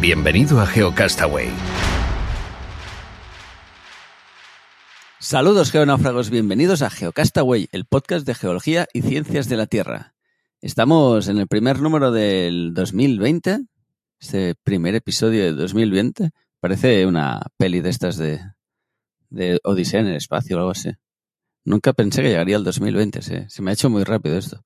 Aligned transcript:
Bienvenido 0.00 0.58
a 0.62 0.66
GeoCastaway. 0.66 1.50
Saludos 5.18 5.70
geonáufragos, 5.70 6.30
bienvenidos 6.30 6.80
a 6.80 6.88
GeoCastaway, 6.88 7.68
el 7.70 7.84
podcast 7.84 8.26
de 8.26 8.34
geología 8.34 8.86
y 8.94 9.02
ciencias 9.02 9.50
de 9.50 9.58
la 9.58 9.66
Tierra. 9.66 10.14
Estamos 10.62 11.28
en 11.28 11.36
el 11.36 11.48
primer 11.48 11.80
número 11.80 12.12
del 12.12 12.72
2020, 12.72 13.60
este 14.18 14.54
primer 14.54 14.94
episodio 14.94 15.44
de 15.44 15.52
2020. 15.52 16.30
Parece 16.60 17.04
una 17.04 17.42
peli 17.58 17.82
de 17.82 17.90
estas 17.90 18.16
de, 18.16 18.40
de 19.28 19.60
Odisea 19.64 20.00
en 20.00 20.06
el 20.06 20.16
espacio 20.16 20.56
o 20.56 20.60
algo 20.60 20.70
así. 20.70 20.92
Nunca 21.62 21.92
pensé 21.92 22.22
que 22.22 22.28
llegaría 22.28 22.56
el 22.56 22.64
2020, 22.64 23.20
se, 23.20 23.50
se 23.50 23.60
me 23.60 23.70
ha 23.70 23.74
hecho 23.74 23.90
muy 23.90 24.04
rápido 24.04 24.38
esto. 24.38 24.64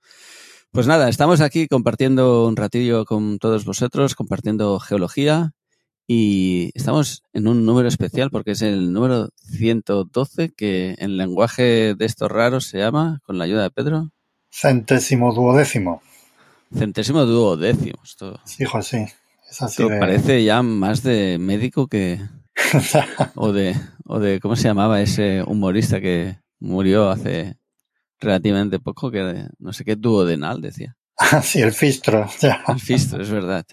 Pues 0.75 0.89
nada, 0.89 1.08
estamos 1.08 1.41
aquí 1.41 1.69
compartiendo 1.69 2.48
un 2.48 2.56
ratillo 2.56 3.05
con 3.05 3.39
todos 3.39 3.64
vosotros, 3.64 4.17
compartiendo 4.17 4.80
geología 4.80 5.53
y 6.08 6.72
estamos 6.75 7.22
en 7.33 7.47
un 7.47 7.64
número 7.64 7.86
especial 7.86 8.28
porque 8.33 8.50
es 8.50 8.62
el 8.62 8.92
número 8.92 9.28
112 9.36 10.52
que 10.56 10.97
en 10.98 11.17
lenguaje 11.17 11.95
de 11.95 12.05
estos 12.05 12.28
raros 12.28 12.67
se 12.67 12.78
llama, 12.78 13.20
con 13.22 13.39
la 13.39 13.45
ayuda 13.45 13.62
de 13.62 13.70
Pedro. 13.70 14.11
Centésimo 14.50 15.33
duodécimo. 15.33 16.02
Centésimo 16.77 17.25
duodécimo. 17.25 18.00
Esto, 18.02 18.41
Hijo, 18.58 18.83
sí. 18.83 19.06
Es 19.48 19.62
así 19.62 19.83
esto 19.83 19.95
de... 19.95 20.00
parece 20.00 20.42
ya 20.42 20.61
más 20.62 21.05
de 21.05 21.39
médico 21.39 21.86
que... 21.86 22.19
o 23.36 23.52
de, 23.52 23.77
o 24.06 24.19
de, 24.19 24.41
¿cómo 24.41 24.56
se 24.56 24.64
llamaba 24.64 25.00
ese 25.00 25.45
humorista 25.47 26.00
que 26.00 26.41
murió 26.58 27.11
hace 27.11 27.58
relativamente 28.25 28.80
poco? 28.80 29.11
Que 29.11 29.47
no 29.58 29.72
sé 29.72 29.84
qué 29.84 29.97
duodenal 29.97 30.61
decía. 30.61 30.97
Ah, 31.19 31.42
sí, 31.42 31.61
el 31.61 31.72
fistro. 31.72 32.28
Ya. 32.41 32.64
El 32.67 32.80
fistro, 32.80 33.22
es 33.22 33.30
verdad. 33.30 33.64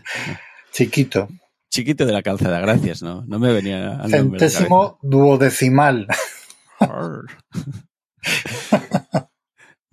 Chiquito. 0.72 1.28
Chiquito 1.70 2.06
de 2.06 2.14
la 2.14 2.22
calzada, 2.22 2.60
gracias, 2.60 3.02
¿no? 3.02 3.24
No 3.26 3.40
me 3.40 3.54
venía 3.54 3.96
al 3.96 4.12
Centésimo 4.12 5.00
duodecimal. 5.02 6.08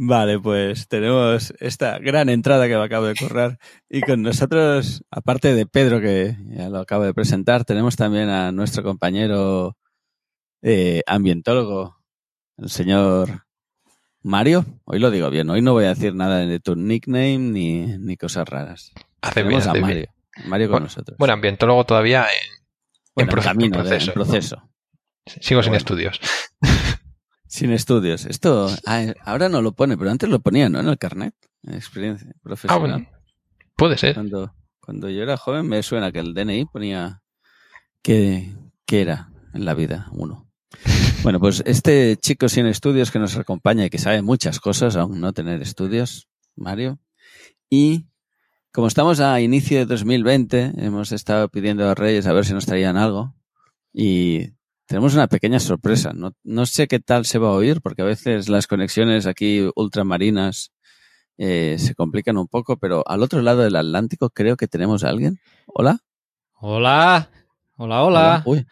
Vale, 0.00 0.38
pues 0.38 0.86
tenemos 0.86 1.52
esta 1.58 1.98
gran 1.98 2.28
entrada 2.28 2.68
que 2.68 2.76
me 2.76 2.84
acabo 2.84 3.06
de 3.06 3.16
correr 3.16 3.58
y 3.88 4.00
con 4.00 4.22
nosotros, 4.22 5.02
aparte 5.10 5.54
de 5.54 5.66
Pedro, 5.66 6.00
que 6.00 6.36
ya 6.50 6.68
lo 6.68 6.78
acabo 6.78 7.02
de 7.02 7.14
presentar, 7.14 7.64
tenemos 7.64 7.96
también 7.96 8.28
a 8.28 8.52
nuestro 8.52 8.84
compañero 8.84 9.76
eh, 10.62 11.02
ambientólogo, 11.06 11.96
el 12.58 12.70
señor 12.70 13.47
Mario. 14.28 14.66
Hoy 14.84 14.98
lo 14.98 15.10
digo 15.10 15.30
bien, 15.30 15.48
hoy 15.48 15.62
no 15.62 15.72
voy 15.72 15.86
a 15.86 15.88
decir 15.88 16.14
nada 16.14 16.40
de 16.40 16.60
tu 16.60 16.76
nickname 16.76 17.38
ni, 17.38 17.86
ni 17.98 18.16
cosas 18.19 18.47
raras. 18.47 18.92
Hace 19.22 19.42
bien, 19.42 19.58
tenemos 19.58 19.66
a 19.66 19.80
Mario. 19.80 19.97
bien. 19.97 20.48
Mario 20.50 20.66
con 20.66 20.72
Bueno, 20.72 20.84
nosotros. 20.84 21.16
Bueno, 21.19 21.32
ambientólogo 21.34 21.84
todavía 21.84 22.22
en, 22.25 22.64
Bueno, 23.14 23.30
en 23.32 23.36
proce- 23.38 23.44
camino, 23.44 23.64
en 23.64 23.70
de- 23.84 23.88
proceso. 23.88 24.10
en 24.10 24.14
proceso. 24.14 24.70
Sigo 25.41 25.62
sin 25.62 25.75
estudios. 25.75 26.20
Sin 27.50 27.72
estudios. 27.72 28.26
Esto 28.26 28.69
ah, 28.84 29.06
ahora 29.25 29.48
no 29.48 29.62
lo 29.62 29.72
pone, 29.72 29.97
pero 29.97 30.10
antes 30.10 30.28
lo 30.28 30.41
ponía, 30.41 30.69
¿no? 30.69 30.80
En 30.80 30.88
el 30.88 30.98
carnet. 30.98 31.34
En 31.62 31.72
experiencia 31.74 32.28
Ah, 32.30 32.38
profesional. 32.42 32.80
bueno. 32.80 33.08
Puede 33.74 33.97
ser. 33.97 34.12
Cuando, 34.12 34.54
cuando 34.80 35.08
yo 35.08 35.22
era 35.22 35.38
joven 35.38 35.66
me 35.66 35.82
suena 35.82 36.12
que 36.12 36.19
el 36.19 36.34
DNI 36.34 36.66
ponía 36.66 37.22
que, 38.03 38.54
que 38.84 39.00
era 39.00 39.30
en 39.54 39.64
la 39.64 39.72
vida 39.72 40.08
uno. 40.12 40.47
Bueno, 41.22 41.40
pues 41.40 41.62
este 41.66 42.16
chico 42.16 42.48
sin 42.48 42.66
estudios 42.66 43.10
que 43.10 43.18
nos 43.18 43.36
acompaña 43.36 43.84
y 43.84 43.90
que 43.90 43.98
sabe 43.98 44.22
muchas 44.22 44.60
cosas, 44.60 44.96
aún 44.96 45.20
no 45.20 45.32
tener 45.32 45.60
estudios, 45.60 46.28
Mario. 46.54 46.98
Y 47.68 48.06
como 48.72 48.86
estamos 48.86 49.18
a 49.20 49.40
inicio 49.40 49.78
de 49.78 49.86
2020, 49.86 50.74
hemos 50.78 51.10
estado 51.12 51.48
pidiendo 51.48 51.88
a 51.88 51.94
Reyes 51.94 52.26
a 52.26 52.32
ver 52.32 52.44
si 52.44 52.54
nos 52.54 52.66
traían 52.66 52.96
algo. 52.96 53.34
Y 53.92 54.52
tenemos 54.86 55.14
una 55.14 55.26
pequeña 55.26 55.58
sorpresa. 55.58 56.12
No, 56.14 56.32
no 56.44 56.66
sé 56.66 56.86
qué 56.86 57.00
tal 57.00 57.26
se 57.26 57.38
va 57.38 57.48
a 57.48 57.52
oír, 57.52 57.80
porque 57.82 58.02
a 58.02 58.06
veces 58.06 58.48
las 58.48 58.66
conexiones 58.66 59.26
aquí 59.26 59.68
ultramarinas 59.74 60.72
eh, 61.36 61.76
se 61.78 61.94
complican 61.94 62.38
un 62.38 62.46
poco, 62.46 62.76
pero 62.78 63.02
al 63.06 63.22
otro 63.22 63.42
lado 63.42 63.62
del 63.62 63.76
Atlántico 63.76 64.30
creo 64.30 64.56
que 64.56 64.68
tenemos 64.68 65.02
a 65.02 65.08
alguien. 65.08 65.40
¿Hola? 65.66 65.98
Hola, 66.54 67.30
hola, 67.76 68.04
hola. 68.04 68.42
Uy, 68.46 68.66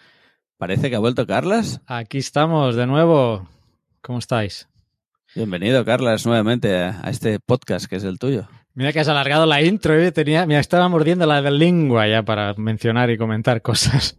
parece 0.56 0.90
que 0.90 0.96
ha 0.96 1.00
vuelto 1.00 1.26
Carlas. 1.26 1.80
Aquí 1.86 2.18
estamos 2.18 2.76
de 2.76 2.86
nuevo. 2.86 3.48
¿Cómo 4.00 4.18
estáis? 4.18 4.68
Bienvenido, 5.34 5.84
Carlas, 5.84 6.24
nuevamente 6.24 6.74
a, 6.76 7.02
este 7.10 7.40
podcast 7.40 7.86
que 7.86 7.96
es 7.96 8.04
el 8.04 8.18
tuyo. 8.18 8.48
Mira 8.74 8.92
que 8.92 9.00
has 9.00 9.08
alargado 9.08 9.46
la 9.46 9.62
intro, 9.62 9.94
¿eh? 9.98 10.12
Tenía, 10.12 10.46
mira, 10.46 10.60
estaba 10.60 10.88
mordiendo 10.88 11.26
la 11.26 11.40
lengua 11.42 12.06
ya 12.06 12.22
para 12.22 12.54
mencionar 12.54 13.10
y 13.10 13.18
comentar 13.18 13.62
cosas. 13.62 14.18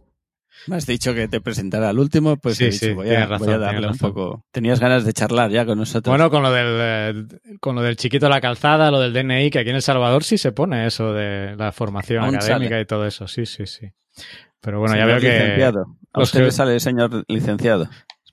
Me 0.66 0.76
has 0.76 0.86
dicho 0.86 1.14
que 1.14 1.28
te 1.28 1.40
presentara 1.40 1.88
al 1.88 1.98
último, 1.98 2.36
pues 2.36 2.56
Sí, 2.56 2.64
he 2.64 2.70
dicho, 2.70 2.86
sí, 2.86 2.92
voy, 2.92 3.10
a, 3.10 3.26
razón, 3.26 3.46
voy 3.46 3.54
a 3.54 3.58
darle 3.58 3.88
un 3.88 3.96
poco. 3.96 4.44
Tenías 4.50 4.80
ganas 4.80 5.04
de 5.04 5.12
charlar 5.12 5.50
ya 5.50 5.64
con 5.64 5.78
nosotros. 5.78 6.12
Bueno, 6.12 6.30
con 6.30 6.42
lo 6.42 6.50
del 6.50 6.66
eh, 6.68 7.56
con 7.60 7.76
lo 7.76 7.82
del 7.82 7.96
chiquito 7.96 8.26
de 8.26 8.30
la 8.30 8.40
calzada, 8.40 8.90
lo 8.90 9.00
del 9.00 9.12
DNI, 9.12 9.50
que 9.50 9.60
aquí 9.60 9.70
en 9.70 9.76
El 9.76 9.82
Salvador 9.82 10.24
sí 10.24 10.36
se 10.36 10.52
pone 10.52 10.86
eso 10.86 11.12
de 11.12 11.54
la 11.56 11.72
formación 11.72 12.24
Aún 12.24 12.36
académica 12.36 12.70
sale. 12.70 12.80
y 12.82 12.86
todo 12.86 13.06
eso. 13.06 13.28
Sí, 13.28 13.46
sí, 13.46 13.66
sí. 13.66 13.88
Pero 14.60 14.80
bueno, 14.80 14.96
ya 14.96 15.04
Señor 15.04 15.20
veo 15.20 15.72
que. 15.72 15.82
A 16.18 16.22
usted 16.24 16.40
le 16.44 16.50
sale 16.52 16.80
señor 16.80 17.24
licenciado. 17.28 17.88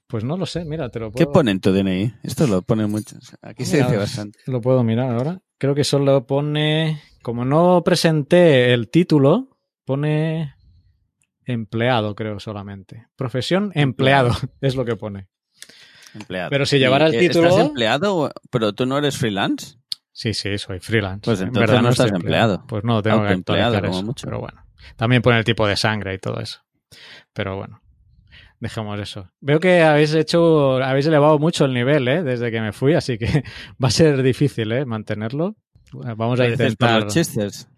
Pues 0.08 0.24
no 0.24 0.38
lo 0.38 0.46
sé, 0.46 0.66
mira, 0.66 0.90
te 0.90 1.00
lo 1.00 1.12
¿Qué 1.12 1.26
puedo. 1.26 1.34
pone 1.34 1.52
en 1.52 1.60
tu 1.60 1.72
DNI? 1.74 2.14
Esto 2.24 2.46
lo 2.48 2.62
pone 2.62 2.86
mucho. 2.88 3.18
Aquí 3.42 3.66
se 3.66 3.78
dice 3.78 3.98
bastante. 3.98 4.40
Lo 4.46 4.62
puedo 4.62 4.84
mirar 4.84 5.12
ahora. 5.12 5.42
Creo 5.58 5.74
que 5.74 5.84
solo 5.84 6.26
pone. 6.28 7.02
Como 7.24 7.44
no 7.44 7.82
presenté 7.84 8.74
el 8.74 8.90
título, 8.90 9.58
pone 9.84 10.54
empleado, 11.46 12.16
creo 12.16 12.40
solamente. 12.40 13.08
Profesión 13.16 13.72
empleado, 13.76 14.32
es 14.62 14.76
lo 14.76 14.86
que 14.86 14.96
pone. 14.96 15.28
Empleado. 16.14 16.50
Pero 16.50 16.66
si 16.66 16.78
llevara 16.80 17.10
¿Y 17.10 17.16
el 17.16 17.20
qué, 17.20 17.30
título- 17.30 17.50
¿Estás 17.50 17.66
empleado? 17.66 18.32
¿Pero 18.52 18.74
tú 18.74 18.86
no 18.86 18.98
eres 18.98 19.18
freelance? 19.18 19.78
Sí, 20.12 20.34
sí, 20.34 20.58
soy 20.58 20.80
freelance. 20.80 21.22
Pues 21.26 21.42
En 21.42 21.52
verdad 21.52 21.82
no 21.82 21.90
estás 21.90 22.12
empleado. 22.12 22.64
Pues 22.68 22.84
no, 22.86 23.02
tengo 23.02 23.22
que 23.24 23.34
actualizar 23.34 23.86
eso. 23.86 24.04
mucho. 24.04 24.26
Pero 24.26 24.40
bueno. 24.40 24.64
También 24.96 25.22
pone 25.22 25.40
el 25.40 25.44
tipo 25.44 25.68
de 25.68 25.76
sangre 25.76 26.14
y 26.14 26.20
todo 26.20 26.40
eso. 26.40 26.62
Pero 27.34 27.56
bueno. 27.58 27.82
Dejemos 28.60 29.00
eso. 29.00 29.30
Veo 29.42 29.60
que 29.60 29.82
habéis 29.84 30.14
hecho, 30.14 30.78
habéis 30.82 31.06
elevado 31.06 31.38
mucho 31.40 31.66
el 31.66 31.74
nivel, 31.74 32.08
¿eh? 32.08 32.24
Desde 32.24 32.52
que 32.52 32.62
me 32.62 32.72
fui, 32.72 32.94
así 32.94 33.18
que 33.18 33.26
va 33.84 33.90
a 33.90 33.92
ser 33.92 34.24
difícil, 34.24 34.72
¿eh? 34.72 34.86
Mantenerlo. 34.86 35.56
Vamos 35.92 36.40
a 36.40 36.44
¿Lo 36.44 36.50
dices 36.50 36.58
por 36.58 36.88
intentar. 36.90 37.04
los 37.04 37.14
chistes? 37.14 37.70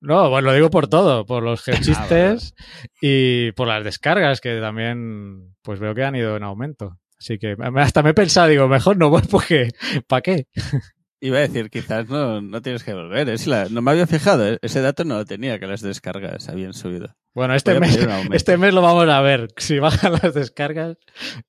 No, 0.00 0.30
pues 0.30 0.42
lo 0.42 0.54
digo 0.54 0.70
por 0.70 0.88
todo, 0.88 1.26
por 1.26 1.42
los 1.42 1.60
Ah, 1.68 1.72
geochistes 1.72 2.54
y 3.02 3.52
por 3.52 3.68
las 3.68 3.84
descargas 3.84 4.40
que 4.40 4.60
también, 4.60 5.54
pues 5.62 5.78
veo 5.78 5.94
que 5.94 6.04
han 6.04 6.16
ido 6.16 6.36
en 6.36 6.42
aumento. 6.42 6.96
Así 7.18 7.38
que 7.38 7.54
hasta 7.76 8.02
me 8.02 8.10
he 8.10 8.14
pensado, 8.14 8.48
digo, 8.48 8.66
mejor 8.66 8.96
no 8.96 9.10
voy 9.10 9.22
porque, 9.30 9.68
¿para 10.06 10.22
qué? 10.22 10.46
Iba 11.22 11.38
a 11.38 11.40
decir, 11.40 11.68
quizás 11.70 12.08
no, 12.08 12.40
no 12.40 12.62
tienes 12.62 12.82
que 12.82 12.94
volver. 12.94 13.28
Es 13.28 13.46
la- 13.46 13.68
no 13.68 13.82
me 13.82 13.90
había 13.90 14.06
fijado, 14.06 14.46
¿eh? 14.48 14.58
ese 14.62 14.80
dato 14.80 15.04
no 15.04 15.18
lo 15.18 15.24
tenía, 15.26 15.58
que 15.58 15.66
las 15.66 15.82
descargas 15.82 16.48
habían 16.48 16.72
subido. 16.72 17.14
Bueno, 17.34 17.54
este 17.54 17.78
mes, 17.78 17.98
este 18.32 18.56
mes 18.56 18.72
lo 18.74 18.80
vamos 18.82 19.08
a 19.08 19.20
ver. 19.20 19.48
Si 19.58 19.78
bajan 19.78 20.12
las 20.14 20.34
descargas, 20.34 20.96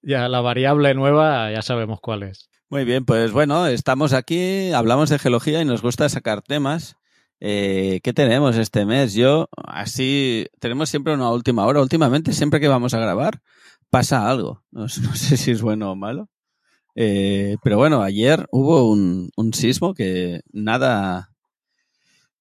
ya 0.01 0.27
la 0.27 0.41
variable 0.41 0.93
nueva 0.93 1.51
ya 1.51 1.61
sabemos 1.61 1.99
cuál 2.01 2.23
es. 2.23 2.49
Muy 2.69 2.85
bien, 2.85 3.05
pues 3.05 3.31
bueno, 3.31 3.65
estamos 3.67 4.13
aquí, 4.13 4.71
hablamos 4.73 5.09
de 5.09 5.19
geología 5.19 5.61
y 5.61 5.65
nos 5.65 5.81
gusta 5.81 6.07
sacar 6.09 6.41
temas. 6.41 6.95
Eh, 7.39 7.99
¿Qué 8.03 8.13
tenemos 8.13 8.55
este 8.57 8.85
mes? 8.85 9.13
Yo, 9.13 9.49
así, 9.65 10.47
tenemos 10.59 10.89
siempre 10.89 11.13
una 11.13 11.31
última 11.31 11.65
hora. 11.65 11.81
Últimamente, 11.81 12.33
siempre 12.33 12.59
que 12.59 12.67
vamos 12.67 12.93
a 12.93 12.99
grabar, 12.99 13.41
pasa 13.89 14.29
algo. 14.29 14.63
No 14.71 14.87
sé 14.89 15.37
si 15.37 15.51
es 15.51 15.61
bueno 15.61 15.91
o 15.91 15.95
malo. 15.95 16.29
Eh, 16.95 17.57
pero 17.63 17.77
bueno, 17.77 18.01
ayer 18.03 18.47
hubo 18.51 18.89
un, 18.91 19.31
un 19.37 19.53
sismo 19.53 19.93
que 19.93 20.41
nada, 20.51 21.30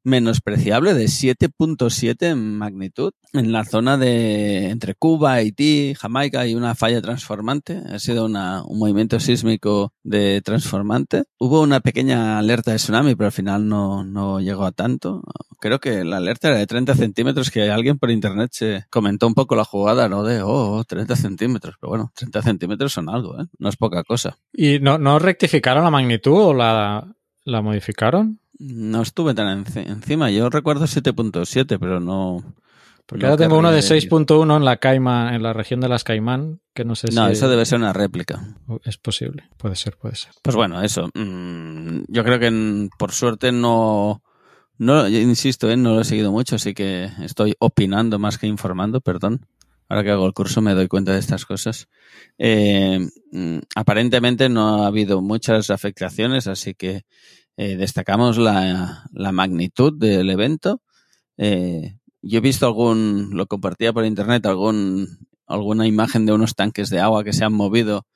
menospreciable 0.04 0.94
de 0.94 1.04
7.7 1.04 2.30
en 2.30 2.58
magnitud 2.58 3.12
en 3.32 3.52
la 3.52 3.64
zona 3.64 3.96
de 3.96 4.70
entre 4.70 4.94
Cuba, 4.94 5.34
Haití, 5.34 5.94
Jamaica 5.98 6.46
y 6.46 6.54
una 6.54 6.74
falla 6.74 7.00
transformante. 7.00 7.80
Ha 7.88 7.98
sido 7.98 8.24
una, 8.24 8.62
un 8.64 8.78
movimiento 8.78 9.20
sísmico 9.20 9.92
de 10.02 10.40
transformante. 10.42 11.24
Hubo 11.38 11.60
una 11.60 11.80
pequeña 11.80 12.38
alerta 12.38 12.72
de 12.72 12.78
tsunami, 12.78 13.14
pero 13.14 13.26
al 13.26 13.32
final 13.32 13.68
no, 13.68 14.04
no 14.04 14.40
llegó 14.40 14.64
a 14.64 14.72
tanto. 14.72 15.22
Creo 15.60 15.78
que 15.78 16.04
la 16.04 16.16
alerta 16.16 16.48
era 16.48 16.58
de 16.58 16.66
30 16.66 16.94
centímetros, 16.94 17.50
que 17.50 17.70
alguien 17.70 17.98
por 17.98 18.10
internet 18.10 18.50
se 18.52 18.86
comentó 18.90 19.26
un 19.26 19.34
poco 19.34 19.54
la 19.54 19.64
jugada, 19.64 20.08
¿no? 20.08 20.22
De, 20.24 20.40
oh, 20.42 20.82
30 20.84 21.16
centímetros. 21.16 21.76
Pero 21.80 21.90
bueno, 21.90 22.12
30 22.14 22.42
centímetros 22.42 22.92
son 22.92 23.08
algo, 23.08 23.40
¿eh? 23.40 23.46
No 23.58 23.68
es 23.68 23.76
poca 23.76 24.02
cosa. 24.04 24.38
¿Y 24.52 24.78
no, 24.80 24.98
no 24.98 25.18
rectificaron 25.18 25.84
la 25.84 25.90
magnitud 25.90 26.36
o 26.36 26.54
la, 26.54 27.14
la 27.44 27.62
modificaron? 27.62 28.40
No 28.60 29.02
estuve 29.02 29.34
tan 29.34 29.64
enci- 29.64 29.86
encima. 29.88 30.30
Yo 30.30 30.50
recuerdo 30.50 30.86
7.7, 30.86 31.78
pero 31.78 31.98
no. 31.98 32.44
Porque 33.06 33.24
ahora 33.26 33.38
tengo 33.38 33.58
uno 33.58 33.72
de 33.72 33.80
querré- 33.80 34.08
6.1 34.08 34.56
en 34.56 34.64
la 34.64 34.76
Caimán, 34.76 35.34
en 35.34 35.42
la 35.42 35.52
región 35.52 35.80
de 35.80 35.88
las 35.88 36.04
Caimán, 36.04 36.60
que 36.74 36.84
no 36.84 36.94
sé 36.94 37.08
No, 37.12 37.26
si 37.26 37.32
eso 37.32 37.48
debe 37.48 37.64
ser 37.66 37.78
una 37.78 37.92
réplica. 37.92 38.54
es 38.84 38.98
posible. 38.98 39.48
Puede 39.56 39.74
ser, 39.76 39.96
puede 39.96 40.14
ser. 40.14 40.32
Pues 40.42 40.54
bueno, 40.54 40.80
eso. 40.82 41.08
mm, 41.14 42.02
yo 42.08 42.22
creo 42.22 42.38
que 42.38 42.50
mm, 42.50 42.90
por 42.98 43.12
suerte 43.12 43.50
no. 43.50 44.22
No, 44.78 45.08
insisto, 45.08 45.68
¿eh? 45.70 45.76
no 45.76 45.94
lo 45.94 46.00
he 46.02 46.04
seguido 46.04 46.30
mucho, 46.30 46.56
así 46.56 46.72
que 46.72 47.10
estoy 47.22 47.54
opinando 47.58 48.18
más 48.18 48.38
que 48.38 48.46
informando, 48.46 49.00
perdón. 49.00 49.44
Ahora 49.88 50.04
que 50.04 50.10
hago 50.12 50.24
el 50.26 50.32
curso 50.32 50.60
me 50.62 50.72
doy 50.74 50.86
cuenta 50.86 51.12
de 51.12 51.18
estas 51.18 51.44
cosas. 51.44 51.88
Eh, 52.38 53.00
mm, 53.32 53.58
aparentemente 53.74 54.48
no 54.48 54.84
ha 54.84 54.86
habido 54.86 55.20
muchas 55.20 55.68
afectaciones, 55.70 56.46
así 56.46 56.74
que 56.74 57.02
eh, 57.56 57.76
destacamos 57.76 58.38
la, 58.38 59.04
magnitud 59.12 59.92
del 59.98 60.30
evento. 60.30 60.82
Eh, 61.36 61.98
yo 62.22 62.38
he 62.38 62.40
visto 62.40 62.66
algún, 62.66 63.30
lo 63.32 63.46
compartía 63.46 63.92
por 63.92 64.04
internet, 64.04 64.46
algún, 64.46 65.26
alguna 65.46 65.86
imagen 65.86 66.26
de 66.26 66.32
unos 66.32 66.54
tanques 66.54 66.90
de 66.90 67.00
agua 67.00 67.24
que 67.24 67.32
se 67.32 67.44
han 67.44 67.52
movido 67.52 68.06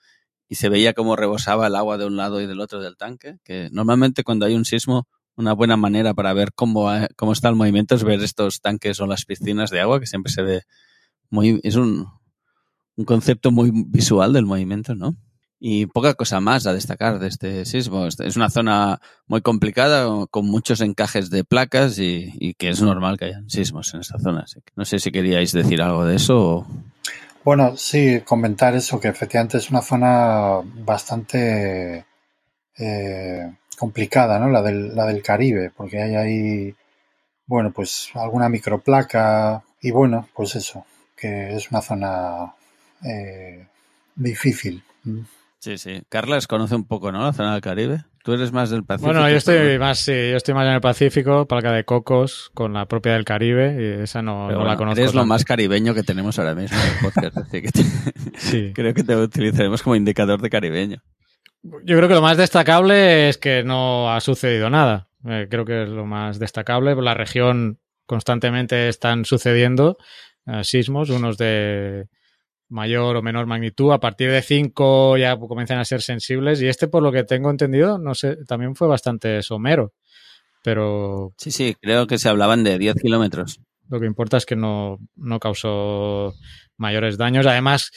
y 0.48 0.56
se 0.56 0.68
veía 0.68 0.92
cómo 0.92 1.16
rebosaba 1.16 1.66
el 1.66 1.76
agua 1.76 1.98
de 1.98 2.06
un 2.06 2.16
lado 2.16 2.40
y 2.40 2.46
del 2.46 2.60
otro 2.60 2.80
del 2.80 2.96
tanque, 2.96 3.38
que 3.44 3.68
normalmente 3.72 4.24
cuando 4.24 4.46
hay 4.46 4.54
un 4.54 4.64
sismo, 4.64 5.08
una 5.36 5.52
buena 5.52 5.76
manera 5.76 6.14
para 6.14 6.32
ver 6.32 6.52
cómo, 6.54 6.90
cómo 7.16 7.32
está 7.32 7.48
el 7.48 7.56
movimiento 7.56 7.94
es 7.94 8.04
ver 8.04 8.22
estos 8.22 8.60
tanques 8.60 9.00
o 9.00 9.06
las 9.06 9.24
piscinas 9.24 9.70
de 9.70 9.80
agua, 9.80 10.00
que 10.00 10.06
siempre 10.06 10.32
se 10.32 10.42
ve 10.42 10.62
muy, 11.30 11.60
es 11.64 11.76
un, 11.76 12.06
un 12.96 13.04
concepto 13.04 13.50
muy 13.50 13.72
visual 13.72 14.32
del 14.32 14.46
movimiento, 14.46 14.94
¿no? 14.94 15.16
Y 15.66 15.86
poca 15.86 16.12
cosa 16.12 16.40
más 16.40 16.66
a 16.66 16.74
destacar 16.74 17.18
de 17.18 17.28
este 17.28 17.64
sismo. 17.64 18.06
Es 18.06 18.36
una 18.36 18.50
zona 18.50 19.00
muy 19.26 19.40
complicada, 19.40 20.26
con 20.30 20.44
muchos 20.44 20.82
encajes 20.82 21.30
de 21.30 21.42
placas 21.42 21.98
y, 21.98 22.54
que 22.58 22.68
es 22.68 22.82
normal 22.82 23.16
que 23.16 23.24
hayan 23.24 23.48
sismos 23.48 23.94
en 23.94 24.00
esta 24.00 24.18
zona. 24.18 24.40
Así 24.40 24.60
que 24.60 24.74
no 24.76 24.84
sé 24.84 24.98
si 24.98 25.10
queríais 25.10 25.52
decir 25.52 25.80
algo 25.80 26.04
de 26.04 26.16
eso 26.16 26.38
o... 26.38 26.66
Bueno, 27.46 27.78
sí, 27.78 28.20
comentar 28.26 28.74
eso, 28.74 29.00
que 29.00 29.08
efectivamente 29.08 29.56
es 29.56 29.70
una 29.70 29.80
zona 29.80 30.60
bastante 30.62 32.04
eh, 32.76 33.56
complicada, 33.78 34.38
¿no? 34.38 34.50
La 34.50 34.60
del, 34.60 35.22
Caribe, 35.22 35.70
porque 35.74 36.02
hay 36.02 36.14
ahí, 36.14 36.74
bueno, 37.46 37.72
pues 37.72 38.10
alguna 38.12 38.50
microplaca 38.50 39.64
y 39.80 39.92
bueno, 39.92 40.28
pues 40.34 40.56
eso, 40.56 40.84
que 41.16 41.56
es 41.56 41.70
una 41.70 41.80
zona 41.80 42.54
eh, 43.02 43.66
difícil. 44.14 44.84
Sí, 45.64 45.78
sí. 45.78 46.02
Carlas 46.10 46.46
conoce 46.46 46.74
un 46.74 46.86
poco, 46.86 47.10
¿no? 47.10 47.22
La 47.24 47.32
zona 47.32 47.52
del 47.52 47.62
Caribe. 47.62 48.04
Tú 48.22 48.34
eres 48.34 48.52
más 48.52 48.68
del 48.68 48.84
Pacífico. 48.84 49.12
Bueno, 49.14 49.30
yo 49.30 49.36
estoy 49.36 49.56
pero- 49.56 49.80
más, 49.80 49.98
sí, 49.98 50.12
yo 50.12 50.36
estoy 50.36 50.52
más 50.54 50.66
en 50.66 50.74
el 50.74 50.80
Pacífico, 50.82 51.46
Palca 51.48 51.72
de 51.72 51.84
Cocos, 51.84 52.50
con 52.52 52.74
la 52.74 52.84
propia 52.86 53.14
del 53.14 53.24
Caribe, 53.24 53.76
y 53.98 54.02
esa 54.02 54.20
no, 54.20 54.50
la 54.50 54.76
conozco. 54.76 55.00
Eres 55.00 55.14
lo 55.14 55.24
más 55.24 55.42
caribeño 55.44 55.94
que 55.94 56.02
tenemos 56.02 56.38
ahora 56.38 56.54
mismo 56.54 56.76
en 56.78 56.86
el 56.86 57.00
podcast. 57.12 57.36
así 57.38 57.62
que 57.62 57.68
te- 57.70 57.82
Sí. 58.38 58.72
creo 58.74 58.92
que 58.92 59.04
te 59.04 59.16
utilizaremos 59.16 59.82
como 59.82 59.96
indicador 59.96 60.42
de 60.42 60.50
caribeño. 60.50 60.98
Yo 61.62 61.96
creo 61.96 62.08
que 62.08 62.14
lo 62.14 62.20
más 62.22 62.36
destacable 62.36 63.30
es 63.30 63.38
que 63.38 63.62
no 63.64 64.12
ha 64.12 64.20
sucedido 64.20 64.68
nada. 64.68 65.08
Eh, 65.26 65.46
creo 65.48 65.64
que 65.64 65.84
es 65.84 65.88
lo 65.88 66.04
más 66.04 66.38
destacable. 66.38 66.94
La 66.96 67.14
región 67.14 67.78
constantemente 68.04 68.88
están 68.88 69.24
sucediendo 69.24 69.96
eh, 70.46 70.62
sismos, 70.62 71.08
unos 71.08 71.38
de 71.38 72.04
mayor 72.68 73.16
o 73.16 73.22
menor 73.22 73.46
magnitud. 73.46 73.92
A 73.92 74.00
partir 74.00 74.30
de 74.30 74.42
5 74.42 75.16
ya 75.16 75.36
comienzan 75.36 75.78
a 75.78 75.84
ser 75.84 76.02
sensibles. 76.02 76.60
Y 76.62 76.68
este, 76.68 76.88
por 76.88 77.02
lo 77.02 77.12
que 77.12 77.24
tengo 77.24 77.50
entendido, 77.50 77.98
no 77.98 78.14
sé, 78.14 78.36
también 78.46 78.74
fue 78.74 78.88
bastante 78.88 79.42
somero. 79.42 79.92
Pero 80.62 81.34
Sí, 81.36 81.50
sí, 81.50 81.76
creo 81.80 82.06
que 82.06 82.18
se 82.18 82.28
hablaban 82.28 82.64
de 82.64 82.78
10 82.78 82.94
kilómetros. 82.96 83.60
lo 83.88 84.00
que 84.00 84.06
importa 84.06 84.38
es 84.38 84.46
que 84.46 84.56
no, 84.56 84.98
no 85.14 85.38
causó 85.38 86.34
mayores 86.76 87.18
daños. 87.18 87.46
Además, 87.46 87.90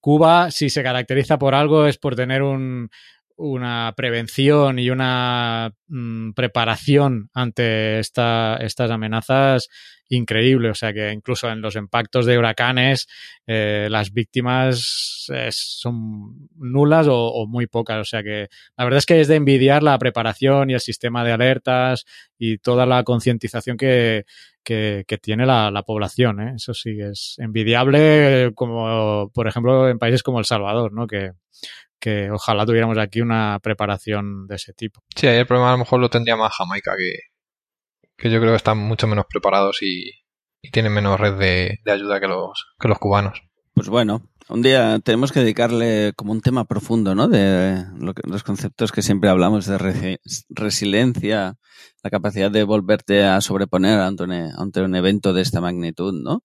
Cuba, 0.00 0.50
si 0.50 0.70
se 0.70 0.82
caracteriza 0.82 1.38
por 1.38 1.54
algo, 1.54 1.86
es 1.86 1.98
por 1.98 2.16
tener 2.16 2.42
un, 2.42 2.90
una 3.36 3.92
prevención 3.96 4.78
y 4.78 4.90
una 4.90 5.72
mm, 5.88 6.32
preparación 6.32 7.30
ante 7.34 7.98
esta, 7.98 8.56
estas 8.60 8.90
amenazas 8.90 9.68
increíble. 10.08 10.70
O 10.70 10.74
sea 10.74 10.92
que 10.92 11.12
incluso 11.12 11.50
en 11.50 11.60
los 11.60 11.76
impactos 11.76 12.26
de 12.26 12.38
huracanes, 12.38 13.06
eh, 13.46 13.88
las 13.90 14.12
víctimas 14.12 15.26
eh, 15.32 15.48
son 15.50 16.48
nulas 16.56 17.06
o, 17.08 17.46
muy 17.46 17.66
pocas. 17.66 17.98
O 18.00 18.04
sea 18.04 18.22
que 18.22 18.48
la 18.76 18.84
verdad 18.84 18.98
es 18.98 19.06
que 19.06 19.20
es 19.20 19.28
de 19.28 19.36
envidiar 19.36 19.82
la 19.82 19.98
preparación 19.98 20.70
y 20.70 20.74
el 20.74 20.80
sistema 20.80 21.24
de 21.24 21.32
alertas 21.32 22.04
y 22.38 22.58
toda 22.58 22.86
la 22.86 23.02
concientización 23.04 23.76
que, 23.76 24.24
que, 24.62 25.04
que 25.06 25.18
tiene 25.18 25.46
la, 25.46 25.70
la 25.70 25.82
población. 25.82 26.40
¿eh? 26.40 26.52
Eso 26.56 26.74
sí, 26.74 26.98
es 27.00 27.36
envidiable, 27.38 28.52
como 28.54 29.30
por 29.32 29.48
ejemplo 29.48 29.88
en 29.88 29.98
países 29.98 30.22
como 30.22 30.38
El 30.38 30.44
Salvador, 30.44 30.92
¿no? 30.92 31.06
que, 31.06 31.32
que 32.04 32.30
ojalá 32.30 32.66
tuviéramos 32.66 32.98
aquí 32.98 33.22
una 33.22 33.58
preparación 33.62 34.46
de 34.46 34.56
ese 34.56 34.74
tipo. 34.74 35.00
Sí, 35.16 35.26
ahí 35.26 35.38
el 35.38 35.46
problema 35.46 35.70
a 35.70 35.72
lo 35.72 35.78
mejor 35.78 36.00
lo 36.00 36.10
tendría 36.10 36.36
más 36.36 36.52
Jamaica, 36.52 36.92
que, 36.98 37.14
que 38.18 38.30
yo 38.30 38.40
creo 38.40 38.52
que 38.52 38.56
están 38.56 38.76
mucho 38.76 39.06
menos 39.06 39.24
preparados 39.26 39.78
y, 39.80 40.10
y 40.60 40.70
tienen 40.70 40.92
menos 40.92 41.18
red 41.18 41.34
de, 41.38 41.78
de 41.82 41.92
ayuda 41.92 42.20
que 42.20 42.28
los, 42.28 42.66
que 42.78 42.88
los 42.88 42.98
cubanos. 42.98 43.40
Pues 43.74 43.88
bueno, 43.88 44.20
un 44.50 44.60
día 44.60 44.98
tenemos 45.02 45.32
que 45.32 45.40
dedicarle 45.40 46.12
como 46.14 46.32
un 46.32 46.42
tema 46.42 46.66
profundo, 46.66 47.14
¿no? 47.14 47.26
De 47.26 47.84
lo 47.98 48.12
que- 48.12 48.28
los 48.28 48.42
conceptos 48.44 48.92
que 48.92 49.00
siempre 49.02 49.30
hablamos 49.30 49.66
de 49.66 49.78
resi- 49.78 50.18
resiliencia, 50.50 51.54
la 52.02 52.10
capacidad 52.10 52.50
de 52.50 52.64
volverte 52.64 53.24
a 53.24 53.40
sobreponer 53.40 53.98
ante 53.98 54.24
un, 54.24 54.32
ante 54.32 54.82
un 54.82 54.94
evento 54.94 55.32
de 55.32 55.40
esta 55.42 55.60
magnitud, 55.62 56.12
¿no? 56.22 56.42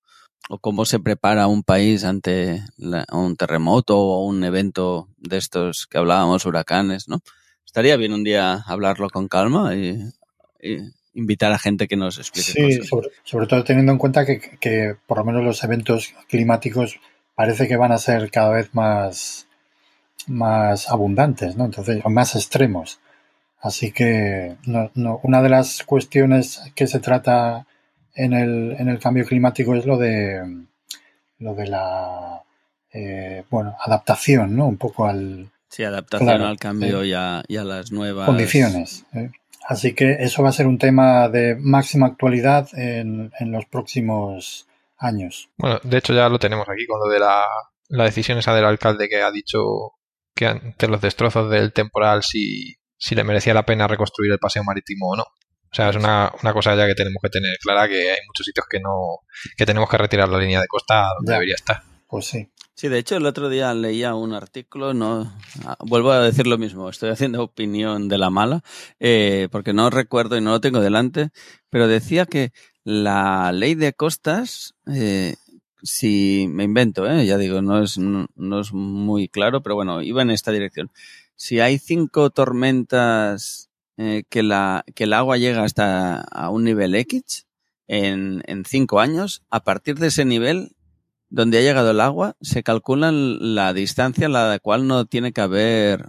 O 0.47 0.57
cómo 0.59 0.85
se 0.85 0.99
prepara 0.99 1.47
un 1.47 1.63
país 1.63 2.03
ante 2.05 2.63
la- 2.77 3.05
un 3.11 3.35
terremoto 3.35 3.97
o 3.99 4.25
un 4.25 4.43
evento 4.43 5.07
de 5.17 5.37
estos 5.37 5.85
que 5.87 5.97
hablábamos, 5.97 6.45
huracanes, 6.45 7.07
¿no? 7.07 7.19
Estaría 7.65 7.97
bien 7.97 8.13
un 8.13 8.23
día 8.23 8.63
hablarlo 8.65 9.09
con 9.09 9.27
calma 9.27 9.75
y, 9.75 10.01
y 10.61 10.77
invitar 11.13 11.51
a 11.51 11.59
gente 11.59 11.87
que 11.87 11.95
nos 11.97 12.17
explique 12.17 12.51
Sí, 12.51 12.61
cosas. 12.77 12.87
sobre, 12.87 13.09
sobre 13.23 13.47
todo 13.47 13.63
teniendo 13.63 13.91
en 13.91 13.97
cuenta 13.99 14.25
que, 14.25 14.39
que 14.59 14.95
por 15.05 15.19
lo 15.19 15.25
menos 15.25 15.43
los 15.43 15.63
eventos 15.63 16.15
climáticos 16.27 16.99
parece 17.35 17.67
que 17.67 17.77
van 17.77 17.91
a 17.91 17.97
ser 17.99 18.31
cada 18.31 18.49
vez 18.51 18.73
más, 18.73 19.47
más 20.27 20.89
abundantes, 20.89 21.55
¿no? 21.55 21.65
Entonces, 21.65 22.01
más 22.05 22.35
extremos. 22.35 22.99
Así 23.61 23.91
que 23.91 24.55
no, 24.65 24.89
no, 24.95 25.19
una 25.23 25.41
de 25.41 25.49
las 25.49 25.83
cuestiones 25.83 26.61
que 26.75 26.87
se 26.87 26.99
trata 26.99 27.67
en 28.23 28.33
el, 28.33 28.75
en 28.77 28.89
el 28.89 28.99
cambio 28.99 29.25
climático 29.25 29.75
es 29.75 29.85
lo 29.85 29.97
de 29.97 30.41
lo 31.39 31.55
de 31.55 31.67
la 31.67 32.41
eh, 32.91 33.43
bueno 33.49 33.75
adaptación, 33.85 34.55
¿no? 34.55 34.67
Un 34.67 34.77
poco 34.77 35.05
al 35.07 35.49
Sí, 35.69 35.83
adaptación 35.83 36.27
Claro, 36.27 36.47
al 36.47 36.57
cambio 36.57 37.01
sí. 37.03 37.09
y, 37.09 37.13
a, 37.13 37.43
y 37.47 37.57
a 37.57 37.63
las 37.63 37.91
nuevas 37.91 38.25
condiciones. 38.25 39.05
¿eh? 39.13 39.29
Así 39.67 39.93
que 39.93 40.17
eso 40.19 40.41
va 40.41 40.49
a 40.49 40.53
ser 40.53 40.65
un 40.65 40.79
tema 40.79 41.29
de 41.29 41.55
máxima 41.55 42.07
actualidad 42.07 42.67
en, 42.73 43.31
en 43.39 43.51
los 43.51 43.65
próximos 43.67 44.67
años. 44.97 45.49
Bueno, 45.57 45.79
de 45.83 45.97
hecho 45.99 46.13
ya 46.13 46.27
lo 46.27 46.39
tenemos 46.39 46.67
aquí 46.67 46.87
con 46.87 46.99
lo 46.99 47.07
de 47.13 47.19
la, 47.19 47.45
la 47.89 48.03
decisión 48.05 48.39
esa 48.39 48.55
del 48.55 48.65
alcalde 48.65 49.07
que 49.07 49.21
ha 49.21 49.31
dicho 49.31 49.59
que 50.33 50.47
ante 50.47 50.87
los 50.87 51.01
destrozos 51.01 51.51
del 51.51 51.71
temporal 51.71 52.23
si, 52.23 52.75
si 52.97 53.13
le 53.13 53.23
merecía 53.23 53.53
la 53.53 53.65
pena 53.65 53.87
reconstruir 53.87 54.31
el 54.31 54.39
paseo 54.39 54.63
marítimo 54.63 55.09
o 55.09 55.15
no. 55.17 55.25
O 55.71 55.75
sea, 55.75 55.89
es 55.89 55.95
una, 55.95 56.31
una 56.41 56.53
cosa 56.53 56.75
ya 56.75 56.87
que 56.87 56.95
tenemos 56.95 57.21
que 57.21 57.29
tener 57.29 57.57
clara 57.59 57.87
que 57.87 58.11
hay 58.11 58.17
muchos 58.27 58.45
sitios 58.45 58.65
que 58.69 58.79
no 58.79 59.19
que 59.55 59.65
tenemos 59.65 59.89
que 59.89 59.97
retirar 59.97 60.27
la 60.29 60.39
línea 60.39 60.59
de 60.61 60.67
costa 60.67 61.09
donde 61.15 61.29
Ya. 61.31 61.33
debería 61.33 61.55
estar. 61.55 61.81
Pues 62.07 62.25
sí. 62.25 62.49
Sí, 62.73 62.87
de 62.87 62.97
hecho 62.97 63.17
el 63.17 63.25
otro 63.25 63.49
día 63.49 63.73
leía 63.73 64.15
un 64.15 64.33
artículo, 64.33 64.93
no 64.93 65.31
ah, 65.65 65.75
vuelvo 65.81 66.11
a 66.11 66.21
decir 66.21 66.47
lo 66.47 66.57
mismo, 66.57 66.89
estoy 66.89 67.09
haciendo 67.09 67.43
opinión 67.43 68.07
de 68.07 68.17
la 68.17 68.29
mala, 68.29 68.63
eh, 69.01 69.49
porque 69.51 69.73
no 69.73 69.89
recuerdo 69.89 70.37
y 70.37 70.41
no 70.41 70.51
lo 70.51 70.61
tengo 70.61 70.79
delante, 70.79 71.29
pero 71.69 71.87
decía 71.89 72.25
que 72.25 72.51
la 72.85 73.51
ley 73.51 73.75
de 73.75 73.91
costas, 73.93 74.75
eh, 74.91 75.35
si 75.83 76.47
me 76.49 76.63
invento, 76.63 77.05
eh, 77.05 77.25
ya 77.25 77.37
digo, 77.37 77.61
no 77.61 77.83
es, 77.83 77.97
no, 77.97 78.27
no 78.35 78.61
es 78.61 78.71
muy 78.71 79.27
claro, 79.27 79.61
pero 79.61 79.75
bueno, 79.75 80.01
iba 80.01 80.21
en 80.21 80.31
esta 80.31 80.51
dirección. 80.51 80.89
Si 81.35 81.59
hay 81.59 81.79
cinco 81.79 82.29
tormentas 82.29 83.68
eh, 84.01 84.23
que, 84.29 84.43
la, 84.43 84.85
que 84.95 85.03
el 85.03 85.11
agua 85.11 85.35
llega 85.35 85.65
hasta 85.65 86.21
a 86.21 86.49
un 86.51 86.63
nivel 86.63 86.95
X 86.95 87.47
en, 87.85 88.41
en 88.45 88.63
cinco 88.63 89.01
años. 89.01 89.43
A 89.49 89.61
partir 89.65 89.99
de 89.99 90.07
ese 90.07 90.23
nivel, 90.23 90.71
donde 91.27 91.57
ha 91.57 91.61
llegado 91.61 91.91
el 91.91 91.99
agua, 91.99 92.37
se 92.39 92.63
calcula 92.63 93.11
la 93.11 93.73
distancia 93.73 94.27
a 94.27 94.29
la 94.29 94.57
cual 94.59 94.87
no 94.87 95.03
tiene 95.05 95.33
que 95.33 95.41
haber 95.41 96.07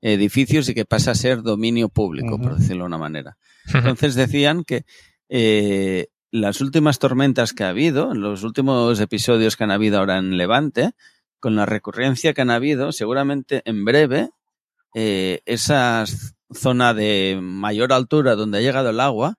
edificios 0.00 0.66
y 0.70 0.74
que 0.74 0.86
pasa 0.86 1.10
a 1.10 1.14
ser 1.14 1.42
dominio 1.42 1.90
público, 1.90 2.38
por 2.40 2.56
decirlo 2.56 2.84
de 2.84 2.86
una 2.86 2.96
manera. 2.96 3.36
Entonces 3.74 4.14
decían 4.14 4.64
que 4.64 4.86
eh, 5.28 6.06
las 6.30 6.62
últimas 6.62 6.98
tormentas 6.98 7.52
que 7.52 7.64
ha 7.64 7.68
habido, 7.68 8.14
los 8.14 8.44
últimos 8.44 8.98
episodios 8.98 9.56
que 9.56 9.64
han 9.64 9.72
habido 9.72 9.98
ahora 9.98 10.16
en 10.16 10.38
Levante, 10.38 10.92
con 11.38 11.54
la 11.54 11.66
recurrencia 11.66 12.32
que 12.32 12.40
han 12.40 12.50
habido, 12.50 12.92
seguramente 12.92 13.60
en 13.66 13.84
breve 13.84 14.30
eh, 14.94 15.40
esa 15.44 16.06
zona 16.52 16.94
de 16.94 17.38
mayor 17.42 17.92
altura 17.92 18.36
donde 18.36 18.58
ha 18.58 18.62
llegado 18.62 18.90
el 18.90 19.00
agua 19.00 19.36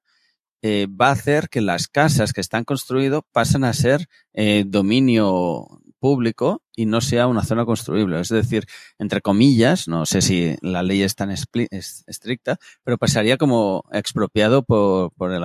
eh, 0.62 0.88
va 0.90 1.10
a 1.10 1.12
hacer 1.12 1.50
que 1.50 1.62
las 1.62 1.88
casas 1.88 2.34
que 2.34 2.42
están 2.42 2.64
construidas 2.64 3.22
pasen 3.32 3.64
a 3.64 3.74
ser 3.74 4.08
eh, 4.34 4.64
dominio 4.66 5.68
público 6.00 6.62
y 6.76 6.86
no 6.86 7.02
sea 7.02 7.28
una 7.28 7.44
zona 7.44 7.66
construible. 7.66 8.20
Es 8.20 8.30
decir, 8.30 8.66
entre 8.98 9.22
comillas, 9.22 9.88
no 9.88 10.06
sé 10.06 10.22
si 10.22 10.58
la 10.62 10.84
ley 10.84 11.04
es 11.04 11.16
tan 11.16 11.32
estricta, 11.32 12.58
pero 12.84 12.98
pasaría 12.98 13.38
como 13.38 13.84
expropiado 13.92 14.64
por, 14.64 15.12
por, 15.14 15.32
el, 15.32 15.44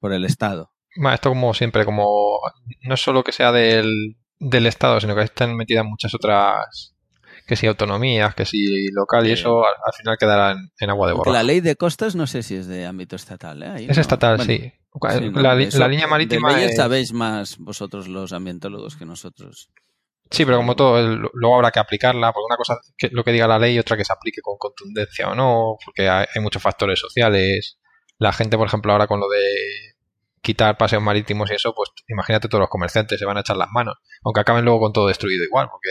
por 0.00 0.12
el 0.12 0.24
Estado. 0.24 0.72
Esto 1.12 1.30
como 1.30 1.54
siempre, 1.54 1.84
como 1.84 2.40
no 2.82 2.94
es 2.94 3.00
solo 3.00 3.24
que 3.24 3.32
sea 3.32 3.52
del, 3.52 4.16
del 4.38 4.66
Estado, 4.66 5.00
sino 5.00 5.14
que 5.14 5.22
están 5.22 5.56
metidas 5.56 5.84
muchas 5.84 6.14
otras, 6.14 6.91
que 7.52 7.56
si 7.56 7.66
autonomías, 7.66 8.34
que 8.34 8.46
si 8.46 8.90
local, 8.92 9.26
y 9.26 9.32
eso 9.32 9.62
al, 9.62 9.92
final 9.94 10.16
quedará 10.16 10.56
en, 10.80 10.90
agua 10.90 11.08
de 11.08 11.12
borrajo. 11.12 11.34
La 11.34 11.42
ley 11.42 11.60
de 11.60 11.76
costas 11.76 12.16
no 12.16 12.26
sé 12.26 12.42
si 12.42 12.54
es 12.54 12.66
de 12.66 12.86
ámbito 12.86 13.14
estatal. 13.14 13.62
¿eh? 13.62 13.86
es 13.90 13.98
estatal, 13.98 14.40
sí. 14.40 14.72
la, 15.34 15.54
línea 15.86 16.06
marítima. 16.06 16.56
De 16.56 16.72
sabéis 16.72 17.12
más 17.12 17.58
vosotros 17.58 18.08
los 18.08 18.32
ambientólogos 18.32 18.96
que 18.96 19.04
nosotros. 19.04 19.68
Sí, 20.30 20.46
pero 20.46 20.56
como 20.56 20.74
todo, 20.74 20.98
luego 21.34 21.56
habrá 21.56 21.70
que 21.70 21.80
aplicarla, 21.80 22.32
porque 22.32 22.46
una 22.46 22.56
cosa 22.56 22.78
que 22.96 23.10
lo 23.12 23.22
que 23.22 23.32
diga 23.32 23.46
la 23.46 23.58
ley 23.58 23.74
y 23.74 23.78
otra 23.78 23.98
que 23.98 24.04
se 24.06 24.14
aplique 24.14 24.40
con 24.40 24.56
contundencia 24.56 25.28
o 25.28 25.34
no, 25.34 25.76
porque 25.84 26.08
hay, 26.08 26.26
muchos 26.40 26.62
factores 26.62 26.98
sociales. 26.98 27.78
La 28.16 28.32
gente, 28.32 28.56
por 28.56 28.66
ejemplo, 28.66 28.92
ahora 28.92 29.06
con 29.06 29.20
lo 29.20 29.28
de 29.28 29.42
quitar 30.40 30.78
paseos 30.78 31.02
marítimos 31.02 31.50
y 31.50 31.54
eso, 31.56 31.74
pues 31.74 31.90
imagínate 32.08 32.48
todos 32.48 32.60
los 32.60 32.70
comerciantes 32.70 33.18
se 33.18 33.26
van 33.26 33.36
a 33.36 33.40
echar 33.40 33.58
las 33.58 33.68
manos, 33.70 33.96
aunque 34.24 34.40
acaben 34.40 34.64
luego 34.64 34.80
con 34.80 34.94
todo 34.94 35.08
destruido 35.08 35.44
igual, 35.44 35.68
porque 35.70 35.90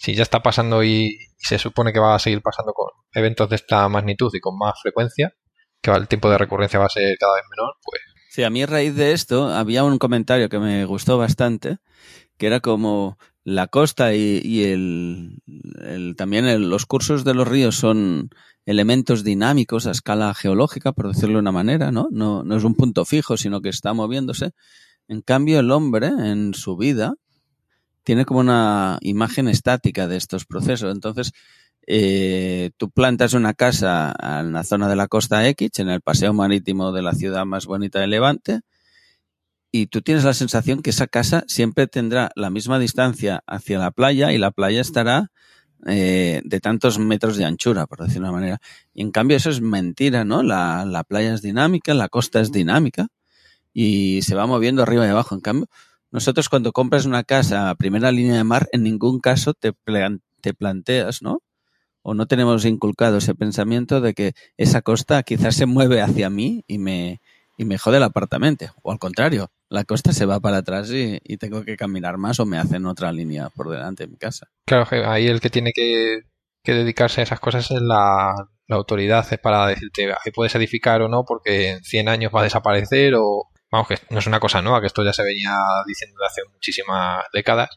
si 0.00 0.14
ya 0.14 0.22
está 0.22 0.42
pasando 0.42 0.82
y, 0.82 1.18
se 1.36 1.58
supone 1.58 1.92
que 1.92 2.00
va 2.00 2.14
a 2.14 2.18
seguir 2.18 2.42
pasando 2.42 2.72
con 2.72 2.88
eventos 3.12 3.48
de 3.48 3.56
esta 3.56 3.88
magnitud 3.88 4.30
y 4.34 4.40
con 4.40 4.56
más 4.58 4.74
frecuencia, 4.80 5.34
que 5.80 5.90
el 5.90 6.08
tiempo 6.08 6.30
de 6.30 6.38
recurrencia 6.38 6.78
va 6.78 6.86
a 6.86 6.90
ser 6.90 7.16
cada 7.18 7.34
vez 7.34 7.44
menor, 7.50 7.74
pues... 7.82 8.00
Sí, 8.30 8.42
a 8.42 8.50
mí 8.50 8.62
a 8.62 8.66
raíz 8.66 8.94
de 8.94 9.12
esto 9.12 9.48
había 9.48 9.84
un 9.84 9.98
comentario 9.98 10.48
que 10.48 10.58
me 10.58 10.84
gustó 10.84 11.18
bastante, 11.18 11.78
que 12.38 12.46
era 12.46 12.60
como 12.60 13.18
la 13.44 13.66
costa 13.66 14.14
y, 14.14 14.64
el, 14.64 16.14
también 16.16 16.70
los 16.70 16.86
cursos 16.86 17.24
de 17.24 17.34
los 17.34 17.48
ríos 17.48 17.76
son 17.76 18.30
elementos 18.64 19.24
dinámicos 19.24 19.86
a 19.86 19.90
escala 19.90 20.32
geológica, 20.34 20.92
por 20.92 21.08
decirlo 21.08 21.34
de 21.34 21.40
una 21.40 21.52
manera, 21.52 21.90
¿no? 21.90 22.08
¿no? 22.10 22.42
No 22.44 22.56
es 22.56 22.64
un 22.64 22.74
punto 22.74 23.04
fijo, 23.04 23.36
sino 23.36 23.60
que 23.60 23.70
está 23.70 23.92
moviéndose. 23.92 24.52
En 25.08 25.22
cambio, 25.22 25.60
el 25.60 25.70
hombre, 25.70 26.06
en 26.06 26.54
su 26.54 26.76
vida, 26.76 27.14
tiene 28.02 28.24
como 28.24 28.40
una 28.40 28.98
imagen 29.02 29.48
estática 29.48 30.08
de 30.08 30.16
estos 30.16 30.44
procesos. 30.44 30.92
Entonces, 30.92 31.32
eh, 31.86 32.70
tú 32.76 32.90
plantas 32.90 33.34
una 33.34 33.54
casa 33.54 34.14
en 34.40 34.52
la 34.52 34.64
zona 34.64 34.88
de 34.88 34.96
la 34.96 35.08
costa 35.08 35.46
X, 35.48 35.78
en 35.78 35.88
el 35.88 36.00
paseo 36.00 36.32
marítimo 36.32 36.92
de 36.92 37.02
la 37.02 37.14
ciudad 37.14 37.44
más 37.44 37.66
bonita 37.66 38.00
de 38.00 38.06
Levante, 38.06 38.60
y 39.72 39.86
tú 39.86 40.02
tienes 40.02 40.24
la 40.24 40.34
sensación 40.34 40.82
que 40.82 40.90
esa 40.90 41.06
casa 41.06 41.44
siempre 41.46 41.86
tendrá 41.86 42.30
la 42.34 42.50
misma 42.50 42.78
distancia 42.78 43.42
hacia 43.46 43.78
la 43.78 43.92
playa 43.92 44.32
y 44.32 44.38
la 44.38 44.50
playa 44.50 44.80
estará 44.80 45.30
eh, 45.86 46.42
de 46.44 46.60
tantos 46.60 46.98
metros 46.98 47.36
de 47.36 47.44
anchura, 47.44 47.86
por 47.86 48.00
decirlo 48.00 48.26
de 48.26 48.30
una 48.30 48.40
manera. 48.40 48.60
Y 48.92 49.02
en 49.02 49.12
cambio 49.12 49.36
eso 49.36 49.50
es 49.50 49.60
mentira, 49.60 50.24
¿no? 50.24 50.42
La, 50.42 50.84
la 50.84 51.04
playa 51.04 51.34
es 51.34 51.42
dinámica, 51.42 51.94
la 51.94 52.08
costa 52.08 52.40
es 52.40 52.50
dinámica 52.50 53.08
y 53.72 54.22
se 54.22 54.34
va 54.34 54.46
moviendo 54.46 54.82
arriba 54.82 55.06
y 55.06 55.10
abajo. 55.10 55.34
En 55.34 55.40
cambio, 55.40 55.68
nosotros 56.10 56.48
cuando 56.48 56.72
compras 56.72 57.06
una 57.06 57.24
casa 57.24 57.70
a 57.70 57.74
primera 57.74 58.12
línea 58.12 58.36
de 58.36 58.44
mar, 58.44 58.68
en 58.72 58.82
ningún 58.82 59.20
caso 59.20 59.54
te, 59.54 59.72
te 60.40 60.54
planteas, 60.54 61.22
¿no? 61.22 61.42
O 62.02 62.14
no 62.14 62.26
tenemos 62.26 62.64
inculcado 62.64 63.18
ese 63.18 63.34
pensamiento 63.34 64.00
de 64.00 64.14
que 64.14 64.32
esa 64.56 64.82
costa 64.82 65.22
quizás 65.22 65.54
se 65.54 65.66
mueve 65.66 66.00
hacia 66.00 66.30
mí 66.30 66.64
y 66.66 66.78
me, 66.78 67.20
y 67.60 67.66
me 67.66 67.76
jode 67.76 67.98
el 67.98 68.04
apartamento. 68.04 68.64
O 68.82 68.90
al 68.90 68.98
contrario, 68.98 69.50
la 69.68 69.84
costa 69.84 70.14
se 70.14 70.24
va 70.24 70.40
para 70.40 70.56
atrás 70.58 70.90
y, 70.90 71.20
tengo 71.36 71.62
que 71.62 71.76
caminar 71.76 72.16
más 72.16 72.40
o 72.40 72.46
me 72.46 72.56
hacen 72.56 72.86
otra 72.86 73.12
línea 73.12 73.50
por 73.50 73.68
delante 73.68 74.04
de 74.04 74.10
mi 74.10 74.16
casa. 74.16 74.46
Claro, 74.64 74.86
ahí 75.06 75.26
el 75.26 75.42
que 75.42 75.50
tiene 75.50 75.72
que, 75.74 76.22
dedicarse 76.64 77.20
a 77.20 77.24
esas 77.24 77.38
cosas 77.38 77.70
es 77.70 77.82
la, 77.82 78.32
autoridad, 78.70 79.26
es 79.30 79.38
para 79.38 79.66
decirte, 79.66 80.10
ahí 80.10 80.32
puedes 80.32 80.54
edificar 80.54 81.02
o 81.02 81.08
no 81.08 81.24
porque 81.26 81.72
en 81.72 81.84
100 81.84 82.08
años 82.08 82.32
va 82.34 82.40
a 82.40 82.44
desaparecer 82.44 83.14
o... 83.14 83.49
Vamos, 83.70 83.88
que 83.88 83.98
no 84.10 84.18
es 84.18 84.26
una 84.26 84.40
cosa 84.40 84.60
nueva, 84.62 84.80
que 84.80 84.88
esto 84.88 85.04
ya 85.04 85.12
se 85.12 85.22
venía 85.22 85.56
diciendo 85.86 86.16
de 86.20 86.26
hace 86.26 86.42
muchísimas 86.52 87.24
décadas 87.32 87.70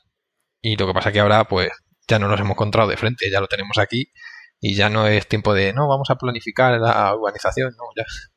y 0.62 0.76
lo 0.78 0.88
que 0.88 0.94
pasa 0.94 1.12
que 1.12 1.20
ahora 1.20 1.44
pues 1.46 1.70
ya 2.08 2.20
no 2.20 2.28
nos 2.28 2.40
hemos 2.40 2.52
encontrado 2.52 2.90
de 2.90 2.98
frente, 2.98 3.30
ya 3.30 3.40
lo 3.40 3.48
tenemos 3.48 3.78
aquí 3.78 4.12
y 4.60 4.76
ya 4.76 4.90
no 4.90 5.08
es 5.08 5.28
tiempo 5.28 5.54
de, 5.54 5.74
no, 5.74 5.88
vamos 5.88 6.10
a 6.10 6.16
planificar 6.16 6.80
la 6.80 7.14
urbanización, 7.14 7.74
no, 7.78 7.84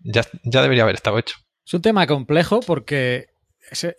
ya, 0.05 0.23
ya, 0.43 0.61
debería 0.61 0.83
haber 0.83 0.97
estado 0.97 1.19
hecho. 1.19 1.37
Es 1.65 1.73
un 1.73 1.83
tema 1.83 2.07
complejo 2.07 2.61
porque 2.61 3.29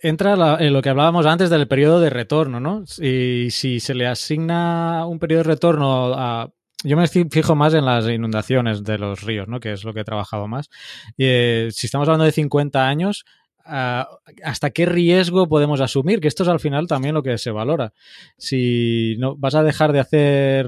entra 0.02 0.58
en 0.60 0.72
lo 0.72 0.82
que 0.82 0.90
hablábamos 0.90 1.24
antes 1.24 1.48
del 1.48 1.66
periodo 1.68 2.00
de 2.00 2.10
retorno, 2.10 2.60
¿no? 2.60 2.84
Y 2.98 3.50
si 3.50 3.80
se 3.80 3.94
le 3.94 4.06
asigna 4.06 5.06
un 5.06 5.18
periodo 5.18 5.42
de 5.42 5.48
retorno 5.48 6.12
a... 6.14 6.50
Yo 6.84 6.96
me 6.96 7.08
fijo 7.08 7.56
más 7.56 7.74
en 7.74 7.84
las 7.84 8.06
inundaciones 8.06 8.84
de 8.84 8.98
los 8.98 9.22
ríos, 9.22 9.48
¿no? 9.48 9.58
Que 9.58 9.72
es 9.72 9.84
lo 9.84 9.92
que 9.92 10.00
he 10.00 10.04
trabajado 10.04 10.46
más. 10.46 10.70
Eh, 11.16 11.70
si 11.72 11.86
estamos 11.86 12.08
hablando 12.08 12.24
de 12.24 12.32
50 12.32 12.86
años, 12.86 13.24
¿hasta 13.68 14.70
qué 14.70 14.86
riesgo 14.86 15.48
podemos 15.48 15.80
asumir? 15.80 16.20
Que 16.20 16.28
esto 16.28 16.42
es 16.42 16.48
al 16.48 16.60
final 16.60 16.86
también 16.86 17.14
lo 17.14 17.22
que 17.22 17.38
se 17.38 17.50
valora. 17.50 17.92
Si 18.36 19.16
no 19.18 19.36
vas 19.36 19.54
a 19.54 19.62
dejar 19.62 19.92
de 19.92 20.00
hacer 20.00 20.66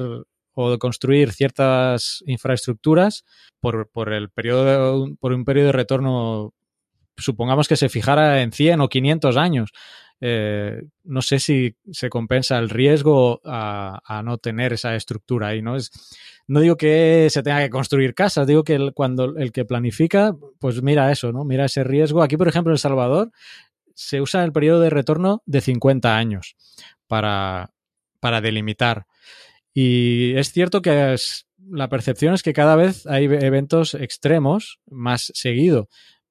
o 0.52 0.70
de 0.70 0.78
construir 0.78 1.32
ciertas 1.32 2.22
infraestructuras 2.26 3.24
por, 3.60 3.88
por 3.88 4.12
el 4.12 4.30
periodo 4.30 5.08
por 5.20 5.32
un 5.32 5.44
periodo 5.44 5.66
de 5.66 5.72
retorno 5.72 6.54
supongamos 7.16 7.68
que 7.68 7.76
se 7.76 7.88
fijara 7.88 8.42
en 8.42 8.52
100 8.52 8.80
o 8.80 8.88
500 8.88 9.36
años 9.36 9.70
eh, 10.20 10.82
no 11.04 11.22
sé 11.22 11.38
si 11.38 11.76
se 11.90 12.10
compensa 12.10 12.58
el 12.58 12.68
riesgo 12.68 13.40
a, 13.44 14.22
no 14.24 14.38
tener 14.38 14.74
esa 14.74 14.94
estructura 14.94 15.48
ahí, 15.48 15.62
¿no? 15.62 15.76
Es, 15.76 15.90
no 16.46 16.60
digo 16.60 16.76
que 16.76 17.28
se 17.30 17.42
tenga 17.42 17.60
que 17.60 17.70
construir 17.70 18.14
casas, 18.14 18.46
digo 18.46 18.62
que 18.62 18.74
el, 18.74 18.92
cuando 18.92 19.36
el 19.36 19.52
que 19.52 19.64
planifica, 19.64 20.36
pues 20.58 20.82
mira 20.82 21.10
eso, 21.10 21.32
¿no? 21.32 21.44
Mira 21.44 21.64
ese 21.64 21.84
riesgo. 21.84 22.22
Aquí, 22.22 22.36
por 22.36 22.48
ejemplo, 22.48 22.70
en 22.70 22.74
El 22.74 22.78
Salvador 22.78 23.30
se 23.94 24.20
usa 24.20 24.44
el 24.44 24.52
periodo 24.52 24.80
de 24.80 24.90
retorno 24.90 25.42
de 25.46 25.60
50 25.60 26.16
años 26.16 26.56
para, 27.06 27.72
para 28.20 28.40
delimitar. 28.40 29.06
Y 29.72 30.34
es 30.36 30.52
cierto 30.52 30.82
que 30.82 31.16
la 31.70 31.88
percepción 31.88 32.34
es 32.34 32.42
que 32.42 32.52
cada 32.52 32.76
vez 32.76 33.06
hay 33.06 33.24
eventos 33.24 33.94
extremos 33.94 34.80
más 34.90 35.30
seguido, 35.34 35.88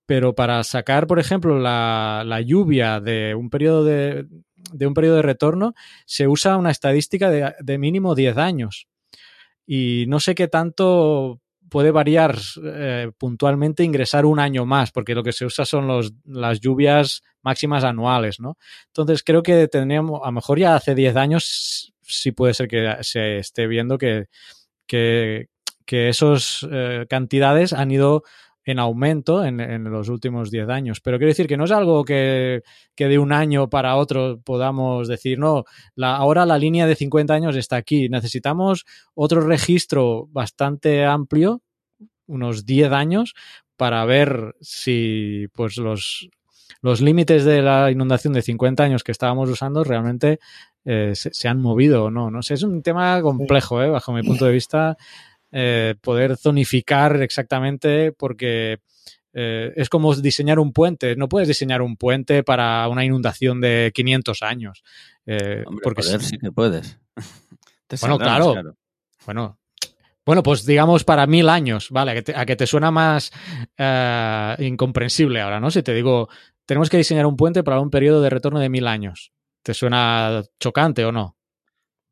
pero 0.10 0.34
para 0.34 0.63
sacar, 0.63 1.06
por 1.06 1.20
ejemplo, 1.20 1.60
la, 1.60 2.42
lluvia 2.44 3.00
de 3.00 3.36
un 3.36 3.51
periodo 3.51 3.84
de, 3.84 4.25
un 4.82 4.96
periodo 4.96 5.18
de 5.18 5.22
retorno, 5.22 5.75
se 6.08 6.28
usa 6.28 6.58
una 6.58 6.72
estadística 6.72 7.30
de, 7.30 7.78
mínimo 7.78 8.16
10 8.16 8.38
años. 8.38 8.88
Y 9.68 10.06
no 10.08 10.20
sé 10.20 10.34
qué 10.34 10.48
tanto 10.48 11.42
puede 11.70 11.92
variar 11.92 12.36
eh, 12.63 13.12
puntualmente 13.20 13.84
ingresar 13.84 14.25
un 14.25 14.39
año 14.39 14.66
más, 14.66 14.92
porque 14.92 15.13
lo 15.13 15.22
que 15.22 15.32
se 15.32 15.46
usa 15.46 15.63
son 15.63 15.86
los, 15.86 16.12
las 16.25 16.60
lluvias 16.60 17.22
máximas 17.44 17.84
anuales, 17.84 18.39
¿no? 18.39 18.58
Entonces 18.88 19.22
creo 19.24 19.44
que 19.44 19.68
tendríamos, 19.68 20.22
a 20.24 20.30
lo 20.30 20.32
mejor 20.32 20.58
ya 20.58 20.74
hace 20.74 20.96
10 20.96 21.16
años 21.18 21.94
sí 22.01 22.32
puede 22.32 22.56
ser 22.56 22.68
que 22.68 22.96
se 23.01 23.38
esté 23.38 23.68
viendo 23.68 24.00
que, 24.00 24.25
que, 24.88 25.50
esas 25.88 26.68
eh, 26.72 27.06
cantidades 27.08 27.74
han 27.74 27.92
ido 27.92 28.24
en 28.70 28.78
aumento 28.78 29.44
en, 29.44 29.84
los 29.86 30.10
últimos 30.10 30.52
10 30.52 30.70
años. 30.70 31.02
Pero 31.02 31.18
quiero 31.18 31.30
decir 31.30 31.48
que 31.48 31.58
no 31.58 31.66
es 31.66 31.72
algo 31.72 32.06
que, 32.06 32.62
de 32.96 33.20
un 33.20 33.32
año 33.32 33.70
para 33.70 33.96
otro 33.96 34.40
podamos 34.44 35.08
decir, 35.08 35.40
no, 35.40 35.64
la, 35.96 36.16
ahora 36.16 36.46
la 36.46 36.60
línea 36.60 36.86
de 36.86 36.96
50 36.96 37.34
años 37.34 37.56
está 37.56 37.78
aquí. 37.78 38.10
Necesitamos 38.10 38.86
otro 39.16 39.42
registro 39.42 40.28
bastante 40.32 41.04
amplio, 41.04 41.64
unos 42.28 42.66
10 42.66 42.92
años, 42.92 43.34
para 43.76 44.06
ver 44.06 44.56
si 44.62 45.48
pues 45.54 45.78
los, 45.78 46.30
los 46.82 47.02
límites 47.02 47.46
de 47.46 47.64
la 47.64 47.90
inundación 47.90 48.34
de 48.34 48.44
50 48.44 48.84
años 48.84 49.04
que 49.04 49.12
estábamos 49.12 49.50
usando 49.50 49.84
realmente 49.84 50.40
eh, 50.86 51.14
se, 51.16 51.48
han 51.48 51.60
movido 51.60 52.06
o 52.06 52.12
no. 52.12 52.30
No 52.30 52.44
sé, 52.44 52.54
es 52.54 52.64
un 52.64 52.84
tema 52.84 53.20
complejo, 53.24 53.82
eh, 53.82 53.90
bajo 53.90 54.14
mi 54.14 54.22
punto 54.22 54.46
de 54.46 54.52
vista. 54.52 54.96
Eh, 55.51 55.96
poder 56.01 56.38
zonificar 56.38 57.22
exactamente 57.22 58.12
porque 58.12 58.79
eh, 59.34 59.74
es 59.75 59.89
como 59.89 60.13
diseñar 60.15 60.60
un 60.60 60.74
puente. 60.74 61.15
No 61.15 61.29
puedes 61.29 61.48
diseñar 61.48 61.82
un 61.82 61.98
puente 61.98 62.44
para 62.44 62.88
una 62.88 63.03
inundación 63.06 63.62
de 63.62 63.91
500 63.94 64.44
años. 64.44 64.84
Eh, 65.25 65.63
Hombre, 65.65 65.84
porque 65.84 66.03
poder 66.03 66.22
sí 66.22 66.38
que 66.38 66.51
puedes. 66.51 67.00
Te 67.88 67.98
Bueno, 68.01 68.20
claro. 68.20 68.53
caro. 68.53 68.75
Bueno, 69.25 69.60
bueno, 70.25 70.44
pues 70.44 70.65
digamos 70.65 71.03
para 71.03 71.25
mil 71.25 71.50
años, 71.50 71.89
¿vale? 71.89 72.12
A 72.12 72.13
que 72.13 72.22
te, 72.22 72.36
a 72.36 72.46
que 72.46 72.56
te 72.56 72.68
suena 72.68 72.91
más 72.91 73.32
incomprensible 74.60 75.41
ahora, 75.41 75.60
¿no? 75.60 75.72
Si 75.72 75.82
te 75.82 75.94
digo, 75.94 76.29
tenemos 76.68 76.89
que 76.89 76.98
diseñar 76.98 77.25
un 77.25 77.36
puente 77.36 77.63
para 77.63 77.79
un 77.79 77.89
periodo 77.89 78.22
de 78.22 78.29
retorno 78.29 78.60
de 78.60 78.70
mil 78.70 78.86
años. 78.86 79.34
¿Te 79.63 79.74
suena 79.74 80.44
chocante 80.60 81.03
o 81.03 81.12
no? 81.12 81.38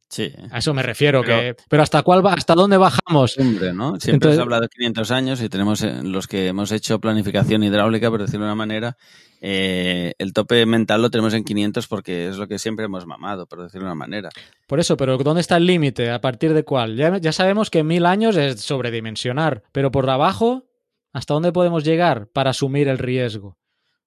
Sí. 0.09 0.31
A 0.51 0.59
eso 0.59 0.73
me 0.73 0.83
refiero. 0.83 1.21
Pero- 1.21 1.37
que, 1.39 1.55
pero 1.69 1.83
¿hasta 1.83 2.01
cuál 2.01 2.25
va, 2.25 2.33
hasta 2.33 2.55
dónde 2.55 2.77
bajamos? 2.77 3.37
Hombre, 3.37 3.73
¿no? 3.73 3.91
Siempre 3.99 4.13
Entonces- 4.13 4.35
se 4.37 4.41
habla 4.41 4.59
de 4.61 4.69
500 4.69 5.11
años 5.11 5.41
y 5.41 5.49
tenemos 5.49 5.81
eh, 5.83 5.99
los 6.03 6.27
que 6.27 6.47
hemos 6.47 6.71
hecho 6.71 6.99
planificación 6.99 7.63
hidráulica, 7.63 8.09
por 8.09 8.21
decirlo 8.21 8.45
de 8.45 8.51
una 8.51 8.55
manera, 8.55 8.95
eh, 9.41 10.13
el 10.17 10.31
tope 10.33 10.65
mental 10.65 11.01
lo 11.01 11.09
tenemos 11.11 11.33
en 11.33 11.43
500 11.43 11.87
porque 11.87 12.29
es 12.29 12.37
lo 12.37 12.47
que 12.47 12.57
siempre 12.57 12.85
hemos 12.85 13.05
mamado, 13.05 13.45
por 13.47 13.61
decirlo 13.61 13.85
de 13.87 13.91
una 13.91 13.95
manera. 13.95 14.29
Por 14.65 14.79
eso, 14.79 14.95
pero 14.97 15.17
¿dónde 15.17 15.41
está 15.41 15.57
el 15.57 15.65
límite? 15.65 16.09
¿A 16.09 16.21
partir 16.21 16.53
de 16.53 16.63
cuál? 16.63 16.95
Ya, 16.95 17.17
ya 17.17 17.31
sabemos 17.33 17.69
que 17.69 17.83
mil 17.83 18.05
años 18.05 18.37
es 18.37 18.61
sobredimensionar, 18.61 19.63
pero 19.73 19.91
por 19.91 20.09
abajo, 20.09 20.65
¿hasta 21.13 21.33
dónde 21.33 21.51
podemos 21.51 21.83
llegar 21.83 22.27
para 22.33 22.51
asumir 22.51 22.87
el 22.87 22.97
riesgo? 22.97 23.57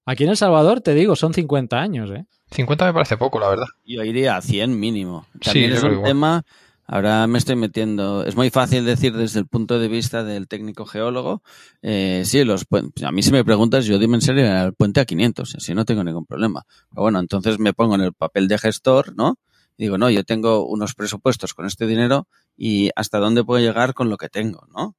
Aquí 0.05 0.23
en 0.23 0.31
El 0.31 0.37
Salvador, 0.37 0.81
te 0.81 0.95
digo, 0.95 1.15
son 1.15 1.33
50 1.33 1.79
años, 1.79 2.09
¿eh? 2.11 2.25
50 2.51 2.85
me 2.85 2.93
parece 2.93 3.17
poco, 3.17 3.39
la 3.39 3.49
verdad. 3.49 3.65
Yo 3.85 4.03
iría 4.03 4.35
a 4.35 4.41
100 4.41 4.79
mínimo. 4.79 5.25
Sí, 5.35 5.39
También 5.45 5.73
es 5.73 5.83
un 5.83 6.03
tema, 6.03 6.43
ahora 6.85 7.25
me 7.27 7.37
estoy 7.37 7.55
metiendo, 7.55 8.25
es 8.25 8.35
muy 8.35 8.49
fácil 8.49 8.85
decir 8.85 9.15
desde 9.15 9.39
el 9.39 9.47
punto 9.47 9.79
de 9.79 9.87
vista 9.87 10.23
del 10.23 10.47
técnico 10.47 10.85
geólogo, 10.85 11.41
eh, 11.81 12.23
sí, 12.25 12.43
los 12.43 12.65
a 13.03 13.11
mí 13.11 13.23
si 13.23 13.31
me 13.31 13.45
preguntas, 13.45 13.85
yo 13.85 13.97
dimensionaría 13.97 14.63
el 14.63 14.73
puente 14.73 14.99
a 14.99 15.05
500, 15.05 15.55
así 15.55 15.73
no 15.73 15.85
tengo 15.85 16.03
ningún 16.03 16.25
problema. 16.25 16.65
Pero 16.89 17.03
bueno, 17.03 17.19
entonces 17.19 17.57
me 17.57 17.73
pongo 17.73 17.95
en 17.95 18.01
el 18.01 18.13
papel 18.13 18.47
de 18.49 18.57
gestor, 18.57 19.15
¿no? 19.15 19.39
Y 19.77 19.83
digo, 19.85 19.97
no, 19.97 20.09
yo 20.09 20.25
tengo 20.25 20.67
unos 20.67 20.93
presupuestos 20.93 21.53
con 21.53 21.65
este 21.65 21.87
dinero 21.87 22.27
y 22.57 22.89
hasta 22.95 23.19
dónde 23.19 23.43
puedo 23.43 23.63
llegar 23.63 23.93
con 23.93 24.09
lo 24.09 24.17
que 24.17 24.27
tengo, 24.27 24.67
¿no? 24.75 24.95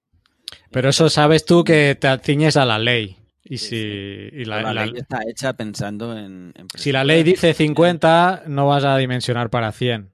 Pero 0.71 0.89
eso 0.89 1.11
sabes 1.11 1.45
tú 1.45 1.65
que 1.65 1.97
te 2.01 2.19
ciñes 2.19 2.57
a 2.57 2.65
la 2.65 2.79
ley. 2.79 3.22
Y 3.45 3.59
Sí, 3.59 3.67
si, 3.67 3.77
sí. 3.77 4.37
y 4.41 4.45
la- 4.45 4.63
la, 4.63 4.73
la- 4.75 4.87
ley 4.87 4.95
está 5.01 5.21
hecha 5.29 5.53
pensando 5.55 6.17
en... 6.17 6.53
en 6.57 6.67
si 6.77 6.93
la 6.93 7.03
ley 7.05 7.23
dice 7.23 7.55
50, 7.55 8.45
no 8.47 8.67
vas 8.69 8.85
a 8.85 8.97
dimensionar 8.97 9.51
para 9.51 9.73
100. 9.73 10.13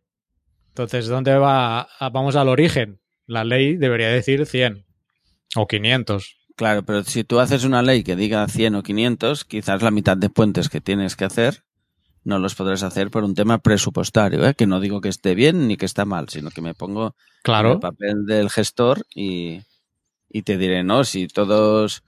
Entonces, 0.68 1.06
¿dónde 1.08 1.36
va? 1.36 1.88
vamos 2.12 2.36
al 2.36 2.48
origen. 2.48 3.00
La 3.26 3.44
ley 3.44 3.76
debería 3.76 4.08
decir 4.08 4.46
100 4.46 4.86
o 5.56 5.66
500. 5.66 6.36
Claro, 6.56 6.82
pero 6.84 7.04
si 7.04 7.22
tú 7.24 7.38
haces 7.40 7.64
una 7.64 7.82
ley 7.82 8.02
que 8.02 8.16
diga 8.16 8.46
100 8.48 8.74
o 8.76 8.82
500, 8.82 9.44
quizás 9.44 9.82
la 9.82 9.90
mitad 9.90 10.16
de 10.16 10.30
puentes 10.30 10.68
que 10.68 10.80
tienes 10.80 11.14
que 11.16 11.24
hacer 11.24 11.62
no 12.24 12.38
los 12.38 12.54
podrás 12.54 12.82
hacer 12.82 13.10
por 13.10 13.24
un 13.24 13.34
tema 13.34 13.58
presupuestario, 13.58 14.46
¿eh? 14.46 14.54
que 14.54 14.66
no 14.66 14.80
digo 14.80 15.00
que 15.00 15.08
esté 15.08 15.34
bien 15.34 15.66
ni 15.68 15.76
que 15.76 15.86
está 15.86 16.04
mal, 16.04 16.28
sino 16.28 16.50
que 16.50 16.60
me 16.60 16.74
pongo 16.74 17.06
en 17.06 17.06
el 17.06 17.42
Claro. 17.42 17.80
papel 17.80 18.26
del 18.26 18.50
gestor 18.50 19.06
y, 19.14 19.60
y 20.28 20.42
te 20.42 20.58
diré, 20.58 20.82
no, 20.84 21.04
si 21.04 21.26
todos, 21.28 22.02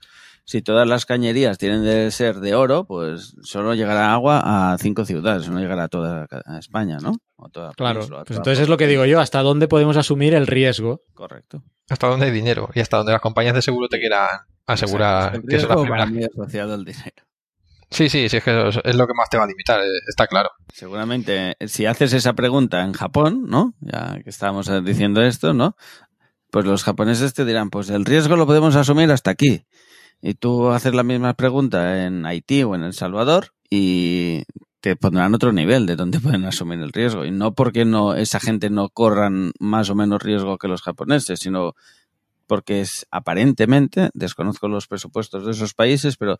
si 0.51 0.61
todas 0.61 0.85
las 0.85 1.05
cañerías 1.05 1.57
tienen 1.57 1.85
de 1.85 2.11
ser 2.11 2.41
de 2.41 2.55
oro, 2.55 2.83
pues 2.83 3.37
solo 3.41 3.73
llegará 3.73 4.11
agua 4.11 4.73
a 4.73 4.77
cinco 4.77 5.05
ciudades, 5.05 5.47
no 5.47 5.61
llegará 5.61 5.85
a 5.85 5.87
toda 5.87 6.27
a 6.45 6.59
España, 6.59 6.97
¿no? 7.01 7.13
O 7.37 7.47
toda 7.47 7.71
Claro. 7.73 8.01
Pues 8.01 8.37
entonces 8.37 8.59
es 8.59 8.67
lo 8.67 8.75
que 8.75 8.87
digo 8.87 9.05
yo, 9.05 9.21
¿hasta 9.21 9.41
dónde 9.43 9.69
podemos 9.69 9.95
asumir 9.95 10.33
el 10.33 10.47
riesgo? 10.47 11.03
Correcto. 11.13 11.63
Hasta 11.89 12.07
donde 12.07 12.25
hay 12.25 12.33
dinero 12.33 12.69
y 12.73 12.81
hasta 12.81 12.97
donde 12.97 13.13
las 13.13 13.21
compañías 13.21 13.55
de 13.55 13.61
seguro 13.61 13.87
te 13.87 13.97
quieran 13.97 14.27
asegurar 14.67 15.35
Exacto. 15.35 15.47
que 15.47 15.55
es 15.55 15.63
la 15.63 15.75
primera. 15.75 15.89
para 15.89 16.05
mí 16.07 16.21
asociado 16.25 16.73
al 16.73 16.83
dinero. 16.83 17.23
Sí, 17.89 18.09
sí, 18.09 18.27
sí, 18.27 18.35
es 18.35 18.43
que 18.43 18.67
eso 18.67 18.81
es 18.83 18.95
lo 18.95 19.07
que 19.07 19.13
más 19.13 19.29
te 19.29 19.37
va 19.37 19.45
a 19.45 19.47
limitar, 19.47 19.79
eh, 19.79 19.87
está 20.05 20.27
claro. 20.27 20.49
Seguramente, 20.73 21.55
si 21.65 21.85
haces 21.85 22.11
esa 22.11 22.33
pregunta 22.33 22.81
en 22.83 22.91
Japón, 22.91 23.45
¿no? 23.47 23.73
Ya 23.79 24.19
que 24.21 24.29
estábamos 24.29 24.67
eh, 24.67 24.81
diciendo 24.81 25.21
esto, 25.21 25.53
¿no? 25.53 25.77
Pues 26.51 26.65
los 26.65 26.83
japoneses 26.83 27.33
te 27.33 27.45
dirán, 27.45 27.69
pues 27.69 27.89
el 27.89 28.03
riesgo 28.03 28.35
lo 28.35 28.45
podemos 28.45 28.75
asumir 28.75 29.09
hasta 29.11 29.31
aquí. 29.31 29.65
Y 30.21 30.35
tú 30.35 30.69
haces 30.69 30.93
la 30.93 31.03
misma 31.03 31.33
pregunta 31.33 32.05
en 32.05 32.25
Haití 32.25 32.63
o 32.63 32.75
en 32.75 32.83
El 32.83 32.93
Salvador 32.93 33.53
y 33.69 34.43
te 34.81 34.95
pondrán 34.95 35.33
otro 35.33 35.51
nivel 35.51 35.85
de 35.85 35.95
donde 35.95 36.19
pueden 36.21 36.45
asumir 36.45 36.79
el 36.79 36.91
riesgo. 36.91 37.25
Y 37.25 37.31
no 37.31 37.53
porque 37.53 37.85
no 37.85 38.15
esa 38.15 38.39
gente 38.39 38.69
no 38.69 38.89
corran 38.89 39.51
más 39.59 39.89
o 39.89 39.95
menos 39.95 40.21
riesgo 40.21 40.57
que 40.57 40.67
los 40.67 40.81
japoneses, 40.81 41.39
sino 41.39 41.73
porque 42.47 42.81
es 42.81 43.07
aparentemente, 43.11 44.09
desconozco 44.13 44.67
los 44.67 44.87
presupuestos 44.87 45.45
de 45.45 45.51
esos 45.51 45.73
países, 45.73 46.17
pero 46.17 46.37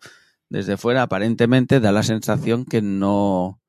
desde 0.50 0.76
fuera 0.76 1.02
aparentemente 1.02 1.80
da 1.80 1.90
la 1.90 2.02
sensación 2.02 2.66
que 2.66 2.82
no, 2.82 3.60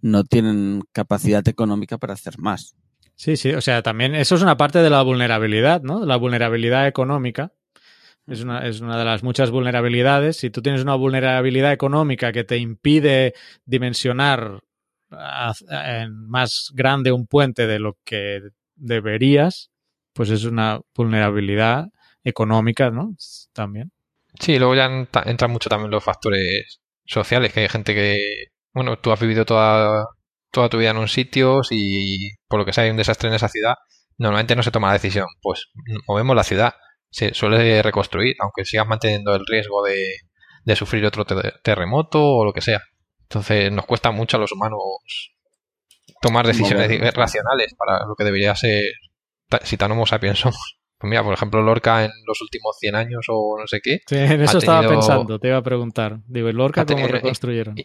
no 0.00 0.24
tienen 0.24 0.82
capacidad 0.92 1.46
económica 1.46 1.96
para 1.98 2.14
hacer 2.14 2.38
más. 2.38 2.74
Sí, 3.14 3.36
sí, 3.36 3.52
o 3.52 3.60
sea, 3.60 3.82
también 3.82 4.14
eso 4.14 4.34
es 4.34 4.42
una 4.42 4.56
parte 4.56 4.80
de 4.80 4.90
la 4.90 5.02
vulnerabilidad, 5.02 5.82
¿no? 5.82 6.04
La 6.04 6.16
vulnerabilidad 6.16 6.86
económica. 6.86 7.52
Es 8.26 8.42
una, 8.42 8.66
es 8.66 8.80
una 8.80 8.98
de 8.98 9.04
las 9.04 9.22
muchas 9.22 9.50
vulnerabilidades. 9.50 10.36
Si 10.38 10.50
tú 10.50 10.60
tienes 10.62 10.82
una 10.82 10.94
vulnerabilidad 10.96 11.72
económica 11.72 12.32
que 12.32 12.44
te 12.44 12.56
impide 12.58 13.34
dimensionar 13.64 14.60
a- 15.10 15.52
a- 15.70 16.02
en 16.02 16.26
más 16.28 16.70
grande 16.74 17.12
un 17.12 17.26
puente 17.26 17.66
de 17.66 17.78
lo 17.78 17.96
que 18.04 18.40
deberías, 18.74 19.70
pues 20.12 20.30
es 20.30 20.44
una 20.44 20.80
vulnerabilidad 20.94 21.86
económica, 22.24 22.90
¿no? 22.90 23.14
También. 23.52 23.92
Sí, 24.40 24.58
luego 24.58 24.74
ya 24.74 24.86
entran 25.24 25.50
mucho 25.50 25.68
también 25.68 25.90
los 25.90 26.02
factores 26.04 26.80
sociales, 27.04 27.52
que 27.52 27.60
hay 27.60 27.68
gente 27.68 27.94
que, 27.94 28.46
bueno, 28.74 28.98
tú 28.98 29.12
has 29.12 29.20
vivido 29.20 29.44
toda, 29.44 30.04
toda 30.50 30.68
tu 30.68 30.78
vida 30.78 30.90
en 30.90 30.96
un 30.98 31.08
sitio 31.08 31.60
y 31.70 32.30
por 32.48 32.58
lo 32.58 32.66
que 32.66 32.72
sea 32.72 32.84
hay 32.84 32.90
un 32.90 32.96
desastre 32.96 33.28
en 33.28 33.34
esa 33.36 33.48
ciudad, 33.48 33.74
normalmente 34.18 34.56
no 34.56 34.62
se 34.62 34.70
toma 34.72 34.88
la 34.88 34.94
decisión, 34.94 35.26
pues 35.40 35.66
movemos 36.08 36.34
la 36.36 36.44
ciudad, 36.44 36.74
se 37.16 37.32
suele 37.32 37.80
reconstruir, 37.82 38.36
aunque 38.40 38.64
sigas 38.66 38.86
manteniendo 38.86 39.34
el 39.34 39.46
riesgo 39.46 39.82
de, 39.82 40.16
de 40.64 40.76
sufrir 40.76 41.06
otro 41.06 41.24
te- 41.24 41.54
terremoto 41.62 42.22
o 42.22 42.44
lo 42.44 42.52
que 42.52 42.60
sea. 42.60 42.82
Entonces 43.22 43.72
nos 43.72 43.86
cuesta 43.86 44.10
mucho 44.10 44.36
a 44.36 44.40
los 44.40 44.52
humanos 44.52 44.78
tomar 46.20 46.46
decisiones 46.46 47.14
racionales 47.14 47.74
para 47.74 48.04
lo 48.06 48.14
que 48.16 48.24
debería 48.24 48.54
ser, 48.54 48.82
si 49.62 49.76
tan 49.76 49.92
homo 49.92 50.06
sapiens 50.06 50.38
somos. 50.40 50.76
Pues 50.98 51.10
mira, 51.10 51.22
por 51.22 51.34
ejemplo, 51.34 51.60
Lorca 51.60 52.06
en 52.06 52.10
los 52.26 52.40
últimos 52.40 52.74
100 52.80 52.94
años 52.94 53.26
o 53.28 53.58
no 53.60 53.66
sé 53.66 53.80
qué, 53.82 53.98
Sí, 54.06 54.16
en 54.16 54.40
eso 54.40 54.56
estaba 54.56 54.80
tenido- 54.80 54.98
pensando, 54.98 55.38
te 55.38 55.48
iba 55.48 55.58
a 55.58 55.62
preguntar. 55.62 56.20
Digo, 56.26 56.48
¿y 56.48 56.54
Lorca 56.54 56.86
cómo 56.86 56.96
tenido- 56.96 57.12
reconstruyeron? 57.12 57.76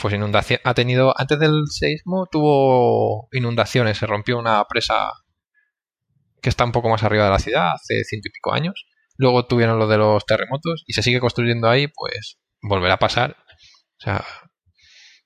pues 0.00 0.14
inundación 0.14 0.58
ha 0.64 0.72
tenido 0.72 1.12
antes 1.18 1.38
del 1.38 1.64
seismo 1.68 2.26
tuvo 2.32 3.28
inundaciones 3.32 3.98
se 3.98 4.06
rompió 4.06 4.38
una 4.38 4.64
presa 4.64 5.10
que 6.40 6.48
está 6.48 6.64
un 6.64 6.72
poco 6.72 6.88
más 6.88 7.02
arriba 7.02 7.24
de 7.24 7.30
la 7.30 7.38
ciudad 7.38 7.72
hace 7.72 8.04
ciento 8.04 8.28
y 8.28 8.32
pico 8.32 8.52
años. 8.52 8.86
Luego 9.16 9.46
tuvieron 9.46 9.78
lo 9.78 9.88
de 9.88 9.98
los 9.98 10.24
terremotos 10.26 10.84
y 10.86 10.92
se 10.92 11.02
sigue 11.02 11.20
construyendo 11.20 11.68
ahí 11.68 11.88
pues 11.88 12.38
volverá 12.62 12.94
a 12.94 12.98
pasar. 12.98 13.36
O 13.98 14.00
sea 14.00 14.24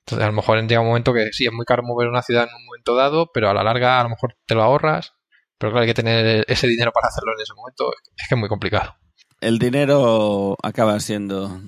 entonces 0.05 0.25
a 0.25 0.31
lo 0.31 0.33
mejor 0.33 0.61
llega 0.67 0.81
un 0.81 0.89
momento 0.89 1.13
que 1.15 1.33
sí 1.33 1.47
es 1.47 1.53
muy 1.53 1.65
caro 1.65 1.83
mover 1.85 2.09
una 2.09 2.23
ciudad 2.23 2.49
en 2.49 2.55
un 2.55 2.65
momento 2.67 2.97
dado 2.97 3.31
pero 3.33 3.49
a 3.49 3.55
la 3.55 3.63
larga 3.63 4.01
a 4.01 4.03
lo 4.03 4.11
mejor 4.11 4.37
te 4.47 4.55
lo 4.55 4.63
ahorras. 4.63 5.13
Pero 5.59 5.73
claro 5.73 5.83
hay 5.83 5.89
que 5.89 5.95
tener 5.95 6.45
ese 6.49 6.67
dinero 6.67 6.91
para 6.93 7.09
hacerlo 7.09 7.33
en 7.37 7.43
ese 7.43 7.55
momento 7.55 7.93
es 8.17 8.29
que 8.29 8.35
es 8.35 8.39
muy 8.39 8.49
complicado. 8.49 8.97
El 9.41 9.59
dinero 9.59 10.57
acaba 10.63 10.99
siendo 11.01 11.61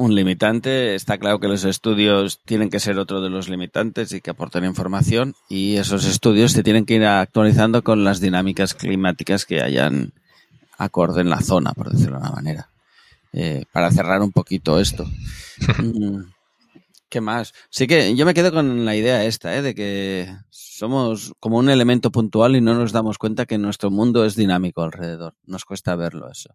un 0.00 0.14
limitante. 0.14 0.94
Está 0.94 1.18
claro 1.18 1.40
que 1.40 1.48
los 1.48 1.64
estudios 1.64 2.40
tienen 2.46 2.70
que 2.70 2.80
ser 2.80 2.98
otro 2.98 3.20
de 3.20 3.28
los 3.28 3.50
limitantes 3.50 4.12
y 4.12 4.22
que 4.22 4.30
aporten 4.30 4.64
información 4.64 5.34
y 5.50 5.76
esos 5.76 6.06
estudios 6.06 6.52
se 6.52 6.62
tienen 6.62 6.86
que 6.86 6.94
ir 6.94 7.04
actualizando 7.04 7.84
con 7.84 8.02
las 8.02 8.18
dinámicas 8.18 8.72
climáticas 8.72 9.44
que 9.44 9.60
hayan 9.60 10.14
acorde 10.78 11.20
en 11.20 11.28
la 11.28 11.42
zona, 11.42 11.74
por 11.74 11.90
decirlo 11.90 12.18
de 12.18 12.22
una 12.22 12.30
manera. 12.30 12.70
Eh, 13.34 13.64
para 13.72 13.90
cerrar 13.90 14.22
un 14.22 14.32
poquito 14.32 14.80
esto. 14.80 15.06
Mm, 15.76 16.22
¿Qué 17.10 17.20
más? 17.20 17.52
Sí 17.68 17.86
que 17.86 18.16
yo 18.16 18.24
me 18.24 18.32
quedo 18.32 18.50
con 18.50 18.86
la 18.86 18.96
idea 18.96 19.24
esta, 19.24 19.54
¿eh? 19.54 19.60
de 19.60 19.74
que 19.74 20.34
somos 20.48 21.34
como 21.38 21.58
un 21.58 21.68
elemento 21.68 22.10
puntual 22.10 22.56
y 22.56 22.62
no 22.62 22.74
nos 22.74 22.92
damos 22.92 23.18
cuenta 23.18 23.44
que 23.44 23.58
nuestro 23.58 23.90
mundo 23.90 24.24
es 24.24 24.36
dinámico 24.36 24.82
alrededor. 24.82 25.34
Nos 25.44 25.66
cuesta 25.66 25.94
verlo 25.96 26.30
eso. 26.30 26.54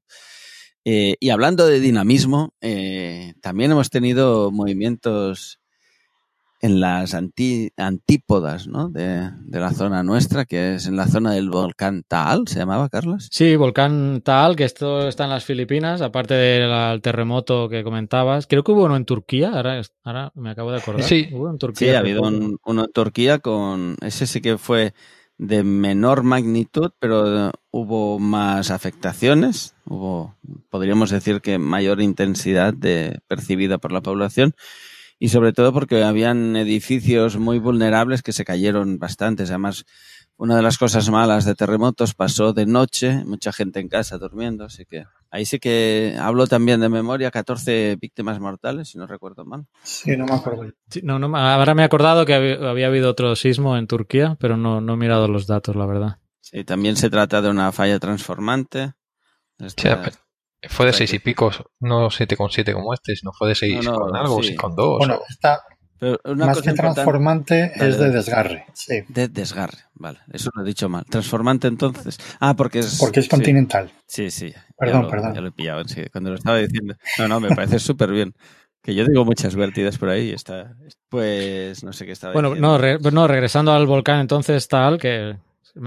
Eh, 0.86 1.16
y 1.20 1.32
hablando 1.32 1.66
de 1.66 1.80
dinamismo, 1.80 2.54
eh, 2.62 3.34
también 3.42 3.72
hemos 3.72 3.90
tenido 3.90 4.52
movimientos 4.52 5.60
en 6.62 6.80
las 6.80 7.14
anti- 7.14 7.72
antípodas 7.78 8.68
¿no? 8.68 8.90
de, 8.90 9.30
de 9.42 9.60
la 9.60 9.72
zona 9.72 10.04
nuestra, 10.04 10.46
que 10.46 10.76
es 10.76 10.88
en 10.88 10.96
la 10.96 11.08
zona 11.08 11.32
del 11.34 11.50
volcán 11.50 12.04
Taal, 12.08 12.48
¿se 12.48 12.60
llamaba, 12.60 12.90
Carlos? 12.90 13.28
Sí, 13.32 13.56
volcán 13.56 14.22
Taal, 14.24 14.56
que 14.56 14.64
esto 14.64 15.08
está 15.08 15.26
en 15.26 15.32
las 15.32 15.44
Filipinas, 15.44 16.02
aparte 16.02 16.34
del 16.34 17.02
terremoto 17.02 17.68
que 17.70 17.84
comentabas. 17.84 18.48
Creo 18.48 18.64
que 18.64 18.72
hubo 18.72 18.86
uno 18.86 18.96
en 18.96 19.06
Turquía, 19.06 19.50
ahora, 19.52 19.82
ahora 20.04 20.32
me 20.36 20.52
acabo 20.52 20.72
de 20.72 20.78
acordar. 20.80 21.04
Sí. 21.04 21.30
Hubo 21.34 21.48
en 21.50 21.56
Sí, 21.56 21.60
Turquía. 21.60 21.98
ha 21.98 22.00
habido 22.00 22.22
un- 22.24 22.58
uno 22.66 22.86
en 22.86 22.92
Turquía 22.92 23.40
con... 23.40 23.98
Ese 24.02 24.26
sí 24.26 24.40
que 24.42 24.58
fue 24.58 24.94
de 25.38 25.64
menor 25.64 26.24
magnitud, 26.24 26.92
pero 27.00 27.52
hubo 27.72 28.20
más 28.20 28.72
afectaciones, 28.72 29.76
hubo, 29.86 30.36
podríamos 30.70 31.10
decir 31.10 31.42
que 31.42 31.58
mayor 31.58 32.02
intensidad 32.02 32.74
de, 32.74 33.20
percibida 33.28 33.78
por 33.78 33.92
la 33.92 34.02
población 34.02 34.56
y 35.20 35.30
sobre 35.30 35.54
todo 35.54 35.74
porque 35.74 36.04
habían 36.04 36.56
edificios 36.56 37.38
muy 37.38 37.60
vulnerables 37.60 38.22
que 38.22 38.34
se 38.34 38.46
cayeron 38.46 39.00
bastantes. 39.00 39.50
Además, 39.50 39.86
una 40.38 40.58
de 40.58 40.62
las 40.62 40.78
cosas 40.78 41.10
malas 41.10 41.46
de 41.46 41.56
terremotos 41.56 42.14
pasó 42.14 42.54
de 42.54 42.66
noche, 42.66 43.24
mucha 43.26 43.54
gente 43.54 43.80
en 43.80 43.88
casa 43.88 44.18
durmiendo, 44.18 44.66
así 44.66 44.86
que 44.86 45.06
ahí 45.32 45.46
sí 45.46 45.60
que 45.60 46.18
hablo 46.20 46.48
también 46.48 46.82
de 46.82 46.90
memoria, 46.90 47.32
14 47.32 47.98
víctimas 48.02 48.40
mortales, 48.40 48.90
si 48.90 48.98
no 48.98 49.08
recuerdo 49.08 49.46
mal. 49.46 49.66
Sí, 49.84 50.18
no 50.18 50.26
me 50.26 50.34
acuerdo. 50.34 50.74
no, 51.04 51.20
no, 51.20 51.38
ahora 51.38 51.74
me 51.74 51.84
he 51.84 51.86
acordado 51.86 52.26
que 52.26 52.34
había, 52.34 52.88
habido 52.88 53.10
otro 53.10 53.36
sismo 53.36 53.78
en 53.78 53.88
Turquía, 53.88 54.38
pero 54.40 54.58
no, 54.58 54.82
no 54.82 54.94
he 54.94 54.98
mirado 54.98 55.28
los 55.28 55.48
datos, 55.48 55.76
la 55.76 55.86
verdad. 55.86 56.20
Sí, 56.42 56.64
también 56.64 56.98
se 56.98 57.10
trata 57.10 57.42
de 57.42 57.50
una 57.50 57.72
falla 57.72 57.98
transformante. 58.00 58.94
fue 60.68 60.86
de 60.86 60.94
seis 60.94 61.14
y 61.14 61.20
pico, 61.20 61.52
no 61.80 62.10
7,7 62.10 62.74
como 62.74 62.94
este, 62.94 63.16
sino 63.16 63.32
fue 63.32 63.50
de 63.50 63.56
6 63.56 63.88
con 63.88 64.16
algo, 64.16 64.44
sí. 64.44 64.56
con 64.56 64.76
2. 64.76 65.08
Más 66.36 66.62
que 66.62 66.74
transformante 66.74 67.72
es 67.76 67.98
de 67.98 68.12
desgarre. 68.12 68.66
Sí. 68.74 69.04
De 69.08 69.28
desgarre, 69.28 69.78
vale. 69.94 70.20
Eso 70.32 70.50
lo 70.54 70.64
he 70.64 70.66
dicho 70.66 70.90
mal. 70.90 71.06
Transformante 71.06 71.68
entonces. 71.68 72.18
Ah, 72.40 72.56
porque 72.56 72.80
es. 72.80 72.98
Porque 73.00 73.22
es 73.22 73.30
continental. 73.30 73.92
Sí, 74.06 74.30
sí. 74.30 74.54
Perdón, 74.78 75.08
perdón. 75.10 75.34
Ya 75.34 75.42
lo 75.42 75.48
he 75.48 75.52
pillado, 75.52 75.84
sí, 75.86 76.04
cuando 76.12 76.32
lo 76.32 76.36
estaba 76.36 76.58
diciendo. 76.58 76.96
No, 77.18 77.28
no, 77.28 77.40
me 77.40 77.56
parece 77.56 77.80
súper 77.80 78.12
bien. 78.12 78.34
Que 78.82 78.94
yo 78.94 79.06
digo 79.06 79.26
muchas 79.26 79.56
vertidas 79.56 79.98
por 79.98 80.10
ahí 80.10 80.30
y 80.30 80.34
está. 80.34 80.76
Pues 81.10 81.84
no 81.84 81.94
sé 81.94 82.06
qué 82.06 82.12
estaba 82.12 82.34
bueno, 82.34 82.50
diciendo. 82.50 82.80
No, 82.80 83.12
no, 83.12 83.28
regresando 83.28 83.72
al 83.72 83.88
volcán 83.88 84.20
entonces 84.20 84.68
tal, 84.68 85.00
que 85.00 85.38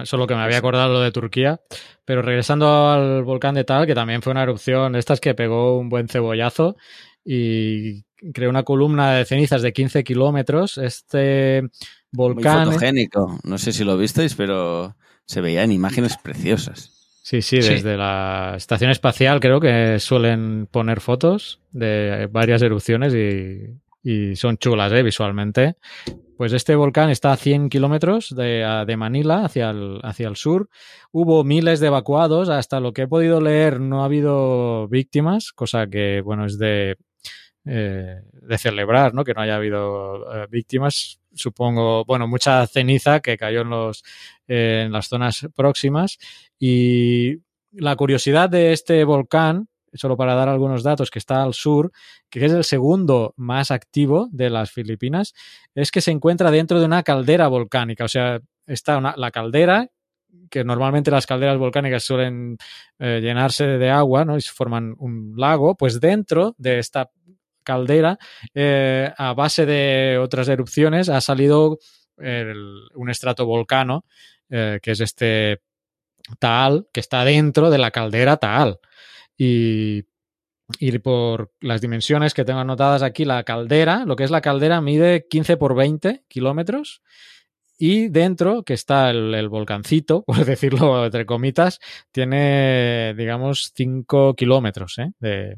solo 0.04 0.26
que 0.26 0.34
me 0.34 0.42
había 0.42 0.58
acordado 0.58 0.92
lo 0.92 1.00
de 1.00 1.12
Turquía, 1.12 1.60
pero 2.04 2.22
regresando 2.22 2.88
al 2.88 3.22
volcán 3.24 3.54
de 3.54 3.64
tal, 3.64 3.86
que 3.86 3.94
también 3.94 4.22
fue 4.22 4.32
una 4.32 4.42
erupción, 4.42 4.96
estas 4.96 5.20
que 5.20 5.34
pegó 5.34 5.78
un 5.78 5.88
buen 5.88 6.08
cebollazo 6.08 6.76
y 7.24 8.04
creó 8.32 8.50
una 8.50 8.62
columna 8.62 9.14
de 9.14 9.24
cenizas 9.24 9.62
de 9.62 9.72
15 9.72 10.04
kilómetros. 10.04 10.78
Este 10.78 11.62
volcán. 12.12 12.64
Muy 12.64 12.74
fotogénico. 12.74 13.38
No 13.44 13.58
sé 13.58 13.72
si 13.72 13.84
lo 13.84 13.96
visteis, 13.96 14.34
pero 14.34 14.96
se 15.24 15.40
veía 15.40 15.62
en 15.62 15.72
imágenes 15.72 16.16
preciosas. 16.16 16.98
Sí, 17.22 17.42
sí, 17.42 17.56
desde 17.56 17.98
la 17.98 18.54
estación 18.56 18.90
espacial 18.90 19.38
creo 19.38 19.60
que 19.60 20.00
suelen 20.00 20.66
poner 20.66 21.02
fotos 21.02 21.60
de 21.72 22.26
varias 22.32 22.62
erupciones 22.62 23.14
y, 23.14 24.34
son 24.34 24.56
chulas 24.56 24.90
¿eh? 24.92 25.02
visualmente. 25.02 25.76
Pues 26.38 26.54
este 26.54 26.74
volcán 26.74 27.10
está 27.10 27.32
a 27.32 27.36
100 27.36 27.68
kilómetros 27.68 28.34
de, 28.34 28.64
de, 28.86 28.96
Manila 28.96 29.44
hacia 29.44 29.68
el, 29.68 29.98
hacia 30.04 30.28
el 30.28 30.36
sur. 30.36 30.70
Hubo 31.12 31.44
miles 31.44 31.80
de 31.80 31.88
evacuados. 31.88 32.48
Hasta 32.48 32.80
lo 32.80 32.94
que 32.94 33.02
he 33.02 33.08
podido 33.08 33.42
leer 33.42 33.78
no 33.78 34.00
ha 34.00 34.06
habido 34.06 34.88
víctimas, 34.88 35.52
cosa 35.52 35.86
que, 35.88 36.22
bueno, 36.22 36.46
es 36.46 36.58
de 36.58 36.96
eh, 37.64 38.22
de 38.32 38.58
celebrar, 38.58 39.14
¿no? 39.14 39.24
Que 39.24 39.34
no 39.34 39.42
haya 39.42 39.56
habido 39.56 40.34
eh, 40.34 40.46
víctimas. 40.50 41.20
Supongo, 41.34 42.04
bueno, 42.04 42.26
mucha 42.26 42.66
ceniza 42.66 43.20
que 43.20 43.36
cayó 43.36 43.62
en 43.62 43.70
los 43.70 44.02
en 44.46 44.92
las 44.92 45.08
zonas 45.08 45.46
próximas 45.54 46.18
y 46.58 47.38
la 47.72 47.96
curiosidad 47.96 48.48
de 48.48 48.72
este 48.72 49.04
volcán, 49.04 49.68
solo 49.92 50.16
para 50.16 50.34
dar 50.34 50.48
algunos 50.48 50.82
datos, 50.82 51.10
que 51.10 51.18
está 51.18 51.42
al 51.42 51.54
sur, 51.54 51.92
que 52.30 52.44
es 52.44 52.52
el 52.52 52.64
segundo 52.64 53.34
más 53.36 53.70
activo 53.70 54.28
de 54.32 54.50
las 54.50 54.70
Filipinas, 54.70 55.34
es 55.74 55.90
que 55.90 56.00
se 56.00 56.10
encuentra 56.10 56.50
dentro 56.50 56.80
de 56.80 56.86
una 56.86 57.02
caldera 57.02 57.48
volcánica. 57.48 58.04
O 58.04 58.08
sea, 58.08 58.40
está 58.66 59.00
la 59.00 59.30
caldera, 59.30 59.88
que 60.50 60.64
normalmente 60.64 61.10
las 61.10 61.26
calderas 61.26 61.58
volcánicas 61.58 62.04
suelen 62.04 62.58
eh, 62.98 63.20
llenarse 63.22 63.66
de 63.66 63.90
agua, 63.90 64.24
¿no? 64.24 64.36
Y 64.36 64.40
se 64.40 64.52
forman 64.52 64.94
un 64.98 65.34
lago, 65.36 65.74
pues 65.74 66.00
dentro 66.00 66.54
de 66.58 66.78
esta 66.78 67.10
caldera, 67.68 68.18
eh, 68.54 69.12
a 69.14 69.34
base 69.34 69.66
de 69.66 70.16
otras 70.16 70.48
erupciones, 70.48 71.10
ha 71.10 71.20
salido 71.20 71.78
un 72.16 73.10
estratovolcano, 73.10 74.04
eh, 74.48 74.80
que 74.82 74.92
es 74.92 75.00
este 75.00 75.60
Taal, 76.38 76.88
que 76.92 77.00
está 77.00 77.24
dentro 77.24 77.70
de 77.70 77.78
la 77.78 77.90
caldera 77.90 78.38
Taal. 78.38 78.78
Y, 79.36 80.04
y 80.80 80.98
por 80.98 81.52
las 81.60 81.82
dimensiones 81.82 82.32
que 82.32 82.44
tengo 82.44 82.60
anotadas 82.60 83.02
aquí, 83.02 83.26
la 83.26 83.44
caldera, 83.44 84.04
lo 84.06 84.16
que 84.16 84.24
es 84.24 84.30
la 84.30 84.40
caldera, 84.40 84.80
mide 84.80 85.26
15 85.28 85.58
por 85.58 85.76
20 85.76 86.24
kilómetros. 86.26 87.02
Y 87.80 88.08
dentro, 88.08 88.64
que 88.64 88.74
está 88.74 89.10
el, 89.10 89.48
volcancito, 89.48 90.22
por 90.26 90.44
decirlo 90.44 91.04
entre 91.04 91.26
comitas, 91.26 91.78
tiene, 92.10 93.14
digamos, 93.16 93.72
5 93.76 94.34
kilómetros 94.34 94.98
¿eh? 94.98 95.12
de, 95.20 95.56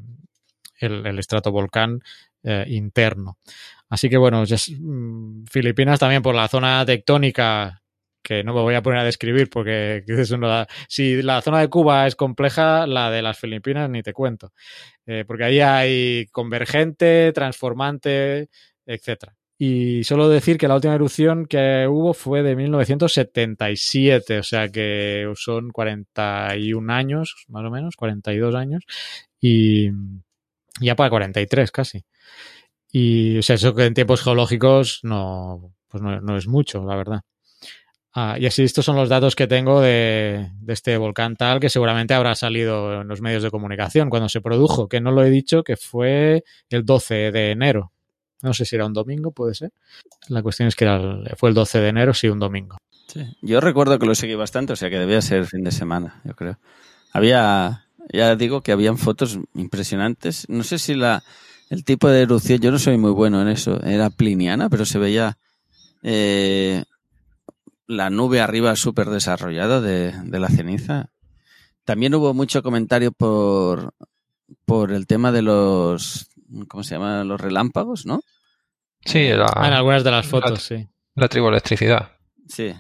el, 0.81 1.19
estratovolcán 1.19 2.01
eh, 2.43 2.65
interno. 2.69 3.39
Así 3.89 4.09
que 4.09 4.17
bueno, 4.17 4.43
mm, 4.45 5.45
Filipinas 5.51 5.99
también 5.99 6.23
por 6.23 6.35
la 6.35 6.49
zona 6.49 6.85
tectónica 6.85 7.83
que 8.23 8.45
no 8.45 8.55
me 8.55 8.61
voy 8.61 8.75
a 8.75 8.83
poner 8.83 9.01
a 9.01 9.05
describir 9.05 9.49
porque 9.51 10.05
si 10.89 11.23
la 11.23 11.43
zona 11.43 11.61
de 11.61 11.69
Cuba 11.69 12.07
es 12.07 12.17
compleja, 12.17 12.87
la 12.87 13.11
de 13.11 13.23
las 13.23 13.39
Filipinas 13.39 13.89
ni 13.91 14.03
te 14.03 14.13
cuento. 14.13 14.53
Eh, 15.07 15.25
porque 15.27 15.45
ahí 15.45 15.61
hay 15.61 16.27
convergente, 16.27 17.33
transformante, 17.33 18.49
etcétera. 18.87 19.35
Y 19.59 20.05
solo 20.05 20.31
decir 20.31 20.57
que 20.57 20.69
la 20.69 20.77
última 20.77 20.95
erupción 20.95 21.45
que 21.45 21.87
hubo 21.87 22.15
fue 22.15 22.43
de 22.43 22.57
1977, 22.57 24.39
o 24.39 24.43
sea 24.43 24.69
que 24.71 25.31
son 25.37 25.71
41 25.71 26.93
años, 26.93 27.45
más 27.49 27.65
o 27.65 27.71
menos, 27.71 27.95
42 27.97 28.55
años. 28.55 28.85
Y, 29.39 29.91
ya 30.81 30.97
para 30.97 31.11
43 31.11 31.71
casi. 31.71 32.05
Y 32.93 33.39
o 33.39 33.43
sea, 33.43 33.57
eso 33.57 33.75
que 33.75 33.85
en 33.85 33.95
tiempos 33.95 34.23
geológicos 34.23 35.01
no, 35.03 35.75
pues 35.89 36.03
no, 36.03 36.37
es 36.37 36.47
mucho, 36.49 36.85
la 36.85 36.97
verdad. 36.97 37.21
Ah, 38.13 38.37
y 38.41 38.47
así 38.47 38.65
estos 38.65 38.85
son 38.85 38.97
los 38.97 39.09
datos 39.09 39.37
que 39.37 39.47
tengo 39.47 39.81
de, 39.81 40.51
de, 40.61 40.73
este 40.73 40.97
volcán 40.97 41.37
tal 41.37 41.61
que 41.61 41.69
seguramente 41.69 42.13
habrá 42.13 42.35
salido 42.35 43.03
en 43.03 43.09
los 43.09 43.21
medios 43.21 43.45
de 43.45 43.53
comunicación 43.53 44.11
cuando 44.11 44.29
se 44.29 44.41
produjo, 44.41 44.89
que 44.89 45.01
no 45.01 45.13
lo 45.13 45.23
he 45.23 45.31
dicho, 45.31 45.63
que 45.63 45.77
fue 45.77 46.43
el 46.71 46.85
12 46.85 47.31
de 47.31 47.51
enero. 47.53 47.93
No 48.43 48.55
sé 48.55 48.65
si 48.65 48.75
era 48.75 48.87
un 48.87 48.95
domingo, 48.95 49.33
puede 49.33 49.55
ser. 49.55 49.73
La 50.29 50.43
cuestión 50.43 50.67
es 50.67 50.75
que 50.75 50.87
fue 51.37 51.51
el 51.51 51.55
12 51.55 51.81
de 51.81 51.89
enero, 51.89 52.15
sí, 52.15 52.29
un 52.29 52.39
domingo. 52.39 52.79
Sí. 53.07 53.25
Yo 53.43 53.61
recuerdo 53.61 53.99
que 53.99 54.07
lo 54.07 54.15
seguí 54.15 54.35
bastante, 54.35 54.73
o 54.73 54.77
sea 54.77 54.89
que 54.89 54.99
debía 54.99 55.21
ser 55.21 55.47
fin 55.47 55.63
de 55.63 55.73
semana, 55.73 56.21
yo 56.25 56.35
creo. 56.35 56.59
Había 57.13 57.87
ya 58.13 58.37
digo 58.37 58.61
que 58.63 58.73
habían 58.73 58.99
fotos 58.99 59.39
impresionantes. 59.55 60.49
No 60.49 60.63
sé 60.63 60.79
si 60.79 60.95
la, 60.95 61.23
el 61.71 61.85
tipo 61.85 62.09
de 62.09 62.23
erupción, 62.23 62.61
yo 62.61 62.71
no 62.71 62.79
soy 62.79 62.99
muy 62.99 63.13
bueno 63.13 63.41
en 63.41 63.49
eso, 63.49 63.81
era 63.83 64.11
pliniana, 64.11 64.69
pero 64.69 64.85
se 64.85 64.99
veía 64.99 65.39
eh, 66.03 66.85
la 67.87 68.11
nube 68.11 68.41
arriba 68.41 68.77
súper 68.77 69.11
desarrollada 69.11 69.81
de, 69.81 70.13
de, 70.13 70.39
la 70.39 70.49
ceniza. 70.49 71.11
También 71.85 72.15
hubo 72.15 72.35
mucho 72.35 72.63
comentario 72.63 73.13
por, 73.13 73.95
por 74.65 74.93
el 74.93 75.07
tema 75.07 75.33
de 75.33 75.43
los, 75.43 76.29
¿cómo 76.69 76.85
se 76.85 76.95
llama? 76.95 77.25
Los 77.25 77.41
relámpagos, 77.41 78.07
¿no? 78.07 78.21
Sí, 79.05 79.27
en 79.27 79.41
algunas 79.41 80.05
de 80.05 80.11
las 80.11 80.27
fotos, 80.27 80.63
sí. 80.63 80.87
La 81.15 81.29
triboelectricidad. 81.29 82.13
Sí. 82.49 82.75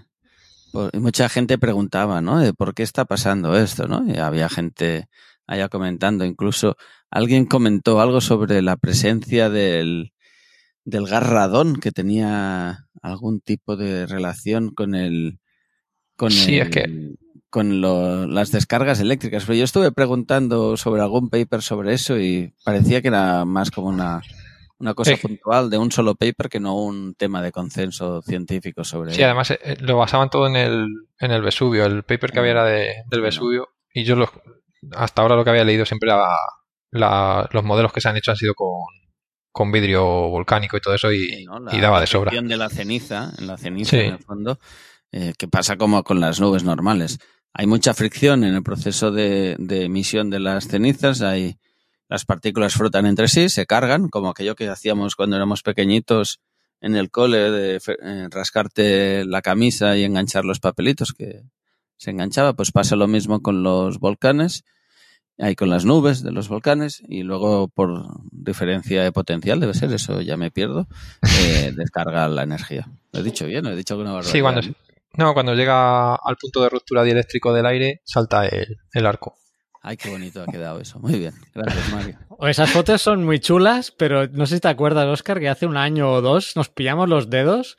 Y 0.93 0.99
mucha 0.99 1.29
gente 1.29 1.59
preguntaba, 1.59 2.21
¿no? 2.21 2.39
De 2.39 2.55
por 2.55 2.75
qué 2.75 2.83
está 2.83 3.05
pasando 3.05 3.57
esto, 3.57 3.89
¿no? 3.89 4.05
Y 4.07 4.19
había 4.19 4.49
gente 4.49 5.09
allá 5.47 5.69
comentando. 5.69 6.25
Incluso 6.25 6.77
alguien 7.11 7.47
comentó 7.47 8.01
algo 8.01 8.21
sobre 8.21 8.63
la 8.63 8.77
presencia 8.77 9.51
del, 9.51 10.13
del 10.85 11.07
gas 11.07 11.27
radón 11.27 11.77
que 11.77 11.93
tenía 11.93 12.87
algún 13.03 13.41
tipo 13.41 13.77
de 13.77 14.07
relación 14.07 14.71
con 14.71 14.95
el 14.95 15.39
con 16.17 16.31
sí, 16.31 16.59
es 16.59 16.69
que... 16.69 17.15
con 17.49 17.81
lo, 17.81 18.27
las 18.27 18.53
descargas 18.53 19.01
eléctricas. 19.01 19.45
Pero 19.45 19.57
yo 19.57 19.65
estuve 19.65 19.91
preguntando 19.91 20.77
sobre 20.77 21.03
algún 21.03 21.31
paper 21.31 21.63
sobre 21.63 21.95
eso 21.95 22.19
y 22.19 22.55
parecía 22.65 23.01
que 23.03 23.09
era 23.09 23.45
más 23.45 23.71
como 23.71 23.89
una 23.89 24.21
una 24.81 24.95
cosa 24.95 25.15
puntual 25.17 25.69
de 25.69 25.79
un 25.79 25.93
solo 25.93 26.15
paper 26.15 26.49
que 26.49 26.59
no 26.59 26.75
un 26.75 27.15
tema 27.15 27.43
de 27.43 27.53
consenso 27.53 28.23
científico 28.23 28.83
sobre 28.83 29.13
Sí, 29.13 29.23
además 29.23 29.51
eh, 29.51 29.77
lo 29.81 29.99
basaban 29.99 30.31
todo 30.31 30.47
en 30.47 30.57
el, 30.57 30.87
en 31.19 31.31
el 31.31 31.43
Vesubio. 31.43 31.85
El 31.85 32.03
paper 32.03 32.33
que 32.33 32.39
había 32.39 32.53
era 32.53 32.65
de, 32.65 32.95
del 33.11 33.21
Vesubio 33.21 33.69
y 33.93 34.05
yo 34.05 34.17
hasta 34.93 35.23
ahora 35.23 35.37
lo 35.37 35.45
que 35.45 35.51
había 35.51 35.65
leído 35.65 35.85
siempre 35.85 36.11
era 36.11 36.27
los 37.53 37.65
modelos 37.65 37.93
que 37.93 38.01
se 38.01 38.09
han 38.09 38.17
hecho 38.17 38.31
han 38.31 38.39
sido 38.39 38.55
con, 38.55 38.87
con 39.53 39.71
vidrio 39.71 40.03
volcánico 40.29 40.77
y 40.77 40.81
todo 40.81 40.95
eso 40.95 41.13
y, 41.13 41.45
daba 41.81 42.01
de 42.01 42.07
sobra. 42.07 42.33
de 42.33 42.57
la 42.57 42.71
ceniza, 42.71 43.33
en 43.39 43.47
la 43.47 43.59
ceniza 43.59 43.99
en 43.99 44.15
el 44.15 44.19
fondo, 44.19 44.59
eh, 45.13 45.35
que 45.39 45.47
pasa 45.47 45.77
como 45.77 46.03
con 46.03 46.21
las 46.21 46.41
nubes 46.41 46.65
normales. 46.65 47.19
Hay 47.53 47.67
mucha 47.67 47.95
fricción 47.95 48.45
en 48.45 48.55
el 48.55 48.63
proceso 48.63 49.11
de, 49.11 49.57
de 49.59 49.85
emisión 49.85 50.31
de 50.31 50.41
las 50.41 50.69
cenizas, 50.69 51.21
hay 51.21 51.59
las 52.11 52.25
partículas 52.25 52.75
frotan 52.75 53.07
entre 53.07 53.29
sí, 53.29 53.49
se 53.49 53.67
cargan, 53.67 54.09
como 54.09 54.31
aquello 54.31 54.57
que 54.57 54.69
hacíamos 54.69 55.15
cuando 55.15 55.37
éramos 55.37 55.63
pequeñitos 55.63 56.41
en 56.81 56.97
el 56.97 57.09
cole 57.09 57.51
de 57.53 57.77
eh, 57.77 58.29
rascarte 58.31 59.25
la 59.25 59.43
camisa 59.43 59.97
y 59.97 60.03
enganchar 60.03 60.45
los 60.45 60.59
papelitos 60.59 61.13
que 61.13 61.45
se 61.99 62.11
enganchaba, 62.11 62.55
pues 62.55 62.73
pasa 62.73 62.97
lo 62.97 63.07
mismo 63.07 63.43
con 63.43 63.63
los 63.63 64.01
volcanes, 64.01 64.65
ahí 65.39 65.55
con 65.55 65.71
las 65.71 65.85
nubes 65.85 66.25
de 66.25 66.33
los 66.33 66.49
volcanes 66.49 67.01
y 67.07 67.23
luego 67.23 67.69
por 67.69 68.09
diferencia 68.33 69.05
de 69.05 69.13
potencial, 69.13 69.61
debe 69.61 69.75
ser, 69.75 69.93
eso 69.93 70.21
ya 70.21 70.37
me 70.37 70.51
pierdo, 70.51 70.89
eh, 71.23 71.73
descarga 71.77 72.27
la 72.27 72.43
energía. 72.43 72.89
Lo 73.13 73.21
he 73.21 73.23
dicho 73.23 73.47
bien, 73.47 73.65
lo 73.65 73.71
he 73.71 73.77
dicho 73.77 73.95
que 73.95 74.03
una 74.03 74.15
barbaridad. 74.15 74.33
Sí, 74.33 74.41
cuando, 74.41 74.63
no, 75.15 75.33
cuando 75.33 75.55
llega 75.55 76.17
al 76.17 76.37
punto 76.37 76.61
de 76.61 76.71
ruptura 76.71 77.05
dieléctrico 77.05 77.55
del 77.55 77.67
aire, 77.67 78.01
salta 78.05 78.49
el 78.49 79.07
arco. 79.07 79.37
Ay, 79.83 79.97
qué 79.97 80.11
bonito 80.11 80.43
ha 80.43 80.47
quedado 80.47 80.81
eso. 80.81 80.99
Muy 80.99 81.19
bien. 81.19 81.33
Gracias, 81.55 81.93
Mario. 81.93 82.19
Esas 82.49 82.71
fotos 82.71 83.01
son 83.01 83.25
muy 83.25 83.41
chulas, 83.41 83.91
pero 83.91 84.29
no 84.29 84.47
sé 84.47 84.57
si 84.57 84.61
te 84.61 84.69
acuerdas, 84.69 85.07
Oscar, 85.07 85.41
que 85.41 85.49
hace 85.49 85.67
un 85.67 85.77
año 85.77 86.11
o 86.11 86.21
dos 86.21 86.55
nos 86.57 86.69
pillamos 86.69 87.09
los 87.09 87.31
dedos 87.31 87.77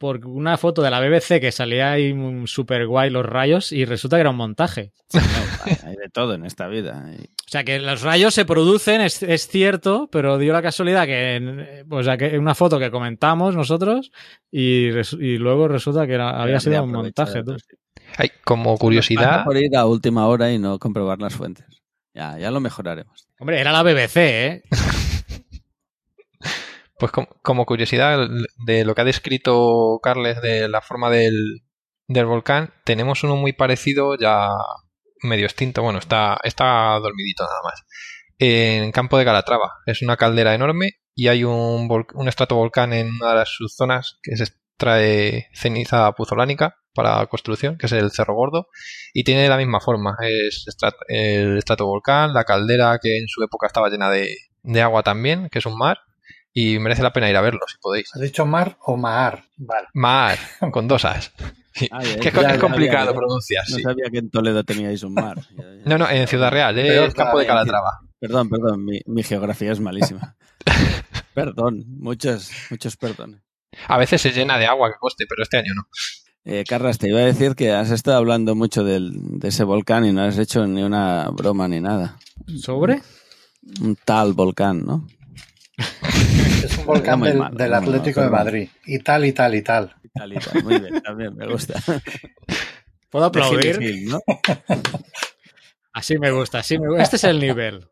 por 0.00 0.26
una 0.26 0.56
foto 0.56 0.80
de 0.80 0.90
la 0.90 0.98
BBC 0.98 1.40
que 1.40 1.52
salía 1.52 1.92
ahí 1.92 2.14
súper 2.46 2.86
guay 2.86 3.10
los 3.10 3.26
rayos 3.26 3.70
y 3.70 3.84
resulta 3.84 4.16
que 4.16 4.22
era 4.22 4.30
un 4.30 4.36
montaje. 4.36 4.92
hay 5.84 5.96
de 5.96 6.08
todo 6.10 6.32
en 6.32 6.46
esta 6.46 6.68
vida. 6.68 7.04
O 7.18 7.48
sea, 7.48 7.64
que 7.64 7.78
los 7.78 8.00
rayos 8.00 8.32
se 8.32 8.46
producen, 8.46 9.02
es, 9.02 9.48
cierto, 9.48 10.08
pero 10.10 10.38
dio 10.38 10.54
la 10.54 10.62
casualidad 10.62 11.04
que, 11.04 11.84
pues, 11.86 12.06
que 12.18 12.38
una 12.38 12.54
foto 12.54 12.78
que 12.78 12.90
comentamos 12.90 13.54
nosotros 13.54 14.10
y, 14.50 14.88
y 15.18 15.36
luego 15.36 15.68
resulta 15.68 16.06
que 16.06 16.14
era, 16.14 16.42
había 16.42 16.60
sido 16.60 16.82
un 16.82 16.92
montaje. 16.92 17.42
Como 18.44 18.76
curiosidad. 18.78 19.44
Por 19.44 19.56
ir 19.56 19.76
a 19.76 19.86
última 19.86 20.26
hora 20.26 20.50
y 20.50 20.58
no 20.58 20.78
comprobar 20.78 21.20
las 21.20 21.34
fuentes. 21.34 21.66
Ya, 22.14 22.38
ya 22.38 22.50
lo 22.50 22.60
mejoraremos. 22.60 23.28
Hombre, 23.38 23.60
era 23.60 23.72
la 23.72 23.82
BBC, 23.82 24.16
¿eh? 24.16 24.62
pues 26.98 27.12
como, 27.42 27.66
curiosidad 27.66 28.28
de 28.66 28.84
lo 28.84 28.94
que 28.94 29.00
ha 29.00 29.04
descrito 29.04 30.00
Carles 30.02 30.42
de 30.42 30.68
la 30.68 30.80
forma 30.80 31.10
del, 31.10 31.62
del 32.08 32.26
volcán, 32.26 32.74
tenemos 32.84 33.22
uno 33.22 33.36
muy 33.36 33.52
parecido, 33.52 34.16
ya 34.18 34.48
medio 35.22 35.46
extinto, 35.46 35.82
bueno, 35.82 35.98
está, 35.98 36.38
está 36.42 36.98
dormidito 36.98 37.44
nada 37.44 37.60
más. 37.64 37.84
En 38.38 38.90
Campo 38.92 39.18
de 39.18 39.24
Calatrava. 39.24 39.74
Es 39.86 40.02
una 40.02 40.16
caldera 40.16 40.54
enorme 40.54 40.94
y 41.14 41.28
hay 41.28 41.44
un, 41.44 41.88
un 42.14 42.28
estratovolcán 42.28 42.92
en 42.92 43.14
una 43.14 43.34
de 43.34 43.44
sus 43.46 43.76
zonas 43.76 44.18
que 44.22 44.36
se 44.36 44.44
extrae 44.44 45.48
ceniza 45.52 46.10
puzolánica 46.12 46.79
para 46.94 47.26
construcción, 47.26 47.76
que 47.78 47.86
es 47.86 47.92
el 47.92 48.10
Cerro 48.10 48.34
Gordo, 48.34 48.68
y 49.12 49.24
tiene 49.24 49.48
la 49.48 49.56
misma 49.56 49.80
forma. 49.80 50.16
Es 50.20 50.64
el 51.08 51.58
estratovolcán, 51.58 52.32
la 52.32 52.44
caldera 52.44 52.98
que 53.00 53.18
en 53.18 53.28
su 53.28 53.42
época 53.42 53.66
estaba 53.66 53.88
llena 53.88 54.10
de, 54.10 54.36
agua 54.82 55.02
también, 55.02 55.48
que 55.50 55.58
es 55.58 55.66
un 55.66 55.76
mar, 55.76 55.98
y 56.52 56.78
merece 56.78 57.02
la 57.02 57.12
pena 57.12 57.30
ir 57.30 57.36
a 57.36 57.40
verlo 57.40 57.60
si 57.68 57.76
podéis. 57.80 58.10
¿Has 58.14 58.20
dicho 58.20 58.44
mar 58.44 58.76
o 58.80 58.96
mar? 58.96 59.44
Mar, 59.94 60.38
con 60.72 60.88
dos 60.88 61.04
as. 61.04 61.32
que 61.72 62.28
es 62.28 62.58
complicado 62.58 63.14
pronunciar. 63.14 63.64
No 63.70 63.78
sabía 63.78 64.10
que 64.10 64.18
en 64.18 64.30
Toledo 64.30 64.64
teníais 64.64 65.02
un 65.02 65.14
mar. 65.14 65.38
no, 65.84 65.98
no, 65.98 66.10
en 66.10 66.26
Ciudad 66.26 66.50
Real, 66.50 66.78
es 66.78 66.90
el 66.90 67.14
campo 67.14 67.38
de 67.38 67.46
Calatrava. 67.46 68.00
Perdón, 68.18 68.50
perdón, 68.50 68.84
mi, 68.84 69.00
mi 69.06 69.22
geografía 69.22 69.72
es 69.72 69.80
malísima. 69.80 70.36
perdón, 71.34 71.84
muchos, 71.86 72.50
muchos 72.70 72.96
perdones. 72.98 73.40
A 73.86 73.98
veces 73.98 74.20
se 74.20 74.32
llena 74.32 74.58
de 74.58 74.66
agua 74.66 74.90
que 74.90 74.98
coste, 74.98 75.26
pero 75.28 75.42
este 75.42 75.58
año 75.58 75.72
no. 75.74 75.82
Eh, 76.44 76.64
Carlas, 76.66 76.98
te 76.98 77.08
iba 77.08 77.20
a 77.20 77.24
decir 77.24 77.54
que 77.54 77.72
has 77.72 77.90
estado 77.90 78.16
hablando 78.16 78.54
mucho 78.54 78.82
del, 78.82 79.12
de 79.38 79.48
ese 79.48 79.64
volcán 79.64 80.06
y 80.06 80.12
no 80.12 80.22
has 80.22 80.38
hecho 80.38 80.66
ni 80.66 80.82
una 80.82 81.28
broma 81.30 81.68
ni 81.68 81.80
nada. 81.80 82.18
¿Sobre? 82.58 83.02
Un 83.80 83.96
tal 84.04 84.32
volcán, 84.32 84.84
¿no? 84.84 85.06
Es 86.64 86.76
un 86.76 86.84
volcán 86.84 87.20
del, 87.22 87.74
Atlético 87.74 88.20
de 88.20 88.28
Madrid. 88.28 88.68
Y 88.84 88.98
tal, 88.98 89.24
y 89.24 89.32
tal, 89.32 89.54
y 89.54 89.62
tal. 89.62 89.96
Y 90.02 90.08
tal, 90.10 90.32
y 90.32 90.38
tal. 90.38 90.62
Muy 90.62 90.78
bien, 90.78 91.00
también 91.00 91.34
me 91.34 91.46
gusta. 91.46 91.80
¿Puedo 93.10 93.24
aplaudir? 93.24 93.78
Así 95.92 96.18
me 96.18 96.30
gusta, 96.30 96.60
así 96.60 96.78
me 96.78 96.86
gusta. 96.86 97.02
Este 97.02 97.16
es 97.16 97.24
el 97.24 97.40
nivel. 97.40 97.88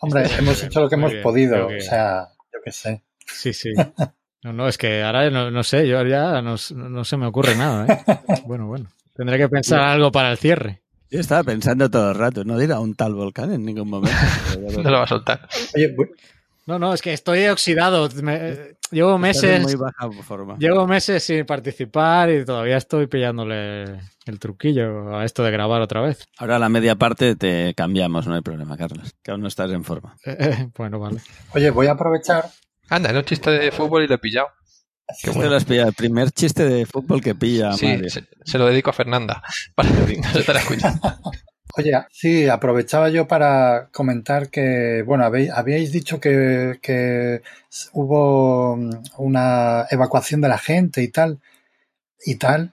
Hombre, 0.00 0.26
hemos 0.38 0.62
hecho 0.62 0.80
lo 0.80 0.88
que 0.88 0.94
hemos 0.94 1.12
podido. 1.16 1.66
O 1.66 1.80
sea, 1.80 2.28
yo 2.52 2.60
qué 2.64 2.72
sé. 2.72 3.02
Sí, 3.26 3.52
sí. 3.52 3.72
No, 4.44 4.52
no, 4.52 4.68
es 4.68 4.78
que 4.78 5.02
ahora 5.02 5.30
no, 5.30 5.62
sé, 5.64 5.88
yo 5.88 6.04
ya 6.04 6.40
no, 6.42 6.56
se 6.56 7.16
me 7.16 7.26
ocurre 7.26 7.56
nada. 7.56 7.86
¿eh? 7.86 8.18
Bueno, 8.46 8.66
bueno. 8.66 8.86
Tendré 9.14 9.36
que 9.36 9.48
pensar 9.48 9.80
algo 9.80 10.12
para 10.12 10.30
el 10.30 10.38
cierre. 10.38 10.80
Yo 11.10 11.18
estaba 11.18 11.42
pensando 11.42 11.90
todo 11.90 12.12
el 12.12 12.18
rato, 12.18 12.44
no 12.44 12.56
dirá 12.56 12.78
un 12.78 12.94
tal 12.94 13.14
volcán 13.14 13.52
en 13.52 13.64
ningún 13.64 13.90
momento. 13.90 14.16
no 14.82 14.82
lo 14.90 14.98
va 14.98 15.04
a 15.04 15.06
soltar. 15.08 15.48
no, 16.66 16.78
no, 16.78 16.94
es 16.94 17.02
que 17.02 17.12
estoy 17.12 17.46
oxidado. 17.48 18.08
llevo 18.92 19.18
meses. 19.18 19.62
Muy 19.62 19.74
baja 19.74 20.08
forma. 20.22 20.56
Llevo 20.58 20.86
meses 20.86 21.24
sin 21.24 21.44
participar 21.44 22.30
y 22.30 22.44
todavía 22.44 22.76
estoy 22.76 23.08
pillándole 23.08 23.84
el 24.26 24.38
truquillo 24.38 25.16
a 25.16 25.24
esto 25.24 25.42
de 25.42 25.50
grabar 25.50 25.80
otra 25.80 26.00
vez. 26.00 26.24
Ahora 26.36 26.60
la 26.60 26.68
media 26.68 26.94
parte 26.94 27.34
te 27.34 27.74
cambiamos, 27.74 28.28
no 28.28 28.34
hay 28.34 28.42
problema, 28.42 28.76
Carlos. 28.76 29.16
Que 29.20 29.32
aún 29.32 29.40
no 29.40 29.48
estás 29.48 29.72
en 29.72 29.82
forma. 29.82 30.14
bueno, 30.76 31.00
vale. 31.00 31.20
Oye, 31.54 31.70
voy 31.70 31.88
a 31.88 31.92
aprovechar 31.92 32.44
Anda, 32.88 33.10
era 33.10 33.18
un 33.18 33.24
chiste 33.24 33.50
de 33.50 33.70
fútbol 33.70 34.04
y 34.04 34.08
lo 34.08 34.14
he 34.14 34.18
pillado. 34.18 34.48
Qué 35.22 35.30
bueno. 35.30 35.50
lo 35.50 35.56
has 35.56 35.64
pillado. 35.64 35.88
El 35.88 35.94
primer 35.94 36.30
chiste 36.32 36.64
de 36.64 36.86
fútbol 36.86 37.20
que 37.20 37.34
pilla. 37.34 37.72
Sí, 37.72 37.98
se, 38.08 38.58
lo 38.58 38.66
dedico 38.66 38.90
a 38.90 38.92
Fernanda. 38.92 39.42
Para 39.74 39.88
que 39.88 40.16
no 40.16 40.32
se 40.32 40.44
Oye, 41.76 41.92
sí, 42.10 42.48
aprovechaba 42.48 43.08
yo 43.08 43.28
para 43.28 43.88
comentar 43.92 44.48
que, 44.48 45.04
bueno, 45.06 45.24
habéis, 45.24 45.92
dicho 45.92 46.18
que, 46.18 46.78
que, 46.82 47.42
hubo 47.92 48.74
una 49.18 49.86
evacuación 49.90 50.40
de 50.40 50.48
la 50.48 50.58
gente 50.58 51.02
y 51.02 51.08
tal, 51.08 51.38
y 52.24 52.34
tal, 52.36 52.72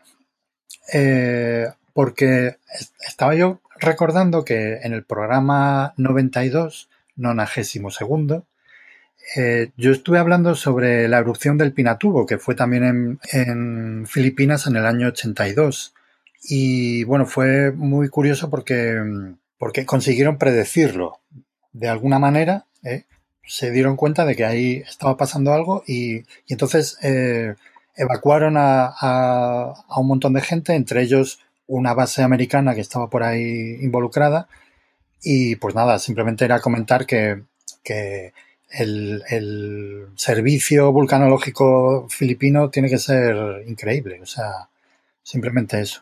eh, 0.91 1.67
porque 1.93 2.57
estaba 3.05 3.35
yo 3.35 3.61
recordando 3.79 4.43
que 4.43 4.77
en 4.81 4.93
el 4.93 5.03
programa 5.03 5.93
92, 5.97 6.89
nonagésimo 7.15 7.91
segundo, 7.91 8.47
eh, 9.33 9.71
yo 9.75 9.91
estuve 9.91 10.19
hablando 10.19 10.55
sobre 10.55 11.07
la 11.07 11.17
erupción 11.17 11.57
del 11.57 11.73
Pinatubo, 11.73 12.25
que 12.25 12.37
fue 12.37 12.55
también 12.55 13.19
en, 13.31 14.05
Filipinas 14.07 14.67
en 14.67 14.75
el 14.75 14.85
año 14.85 15.07
82. 15.07 15.93
Y 16.43 17.03
bueno, 17.05 17.25
fue 17.25 17.71
muy 17.71 18.07
curioso 18.09 18.49
porque, 18.49 19.01
porque 19.57 19.85
consiguieron 19.85 20.37
predecirlo. 20.37 21.19
De 21.73 21.89
alguna 21.89 22.19
manera, 22.19 22.65
¿eh? 22.83 23.05
se 23.45 23.71
dieron 23.71 23.95
cuenta 23.95 24.25
de 24.25 24.35
que 24.35 24.45
ahí 24.45 24.83
estaba 24.87 25.17
pasando 25.17 25.53
algo 25.53 25.83
y, 25.87 26.23
entonces 26.47 26.97
eh, 27.01 27.55
evacuaron 27.95 28.55
a, 28.57 28.93
a, 28.99 29.99
un 29.99 30.07
montón 30.07 30.33
de 30.33 30.41
gente, 30.41 30.75
entre 30.75 31.01
ellos 31.01 31.39
una 31.67 31.93
base 31.93 32.21
americana 32.21 32.75
que 32.75 32.81
estaba 32.81 33.09
por 33.09 33.23
ahí 33.23 33.77
involucrada. 33.81 34.47
Y 35.23 35.55
pues 35.55 35.73
nada, 35.73 35.97
simplemente 35.99 36.45
era 36.45 36.59
comentar 36.61 37.05
que 37.07 37.41
el, 38.77 40.07
servicio 40.15 40.91
vulcanológico 40.91 42.07
filipino 42.09 42.69
tiene 42.69 42.89
que 42.89 42.97
ser 42.97 43.63
increíble. 43.67 44.19
O 44.21 44.25
sea, 44.25 44.69
simplemente 45.23 45.79
eso. 45.81 46.01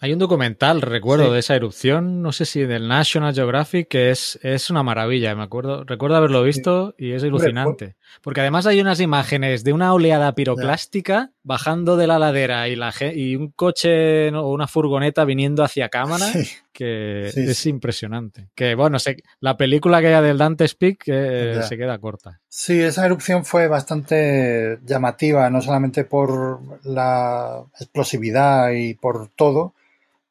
Hay 0.00 0.12
un 0.12 0.18
documental, 0.18 0.82
recuerdo, 0.82 1.32
de 1.32 1.38
esa 1.38 1.54
erupción, 1.54 2.20
no 2.20 2.32
sé 2.32 2.44
si 2.44 2.60
del 2.60 2.88
National 2.88 3.34
Geographic, 3.34 3.88
que 3.88 4.10
es, 4.10 4.38
es 4.42 4.68
una 4.68 4.82
maravilla, 4.82 5.34
me 5.34 5.44
acuerdo, 5.44 5.84
recuerdo 5.84 6.16
haberlo 6.16 6.42
visto 6.42 6.94
y 6.98 7.12
es 7.12 7.22
alucinante. 7.22 7.94
Porque 8.22 8.40
además 8.40 8.66
hay 8.66 8.80
unas 8.80 9.00
imágenes 9.00 9.64
de 9.64 9.72
una 9.72 9.92
oleada 9.92 10.34
piroclástica 10.34 11.32
bajando 11.42 11.96
de 11.96 12.06
la 12.06 12.18
ladera 12.18 12.68
y, 12.68 12.76
la, 12.76 12.92
y 13.14 13.36
un 13.36 13.50
coche 13.50 14.30
o 14.30 14.50
una 14.50 14.66
furgoneta 14.66 15.24
viniendo 15.24 15.62
hacia 15.62 15.88
cámara, 15.88 16.26
que 16.72 17.26
es 17.28 17.66
impresionante. 17.66 18.48
Que 18.54 18.74
bueno, 18.74 18.98
la 19.40 19.56
película 19.56 20.00
que 20.00 20.14
hay 20.14 20.22
del 20.22 20.38
Dante 20.38 20.66
Peak 20.78 21.04
eh, 21.06 21.60
se 21.68 21.76
queda 21.76 21.98
corta. 21.98 22.40
Sí, 22.48 22.80
esa 22.80 23.04
erupción 23.04 23.44
fue 23.44 23.68
bastante 23.68 24.78
llamativa, 24.84 25.50
no 25.50 25.60
solamente 25.60 26.04
por 26.04 26.60
la 26.84 27.64
explosividad 27.78 28.70
y 28.72 28.94
por 28.94 29.28
todo, 29.28 29.74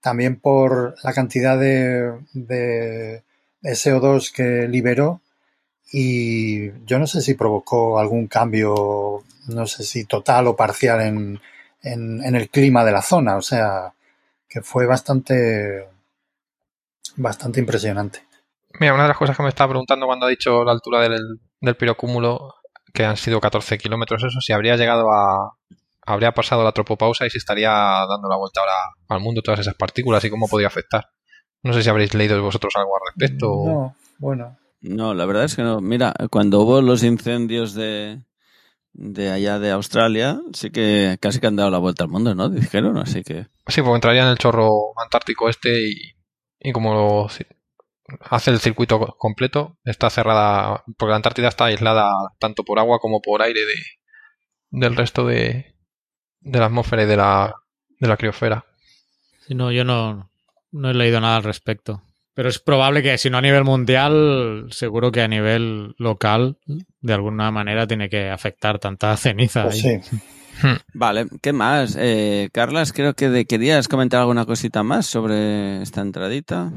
también 0.02 0.38
por 0.40 0.96
la 1.04 1.14
cantidad 1.14 1.58
de, 1.58 2.14
de, 2.34 3.24
CO2 3.62 4.34
que 4.34 4.68
liberó 4.68 5.22
y 5.96 6.72
yo 6.88 6.98
no 6.98 7.06
sé 7.06 7.22
si 7.22 7.36
provocó 7.36 8.00
algún 8.00 8.26
cambio, 8.26 9.24
no 9.48 9.68
sé 9.68 9.84
si 9.84 10.06
total 10.06 10.48
o 10.48 10.56
parcial 10.56 11.02
en, 11.02 11.40
en, 11.84 12.36
el 12.36 12.50
clima 12.50 12.84
de 12.84 12.92
la 12.92 13.04
zona, 13.04 13.38
o 13.38 13.44
sea, 13.44 13.94
que 14.50 14.62
fue 14.62 14.88
bastante, 14.88 15.88
bastante 17.16 17.60
impresionante. 17.60 18.24
Mira, 18.80 18.96
una 18.96 19.04
de 19.04 19.10
las 19.10 19.18
cosas 19.18 19.38
que 19.38 19.44
me 19.44 19.50
estaba 19.50 19.70
preguntando 19.70 20.08
cuando 20.08 20.26
ha 20.26 20.30
dicho 20.30 20.64
la 20.64 20.72
altura 20.72 21.02
del, 21.02 21.40
del 21.62 21.76
pirocúmulo, 21.76 22.56
que 22.92 23.06
han 23.06 23.16
sido 23.16 23.40
14 23.40 23.78
kilómetros, 23.78 24.24
eso, 24.24 24.42
si 24.42 24.52
habría 24.52 24.76
llegado 24.76 25.12
a, 25.14 25.58
habría 26.08 26.32
pasado 26.32 26.64
la 26.64 26.72
tropopausa 26.72 27.28
y 27.28 27.30
se 27.30 27.38
estaría 27.38 27.70
dando 27.70 28.28
la 28.28 28.38
vuelta 28.38 28.62
ahora 28.62 28.96
al 29.10 29.20
mundo 29.20 29.44
todas 29.44 29.60
esas 29.60 29.76
partículas 29.76 30.26
y 30.26 30.32
cómo 30.32 30.48
podría 30.48 30.70
afectar. 30.70 31.08
No 31.62 31.72
sé 31.72 31.84
si 31.84 31.90
habréis 31.90 32.16
leído 32.16 32.42
vosotros 32.42 32.74
algo 32.78 32.96
al 32.96 33.02
respecto. 33.14 33.46
No, 33.46 33.96
bueno. 34.18 34.58
No, 34.84 35.14
la 35.14 35.26
verdad 35.26 35.46
es 35.46 35.56
que 35.56 35.64
no. 35.64 35.80
Mira, 35.82 36.14
cuando 36.30 36.60
hubo 36.62 36.82
los 36.82 37.04
incendios 37.04 37.74
de, 37.74 38.22
de 38.94 39.32
allá 39.32 39.60
de 39.60 39.72
Australia 39.72 40.42
sí 40.54 40.72
que 40.72 41.18
casi 41.22 41.40
que 41.40 41.48
han 41.48 41.56
dado 41.58 41.72
la 41.72 41.80
vuelta 41.80 42.04
al 42.06 42.10
mundo, 42.12 42.36
¿no? 42.36 42.50
Dijeron, 42.50 42.98
así 42.98 43.24
que... 43.24 43.48
Sí, 43.68 43.82
porque 43.82 43.96
entraría 43.96 44.24
en 44.24 44.30
el 44.30 44.38
chorro 44.40 44.70
antártico 45.02 45.50
este 45.50 45.90
y, 45.90 45.96
y 46.60 46.74
como 46.74 47.30
si- 47.30 47.46
hace 48.22 48.52
el 48.52 48.60
circuito 48.60 49.00
co- 49.00 49.18
completo, 49.18 49.78
está 49.86 50.10
cerrada, 50.10 50.84
porque 50.98 51.12
la 51.12 51.18
Antártida 51.18 51.50
está 51.50 51.66
aislada 51.66 52.10
tanto 52.40 52.64
por 52.66 52.80
agua 52.80 53.00
como 53.00 53.22
por 53.22 53.42
aire 53.42 53.62
de, 53.66 53.76
del 54.72 54.96
resto 54.96 55.26
de, 55.28 55.76
de 56.42 56.60
la 56.60 56.66
atmósfera 56.68 57.04
y 57.04 57.08
de 57.08 57.18
la, 57.18 57.56
de 58.00 58.08
la 58.08 58.18
criosfera. 58.18 58.66
Sí, 59.48 59.56
no, 59.56 59.72
yo 59.72 59.84
no, 59.86 60.30
no 60.72 60.90
he 60.90 60.94
leído 60.94 61.22
nada 61.22 61.38
al 61.38 61.44
respecto. 61.44 62.02
Pero 62.36 62.50
es 62.50 62.58
probable 62.60 63.04
que, 63.04 63.18
si 63.18 63.30
no 63.30 63.38
a 63.38 63.42
nivel 63.42 63.64
mundial, 63.64 64.68
seguro 64.72 65.12
que 65.12 65.22
a 65.22 65.28
nivel 65.28 65.94
local, 66.00 66.58
de 67.02 67.14
alguna 67.14 67.52
manera, 67.52 67.86
tiene 67.86 68.10
que 68.10 68.30
afectar 68.30 68.80
tanta 68.80 69.16
ceniza. 69.18 69.64
Pues 69.66 69.84
ahí. 69.86 70.02
sí. 70.02 70.18
Vale, 70.94 71.28
¿qué 71.42 71.52
más? 71.54 71.96
Eh, 72.00 72.50
Carlas, 72.52 72.94
creo 72.94 73.14
que 73.16 73.30
de- 73.30 73.46
querías 73.46 73.88
comentar 73.88 74.22
alguna 74.22 74.46
cosita 74.46 74.84
más 74.84 75.06
sobre 75.06 75.82
esta 75.82 76.02
entradita. 76.02 76.72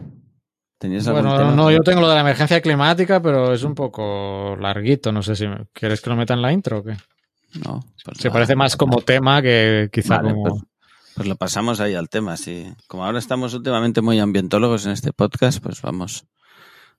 ¿Tenías 0.79 1.07
algún 1.09 1.23
Bueno, 1.23 1.39
tema? 1.39 1.53
no, 1.53 1.71
yo 1.71 1.79
tengo 1.81 2.03
lo 2.03 2.09
de 2.09 2.15
la 2.17 2.21
emergencia 2.21 2.61
climática, 2.61 3.23
pero 3.23 3.53
es 3.55 3.63
un 3.63 3.75
poco 3.75 4.57
larguito. 4.61 5.11
No 5.13 5.23
sé 5.23 5.37
si 5.37 5.47
me- 5.49 5.67
quieres 5.73 6.01
que 6.03 6.11
lo 6.11 6.17
meta 6.17 6.35
en 6.35 6.43
la 6.43 6.53
intro 6.53 6.79
o 6.79 6.85
qué. 6.85 6.97
No, 7.65 7.81
pues 8.05 8.19
Se 8.19 8.29
nada. 8.29 8.33
parece 8.35 8.57
más 8.57 8.77
como 8.77 8.99
tema 9.01 9.41
que 9.41 9.89
quizá 9.91 10.17
Vale, 10.19 10.31
como. 10.35 10.43
pues, 10.43 10.63
pues 11.17 11.27
lo 11.27 11.37
pasamos 11.37 11.81
ahí 11.81 11.95
al 11.95 12.11
tema, 12.11 12.37
sí. 12.37 12.67
Como 12.87 13.05
ahora 13.05 13.19
estamos 13.19 13.55
últimamente 13.55 14.03
muy 14.03 14.21
ambientólogos 14.21 14.85
en 14.85 14.93
este 14.93 15.15
podcast, 15.15 15.63
pues 15.63 15.81
vamos, 15.81 16.27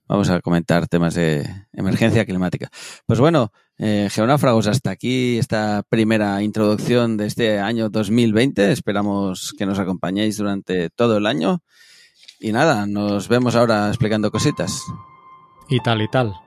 vamos 0.07 0.31
a 0.31 0.41
comentar 0.41 0.87
temas 0.87 1.13
de 1.13 1.47
emergencia 1.71 2.25
climática. 2.25 2.71
Pues 3.05 3.19
bueno, 3.19 3.51
eh, 3.77 4.09
geonáfragos, 4.11 4.65
hasta 4.65 4.89
aquí 4.89 5.37
esta 5.37 5.83
primera 5.87 6.41
introducción 6.41 7.15
de 7.15 7.27
este 7.27 7.59
año 7.59 7.89
2020. 7.89 8.71
Esperamos 8.71 9.53
que 9.55 9.67
nos 9.67 9.77
acompañéis 9.77 10.37
durante 10.37 10.89
todo 10.89 11.17
el 11.17 11.27
año. 11.27 11.61
Y 12.39 12.51
nada, 12.51 12.87
nos 12.87 13.27
vemos 13.27 13.55
ahora 13.55 13.87
explicando 13.87 14.31
cositas. 14.31 14.83
Y 15.69 15.79
tal 15.81 16.01
y 16.01 16.07
tal. 16.07 16.46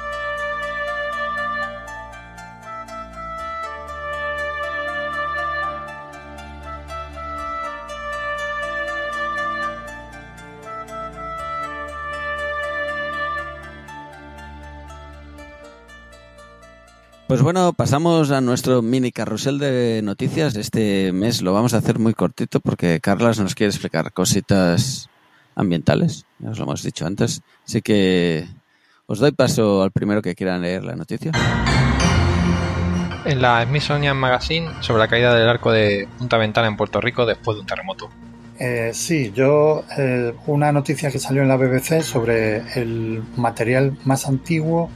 Pues 17.31 17.43
bueno, 17.43 17.71
pasamos 17.71 18.29
a 18.31 18.41
nuestro 18.41 18.81
mini 18.81 19.13
carrusel 19.13 19.57
de 19.57 20.01
noticias. 20.03 20.53
Este 20.57 21.13
mes 21.13 21.41
lo 21.41 21.53
vamos 21.53 21.73
a 21.73 21.77
hacer 21.77 21.97
muy 21.97 22.13
cortito 22.13 22.59
porque 22.59 22.99
Carlas 22.99 23.39
nos 23.39 23.55
quiere 23.55 23.69
explicar 23.69 24.11
cositas 24.11 25.09
ambientales, 25.55 26.25
ya 26.39 26.49
os 26.49 26.57
lo 26.57 26.65
hemos 26.65 26.83
dicho 26.83 27.05
antes. 27.05 27.41
Así 27.65 27.81
que 27.81 28.49
os 29.05 29.19
doy 29.19 29.31
paso 29.31 29.81
al 29.81 29.91
primero 29.91 30.21
que 30.21 30.35
quiera 30.35 30.57
leer 30.57 30.83
la 30.83 30.97
noticia. 30.97 31.31
En 33.23 33.41
la 33.41 33.63
Smithsonian 33.63 34.17
Magazine 34.17 34.67
sobre 34.81 34.99
la 34.99 35.07
caída 35.07 35.33
del 35.33 35.47
arco 35.47 35.71
de 35.71 36.09
Punta 36.17 36.35
Ventana 36.35 36.67
en 36.67 36.75
Puerto 36.75 36.99
Rico 36.99 37.25
después 37.25 37.55
de 37.55 37.61
un 37.61 37.65
terremoto. 37.65 38.09
Eh, 38.59 38.91
sí, 38.93 39.31
yo 39.33 39.85
eh, 39.97 40.33
una 40.47 40.73
noticia 40.73 41.09
que 41.09 41.17
salió 41.17 41.43
en 41.43 41.47
la 41.47 41.55
BBC 41.55 42.01
sobre 42.01 42.57
el 42.77 43.23
material 43.37 43.97
más 44.03 44.27
antiguo 44.27 44.89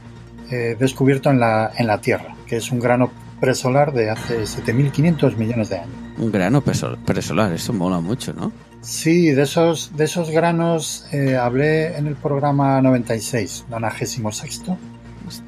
eh, 0.50 0.76
descubierto 0.78 1.30
en 1.30 1.40
la, 1.40 1.72
en 1.76 1.86
la 1.86 2.00
Tierra, 2.00 2.34
que 2.46 2.56
es 2.56 2.70
un 2.70 2.78
grano 2.80 3.10
presolar 3.40 3.92
de 3.92 4.10
hace 4.10 4.42
7.500 4.44 5.36
millones 5.36 5.68
de 5.68 5.76
años. 5.78 5.94
Un 6.18 6.32
grano 6.32 6.62
preso- 6.62 6.96
presolar, 7.04 7.52
eso 7.52 7.72
mola 7.72 8.00
mucho, 8.00 8.32
¿no? 8.32 8.50
Sí, 8.80 9.30
de 9.32 9.42
esos, 9.42 9.96
de 9.96 10.04
esos 10.04 10.30
granos 10.30 11.06
eh, 11.12 11.36
hablé 11.36 11.96
en 11.96 12.06
el 12.06 12.14
programa 12.14 12.80
96, 12.80 13.66
96. 13.68 14.62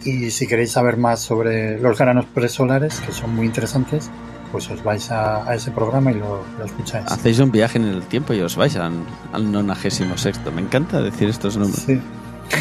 Y 0.05 0.31
si 0.33 0.47
queréis 0.47 0.73
saber 0.73 0.97
más 0.97 1.21
sobre 1.21 1.79
los 1.81 1.97
granos 1.99 2.25
presolares, 2.27 2.99
que 3.01 3.13
son 3.13 3.35
muy 3.37 3.47
interesantes, 3.47 4.11
pues 4.51 4.69
os 4.71 4.83
vais 4.83 5.11
a, 5.11 5.49
a 5.49 5.55
ese 5.55 5.71
programa 5.71 6.11
y 6.11 6.15
lo, 6.15 6.43
lo 6.59 6.65
escucháis. 6.65 7.07
Hacéis 7.07 7.39
un 7.39 7.53
viaje 7.53 7.79
en 7.79 7.85
el 7.85 8.03
tiempo 8.03 8.35
y 8.35 8.41
os 8.41 8.57
vais 8.57 8.75
al, 8.77 8.93
al 9.33 9.53
nonagésimo 9.53 10.17
sexto. 10.19 10.51
Me 10.51 10.63
encanta 10.63 11.01
decir 11.01 11.29
estos 11.29 11.57
nombres. 11.57 11.83
Sí. 11.85 12.01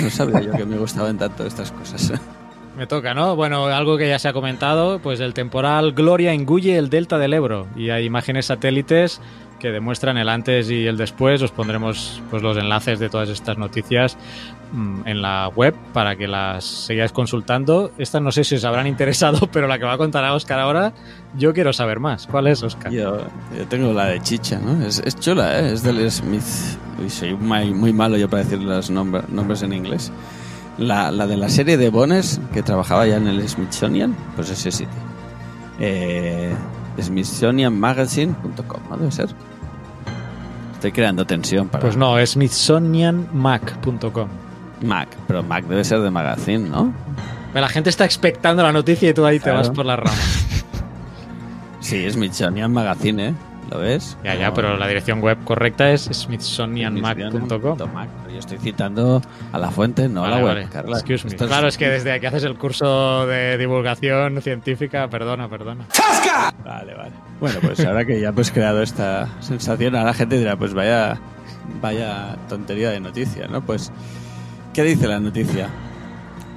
No 0.02 0.10
sabía 0.10 0.42
yo 0.42 0.52
que 0.54 0.66
me 0.66 0.78
gustaban 0.78 1.18
tanto 1.18 1.46
estas 1.46 1.72
cosas. 1.72 2.14
Me 2.78 2.86
toca, 2.86 3.16
¿no? 3.16 3.36
Bueno, 3.36 3.66
algo 3.66 3.98
que 3.98 4.08
ya 4.08 4.20
se 4.20 4.28
ha 4.28 4.34
comentado, 4.34 5.00
pues 5.00 5.20
el 5.20 5.34
temporal 5.34 5.94
Gloria 5.94 6.34
engulle 6.34 6.78
el 6.78 6.90
delta 6.90 7.18
del 7.18 7.34
Ebro 7.34 7.68
y 7.76 7.90
hay 7.90 8.06
imágenes 8.06 8.46
satélites 8.48 9.20
que 9.60 9.70
demuestran 9.72 10.18
el 10.18 10.30
antes 10.30 10.70
y 10.70 10.86
el 10.86 10.98
después. 10.98 11.42
Os 11.42 11.52
pondremos 11.52 12.22
pues, 12.30 12.42
los 12.44 12.58
enlaces 12.58 13.00
de 13.00 13.10
todas 13.10 13.30
estas 13.30 13.58
noticias 13.58 14.18
mm, 14.72 15.02
en 15.06 15.22
la 15.22 15.48
web 15.56 15.76
para 15.94 16.16
que 16.16 16.28
las 16.28 16.64
sigáis 16.66 17.12
consultando. 17.12 17.92
Estas 17.98 18.22
no 18.22 18.32
sé 18.32 18.44
si 18.44 18.56
os 18.56 18.64
habrán 18.66 18.88
interesado, 18.94 19.48
pero 19.52 19.68
la 19.68 19.80
que 19.80 19.86
va 19.86 19.94
a 19.94 19.98
contar 19.98 20.24
a 20.26 20.34
Oscar 20.34 20.60
ahora, 20.60 20.94
yo 21.38 21.54
quiero 21.54 21.74
saber 21.74 22.00
más. 22.00 22.28
¿Cuál 22.28 22.48
es, 22.48 22.62
Oscar? 22.64 22.92
Yo, 22.92 23.18
yo 23.58 23.66
tengo 23.68 23.94
la 23.94 24.06
de 24.06 24.22
chicha, 24.22 24.60
¿no? 24.60 24.86
Es, 24.86 25.00
es 25.06 25.20
chula, 25.20 25.60
¿eh? 25.60 25.74
Es 25.74 25.84
del 25.84 26.10
Smith. 26.12 26.44
Uy, 27.02 27.10
soy 27.10 27.34
muy, 27.36 27.74
muy 27.74 27.94
malo 27.94 28.18
yo 28.18 28.30
para 28.30 28.44
decir 28.44 28.60
los 28.62 28.90
nombre- 28.90 29.24
nombres 29.30 29.62
en 29.64 29.74
inglés. 29.74 30.12
La, 30.80 31.10
la 31.12 31.26
de 31.26 31.38
la 31.38 31.50
serie 31.50 31.76
de 31.78 31.90
Bones, 31.90 32.40
que 32.54 32.62
trabajaba 32.62 33.08
ya 33.08 33.18
en 33.18 33.28
el 33.28 33.48
Smithsonian, 33.50 34.16
pues 34.36 34.52
ese 34.52 34.72
sitio. 34.72 34.94
Eh, 35.80 36.54
Smithsonianmagazine.com, 37.00 38.82
¿no? 38.90 38.98
Debe 38.98 39.12
ser. 39.12 39.30
Estoy 40.74 40.92
creando 40.92 41.26
tensión 41.26 41.70
para 41.70 41.82
Pues 41.82 41.98
no, 41.98 42.24
smithsonianmac.com. 42.26 44.28
Mac, 44.84 45.10
pero 45.28 45.42
Mac 45.42 45.66
debe 45.66 45.84
ser 45.84 46.02
de 46.02 46.12
magazine, 46.12 46.70
¿no? 46.70 46.94
Pero 47.52 47.62
La 47.66 47.70
gente 47.70 47.90
está 47.90 48.06
expectando 48.06 48.62
la 48.62 48.72
noticia 48.72 49.10
y 49.10 49.14
tú 49.14 49.26
ahí 49.26 49.40
Claro. 49.40 49.62
te 49.64 49.68
vas 49.70 49.76
por 49.76 49.86
las 49.86 49.98
ramas. 50.00 50.44
Sí, 51.80 52.10
Smithsonian 52.12 52.74
Magazine, 52.74 53.28
¿eh? 53.30 53.34
¿Lo 53.70 53.80
ves? 53.80 54.18
Ya, 54.24 54.36
ya, 54.36 54.54
pero 54.54 54.78
la 54.78 54.88
dirección 54.88 55.20
web 55.22 55.38
correcta 55.44 55.92
es 55.92 56.04
smithsonianmac.com. 56.04 57.94
Mac, 57.94 58.10
pero 58.22 58.34
Yo 58.34 58.40
estoy 58.40 58.58
citando 58.60 59.22
a 59.52 59.58
la 59.58 59.72
fuente, 59.72 60.08
no 60.08 60.24
a 60.24 60.30
la 60.30 60.38
web, 60.38 60.46
vale. 60.46 60.68
Carla. 60.72 60.98
Excuse 60.98 61.28
me. 61.28 61.36
Claro, 61.36 61.68
es 61.68 61.78
que 61.78 61.90
desde 61.90 62.20
que 62.20 62.28
haces 62.28 62.44
el 62.44 62.58
curso 62.58 63.26
de 63.28 63.58
divulgación 63.58 64.42
científica, 64.42 65.10
perdona, 65.10 65.50
perdona. 65.50 65.86
Vale, 66.64 66.94
vale. 66.94 67.12
Bueno, 67.40 67.60
pues 67.62 67.80
ahora 67.86 68.06
que 68.06 68.20
ya 68.20 68.30
hemos 68.30 68.52
creado 68.52 68.82
esta 68.82 69.28
sensación, 69.42 69.96
ahora 69.96 70.08
la 70.08 70.14
gente 70.14 70.38
dirá, 70.38 70.56
pues 70.56 70.74
vaya, 70.74 71.20
vaya 71.82 72.38
tontería 72.48 72.90
de 72.92 73.00
noticia, 73.00 73.48
¿no? 73.48 73.62
Pues, 73.62 73.92
¿qué 74.74 74.84
dice 74.84 75.08
la 75.08 75.20
noticia? 75.20 75.70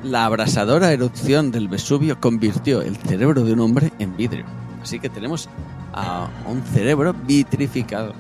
La 0.03 0.25
abrasadora 0.25 0.93
erupción 0.93 1.51
del 1.51 1.69
Vesubio 1.69 2.21
convirtió 2.21 2.83
el 2.83 2.97
cerebro 2.97 3.45
de 3.45 3.53
un 3.53 3.61
hombre 3.61 3.93
en 3.99 4.17
vidrio. 4.17 4.47
Así 4.83 4.99
que 4.99 5.09
tenemos 5.09 5.49
a 5.93 6.29
un 6.47 6.63
cerebro 6.63 7.15
vitrificado. 7.27 8.15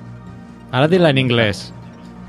Ahora 0.73 0.89
dila 0.89 1.11
en 1.11 1.19
inglés. 1.19 1.73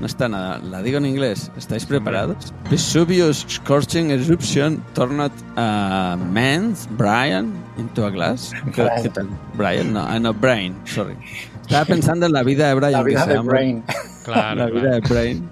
No 0.00 0.06
está 0.06 0.28
nada, 0.28 0.58
la 0.58 0.82
digo 0.82 0.98
en 0.98 1.06
inglés. 1.06 1.52
¿Estáis 1.56 1.86
preparados? 1.86 2.52
Vesuvius 2.68 3.46
scorching 3.48 4.10
eruption 4.10 4.82
turned 4.94 5.30
a 5.56 6.16
man's 6.32 6.88
Brian 6.98 7.52
into 7.78 8.04
a 8.04 8.10
glass. 8.10 8.52
¿Qué, 8.74 8.82
Brian. 8.82 9.02
qué 9.02 9.08
tal? 9.10 9.28
Brian, 9.54 9.92
no, 9.92 10.00
ah, 10.00 10.18
no, 10.18 10.34
Brain, 10.34 10.74
sorry. 10.86 11.14
Estaba 11.60 11.84
pensando 11.84 12.26
en 12.26 12.32
la 12.32 12.42
vida 12.42 12.66
de 12.68 12.74
Brian. 12.74 12.92
La 12.92 12.98
que 13.04 13.04
vida 13.10 13.22
se 13.24 13.30
de 13.30 13.36
llama- 13.36 13.50
Brain. 13.52 13.84
Claro, 14.24 14.54
La 14.60 14.70
claro. 14.70 14.74
vida 14.74 14.90
de 14.90 15.00
Brain. 15.00 15.48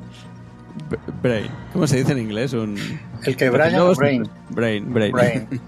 B- 0.91 0.99
Brain. 1.23 1.47
¿Cómo 1.73 1.87
se 1.89 1.99
dice 1.99 2.13
en 2.13 2.19
inglés? 2.19 2.53
Un... 2.53 2.77
El 3.25 3.37
que 3.37 3.51
Brian 3.51 3.81
o 3.81 3.95
Brain. 3.95 4.29
Brain, 4.51 4.93
Brain. 4.93 5.13
Brain. 5.13 5.49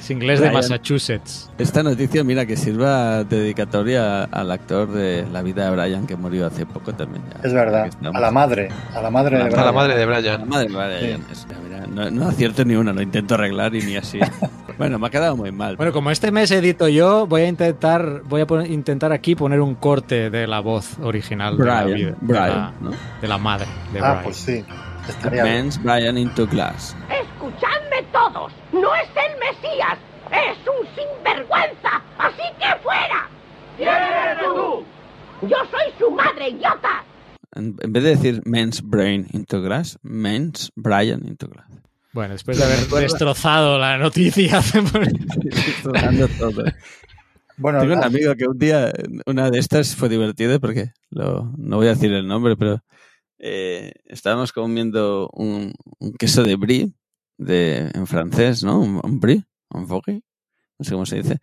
Es 0.00 0.10
inglés 0.10 0.40
de 0.40 0.46
Brian. 0.48 0.54
Massachusetts. 0.54 1.50
Esta 1.58 1.82
noticia, 1.82 2.24
mira, 2.24 2.44
que 2.46 2.56
sirva 2.56 3.24
de 3.24 3.40
dedicatoria 3.40 4.24
al 4.24 4.50
actor 4.50 4.90
de 4.92 5.24
La 5.32 5.42
vida 5.42 5.64
de 5.70 5.76
Brian 5.76 6.06
que 6.06 6.16
murió 6.16 6.46
hace 6.46 6.66
poco 6.66 6.92
también. 6.94 7.22
ya. 7.32 7.40
Es 7.48 7.52
verdad. 7.54 7.90
A 8.12 8.20
la 8.20 8.30
madre. 8.30 8.68
A 8.94 9.00
la 9.00 9.10
madre 9.10 9.36
de 9.38 9.42
A 9.42 9.46
la 9.46 9.48
A 9.48 9.50
Brian. 9.50 9.66
la 9.66 9.72
madre 9.72 9.94
de 9.94 10.06
La 10.06 10.18
Brian. 10.18 10.48
madre 10.48 10.68
de 10.68 10.74
Brian. 11.06 11.24
Es- 11.30 11.46
mira, 11.64 11.86
no, 11.86 12.10
no 12.10 12.28
acierto 12.28 12.64
ni 12.64 12.74
una, 12.74 12.92
lo 12.92 13.00
intento 13.02 13.34
arreglar 13.34 13.74
y 13.74 13.82
ni 13.82 13.96
así. 13.96 14.18
Bueno, 14.78 14.98
me 14.98 15.06
ha 15.06 15.10
quedado 15.10 15.36
muy 15.36 15.52
mal. 15.52 15.76
Bueno, 15.76 15.92
como 15.92 16.10
este 16.10 16.32
mes 16.32 16.50
edito 16.50 16.88
yo, 16.88 17.26
voy 17.26 17.42
a 17.42 17.46
intentar, 17.46 18.22
voy 18.24 18.40
a 18.40 18.46
poner- 18.46 18.70
intentar 18.70 19.12
aquí 19.12 19.34
poner 19.34 19.60
un 19.60 19.74
corte 19.74 20.30
de 20.30 20.46
la 20.46 20.60
voz 20.60 20.98
original 21.00 21.58
de, 21.58 21.64
la, 21.64 21.82
Brian, 21.84 21.98
vida- 21.98 22.10
de 22.10 22.16
Brian, 22.22 22.48
la- 22.48 22.72
¿no? 22.80 22.90
de 23.20 23.28
la 23.28 23.38
madre 23.38 23.66
de 23.92 23.98
Ah, 24.00 24.12
Brian. 24.14 24.24
pues 24.24 24.36
sí. 24.38 24.64
Estaría 25.08 25.44
bien. 25.44 25.56
Men's 25.56 25.80
Brian 25.82 26.16
into 26.16 26.46
glass. 26.46 26.96
Escuchadme 27.10 27.81
todos. 28.12 28.52
No 28.72 28.94
es 28.94 29.08
el 29.08 29.38
Mesías. 29.38 29.98
Es 30.30 30.58
un 30.66 30.86
sinvergüenza. 30.94 32.02
Así 32.18 32.42
que 32.58 32.82
fuera. 32.82 33.28
¿Quién 33.76 33.88
eres 33.88 34.38
tú? 34.38 34.84
Yo 35.42 35.56
soy 35.70 35.92
su 35.98 36.10
madre, 36.10 36.50
idiota. 36.50 37.04
En, 37.54 37.76
en 37.80 37.92
vez 37.92 38.02
de 38.04 38.10
decir 38.10 38.42
men's 38.44 38.80
brain 38.82 39.26
into 39.32 39.60
glass, 39.60 39.98
men's 40.02 40.70
Brian 40.76 41.26
into 41.26 41.48
glass. 41.48 41.66
Bueno, 42.12 42.34
después 42.34 42.58
de 42.58 42.64
haber 42.64 42.86
destrozado 43.02 43.78
la 43.78 43.96
noticia, 43.96 44.60
Destrozando 45.42 46.28
todo. 46.28 46.64
Bueno, 47.56 47.80
Tengo 47.80 47.94
un 47.94 48.04
amigo 48.04 48.34
que 48.34 48.46
un 48.46 48.58
día, 48.58 48.92
una 49.26 49.50
de 49.50 49.58
estas 49.58 49.94
fue 49.96 50.08
divertida 50.08 50.58
porque 50.58 50.92
lo, 51.10 51.50
no 51.56 51.76
voy 51.76 51.86
a 51.86 51.94
decir 51.94 52.12
el 52.12 52.26
nombre, 52.26 52.56
pero 52.56 52.82
eh, 53.38 53.92
estábamos 54.06 54.52
comiendo 54.52 55.30
un, 55.32 55.72
un 55.98 56.12
queso 56.12 56.42
de 56.42 56.56
brie, 56.56 56.92
de, 57.38 57.90
en 57.94 58.06
francés, 58.06 58.62
¿no? 58.62 58.80
Un, 58.80 59.20
brie, 59.20 59.44
un 59.70 59.86
brie, 59.86 60.22
no 60.78 60.84
sé 60.84 60.92
cómo 60.92 61.06
se 61.06 61.22
dice. 61.22 61.38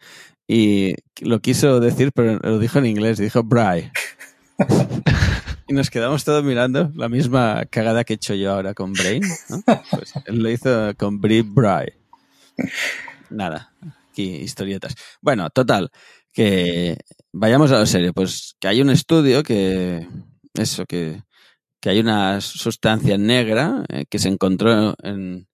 Y 0.48 0.96
lo 1.22 1.40
quiso 1.42 1.80
decir, 1.80 2.12
pero 2.14 2.40
lo 2.40 2.60
dijo 2.60 2.80
en 2.80 2.86
inglés, 2.88 3.18
dijo 3.18 3.44
brie. 3.44 3.92
y 5.68 5.74
nos 5.74 5.90
quedamos 5.90 6.24
todos 6.24 6.44
mirando 6.44 6.92
la 6.96 7.10
misma 7.10 7.66
cagada 7.70 8.04
que 8.04 8.14
he 8.14 8.16
hecho 8.16 8.34
yo 8.34 8.54
ahora 8.54 8.74
con 8.74 8.94
brain, 8.94 9.24
¿no? 9.50 9.64
Pues 9.92 10.14
él 10.26 10.42
lo 10.42 10.50
hizo 10.50 10.94
con 10.98 11.22
brie, 11.22 11.44
brie. 11.44 11.98
Nada, 13.30 13.74
aquí 14.12 14.24
historietas. 14.24 14.96
Bueno, 15.22 15.50
total, 15.50 15.92
que 16.34 16.98
vayamos 17.32 17.72
a 17.72 17.80
lo 17.80 17.86
serio. 17.86 18.14
Pues 18.14 18.56
que 18.60 18.68
hay 18.68 18.82
un 18.82 18.90
estudio 18.90 19.44
que, 19.44 20.08
eso, 20.54 20.86
que, 20.86 21.24
que 21.80 21.90
hay 21.90 22.00
una 22.00 22.42
sustancia 22.42 23.18
negra 23.18 23.84
eh, 23.90 24.06
que 24.10 24.20
se 24.20 24.30
encontró 24.30 24.96
en, 25.04 25.49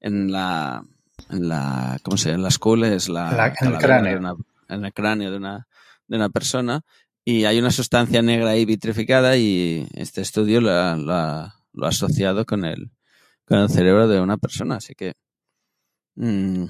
en 0.00 0.32
la, 0.32 0.82
en 1.30 1.48
la, 1.48 1.98
¿cómo 2.02 2.16
se 2.16 2.28
llama? 2.30 2.36
En 2.38 2.42
la 2.44 2.50
skull, 2.50 2.84
es 2.84 3.08
la, 3.08 3.30
En 3.30 3.36
la- 3.36 3.46
en 3.60 3.66
el 3.72 3.78
cráneo. 3.78 4.12
de 4.12 4.18
una- 4.18 4.34
en 4.68 4.84
el 4.84 4.92
cráneo 4.92 5.30
de 5.30 5.36
una, 5.36 5.66
de 6.08 6.16
una 6.16 6.28
persona. 6.28 6.80
Y 7.24 7.44
hay 7.44 7.58
una 7.58 7.70
sustancia 7.70 8.22
negra 8.22 8.50
ahí 8.50 8.64
vitrificada 8.64 9.36
y 9.36 9.86
este 9.94 10.22
estudio 10.22 10.60
lo 10.60 10.70
ha, 10.70 10.96
lo 10.96 11.12
ha- 11.14 11.54
lo 11.72 11.86
ha 11.86 11.88
asociado 11.90 12.44
con 12.46 12.64
el, 12.64 12.90
con 13.44 13.58
el 13.58 13.68
cerebro 13.68 14.08
de 14.08 14.20
una 14.20 14.36
persona. 14.38 14.76
Así 14.76 14.94
que 14.94 15.12
mm, 16.16 16.64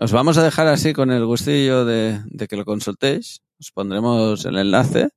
os 0.00 0.12
vamos 0.12 0.38
a 0.38 0.42
dejar 0.44 0.66
así 0.68 0.92
con 0.92 1.10
el 1.10 1.24
gustillo 1.24 1.84
de, 1.84 2.20
de 2.26 2.48
que 2.48 2.56
lo 2.56 2.64
consultéis. 2.64 3.40
Os 3.60 3.70
pondremos 3.72 4.44
el 4.44 4.58
enlace 4.58 5.10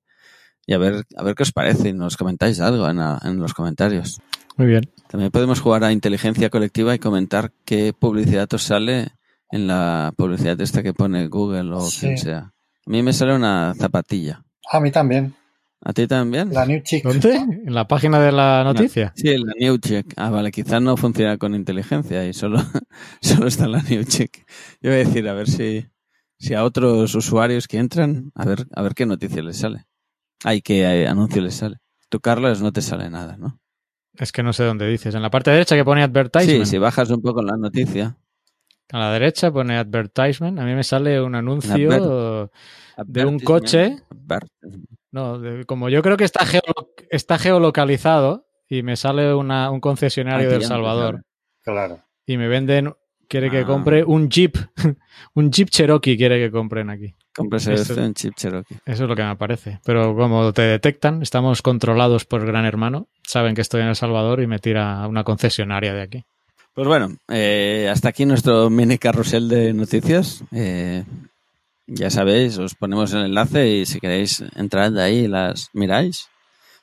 y 0.68 0.74
a 0.74 0.78
ver, 0.78 1.04
a 1.16 1.24
ver 1.24 1.36
qué 1.36 1.44
os 1.44 1.52
parece 1.52 1.90
y 1.90 1.94
nos 1.94 2.18
comentáis 2.18 2.60
algo 2.60 2.88
en, 2.90 2.98
la- 2.98 3.20
en 3.24 3.38
los 3.40 3.54
comentarios. 3.54 4.20
Muy 4.58 4.68
bien. 4.68 4.84
También 5.10 5.32
podemos 5.32 5.60
jugar 5.60 5.84
a 5.84 5.92
inteligencia 5.92 6.50
colectiva 6.50 6.96
y 6.96 7.00
comentar 7.00 7.52
qué 7.66 7.94
publicidad 7.94 8.52
os 8.54 8.64
sale 8.64 9.10
en 9.52 9.68
la 9.68 10.14
publicidad 10.18 10.60
esta 10.62 10.82
que 10.84 10.94
pone 10.94 11.28
Google 11.28 11.74
o 11.74 11.82
Sí. 11.82 12.00
quien 12.02 12.18
sea. 12.18 12.38
A 12.40 12.90
mí 12.90 13.04
me 13.04 13.14
sale 13.14 13.36
una 13.36 13.74
zapatilla. 13.78 14.44
a 14.72 14.80
mí 14.80 14.92
también. 14.92 15.34
¿A 15.82 15.94
ti 15.94 16.08
también? 16.08 16.52
La 16.52 16.66
New 16.66 16.82
Chic. 16.82 17.04
¿Dónde? 17.04 17.36
¿En 17.36 17.74
la 17.76 17.88
página 17.88 18.20
de 18.20 18.32
la 18.32 18.64
noticia? 18.64 19.14
Sí, 19.16 19.38
la 19.38 19.54
New 19.60 19.78
Check. 19.78 20.14
Ah, 20.18 20.32
vale, 20.32 20.52
quizás 20.52 20.82
no 20.82 20.98
funciona 20.98 21.38
con 21.38 21.54
inteligencia 21.54 22.26
y 22.28 22.34
solo, 22.34 22.58
solo 23.22 23.48
está 23.48 23.66
en 23.66 23.72
la 23.74 23.84
New 23.84 24.04
Check. 24.04 24.46
Yo 24.82 24.90
voy 24.90 25.02
a 25.02 25.06
decir, 25.06 25.28
a 25.30 25.34
ver 25.34 25.48
si, 25.48 25.86
si 26.40 26.56
a 26.56 26.64
otros 26.64 27.14
usuarios 27.14 27.68
que 27.68 27.78
entran, 27.78 28.32
a 28.34 28.46
ver, 28.46 28.66
a 28.74 28.82
ver 28.82 28.96
qué 28.96 29.06
noticia 29.06 29.44
les 29.44 29.58
sale. 29.58 29.86
Ay, 30.44 30.62
qué 30.62 30.82
eh, 30.82 31.08
anuncio 31.08 31.42
les 31.42 31.54
sale. 31.54 31.78
Tú, 32.10 32.20
Carlos, 32.20 32.62
no 32.64 32.72
te 32.72 32.82
sale 32.82 33.10
nada, 33.12 33.38
¿no? 33.38 33.60
Es 34.18 34.32
que 34.32 34.44
no 34.44 34.54
sé 34.54 34.64
dónde 34.64 34.88
dices. 34.88 35.14
En 35.16 35.22
la 35.22 35.30
parte 35.30 35.52
derecha 35.52 35.76
que 35.76 35.84
pone 35.84 36.02
Sí, 36.02 36.06
advertisement. 36.06 36.66
si 36.66 36.78
bajas 36.78 37.10
un 37.10 37.22
poco 37.22 37.42
la 37.42 37.58
noticia. 37.58 38.16
A 38.92 39.00
la 39.00 39.12
derecha 39.12 39.52
pone 39.52 39.78
advertisement. 39.78 40.60
A 40.60 40.64
mí 40.64 40.74
me 40.74 40.84
sale 40.84 41.22
un 41.22 41.36
anuncio 41.36 42.50
de 43.06 43.26
un 43.26 43.40
coche. 43.40 43.98
No, 45.12 45.40
de- 45.40 45.66
como 45.66 45.90
yo 45.90 46.02
creo 46.02 46.18
que 46.18 46.24
está, 46.26 46.46
geolo- 46.46 46.90
está 47.10 47.38
geolocalizado 47.38 48.48
y 48.70 48.84
me 48.84 48.96
sale 48.96 49.34
una- 49.34 49.70
un 49.72 49.80
concesionario 49.80 50.48
Aquí 50.48 50.54
del 50.54 50.62
ya 50.62 50.68
Salvador 50.68 51.24
Claro. 51.64 52.04
y 52.26 52.38
me 52.38 52.48
venden, 52.48 52.94
quiere 53.28 53.50
que 53.50 53.60
Ah. 53.60 53.66
compre 53.66 54.04
un 54.04 54.30
Jeep, 54.30 54.56
un 55.36 55.52
Jeep 55.52 55.70
Cherokee 55.70 56.18
quiere 56.18 56.40
que 56.40 56.52
compren 56.52 56.90
aquí. 56.90 57.14
Cómprese 57.36 57.74
Esto- 57.74 57.94
este 57.94 58.06
en 58.06 58.14
chip 58.14 58.34
Cherokee. 58.36 58.76
Eso 58.86 59.04
es 59.04 59.10
lo 59.10 59.16
que 59.16 59.24
me 59.24 59.36
parece. 59.36 59.80
Pero 59.86 60.16
como 60.16 60.54
te 60.54 60.62
detectan, 60.62 61.22
estamos 61.22 61.62
controlados 61.62 62.24
por 62.26 62.46
Gran 62.46 62.66
Hermano, 62.66 63.08
saben 63.28 63.56
que 63.56 63.62
estoy 63.62 63.82
en 63.82 63.88
El 63.90 63.96
Salvador 63.96 64.42
y 64.42 64.48
me 64.48 64.60
tira 64.60 65.02
a 65.04 65.08
una 65.08 65.24
concesionaria 65.26 65.94
de 65.94 66.02
aquí. 66.02 66.24
Pues 66.74 66.88
bueno, 66.88 67.16
eh, 67.30 67.90
hasta 67.92 68.10
aquí 68.10 68.26
nuestro 68.26 68.70
mini 68.70 68.98
carrusel 68.98 69.48
de 69.50 69.74
noticias. 69.74 70.44
Eh, 70.54 71.04
ya 71.88 72.10
sabéis, 72.10 72.58
os 72.58 72.74
ponemos 72.76 73.14
el 73.14 73.26
enlace 73.26 73.68
y 73.70 73.86
si 73.86 74.00
queréis 74.00 74.44
entrad 74.56 74.98
ahí 74.98 75.20
y 75.26 75.28
las 75.28 75.70
miráis. 75.74 76.28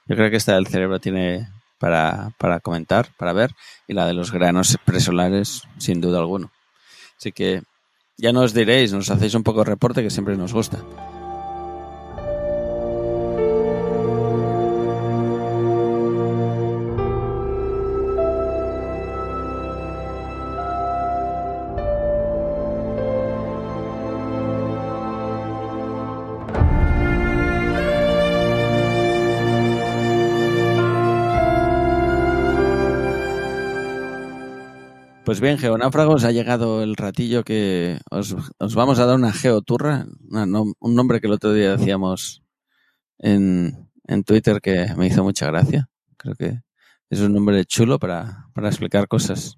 Yo 0.07 0.17
creo 0.17 0.31
que 0.31 0.37
esta 0.37 0.55
del 0.55 0.67
cerebro 0.67 0.99
tiene 1.01 1.49
para, 1.83 2.31
para 2.39 2.61
comentar, 2.61 3.09
para 3.19 3.33
ver, 3.33 3.51
y 3.89 3.93
la 3.93 4.07
de 4.07 4.15
los 4.15 4.31
granos 4.31 4.79
presolares, 4.85 5.63
sin 5.79 6.01
duda 6.01 6.21
alguno. 6.21 6.53
Así 7.19 7.33
que 7.33 7.63
ya 8.17 8.33
nos 8.33 8.55
diréis, 8.55 8.93
nos 8.93 9.11
hacéis 9.11 9.35
un 9.35 9.43
poco 9.43 9.65
de 9.65 9.71
reporte 9.71 10.01
que 10.01 10.11
siempre 10.11 10.37
nos 10.37 10.53
gusta. 10.53 10.79
Pues 35.33 35.41
bien, 35.41 35.57
geonáufragos, 35.57 36.25
ha 36.25 36.31
llegado 36.31 36.83
el 36.83 36.95
ratillo 36.95 37.43
que 37.43 37.99
os, 38.11 38.37
os 38.59 38.75
vamos 38.75 38.99
a 38.99 39.07
dar 39.07 39.17
una 39.17 39.33
geoturra, 39.33 40.05
un 40.29 40.95
nombre 40.95 41.23
que 41.23 41.27
el 41.27 41.33
otro 41.33 41.55
día 41.55 41.75
decíamos 41.75 42.43
en, 43.19 43.89
en 44.07 44.25
Twitter 44.25 44.61
que 44.61 44.89
me 44.95 45.07
hizo 45.07 45.25
mucha 45.25 45.47
gracia. 45.47 45.89
Creo 46.19 46.35
que 46.35 46.61
es 47.09 47.21
un 47.21 47.33
nombre 47.33 47.65
chulo 47.65 47.99
para, 47.99 48.49
para 48.53 48.69
explicar 48.69 49.09
cosas 49.09 49.57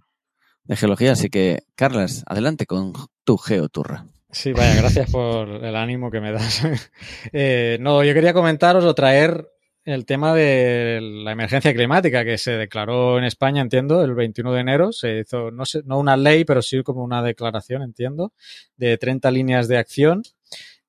de 0.62 0.77
geología. 0.77 1.11
Así 1.11 1.29
que, 1.29 1.64
Carlas, 1.75 2.22
adelante 2.29 2.66
con 2.66 2.93
tu 3.25 3.37
geoturra. 3.37 4.07
Sí, 4.31 4.53
vaya, 4.53 4.77
gracias 4.77 5.11
por 5.11 5.49
el 5.49 5.75
ánimo 5.75 6.09
que 6.12 6.20
me 6.20 6.31
das. 6.31 6.62
Eh, 7.33 7.79
no, 7.81 8.05
yo 8.05 8.14
quería 8.14 8.33
comentaros 8.33 8.85
o 8.85 8.95
traer 8.95 9.49
el 9.85 10.07
tema 10.07 10.35
de 10.35 11.01
la 11.03 11.32
emergencia 11.32 11.74
climática 11.74 12.24
que 12.24 12.39
se 12.39 12.53
declaró 12.53 13.18
en 13.18 13.24
España, 13.24 13.61
entiendo, 13.62 14.03
el 14.05 14.14
21 14.14 14.53
de 14.53 14.61
enero. 14.61 14.93
Se 14.93 15.18
hizo, 15.20 15.51
no, 15.51 15.64
sé, 15.66 15.82
no 15.85 15.99
una 15.99 16.16
ley, 16.16 16.45
pero 16.45 16.62
sí 16.62 16.82
como 16.82 17.05
una 17.05 17.22
declaración, 17.22 17.82
entiendo, 17.82 18.32
de 18.76 18.97
30 18.99 19.30
líneas 19.30 19.68
de 19.68 19.78
acción. 19.78 20.22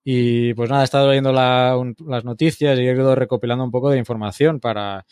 Y 0.04 0.54
pues 0.54 0.70
nada, 0.70 0.84
he 0.84 0.86
estado 0.86 1.10
leyendo 1.10 1.34
la- 1.34 1.78
un- 1.78 1.96
las 2.08 2.24
noticias 2.26 2.78
y 2.80 2.84
he 2.88 2.94
ido 2.94 3.16
recopilando 3.16 3.64
un 3.64 3.72
poco 3.72 3.90
de 3.90 3.98
información 3.98 4.60
para, 4.60 5.06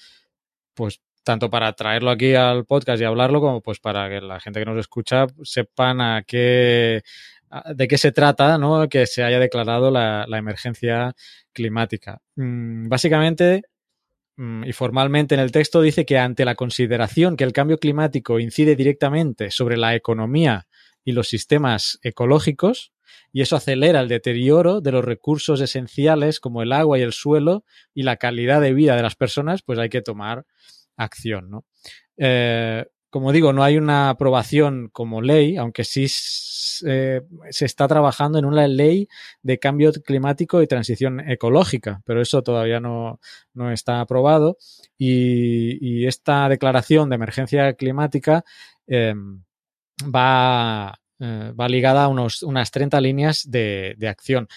pues, 0.75 1.01
tanto 1.23 1.49
para 1.49 1.73
traerlo 1.73 2.11
aquí 2.11 2.35
al 2.35 2.65
podcast 2.65 3.01
y 3.01 3.05
hablarlo, 3.05 3.41
como 3.41 3.61
pues 3.61 3.79
para 3.79 4.09
que 4.09 4.21
la 4.21 4.39
gente 4.39 4.59
que 4.59 4.65
nos 4.65 4.77
escucha 4.79 5.27
sepan 5.43 6.01
a 6.01 6.23
qué, 6.27 7.01
de 7.75 7.87
qué 7.87 7.97
se 7.97 8.11
trata, 8.11 8.57
¿no? 8.57 8.89
Que 8.89 9.05
se 9.05 9.23
haya 9.23 9.39
declarado 9.39 9.91
la, 9.91 10.25
emergencia 10.29 11.13
climática. 11.53 12.19
Mm, 12.35 12.89
básicamente, 12.89 13.63
y 14.37 14.73
formalmente 14.73 15.35
en 15.35 15.41
el 15.41 15.51
texto 15.51 15.81
dice 15.81 16.05
que 16.05 16.17
ante 16.17 16.45
la 16.45 16.55
consideración 16.55 17.37
que 17.37 17.43
el 17.43 17.53
cambio 17.53 17.77
climático 17.77 18.39
incide 18.39 18.75
directamente 18.75 19.51
sobre 19.51 19.77
la 19.77 19.95
economía 19.95 20.67
y 21.03 21.11
los 21.11 21.27
sistemas 21.27 21.99
ecológicos, 22.01 22.93
y 23.31 23.41
eso 23.41 23.55
acelera 23.55 23.99
el 23.99 24.07
deterioro 24.07 24.81
de 24.81 24.91
los 24.91 25.05
recursos 25.05 25.61
esenciales 25.61 26.39
como 26.39 26.61
el 26.61 26.71
agua 26.71 26.97
y 26.97 27.01
el 27.01 27.13
suelo 27.13 27.65
y 27.93 28.03
la 28.03 28.17
calidad 28.17 28.61
de 28.61 28.73
vida 28.73 28.95
de 28.95 29.03
las 29.03 29.15
personas, 29.15 29.61
pues 29.61 29.79
hay 29.79 29.89
que 29.89 30.01
tomar 30.01 30.45
acción, 30.97 31.49
¿no? 31.49 31.65
Eh, 32.17 32.85
como 33.13 33.31
digo, 33.31 33.53
no 33.53 33.63
hay 33.63 33.77
una 33.77 34.09
aprobación 34.09 34.89
como 34.91 35.21
ley, 35.21 35.55
aunque 35.55 35.83
sí 35.83 36.07
eh, 36.87 37.21
se 37.51 37.65
está 37.65 37.87
trabajando 37.87 38.39
en 38.39 38.45
una 38.45 38.67
ley 38.67 39.07
de 39.43 39.59
cambio 39.59 39.91
climático 39.93 40.63
y 40.63 40.67
transición 40.67 41.19
ecológica, 41.19 42.01
pero 42.05 42.23
eso 42.23 42.41
todavía 42.41 42.79
no, 42.79 43.19
no 43.53 43.71
está 43.71 44.01
aprobado. 44.01 44.57
Y, 44.97 46.07
esta 46.07 46.49
declaración 46.49 47.09
de 47.09 47.15
emergencia 47.15 47.73
climática 47.73 48.43
eh, 48.87 49.13
va, 50.03 50.99
eh, 51.19 51.53
va 51.53 51.69
ligada 51.69 52.05
a 52.05 52.07
unos, 52.07 52.41
unas 52.41 52.71
30 52.71 52.99
líneas 52.99 53.43
de, 53.47 53.93
de 53.99 54.07
acción 54.07 54.47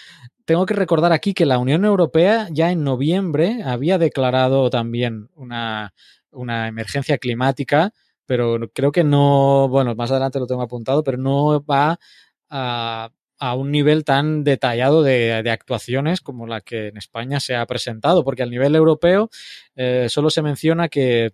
tengo 0.46 0.64
que 0.64 0.74
recordar 0.74 1.12
aquí 1.12 1.34
que 1.34 1.44
la 1.44 1.58
Unión 1.58 1.84
Europea 1.84 2.48
ya 2.52 2.70
en 2.70 2.84
noviembre 2.84 3.62
había 3.64 3.98
declarado 3.98 4.70
también 4.70 5.28
una, 5.34 5.92
una, 6.30 6.68
emergencia 6.68 7.18
climática, 7.18 7.92
pero 8.26 8.58
creo 8.72 8.92
que 8.92 9.04
no, 9.04 9.68
bueno, 9.68 9.94
más 9.94 10.10
adelante 10.10 10.38
lo 10.38 10.46
tengo 10.46 10.62
apuntado, 10.62 11.02
pero 11.04 11.18
no 11.18 11.64
va 11.64 11.98
a, 12.50 13.10
a 13.38 13.54
un 13.54 13.70
nivel 13.70 14.04
tan 14.04 14.44
detallado 14.44 15.02
de, 15.02 15.42
de, 15.42 15.50
actuaciones 15.50 16.20
como 16.20 16.46
la 16.46 16.60
que 16.60 16.88
en 16.88 16.96
España 16.96 17.40
se 17.40 17.56
ha 17.56 17.66
presentado, 17.66 18.24
porque 18.24 18.42
al 18.42 18.50
nivel 18.50 18.74
europeo 18.74 19.30
eh, 19.74 20.06
solo 20.08 20.30
se 20.30 20.42
menciona 20.42 20.88
que, 20.88 21.32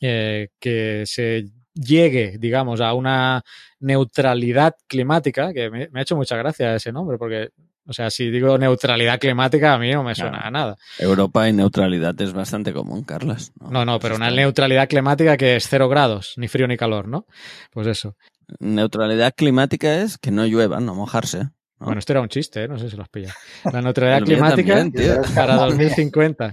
eh, 0.00 0.48
que 0.58 1.04
se 1.06 1.50
llegue, 1.74 2.36
digamos, 2.38 2.80
a 2.80 2.94
una 2.94 3.42
neutralidad 3.80 4.74
climática, 4.86 5.52
que 5.52 5.70
me, 5.70 5.88
me, 5.90 6.00
ha 6.00 6.02
hecho 6.02 6.16
mucha 6.16 6.36
gracia 6.36 6.76
ese 6.76 6.92
nombre, 6.92 7.18
porque 7.18 7.50
o 7.86 7.92
sea, 7.92 8.10
si 8.10 8.30
digo 8.30 8.56
neutralidad 8.58 9.18
climática, 9.18 9.74
a 9.74 9.78
mí 9.78 9.90
no 9.90 10.04
me 10.04 10.14
suena 10.14 10.38
claro. 10.38 10.46
a 10.46 10.50
nada. 10.50 10.76
Europa 10.98 11.48
y 11.48 11.52
neutralidad 11.52 12.20
es 12.20 12.32
bastante 12.32 12.72
común, 12.72 13.02
Carlas. 13.02 13.52
No, 13.60 13.70
no, 13.70 13.84
no 13.84 14.00
pero 14.00 14.16
una 14.16 14.30
neutralidad 14.30 14.88
climática 14.88 15.36
que 15.36 15.56
es 15.56 15.68
cero 15.68 15.88
grados, 15.88 16.34
ni 16.36 16.48
frío 16.48 16.68
ni 16.68 16.76
calor, 16.76 17.08
¿no? 17.08 17.26
Pues 17.72 17.86
eso. 17.88 18.16
Neutralidad 18.60 19.34
climática 19.34 20.00
es 20.02 20.18
que 20.18 20.30
no 20.30 20.46
llueva, 20.46 20.78
no 20.80 20.94
mojarse. 20.94 21.38
¿no? 21.38 21.86
Bueno, 21.86 21.98
esto 21.98 22.12
era 22.12 22.20
un 22.20 22.28
chiste, 22.28 22.62
¿eh? 22.62 22.68
no 22.68 22.78
sé 22.78 22.88
si 22.88 22.96
lo 22.96 23.02
has 23.02 23.08
pillado. 23.08 23.34
La 23.72 23.82
neutralidad 23.82 24.22
climática 24.22 24.76
también, 24.76 25.20
para 25.34 25.56
2050. 25.56 26.52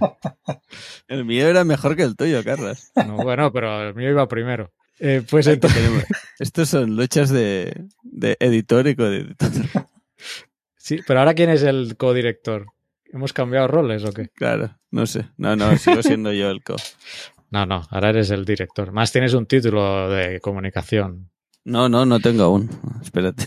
El 1.08 1.24
mío 1.24 1.46
era 1.46 1.64
mejor 1.64 1.94
que 1.94 2.02
el 2.02 2.16
tuyo, 2.16 2.42
Carlas. 2.42 2.90
No, 3.06 3.16
bueno, 3.16 3.52
pero 3.52 3.88
el 3.88 3.94
mío 3.94 4.10
iba 4.10 4.26
primero. 4.26 4.72
Eh, 4.98 5.22
pues 5.28 5.46
entonces... 5.46 6.06
Estos 6.38 6.68
son 6.68 6.96
luchas 6.96 7.30
de, 7.30 7.86
de 8.02 8.36
editor 8.38 8.86
y 8.86 8.96
coeditor. 8.96 9.50
Sí, 10.90 10.98
pero 11.06 11.20
ahora 11.20 11.34
¿quién 11.34 11.50
es 11.50 11.62
el 11.62 11.96
codirector? 11.96 12.66
¿Hemos 13.12 13.32
cambiado 13.32 13.68
roles 13.68 14.04
o 14.04 14.12
qué? 14.12 14.28
Claro, 14.30 14.76
no 14.90 15.06
sé. 15.06 15.28
No, 15.36 15.54
no, 15.54 15.76
sigo 15.78 16.02
siendo 16.02 16.32
yo 16.32 16.50
el 16.50 16.64
co. 16.64 16.74
No, 17.52 17.64
no, 17.64 17.86
ahora 17.90 18.10
eres 18.10 18.30
el 18.30 18.44
director. 18.44 18.90
Más 18.90 19.12
tienes 19.12 19.34
un 19.34 19.46
título 19.46 20.10
de 20.10 20.40
comunicación. 20.40 21.30
No, 21.64 21.88
no, 21.88 22.06
no 22.06 22.18
tengo 22.18 22.42
aún. 22.42 22.70
Espérate. 23.02 23.46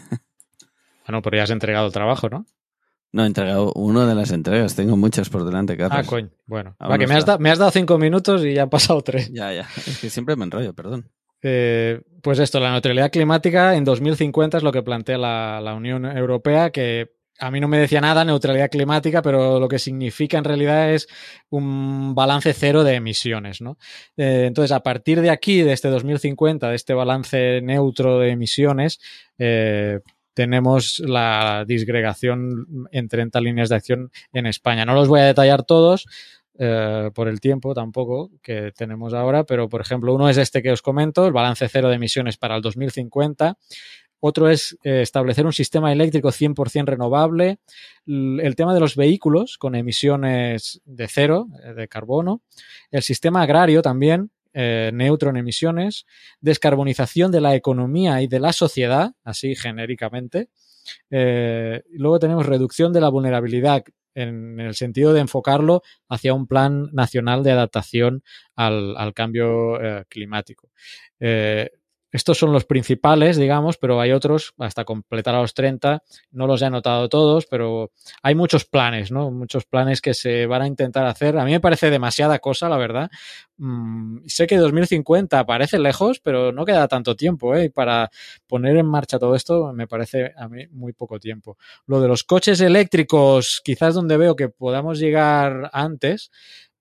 Bueno, 1.05 1.21
pero 1.21 1.35
ya 1.35 1.43
has 1.43 1.49
entregado 1.49 1.87
el 1.87 1.91
trabajo, 1.91 2.29
¿no? 2.29 2.45
No, 3.11 3.23
he 3.23 3.27
entregado 3.27 3.73
una 3.73 4.07
de 4.07 4.15
las 4.15 4.31
entregas. 4.31 4.73
Tengo 4.77 4.95
muchas 4.95 5.29
por 5.29 5.43
delante, 5.43 5.75
Carlos. 5.75 5.99
Ah, 5.99 6.09
coño. 6.09 6.29
Bueno, 6.45 6.77
va, 6.81 6.97
que 6.97 7.07
me 7.07 7.15
has, 7.15 7.25
da, 7.25 7.37
me 7.37 7.49
has, 7.49 7.59
dado 7.59 7.71
cinco 7.71 7.97
minutos 7.97 8.45
y 8.45 8.53
ya 8.53 8.63
han 8.63 8.69
pasado 8.69 9.01
tres. 9.01 9.29
Ya, 9.33 9.51
ya. 9.51 9.67
Es 9.85 9.99
que 9.99 10.09
siempre 10.09 10.37
me 10.37 10.45
enrollo, 10.45 10.73
perdón. 10.73 11.09
Eh, 11.41 12.01
pues 12.21 12.39
esto, 12.39 12.61
la 12.61 12.71
neutralidad 12.71 13.11
climática 13.11 13.75
en 13.75 13.83
2050 13.83 14.59
es 14.59 14.63
lo 14.63 14.71
que 14.71 14.81
plantea 14.81 15.17
la, 15.17 15.59
la 15.59 15.73
Unión 15.73 16.05
Europea, 16.05 16.71
que 16.71 17.11
a 17.39 17.51
mí 17.51 17.59
no 17.59 17.67
me 17.67 17.79
decía 17.79 18.01
nada 18.01 18.23
neutralidad 18.23 18.69
climática, 18.69 19.21
pero 19.21 19.59
lo 19.59 19.67
que 19.67 19.79
significa 19.79 20.37
en 20.37 20.43
realidad 20.43 20.91
es 20.93 21.07
un 21.49 22.13
balance 22.15 22.53
cero 22.53 22.83
de 22.83 22.95
emisiones, 22.95 23.61
¿no? 23.61 23.77
Eh, 24.17 24.45
entonces, 24.47 24.71
a 24.71 24.81
partir 24.81 25.21
de 25.21 25.29
aquí, 25.29 25.61
de 25.61 25.73
este 25.73 25.89
2050, 25.89 26.69
de 26.69 26.75
este 26.75 26.93
balance 26.93 27.61
neutro 27.61 28.19
de 28.19 28.29
emisiones, 28.29 28.99
eh, 29.37 29.99
tenemos 30.33 30.99
la 30.99 31.63
disgregación 31.67 32.87
en 32.91 33.07
30 33.07 33.39
líneas 33.41 33.69
de 33.69 33.75
acción 33.75 34.11
en 34.31 34.47
España. 34.47 34.85
No 34.85 34.95
los 34.95 35.07
voy 35.07 35.19
a 35.21 35.25
detallar 35.25 35.63
todos, 35.63 36.07
eh, 36.59 37.09
por 37.15 37.27
el 37.27 37.39
tiempo 37.39 37.73
tampoco 37.73 38.29
que 38.43 38.71
tenemos 38.75 39.13
ahora, 39.15 39.43
pero 39.43 39.69
por 39.69 39.81
ejemplo, 39.81 40.13
uno 40.13 40.29
es 40.29 40.37
este 40.37 40.61
que 40.61 40.71
os 40.71 40.83
comento, 40.83 41.25
el 41.25 41.33
balance 41.33 41.67
cero 41.67 41.89
de 41.89 41.95
emisiones 41.95 42.37
para 42.37 42.55
el 42.55 42.61
2050. 42.61 43.57
Otro 44.25 44.47
es 44.47 44.77
eh, 44.85 45.01
establecer 45.01 45.45
un 45.45 45.51
sistema 45.51 45.91
eléctrico 45.91 46.29
100% 46.29 46.85
renovable. 46.85 47.59
El 48.07 48.55
tema 48.55 48.73
de 48.73 48.79
los 48.79 48.95
vehículos 48.95 49.57
con 49.57 49.75
emisiones 49.75 50.81
de 50.85 51.09
cero 51.09 51.47
eh, 51.61 51.73
de 51.73 51.89
carbono. 51.89 52.41
El 52.89 53.03
sistema 53.03 53.41
agrario 53.41 53.81
también, 53.81 54.31
eh, 54.53 54.91
neutro 54.93 55.29
en 55.29 55.35
emisiones. 55.35 56.05
Descarbonización 56.39 57.33
de 57.33 57.41
la 57.41 57.53
economía 57.53 58.21
y 58.21 58.27
de 58.27 58.39
la 58.39 58.53
sociedad, 58.53 59.11
así 59.25 59.57
genéricamente. 59.57 60.47
Eh, 61.11 61.83
luego 61.89 62.17
tenemos 62.17 62.45
reducción 62.45 62.93
de 62.93 63.01
la 63.01 63.09
vulnerabilidad 63.09 63.83
en 64.15 64.57
el 64.61 64.75
sentido 64.75 65.11
de 65.11 65.19
enfocarlo 65.19 65.81
hacia 66.07 66.33
un 66.33 66.47
plan 66.47 66.87
nacional 66.93 67.43
de 67.43 67.51
adaptación 67.51 68.23
al, 68.55 69.13
cambio 69.13 69.77
climático. 70.07 70.69
Estos 72.13 72.37
son 72.37 72.53
los 72.53 72.63
principales, 72.65 73.37
digamos, 73.37 73.77
pero 73.77 73.99
hay 73.99 74.11
otros 74.11 74.53
hasta 74.59 74.85
completar 74.85 75.33
a 75.33 75.41
los 75.41 75.55
30. 75.55 76.03
No 76.31 76.45
los 76.45 76.61
he 76.61 76.65
anotado 76.65 77.09
todos, 77.09 77.47
pero 77.47 77.91
hay 78.21 78.35
muchos 78.35 78.65
planes, 78.65 79.11
¿no? 79.11 79.31
Muchos 79.31 79.65
planes 79.65 79.99
que 79.99 80.13
se 80.13 80.45
van 80.45 80.61
a 80.61 80.67
intentar 80.67 81.07
hacer. 81.07 81.35
A 81.39 81.43
mí 81.43 81.51
me 81.51 81.59
parece 81.59 81.89
demasiada 81.89 82.37
cosa, 82.37 82.69
la 82.69 82.77
verdad. 82.77 83.09
Mm, 83.57 84.19
sé 84.27 84.45
que 84.45 84.57
2050 84.57 85.43
parece 85.47 85.79
lejos, 85.79 86.19
pero 86.19 86.51
no 86.51 86.65
queda 86.65 86.87
tanto 86.87 87.15
tiempo, 87.15 87.55
¿eh? 87.55 87.71
Para 87.71 88.11
poner 88.45 88.77
en 88.77 88.85
marcha 88.85 89.17
todo 89.17 89.33
esto 89.33 89.73
me 89.73 89.87
parece 89.87 90.33
a 90.37 90.47
mí 90.47 90.67
muy 90.69 90.93
poco 90.93 91.19
tiempo. 91.19 91.57
Lo 91.87 91.99
de 91.99 92.07
los 92.07 92.23
coches 92.23 92.61
eléctricos, 92.61 93.59
quizás 93.63 93.95
donde 93.95 94.17
veo 94.17 94.35
que 94.35 94.49
podamos 94.49 94.99
llegar 94.99 95.71
antes, 95.73 96.29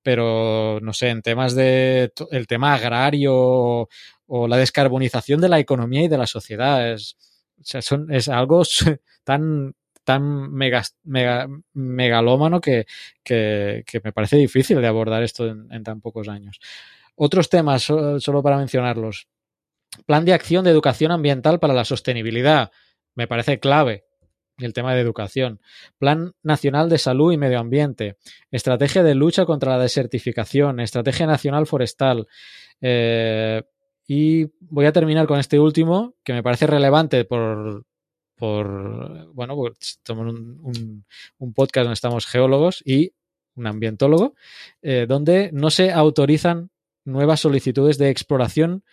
pero 0.03 0.80
no 0.80 0.92
sé, 0.92 1.09
en 1.11 1.22
temas 1.22 1.55
de 1.55 2.12
el 2.30 2.46
tema 2.46 2.74
agrario 2.74 3.88
o 4.26 4.48
la 4.48 4.57
descarbonización 4.57 5.40
de 5.40 5.48
la 5.48 5.59
economía 5.59 6.03
y 6.05 6.09
de 6.09 6.18
la 6.18 6.26
sociedad. 6.26 6.92
Es, 6.92 7.16
son, 7.62 8.12
es 8.12 8.28
algo 8.28 8.62
tan, 9.24 9.74
tan 10.05 10.53
mega, 10.53 10.82
mega, 11.05 11.48
megalómano 11.72 12.61
que, 12.61 12.86
que, 13.22 13.84
me 14.03 14.12
parece 14.12 14.36
difícil 14.36 14.80
de 14.80 14.86
abordar 14.86 15.22
esto 15.22 15.46
en 15.46 15.82
tan 15.84 16.00
pocos 16.00 16.28
años. 16.28 16.59
Otros 17.14 17.48
temas, 17.48 17.82
solo 17.82 18.42
para 18.42 18.57
mencionarlos. 18.57 19.28
Plan 20.07 20.24
de 20.24 20.32
acción 20.32 20.64
de 20.64 20.70
educación 20.70 21.12
ambiental 21.12 21.61
para 21.61 21.74
la 21.74 21.84
sostenibilidad. 21.84 22.70
Me 23.14 23.26
parece 23.26 23.61
clave 23.61 24.05
el 24.59 24.72
tema 24.72 24.94
de 24.94 25.00
educación. 25.00 25.61
Plan 25.98 26.34
Nacional 26.42 26.88
de 26.88 26.98
Salud 26.98 27.32
y 27.32 27.36
Medio 27.36 27.59
Ambiente. 27.59 28.16
Estrategia 28.50 29.03
de 29.03 29.14
lucha 29.14 29.44
contra 29.44 29.76
la 29.76 29.82
desertificación. 29.82 30.80
Estrategia 30.80 31.26
Nacional 31.26 31.66
Forestal. 31.66 32.26
Eh, 32.80 33.62
y 34.07 34.46
voy 34.61 34.86
a 34.86 34.92
terminar 34.92 35.26
con 35.26 35.38
este 35.38 35.59
último, 35.59 36.14
que 36.24 36.32
me 36.32 36.42
parece 36.42 36.66
relevante 36.66 37.24
por, 37.24 37.84
por 38.36 39.32
bueno, 39.32 39.55
porque 39.55 39.78
un, 40.11 41.05
un, 41.38 41.55
podcast 41.55 41.84
donde 41.84 41.94
estamos 41.94 42.26
geólogos 42.26 42.82
y 42.84 43.12
un 43.55 43.66
ambientólogo, 43.66 44.34
eh, 44.82 45.07
donde 45.09 45.50
no 45.53 45.70
se 45.70 45.92
autorizan 45.92 46.70
nuevas 47.05 47.40
solicitudes 47.40 47.98
de 47.98 48.11
exploración 48.11 48.84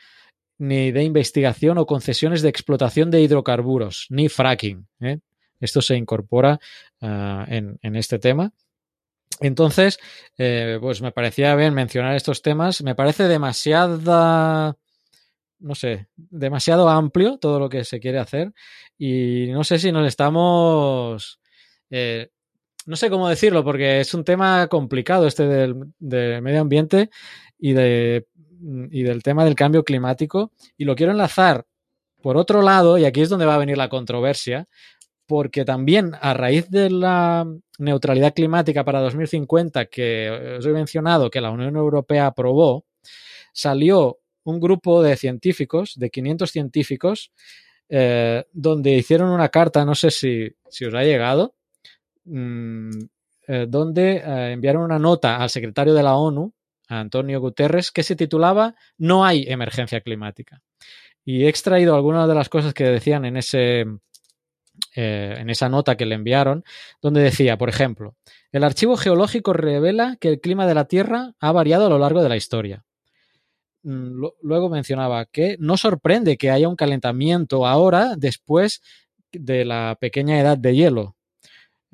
ni 0.57 0.91
de 0.91 1.03
investigación 1.03 1.77
o 1.77 1.85
concesiones 1.85 2.41
de 2.41 2.49
explotación 2.49 3.09
de 3.11 3.21
hidrocarburos, 3.21 4.07
ni 4.09 4.27
fracking. 4.27 4.87
¿eh? 4.99 5.19
Esto 5.59 5.81
se 5.81 5.95
incorpora 5.95 6.59
uh, 7.01 7.43
en, 7.47 7.95
este 7.95 8.19
tema. 8.19 8.51
Entonces, 9.39 9.99
eh, 10.37 10.77
pues 10.81 11.01
me 11.01 11.11
parecía 11.11 11.55
bien 11.55 11.73
mencionar 11.73 12.15
estos 12.15 12.41
temas. 12.41 12.81
Me 12.81 12.95
parece 12.95 13.27
demasiada 13.27 14.75
no 15.59 15.75
sé, 15.75 16.07
demasiado 16.15 16.89
amplio 16.89 17.37
todo 17.37 17.59
lo 17.59 17.69
que 17.69 17.83
se 17.83 17.99
quiere 17.99 18.17
hacer 18.17 18.53
y 18.97 19.47
no 19.51 19.63
sé 19.63 19.77
si 19.77 19.91
nos 19.91 20.07
estamos... 20.07 21.39
Eh, 21.89 22.29
no 22.85 22.95
sé 22.95 23.09
cómo 23.09 23.27
decirlo 23.27 23.63
porque 23.63 23.99
es 23.99 24.13
un 24.13 24.23
tema 24.23 24.67
complicado 24.67 25.27
este 25.27 25.47
del, 25.47 25.75
medio 25.99 26.61
ambiente 26.61 27.09
y 27.57 27.73
del 27.73 28.23
tema 29.21 29.43
del 29.43 29.55
cambio 29.55 29.83
climático 29.83 30.53
y 30.77 30.85
lo 30.85 30.95
quiero 30.95 31.11
enlazar 31.11 31.65
por 32.21 32.37
otro 32.37 32.61
lado, 32.61 32.97
y 32.97 33.05
aquí 33.05 33.21
es 33.21 33.29
donde 33.29 33.45
va 33.45 33.55
a 33.55 33.59
venir 33.59 33.77
la 33.77 33.89
controversia, 33.89 34.67
porque 35.29 35.63
también 35.63 36.13
a 36.21 36.33
raíz 36.33 36.71
de 36.71 36.89
la 36.89 37.45
neutralidad 37.77 38.33
climática 38.33 38.83
para 38.83 38.99
2050 38.99 39.85
que 39.85 40.57
os 40.57 40.65
he 40.65 40.69
mencionado 40.69 41.29
que 41.29 41.39
la 41.39 41.51
Unión 41.51 41.75
Europea 41.75 42.25
aprobó, 42.25 42.87
salió 43.53 44.17
un 44.43 44.59
grupo 44.59 45.03
de 45.03 45.15
científicos, 45.17 45.93
de 45.97 46.09
500 46.09 46.49
científicos, 46.49 47.31
eh, 47.89 48.43
donde 48.53 48.95
hicieron 48.95 49.29
una 49.29 49.49
carta, 49.49 49.85
no 49.85 49.93
sé 49.93 50.09
si, 50.09 50.49
si 50.67 50.85
os 50.85 50.95
ha 50.95 51.03
llegado, 51.03 51.53
mmm, 52.25 52.89
eh, 53.47 53.67
donde 53.69 54.23
eh, 54.25 54.51
enviaron 54.53 54.81
una 54.81 54.97
nota 54.97 55.37
al 55.37 55.51
secretario 55.51 55.93
de 55.93 56.01
la 56.01 56.15
ONU, 56.15 56.55
Antonio 56.87 57.39
Guterres, 57.39 57.91
que 57.91 58.01
se 58.01 58.15
titulaba 58.15 58.73
No 58.97 59.23
hay 59.23 59.45
emergencia 59.47 60.01
climática. 60.01 60.63
Y 61.23 61.43
he 61.43 61.49
extraído 61.49 61.95
algunas 61.95 62.27
de 62.27 62.33
las 62.33 62.49
cosas 62.49 62.73
que 62.73 62.85
decían 62.85 63.25
en 63.25 63.37
ese, 63.37 63.85
eh, 65.01 65.37
en 65.39 65.49
esa 65.49 65.69
nota 65.69 65.95
que 65.95 66.05
le 66.05 66.15
enviaron, 66.15 66.65
donde 67.01 67.21
decía, 67.21 67.57
por 67.57 67.69
ejemplo, 67.69 68.17
el 68.51 68.65
archivo 68.65 68.97
geológico 68.97 69.53
revela 69.53 70.17
que 70.19 70.27
el 70.27 70.41
clima 70.41 70.67
de 70.67 70.73
la 70.73 70.89
Tierra 70.89 71.35
ha 71.39 71.53
variado 71.53 71.85
a 71.85 71.89
lo 71.89 71.99
largo 71.99 72.21
de 72.21 72.27
la 72.27 72.35
historia 72.35 72.83
mm, 73.83 74.21
luego 74.41 74.67
mencionaba 74.69 75.23
que 75.25 75.55
no 75.57 75.77
sorprende 75.77 76.35
que 76.35 76.51
haya 76.51 76.67
un 76.67 76.75
calentamiento 76.75 77.65
ahora 77.65 78.15
después 78.17 78.81
de 79.31 79.63
la 79.63 79.97
pequeña 80.01 80.37
edad 80.37 80.57
de 80.57 80.75
hielo. 80.75 81.15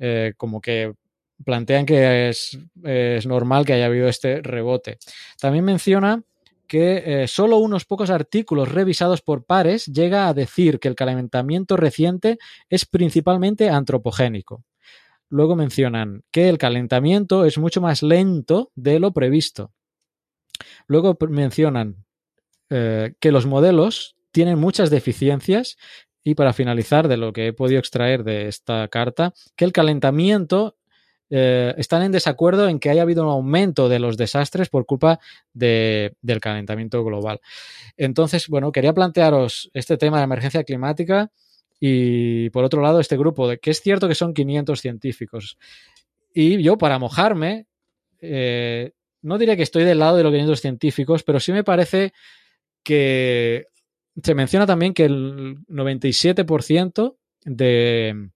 Eh, 0.00 0.32
como 0.36 0.60
que 0.60 0.92
plantean 1.44 1.86
que 1.86 2.30
es, 2.30 2.58
normal 3.24 3.64
que 3.64 3.74
haya 3.74 3.86
habido 3.86 4.08
este 4.08 4.42
rebote. 4.42 4.98
También 5.40 5.64
menciona 5.64 6.24
que 6.66 7.22
eh, 7.22 7.28
solo 7.28 7.58
unos 7.58 7.84
pocos 7.84 8.10
artículos 8.10 8.70
revisados 8.70 9.22
por 9.22 9.44
pares 9.44 9.86
llega 9.86 10.28
a 10.28 10.34
decir 10.34 10.78
que 10.78 10.88
el 10.88 10.94
calentamiento 10.94 11.76
reciente 11.76 12.38
es 12.68 12.84
principalmente 12.84 13.70
antropogénico. 13.70 14.64
Luego 15.28 15.56
mencionan 15.56 16.22
que 16.30 16.48
el 16.48 16.58
calentamiento 16.58 17.44
es 17.44 17.58
mucho 17.58 17.80
más 17.80 18.02
lento 18.02 18.70
de 18.74 19.00
lo 19.00 19.12
previsto. 19.12 19.72
Luego 20.86 21.16
mencionan 21.28 22.04
eh, 22.70 23.14
que 23.20 23.32
los 23.32 23.46
modelos 23.46 24.16
tienen 24.30 24.58
muchas 24.58 24.90
deficiencias 24.90 25.76
y 26.22 26.34
para 26.34 26.52
finalizar 26.52 27.08
de 27.08 27.16
lo 27.16 27.32
que 27.32 27.48
he 27.48 27.52
podido 27.52 27.78
extraer 27.78 28.24
de 28.24 28.48
esta 28.48 28.88
carta, 28.88 29.32
que 29.54 29.64
el 29.64 29.72
calentamiento 29.72 30.76
eh, 31.30 31.74
están 31.76 32.02
en 32.02 32.12
desacuerdo 32.12 32.68
en 32.68 32.78
que 32.78 32.90
haya 32.90 33.02
habido 33.02 33.24
un 33.24 33.30
aumento 33.30 33.88
de 33.88 33.98
los 33.98 34.16
desastres 34.16 34.68
por 34.68 34.86
culpa 34.86 35.18
del 35.52 36.40
calentamiento 36.40 37.04
global. 37.04 37.40
Entonces, 37.96 38.48
bueno, 38.48 38.72
quería 38.72 38.92
plantearos 38.92 39.70
este 39.74 39.96
tema 39.96 40.18
de 40.18 40.24
emergencia 40.24 40.64
climática 40.64 41.30
y 41.80 42.50
por 42.50 42.64
otro 42.64 42.80
lado 42.80 43.00
este 43.00 43.16
grupo, 43.16 43.48
de 43.48 43.58
que 43.58 43.70
es 43.70 43.80
cierto 43.80 44.08
que 44.08 44.14
son 44.14 44.34
500 44.34 44.80
científicos. 44.80 45.58
Y 46.32 46.62
yo, 46.62 46.78
para 46.78 46.98
mojarme, 46.98 47.66
eh, 48.20 48.92
no 49.22 49.38
diré 49.38 49.56
que 49.56 49.62
estoy 49.62 49.84
del 49.84 49.98
lado 49.98 50.16
de 50.16 50.22
los 50.22 50.32
500 50.32 50.60
científicos, 50.60 51.22
pero 51.22 51.40
sí 51.40 51.52
me 51.52 51.64
parece 51.64 52.12
que 52.82 53.66
se 54.22 54.34
menciona 54.34 54.66
también 54.66 54.94
que 54.94 55.04
el 55.04 55.58
97% 55.66 57.16
de, 57.44 58.30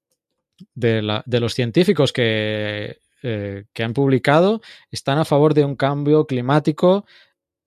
de, 0.74 1.02
los 1.40 1.54
científicos 1.54 2.12
que, 2.12 2.98
eh, 3.22 3.64
que 3.72 3.82
han 3.82 3.92
publicado 3.92 4.60
están 4.90 5.18
a 5.18 5.24
favor 5.24 5.54
de 5.54 5.64
un 5.64 5.76
cambio 5.76 6.26
climático 6.26 7.04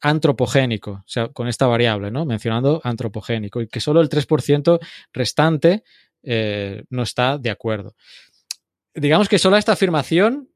antropogénico, 0.04 0.92
o 0.92 1.04
sea, 1.06 1.30
con 1.30 1.48
esta 1.48 1.66
variable, 1.66 2.12
¿no? 2.12 2.26
Mencionando 2.26 2.82
antropogénico, 2.84 3.62
y 3.62 3.68
que 3.68 3.80
solo 3.80 4.02
el 4.02 4.10
3% 4.10 4.80
restante 5.14 5.84
eh, 6.24 6.84
no 6.90 7.04
está 7.04 7.38
de 7.38 7.50
acuerdo. 7.50 7.96
Digamos 8.94 9.30
que 9.30 9.40
solo 9.40 9.56
esta 9.56 9.72
afirmación, 9.74 10.50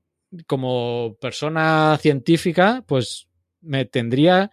como 0.47 1.15
persona 1.21 1.97
científica, 2.01 2.83
pues 2.88 3.29
me 3.61 3.85
tendría 3.85 4.51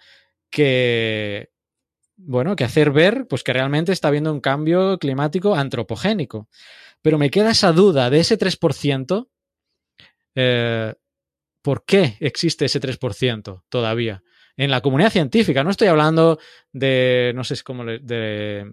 que, 0.49 1.51
bueno, 2.17 2.55
que 2.55 2.65
hacer 2.65 2.93
ver 2.93 3.27
pues 3.29 3.43
que 3.43 3.53
realmente 3.53 3.91
está 3.91 4.09
habiendo 4.09 4.33
un 4.33 4.41
cambio 4.41 4.99
climático 4.99 5.57
antropogénico. 5.57 6.49
Pero 7.05 7.19
me 7.19 7.31
queda 7.31 7.51
esa 7.51 7.71
duda 7.73 8.09
de 8.09 8.21
ese 8.21 8.39
3%. 8.39 9.29
Eh, 10.37 10.95
¿Por 11.63 11.85
qué 11.85 12.17
existe 12.19 12.65
ese 12.65 12.81
3% 12.81 13.63
todavía? 13.69 14.23
en 14.57 14.71
la 14.71 14.81
comunidad 14.81 15.11
científica. 15.11 15.65
No 15.65 15.71
estoy 15.71 15.89
hablando 15.89 16.39
de, 16.73 17.33
no 17.35 17.45
sé 17.45 17.57
cómo, 17.63 17.85
de, 17.85 18.71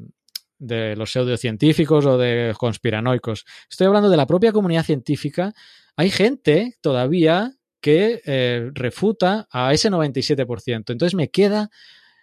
los 0.60 1.12
pseudocientíficos 1.12 2.06
o 2.06 2.18
de 2.18 2.54
conspiranoicos. 2.58 3.46
Estoy 3.70 3.88
hablando 3.88 4.10
de 4.10 4.18
la 4.18 4.28
propia 4.28 4.52
comunidad 4.52 4.86
científica. 4.86 5.54
Hay 5.96 6.12
gente 6.12 6.78
todavía 6.82 7.54
que 7.82 8.22
eh, 8.26 8.70
refuta 8.74 9.48
a 9.52 9.74
ese 9.74 9.90
97%. 9.90 10.92
Entonces 10.92 11.16
me 11.16 11.30
queda 11.30 11.72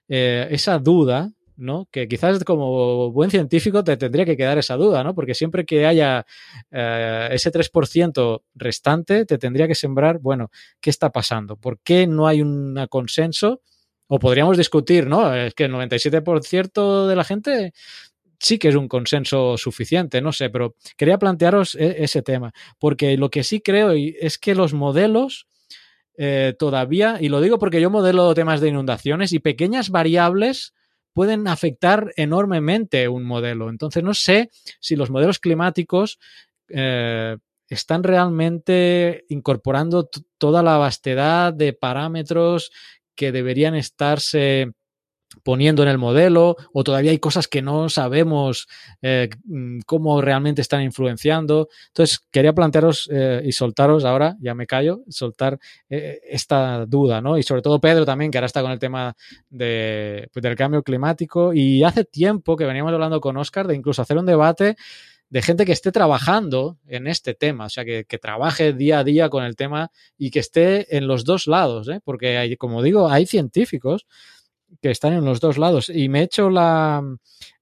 eh, 0.09 0.47
esa 0.53 0.79
duda 0.79 1.33
¿no? 1.59 1.89
Que 1.91 2.09
quizás 2.09 2.43
como 2.45 3.11
buen 3.11 3.31
científico 3.31 3.85
te 3.85 3.97
tendría 3.97 4.25
que 4.25 4.37
quedar 4.37 4.57
esa 4.59 4.77
duda, 4.77 5.03
¿no? 5.05 5.15
Porque 5.15 5.35
siempre 5.35 5.67
que 5.67 5.87
haya 5.87 6.25
eh, 6.71 7.29
ese 7.33 7.51
3% 7.53 8.43
restante, 8.55 9.27
te 9.27 9.39
tendría 9.39 9.67
que 9.67 9.75
sembrar, 9.75 10.21
bueno, 10.21 10.51
¿qué 10.81 10.91
está 10.91 11.11
pasando? 11.11 11.57
¿Por 11.57 11.81
qué 11.81 12.07
no 12.07 12.27
hay 12.27 12.41
un 12.41 12.87
consenso? 12.89 13.61
O 14.07 14.19
podríamos 14.19 14.57
discutir, 14.57 15.07
¿no? 15.07 15.35
Es 15.35 15.53
que 15.55 15.65
el 15.65 15.73
97% 15.73 17.07
de 17.07 17.17
la 17.17 17.25
gente 17.25 17.73
sí 18.39 18.59
que 18.59 18.69
es 18.69 18.77
un 18.77 18.89
consenso 18.89 19.59
suficiente, 19.59 20.21
no 20.23 20.33
sé, 20.33 20.49
pero 20.49 20.77
quería 20.97 21.19
plantearos 21.19 21.75
e-, 21.75 22.05
ese 22.05 22.23
tema, 22.23 22.53
porque 22.79 23.17
lo 23.17 23.31
que 23.31 23.43
sí 23.43 23.61
creo 23.61 23.93
es 23.93 24.39
que 24.39 24.55
los 24.55 24.75
modelos 24.75 25.49
eh, 26.17 26.55
todavía, 26.59 27.19
y 27.21 27.29
lo 27.29 27.41
digo 27.41 27.59
porque 27.59 27.81
yo 27.81 27.91
modelo 27.91 28.33
temas 28.35 28.61
de 28.61 28.69
inundaciones 28.69 29.33
y 29.33 29.41
pequeñas 29.41 29.91
variables 29.91 30.75
pueden 31.13 31.49
afectar 31.49 32.13
enormemente 32.17 33.09
un 33.09 33.25
modelo. 33.25 33.71
Entonces, 33.71 34.03
no 34.03 34.15
sé 34.15 34.51
si 34.81 34.97
los 34.97 35.11
modelos 35.11 35.39
climáticos 35.39 36.19
eh, 36.69 37.37
están 37.69 38.03
realmente 38.03 39.25
incorporando 39.29 40.09
toda 40.39 40.63
la 40.63 40.77
vastedad 40.79 41.53
de 41.53 41.73
parámetros 41.73 42.71
que 43.15 43.33
deberían 43.33 43.75
estarse 43.75 44.73
poniendo 45.43 45.83
en 45.83 45.89
el 45.89 45.99
modelo 45.99 46.57
o 46.73 46.85
todavía 46.85 47.11
hay 47.11 47.19
cosas 47.19 47.49
que 47.49 47.63
no 47.63 47.89
sabemos 47.89 48.67
eh, 49.03 49.29
mm, 49.45 49.81
cómo 49.87 50.21
realmente 50.21 50.63
están 50.63 50.83
influenciando. 50.83 51.69
Entonces, 51.89 52.21
quería 52.31 52.53
plantearos 52.53 53.09
eh, 53.13 53.43
y 53.45 53.53
soltaros 53.53 54.05
ahora, 54.05 54.37
ya 54.41 54.55
me 54.55 54.67
callo, 54.67 55.01
soltar 55.09 55.59
eh, 55.89 56.21
esta 56.29 56.87
duda, 56.87 57.21
¿no? 57.21 57.39
Y 57.39 57.43
sobre 57.43 57.63
todo 57.63 57.81
Pedro 57.81 58.05
también, 58.05 58.31
que 58.31 58.39
ahora 58.39 58.47
está 58.47 58.63
con 58.63 58.73
el 58.73 58.79
tema 58.79 59.15
de, 59.51 60.29
pues, 60.33 60.43
del 60.43 60.57
cambio 60.57 60.83
climático 60.83 61.53
y 61.53 61.83
hace 61.85 62.05
tiempo 62.05 62.57
que 62.57 62.65
veníamos 62.65 62.93
hablando 62.93 63.21
con 63.21 63.37
Oscar 63.37 63.67
de 63.67 63.75
incluso 63.75 64.03
hacer 64.03 64.17
un 64.17 64.27
debate 64.27 64.77
de 65.31 65.43
gente 65.43 65.67
que 65.67 65.73
esté 65.73 65.93
trabajando 65.93 66.79
en 66.87 67.07
este 67.07 67.35
tema, 67.35 67.67
o 67.67 67.69
sea, 67.69 67.85
que, 67.85 68.05
que, 68.05 68.17
trabaje 68.17 68.73
día 68.73 69.01
a 69.01 69.05
día 69.05 69.29
con 69.29 69.45
el 69.45 69.57
tema 69.57 69.91
y 70.17 70.31
que 70.31 70.39
esté 70.39 70.97
en 70.97 71.07
los 71.07 71.25
dos 71.25 71.47
lados, 71.47 71.87
¿eh? 71.89 72.01
porque 72.03 72.39
hay, 72.39 72.57
como 72.57 72.83
digo, 72.83 73.11
hay 73.11 73.27
científicos 73.27 74.07
que 74.81 74.91
están 74.91 75.13
en 75.13 75.25
los 75.25 75.41
dos 75.41 75.59
lados. 75.59 75.89
Y 75.89 76.09
me 76.09 76.21
he 76.21 76.25
hecho 76.25 76.51
la. 76.51 77.03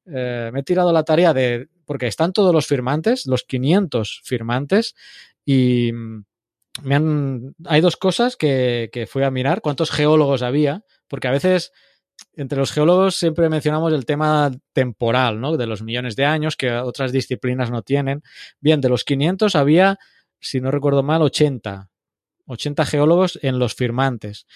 Eh, 0.07 0.51
me 0.53 0.61
he 0.61 0.63
tirado 0.63 0.93
la 0.93 1.05
tarea 1.05 1.33
de. 1.35 1.69
Porque 1.85 2.07
están 2.07 2.33
todos 2.33 2.53
los 2.53 2.67
firmantes, 2.67 3.27
los 3.27 3.45
500 3.45 4.23
firmantes, 4.25 4.95
y 5.45 5.93
me 6.83 6.95
han. 6.95 7.55
Hay 7.65 7.81
dos 7.81 7.97
cosas 7.97 8.37
que, 8.37 8.91
que 8.93 9.07
fui 9.07 9.23
a 9.23 9.31
mirar: 9.31 9.61
cuántos 9.61 9.91
geólogos 9.91 10.43
había, 10.43 10.85
porque 11.09 11.29
a 11.29 11.33
veces. 11.33 11.73
Entre 12.35 12.59
los 12.59 12.73
geólogos 12.73 13.15
siempre 13.15 13.51
mencionamos 13.51 13.93
el 13.93 14.07
tema 14.07 14.51
temporal, 14.73 15.39
¿no? 15.39 15.59
De 15.59 15.67
los 15.67 15.83
millones 15.83 16.17
de 16.17 16.25
años 16.25 16.57
que 16.57 16.73
otras 16.73 17.13
disciplinas 17.13 17.71
no 17.71 17.83
tienen. 17.83 18.23
Bien, 18.59 18.81
de 18.81 18.89
los 18.89 19.05
500 19.05 19.55
había, 19.55 19.99
si 20.41 20.63
no 20.63 20.71
recuerdo 20.71 21.03
mal, 21.03 21.21
80. 21.21 21.91
80 22.47 22.87
geólogos 22.87 23.39
en 23.43 23.59
los 23.59 23.75
firmantes 23.75 24.47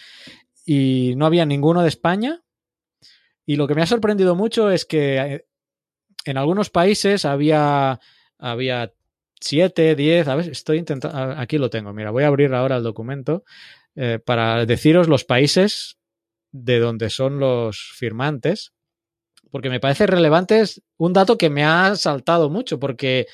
y 0.72 1.16
no 1.16 1.26
había 1.26 1.46
ninguno 1.46 1.82
de 1.82 1.88
España. 1.88 2.44
Y 3.44 3.56
lo 3.56 3.66
que 3.66 3.74
me 3.74 3.82
ha 3.82 3.86
sorprendido 3.86 4.36
mucho 4.36 4.70
es 4.70 4.84
que 4.84 5.16
eh, 5.16 5.46
en 6.24 6.36
algunos 6.36 6.70
países 6.70 7.24
había, 7.24 7.98
había 8.38 8.94
7, 9.40 9.96
10, 9.96 10.28
a 10.28 10.36
ver, 10.36 10.48
estoy 10.50 10.78
intentando, 10.78 11.18
aquí 11.36 11.58
lo 11.58 11.70
tengo, 11.70 11.92
mira, 11.92 12.12
voy 12.12 12.22
a 12.22 12.28
abrir 12.28 12.54
ahora 12.54 12.76
el 12.76 12.84
documento 12.84 13.42
eh, 13.96 14.20
para 14.24 14.64
deciros 14.64 15.08
los 15.08 15.24
países 15.24 15.98
de 16.52 16.78
donde 16.78 17.10
son 17.10 17.40
los 17.40 17.90
firmantes, 17.96 18.72
porque 19.50 19.70
me 19.70 19.80
parece 19.80 20.06
relevante, 20.06 20.60
es 20.60 20.80
un 20.98 21.12
dato 21.12 21.36
que 21.36 21.50
me 21.50 21.64
ha 21.64 21.96
saltado 21.96 22.48
mucho, 22.48 22.78
porque 22.78 23.26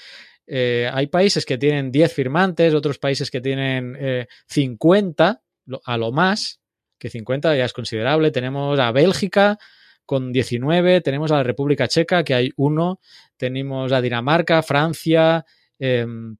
eh, 0.46 0.88
hay 0.90 1.08
países 1.08 1.44
que 1.44 1.58
tienen 1.58 1.92
10 1.92 2.14
firmantes, 2.14 2.72
otros 2.72 2.98
países 2.98 3.30
que 3.30 3.42
tienen 3.42 4.26
50 4.46 5.42
a 5.84 5.96
lo 5.98 6.12
más, 6.12 6.62
que 6.98 7.10
50 7.10 7.56
ya 7.56 7.64
es 7.64 7.72
considerable. 7.72 8.30
Tenemos 8.30 8.78
a 8.78 8.92
Bélgica 8.92 9.58
con 10.06 10.32
19, 10.32 11.00
tenemos 11.00 11.32
a 11.32 11.36
la 11.36 11.42
República 11.42 11.88
Checa, 11.88 12.24
que 12.24 12.34
hay 12.34 12.52
uno, 12.56 13.00
tenemos 13.36 13.92
a 13.92 14.00
Dinamarca, 14.00 14.62
Francia, 14.62 15.44
em, 15.78 16.36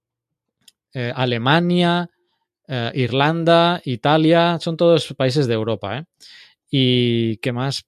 eh, 0.95 1.13
Alemania, 1.15 2.09
eh, 2.69 2.93
Irlanda, 2.95 3.83
Italia, 3.85 4.59
son 4.61 4.77
todos 4.77 5.13
países 5.15 5.47
de 5.47 5.55
Europa. 5.55 5.99
¿eh? 5.99 6.05
¿Y 6.71 7.37
qué 7.39 7.53
más? 7.53 7.85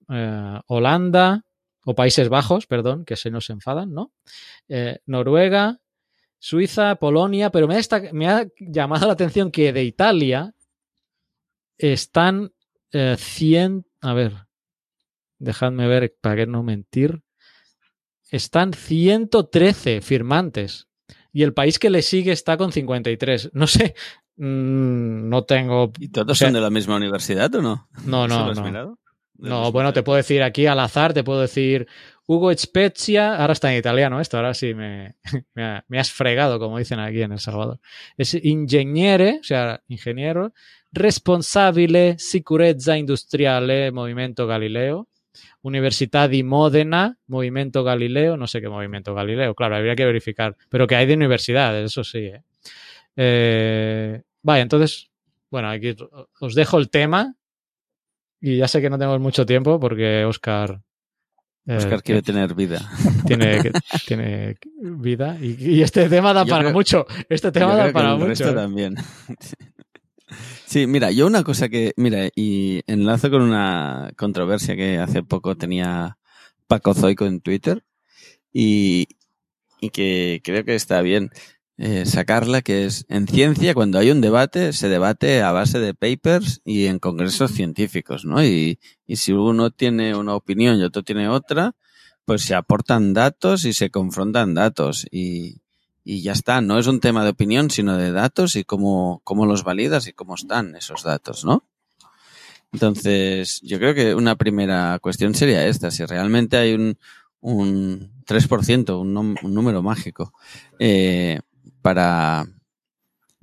Holanda, 0.66 1.44
o 1.84 1.94
Países 1.94 2.28
Bajos, 2.28 2.66
perdón, 2.66 3.04
que 3.04 3.16
se 3.16 3.30
nos 3.30 3.48
enfadan, 3.50 3.92
¿no? 3.92 4.12
Noruega, 5.06 5.80
Suiza, 6.38 6.96
Polonia, 6.96 7.50
pero 7.50 7.66
me 7.66 7.80
me 8.12 8.28
ha 8.28 8.46
llamado 8.58 9.06
la 9.06 9.14
atención 9.14 9.50
que 9.50 9.72
de 9.72 9.84
Italia 9.84 10.54
están 11.78 12.52
100, 12.92 13.78
eh, 13.78 13.82
a 14.00 14.14
ver, 14.14 14.46
dejadme 15.38 15.86
ver 15.86 16.16
para 16.20 16.36
que 16.36 16.46
no 16.46 16.62
mentir. 16.62 17.22
Están 18.30 18.72
113 18.74 20.00
firmantes 20.00 20.88
y 21.32 21.42
el 21.42 21.54
país 21.54 21.78
que 21.78 21.90
le 21.90 22.02
sigue 22.02 22.32
está 22.32 22.56
con 22.56 22.72
53. 22.72 23.50
No 23.52 23.66
sé, 23.66 23.94
mm, 24.36 25.28
no 25.28 25.44
tengo. 25.44 25.92
¿Y 25.98 26.08
todos 26.08 26.38
son 26.38 26.52
de 26.52 26.60
la 26.60 26.70
misma 26.70 26.96
universidad 26.96 27.54
o 27.54 27.62
no? 27.62 27.88
No, 28.04 28.28
no, 28.28 28.52
no. 28.54 28.62
de 28.62 28.94
No, 29.38 29.70
bueno, 29.72 29.92
te 29.92 30.02
puedo 30.02 30.16
decir 30.16 30.42
aquí 30.42 30.66
al 30.66 30.80
azar, 30.80 31.12
te 31.14 31.22
puedo 31.24 31.40
decir 31.40 31.86
Hugo 32.26 32.52
Spezia, 32.52 33.36
ahora 33.36 33.52
está 33.52 33.72
en 33.72 33.78
italiano 33.78 34.20
esto, 34.20 34.36
ahora 34.36 34.52
sí 34.52 34.74
me, 34.74 35.14
me, 35.54 35.62
ha- 35.64 35.84
me 35.88 35.98
has 35.98 36.10
fregado, 36.10 36.58
como 36.58 36.78
dicen 36.78 36.98
aquí 36.98 37.22
en 37.22 37.32
El 37.32 37.38
Salvador. 37.38 37.78
Es 38.16 38.34
ingegnere, 38.34 39.38
o 39.40 39.44
sea, 39.44 39.80
ingeniero, 39.88 40.52
responsabile 40.92 42.16
sicurezza 42.18 42.96
industriale, 42.98 43.92
Movimento 43.92 44.46
Galileo, 44.46 45.08
Università 45.62 46.26
di 46.26 46.42
Modena, 46.42 47.16
Movimiento 47.28 47.84
Galileo, 47.84 48.36
no 48.36 48.46
sé 48.46 48.60
qué 48.60 48.68
Movimiento 48.68 49.14
Galileo, 49.14 49.54
claro, 49.54 49.76
habría 49.76 49.94
que 49.94 50.04
verificar, 50.04 50.56
pero 50.68 50.86
que 50.86 50.96
hay 50.96 51.06
de 51.06 51.14
universidades, 51.14 51.84
eso 51.92 52.02
sí. 52.02 52.18
¿eh? 52.26 52.42
Eh, 53.16 54.22
vaya, 54.42 54.62
entonces, 54.62 55.10
bueno, 55.50 55.68
aquí 55.70 55.94
os 56.40 56.54
dejo 56.54 56.78
el 56.78 56.90
tema 56.90 57.34
y 58.40 58.56
ya 58.58 58.68
sé 58.68 58.80
que 58.80 58.90
no 58.90 58.98
tenemos 58.98 59.20
mucho 59.20 59.44
tiempo 59.46 59.78
porque 59.80 60.24
Oscar, 60.24 60.80
eh, 61.66 61.76
Oscar 61.76 62.02
quiere 62.02 62.22
tener 62.22 62.54
vida. 62.54 62.80
tiene, 63.26 63.60
tiene 64.06 64.56
vida 64.80 65.36
y, 65.40 65.56
y 65.76 65.82
este 65.82 66.08
tema 66.08 66.32
da 66.32 66.44
Yo 66.44 66.50
para 66.50 66.64
creo- 66.64 66.72
mucho. 66.74 67.06
Este 67.28 67.50
tema 67.52 67.74
da 67.74 67.92
para 67.92 68.12
el 68.12 68.18
mucho. 68.18 68.28
resto 68.28 68.50
¿eh? 68.50 68.54
también. 68.54 68.94
Sí, 70.66 70.86
mira, 70.86 71.10
yo 71.10 71.26
una 71.26 71.42
cosa 71.42 71.70
que, 71.70 71.94
mira, 71.96 72.28
y 72.36 72.82
enlazo 72.86 73.30
con 73.30 73.40
una 73.40 74.10
controversia 74.18 74.76
que 74.76 74.98
hace 74.98 75.22
poco 75.22 75.56
tenía 75.56 76.18
Paco 76.66 76.92
Zoico 76.92 77.24
en 77.24 77.40
Twitter 77.40 77.82
y, 78.52 79.08
y 79.80 79.88
que 79.88 80.42
creo 80.44 80.64
que 80.66 80.74
está 80.74 81.00
bien 81.00 81.30
eh, 81.78 82.06
sacarla, 82.06 82.60
que 82.60 82.86
es 82.86 83.06
en 83.08 83.28
ciencia, 83.28 83.72
cuando 83.72 83.98
hay 83.98 84.10
un 84.10 84.20
debate, 84.20 84.72
se 84.72 84.88
debate 84.88 85.42
a 85.42 85.52
base 85.52 85.78
de 85.78 85.94
papers 85.94 86.60
y 86.64 86.86
en 86.86 86.98
congresos 86.98 87.52
científicos, 87.52 88.24
¿no? 88.24 88.44
Y, 88.44 88.80
y 89.06 89.16
si 89.16 89.32
uno 89.32 89.70
tiene 89.70 90.16
una 90.16 90.34
opinión 90.34 90.78
y 90.78 90.82
otro 90.82 91.04
tiene 91.04 91.28
otra, 91.28 91.76
pues 92.24 92.42
se 92.42 92.56
aportan 92.56 93.14
datos 93.14 93.64
y 93.64 93.72
se 93.72 93.90
confrontan 93.90 94.54
datos 94.54 95.06
y, 95.10 95.62
y 96.02 96.22
ya 96.22 96.32
está. 96.32 96.60
No 96.60 96.78
es 96.78 96.88
un 96.88 96.98
tema 96.98 97.22
de 97.22 97.30
opinión, 97.30 97.70
sino 97.70 97.96
de 97.96 98.10
datos 98.10 98.56
y 98.56 98.64
cómo, 98.64 99.20
cómo 99.22 99.46
los 99.46 99.62
validas 99.62 100.08
y 100.08 100.12
cómo 100.12 100.34
están 100.34 100.74
esos 100.74 101.04
datos, 101.04 101.44
¿no? 101.44 101.64
Entonces, 102.72 103.60
yo 103.62 103.78
creo 103.78 103.94
que 103.94 104.14
una 104.14 104.34
primera 104.34 104.98
cuestión 105.00 105.34
sería 105.34 105.66
esta, 105.66 105.90
si 105.90 106.04
realmente 106.04 106.56
hay 106.56 106.74
un, 106.74 106.98
un 107.40 108.10
3%, 108.26 109.00
un, 109.00 109.16
un 109.16 109.54
número 109.54 109.82
mágico, 109.82 110.32
eh, 110.78 111.40
para, 111.82 112.46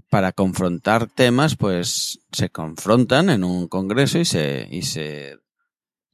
para 0.10 0.32
confrontar 0.32 1.08
temas, 1.08 1.56
pues 1.56 2.20
se 2.32 2.50
confrontan 2.50 3.30
en 3.30 3.44
un 3.44 3.68
congreso 3.68 4.20
y 4.20 4.26
se, 4.26 4.68
y 4.72 4.84
se, 4.84 5.38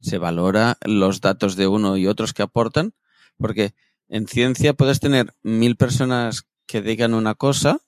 se 0.00 0.18
valora 0.18 0.78
los 0.84 1.20
datos 1.20 1.56
de 1.56 1.66
uno 1.66 1.96
y 1.96 2.06
otros 2.06 2.32
que 2.32 2.42
aportan, 2.42 2.94
porque 3.38 3.74
en 4.08 4.26
ciencia 4.26 4.74
puedes 4.74 5.00
tener 5.00 5.34
mil 5.42 5.76
personas 5.76 6.42
que 6.66 6.82
digan 6.82 7.14
una 7.14 7.34
cosa 7.34 7.80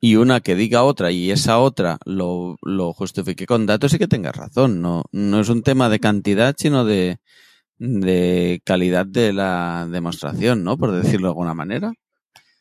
y 0.00 0.16
una 0.16 0.40
que 0.40 0.54
diga 0.54 0.82
otra 0.82 1.10
y 1.10 1.30
esa 1.30 1.58
otra 1.58 1.98
lo, 2.04 2.56
lo 2.62 2.92
justifique 2.92 3.46
con 3.46 3.66
datos 3.66 3.94
y 3.94 3.98
que 3.98 4.08
tengas 4.08 4.36
razón. 4.36 4.80
No, 4.80 5.04
no 5.12 5.40
es 5.40 5.48
un 5.48 5.62
tema 5.62 5.88
de 5.88 6.00
cantidad, 6.00 6.54
sino 6.58 6.84
de, 6.84 7.18
de 7.78 8.60
calidad 8.64 9.06
de 9.06 9.32
la 9.32 9.88
demostración, 9.90 10.64
¿no? 10.64 10.76
Por 10.76 10.92
decirlo 10.92 11.28
de 11.28 11.32
alguna 11.32 11.54
manera. 11.54 11.92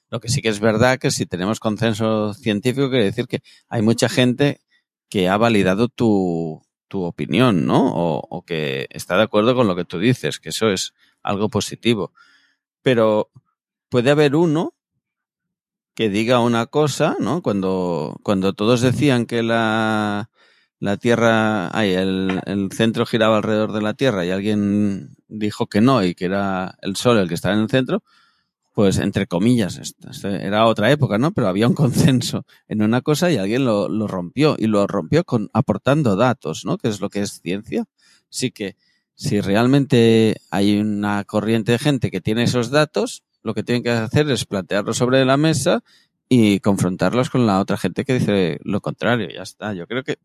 Lo 0.10 0.20
que 0.20 0.30
sí 0.30 0.42
que 0.42 0.50
es 0.50 0.60
verdad 0.60 1.00
que 1.00 1.12
si 1.12 1.26
tenemos 1.26 1.60
consenso 1.60 2.34
científico 2.34 2.90
quiere 2.90 3.06
decir 3.06 3.28
que 3.28 3.42
hay 3.70 3.82
mucha 3.82 4.10
gente 4.10 4.62
que 5.10 5.30
ha 5.30 5.38
validado 5.38 5.88
tu, 5.88 6.62
tu 6.88 7.04
opinión, 7.04 7.66
¿no? 7.66 7.94
O, 7.94 8.22
o 8.30 8.44
que 8.44 8.88
está 8.92 9.18
de 9.18 9.24
acuerdo 9.24 9.56
con 9.56 9.68
lo 9.68 9.76
que 9.76 9.86
tú 9.86 10.00
dices, 10.00 10.40
que 10.40 10.50
eso 10.50 10.70
es 10.70 10.94
algo 11.24 11.50
positivo. 11.50 12.12
Pero 12.82 13.32
puede 13.90 14.12
haber 14.12 14.36
uno 14.36 14.74
que 15.96 16.10
diga 16.10 16.40
una 16.40 16.66
cosa, 16.68 17.16
¿no? 17.20 17.42
Cuando, 17.42 18.18
cuando 18.22 18.54
todos 18.54 18.82
decían 18.82 19.26
que 19.26 19.42
la, 19.42 20.30
la 20.80 20.98
Tierra, 20.98 21.76
ay, 21.76 21.94
el, 21.94 22.42
el 22.46 22.72
centro 22.72 23.06
giraba 23.06 23.38
alrededor 23.38 23.72
de 23.72 23.82
la 23.82 23.94
Tierra 23.94 24.26
y 24.26 24.32
alguien 24.32 25.16
dijo 25.28 25.68
que 25.68 25.82
no 25.82 26.04
y 26.04 26.14
que 26.14 26.26
era 26.26 26.78
el 26.82 26.96
Sol 26.98 27.18
el 27.18 27.30
que 27.30 27.36
estaba 27.36 27.56
en 27.56 27.62
el 27.62 27.70
centro, 27.70 28.04
pues 28.76 29.00
entre 29.00 29.26
comillas, 29.26 29.78
esto- 29.78 30.30
era 30.30 30.68
otra 30.68 30.92
época, 30.92 31.18
¿no? 31.18 31.32
Pero 31.34 31.48
había 31.48 31.68
un 31.68 31.74
consenso 31.76 32.46
en 32.68 32.84
una 32.84 33.02
cosa 33.02 33.32
y 33.32 33.38
alguien 33.38 33.66
lo, 33.66 33.88
rompió 34.08 34.56
y 34.60 34.68
lo 34.68 34.86
rompió 34.86 35.24
con 35.24 35.50
aportando 35.54 36.18
datos, 36.18 36.66
¿no? 36.66 36.78
Que 36.78 36.90
es 36.90 37.00
lo 37.02 37.10
que 37.10 37.22
es 37.22 37.40
ciencia. 37.42 37.86
Sí 38.30 38.52
que 38.52 38.76
si 39.16 39.40
realmente 39.40 40.36
hay 40.52 40.78
una 40.78 41.24
corriente 41.24 41.72
de 41.72 41.80
gente 41.80 42.12
que 42.12 42.20
tiene 42.22 42.44
esos 42.44 42.70
datos, 42.70 43.24
lo 43.44 43.54
que 43.54 43.64
tienen 43.64 43.82
que 43.82 43.92
hacer 43.92 44.30
es 44.30 44.46
plantearlos 44.46 44.98
sobre 44.98 45.24
la 45.24 45.38
mesa 45.38 45.82
y 46.28 46.60
confrontarlos 46.60 47.30
con 47.30 47.48
la 47.48 47.62
otra 47.62 47.78
gente 47.78 48.04
que 48.04 48.16
dice 48.20 48.60
lo 48.64 48.82
contrario. 48.82 49.30
Ya 49.34 49.44
está. 49.44 49.74
Yo 49.74 49.88
creo 49.88 50.04
que 50.04 50.18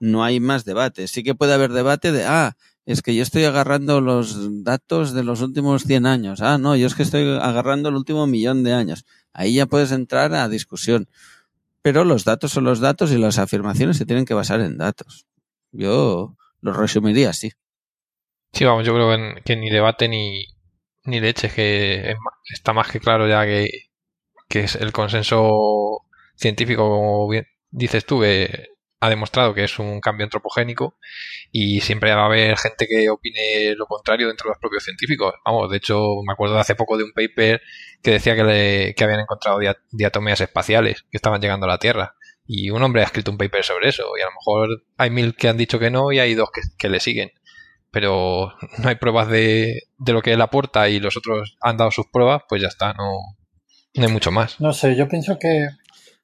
no 0.00 0.24
hay 0.24 0.40
más 0.40 0.64
debate. 0.64 1.08
Sí 1.08 1.22
que 1.22 1.34
puede 1.34 1.54
haber 1.54 1.72
debate 1.72 2.10
de, 2.12 2.24
ah, 2.24 2.56
es 2.84 3.02
que 3.02 3.14
yo 3.14 3.22
estoy 3.22 3.44
agarrando 3.44 4.00
los 4.00 4.64
datos 4.64 5.12
de 5.12 5.22
los 5.22 5.40
últimos 5.40 5.84
100 5.84 6.06
años. 6.06 6.40
Ah, 6.40 6.58
no, 6.58 6.76
yo 6.76 6.86
es 6.86 6.94
que 6.94 7.02
estoy 7.02 7.38
agarrando 7.40 7.88
el 7.88 7.94
último 7.94 8.26
millón 8.26 8.64
de 8.64 8.72
años. 8.72 9.04
Ahí 9.32 9.54
ya 9.54 9.66
puedes 9.66 9.92
entrar 9.92 10.34
a 10.34 10.48
discusión. 10.48 11.08
Pero 11.82 12.04
los 12.04 12.24
datos 12.24 12.52
son 12.52 12.64
los 12.64 12.80
datos 12.80 13.12
y 13.12 13.18
las 13.18 13.38
afirmaciones 13.38 13.96
se 13.96 14.06
tienen 14.06 14.24
que 14.24 14.34
basar 14.34 14.60
en 14.60 14.78
datos. 14.78 15.26
Yo 15.72 16.36
lo 16.60 16.72
resumiría 16.72 17.30
así. 17.30 17.52
Sí, 18.52 18.64
vamos, 18.64 18.86
yo 18.86 18.94
creo 18.94 19.08
que, 19.10 19.42
que 19.42 19.56
ni 19.56 19.70
debate 19.70 20.08
ni, 20.08 20.46
ni 21.04 21.20
leche, 21.20 21.50
que 21.50 22.14
está 22.50 22.72
más 22.72 22.90
que 22.90 23.00
claro 23.00 23.28
ya 23.28 23.44
que, 23.44 23.68
que 24.48 24.60
es 24.60 24.76
el 24.76 24.92
consenso 24.92 26.02
científico, 26.36 26.88
como 26.88 27.30
dices 27.70 28.04
tú, 28.06 28.20
que 28.20 28.68
ha 29.04 29.10
demostrado 29.10 29.52
que 29.52 29.64
es 29.64 29.80
un 29.80 30.00
cambio 30.00 30.22
antropogénico 30.24 30.96
y 31.50 31.80
siempre 31.80 32.14
va 32.14 32.22
a 32.22 32.26
haber 32.26 32.56
gente 32.56 32.86
que 32.86 33.10
opine 33.10 33.74
lo 33.74 33.86
contrario 33.86 34.28
dentro 34.28 34.44
de 34.44 34.50
los 34.50 34.58
propios 34.60 34.84
científicos. 34.84 35.34
Vamos, 35.44 35.68
de 35.72 35.78
hecho, 35.78 35.98
me 36.24 36.32
acuerdo 36.32 36.54
de 36.54 36.60
hace 36.60 36.76
poco 36.76 36.96
de 36.96 37.02
un 37.02 37.12
paper 37.12 37.60
que 38.00 38.12
decía 38.12 38.36
que, 38.36 38.44
le- 38.44 38.94
que 38.94 39.02
habían 39.02 39.18
encontrado 39.18 39.58
dia- 39.58 39.76
diatomeas 39.90 40.40
espaciales 40.40 41.02
que 41.10 41.16
estaban 41.16 41.40
llegando 41.40 41.66
a 41.66 41.70
la 41.70 41.78
Tierra. 41.78 42.14
Y 42.46 42.70
un 42.70 42.80
hombre 42.82 43.02
ha 43.02 43.06
escrito 43.06 43.32
un 43.32 43.38
paper 43.38 43.64
sobre 43.64 43.88
eso. 43.88 44.04
Y 44.16 44.22
a 44.22 44.26
lo 44.26 44.32
mejor 44.32 44.84
hay 44.96 45.10
mil 45.10 45.34
que 45.34 45.48
han 45.48 45.56
dicho 45.56 45.80
que 45.80 45.90
no 45.90 46.12
y 46.12 46.20
hay 46.20 46.34
dos 46.34 46.50
que, 46.78 46.88
le 46.88 47.00
siguen 47.00 47.32
pero 47.90 48.54
no 48.78 48.88
hay 48.88 48.94
pruebas 48.94 49.28
de, 49.28 49.82
de 49.98 50.12
lo 50.12 50.22
que 50.22 50.32
él 50.32 50.40
aporta 50.40 50.88
y 50.88 50.98
los 51.00 51.16
otros 51.16 51.56
han 51.60 51.76
dado 51.76 51.90
sus 51.90 52.06
pruebas, 52.06 52.42
pues 52.48 52.62
ya 52.62 52.68
está, 52.68 52.94
no, 52.94 53.18
no 53.94 54.06
hay 54.06 54.10
mucho 54.12 54.30
más. 54.30 54.58
No 54.60 54.72
sé, 54.72 54.96
yo 54.96 55.08
pienso 55.08 55.38
que 55.38 55.66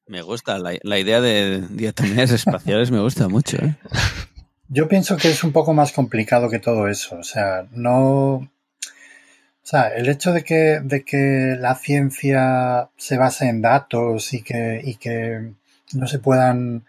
Me 0.08 0.22
gusta, 0.22 0.58
la, 0.58 0.72
la 0.82 0.98
idea 0.98 1.20
de 1.20 1.60
diatomeas 1.70 2.30
espaciales 2.30 2.90
me 2.90 3.00
gusta 3.00 3.28
mucho. 3.28 3.58
¿eh? 3.58 3.76
Yo 4.68 4.88
pienso 4.88 5.16
que 5.16 5.30
es 5.30 5.44
un 5.44 5.52
poco 5.52 5.72
más 5.74 5.92
complicado 5.92 6.48
que 6.50 6.58
todo 6.58 6.88
eso. 6.88 7.16
O 7.18 7.22
sea, 7.22 7.66
no. 7.72 8.34
O 8.36 9.70
sea, 9.70 9.88
el 9.88 10.08
hecho 10.08 10.32
de 10.32 10.44
que, 10.44 10.80
de 10.82 11.04
que 11.04 11.56
la 11.60 11.74
ciencia 11.74 12.88
se 12.96 13.18
base 13.18 13.48
en 13.48 13.60
datos 13.60 14.32
y 14.32 14.42
que, 14.42 14.80
y 14.82 14.94
que 14.96 15.52
no 15.92 16.06
se 16.06 16.18
puedan 16.18 16.84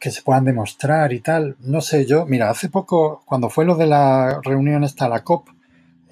que 0.00 0.10
se 0.10 0.22
puedan 0.22 0.44
demostrar 0.46 1.12
y 1.12 1.20
tal. 1.20 1.56
No 1.60 1.80
sé, 1.82 2.06
yo, 2.06 2.24
mira, 2.24 2.48
hace 2.50 2.70
poco, 2.70 3.22
cuando 3.26 3.50
fue 3.50 3.66
lo 3.66 3.74
de 3.76 3.86
la 3.86 4.40
reunión 4.42 4.84
esta, 4.84 5.06
la 5.08 5.22
COP, 5.22 5.48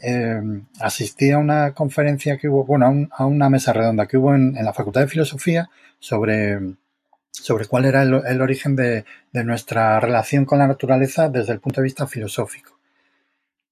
eh, 0.02 0.38
asistí 0.80 1.30
a 1.30 1.38
una 1.38 1.72
conferencia 1.72 2.36
que 2.36 2.48
hubo, 2.48 2.64
bueno, 2.64 2.84
a, 2.86 2.88
un- 2.90 3.08
a 3.10 3.24
una 3.24 3.48
mesa 3.48 3.72
redonda 3.72 4.06
que 4.06 4.18
hubo 4.18 4.34
en, 4.34 4.54
en 4.56 4.64
la 4.66 4.74
Facultad 4.74 5.00
de 5.00 5.08
Filosofía 5.08 5.70
sobre, 6.05 6.59
sobre 7.30 7.64
cuál 7.64 7.86
era 7.86 8.02
el, 8.02 8.42
origen 8.42 8.76
de, 8.76 9.07
de 9.32 9.44
nuestra 9.44 9.98
relación 10.00 10.44
con 10.44 10.59
la 10.59 10.66
naturaleza 10.66 11.30
desde 11.30 11.55
el 11.55 11.61
punto 11.61 11.80
de 11.80 11.86
vista 11.86 12.07
filosófico. 12.07 12.78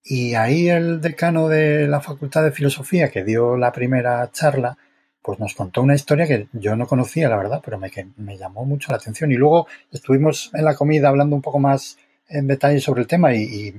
Y 0.02 0.34
ahí 0.34 0.70
el 0.70 1.02
decano 1.02 1.48
de 1.48 1.86
la 1.86 2.00
Facultad 2.00 2.42
de 2.42 2.52
Filosofía, 2.52 3.10
que 3.10 3.22
dio 3.22 3.58
la 3.58 3.70
primera 3.70 4.30
charla, 4.32 4.78
pues 5.20 5.38
nos 5.38 5.54
contó 5.54 5.82
una 5.82 5.94
historia 5.94 6.26
que 6.26 6.48
yo 6.54 6.74
no 6.74 6.86
conocía, 6.86 7.28
la 7.28 7.36
verdad, 7.36 7.60
pero 7.62 7.78
me, 7.78 7.90
me 8.16 8.38
llamó 8.38 8.64
mucho 8.64 8.90
la 8.90 8.96
atención. 8.96 9.30
Y 9.30 9.36
luego 9.36 9.66
estuvimos 9.90 10.50
en 10.54 10.64
la 10.64 10.74
comida 10.74 11.10
hablando 11.10 11.36
un 11.36 11.42
poco 11.42 11.58
más 11.58 11.98
en 12.28 12.46
detalle 12.46 12.80
sobre 12.80 13.02
el 13.02 13.06
tema 13.06 13.34
y, 13.34 13.74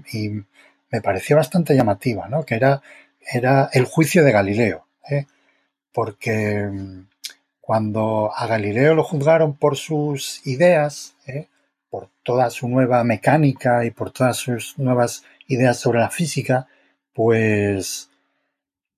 me 0.92 1.02
pareció 1.02 1.38
bastante 1.38 1.76
llamativa, 1.76 2.28
¿no? 2.30 2.46
Que 2.46 2.54
era, 2.54 2.84
era 3.20 3.68
el 3.74 3.86
juicio 3.86 4.24
de 4.24 4.32
Galileo, 4.32 4.86
¿eh? 5.10 5.26
Porque 5.92 6.70
cuando 7.66 8.30
a 8.36 8.46
Galileo 8.46 8.94
lo 8.94 9.06
juzgaron 9.06 9.56
por 9.56 9.78
sus 9.78 10.46
ideas, 10.46 11.16
¿eh? 11.28 11.48
por 11.90 12.10
toda 12.24 12.50
su 12.50 12.68
nueva 12.68 13.06
mecánica 13.06 13.86
y 13.86 13.92
por 13.92 14.12
todas 14.12 14.36
sus 14.36 14.78
nuevas 14.78 15.24
ideas 15.48 15.80
sobre 15.80 16.00
la 16.00 16.10
física, 16.10 16.68
pues 17.14 18.10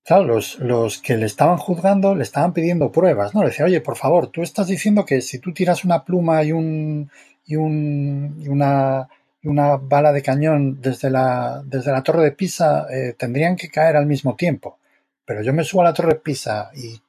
Claro, 0.04 0.24
los, 0.24 0.60
los 0.60 1.00
que 1.00 1.18
le 1.18 1.26
estaban 1.26 1.58
juzgando 1.58 2.16
le 2.16 2.24
estaban 2.24 2.54
pidiendo 2.54 2.92
pruebas, 2.92 3.34
¿no? 3.34 3.42
Le 3.42 3.50
decía, 3.50 3.66
oye, 3.66 3.82
por 3.82 3.98
favor, 3.98 4.28
tú 4.28 4.44
estás 4.44 4.68
diciendo 4.68 5.04
que 5.06 5.22
si 5.22 5.40
tú 5.40 5.52
tiras 5.54 5.84
una 5.84 6.04
pluma 6.04 6.44
y 6.44 6.52
un 6.52 7.10
y 7.46 7.56
un 7.56 8.38
y 8.40 8.48
una 8.48 9.10
una 9.44 9.78
bala 9.78 10.12
de 10.12 10.22
cañón 10.24 10.82
desde 10.82 11.10
la, 11.10 11.62
desde 11.66 11.92
la 11.92 12.04
torre 12.04 12.24
de 12.24 12.32
Pisa 12.32 12.88
eh, 12.92 13.14
tendrían 13.18 13.56
que 13.56 13.70
caer 13.70 13.96
al 13.96 14.06
mismo 14.08 14.36
tiempo. 14.36 14.80
Pero 15.26 15.42
yo 15.44 15.54
me 15.54 15.64
subo 15.64 15.82
a 15.82 15.86
la 15.86 15.94
torre 15.94 16.14
de 16.16 16.20
Pisa 16.20 16.72
y, 16.76 17.00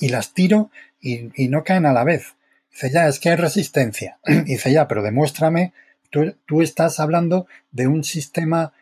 y, 0.00 0.08
las, 0.08 0.34
tiro 0.34 0.70
y, 1.00 1.48
no 1.48 1.64
caen 1.64 1.86
a 1.86 1.92
la 1.92 2.04
vez. 2.04 2.34
Dice, 2.70 2.90
ya, 2.90 3.08
es 3.08 3.18
que 3.18 3.30
hay 3.30 3.36
resistencia. 3.36 4.18
Dice, 4.44 4.72
ya, 4.72 4.88
pero 4.88 5.02
demuéstrame, 5.02 5.72
tú, 6.10 6.34
tú 6.46 6.62
estás 6.62 7.00
hablando 7.00 7.46
de 7.70 7.86
un 7.86 8.04
sistema 8.04 8.72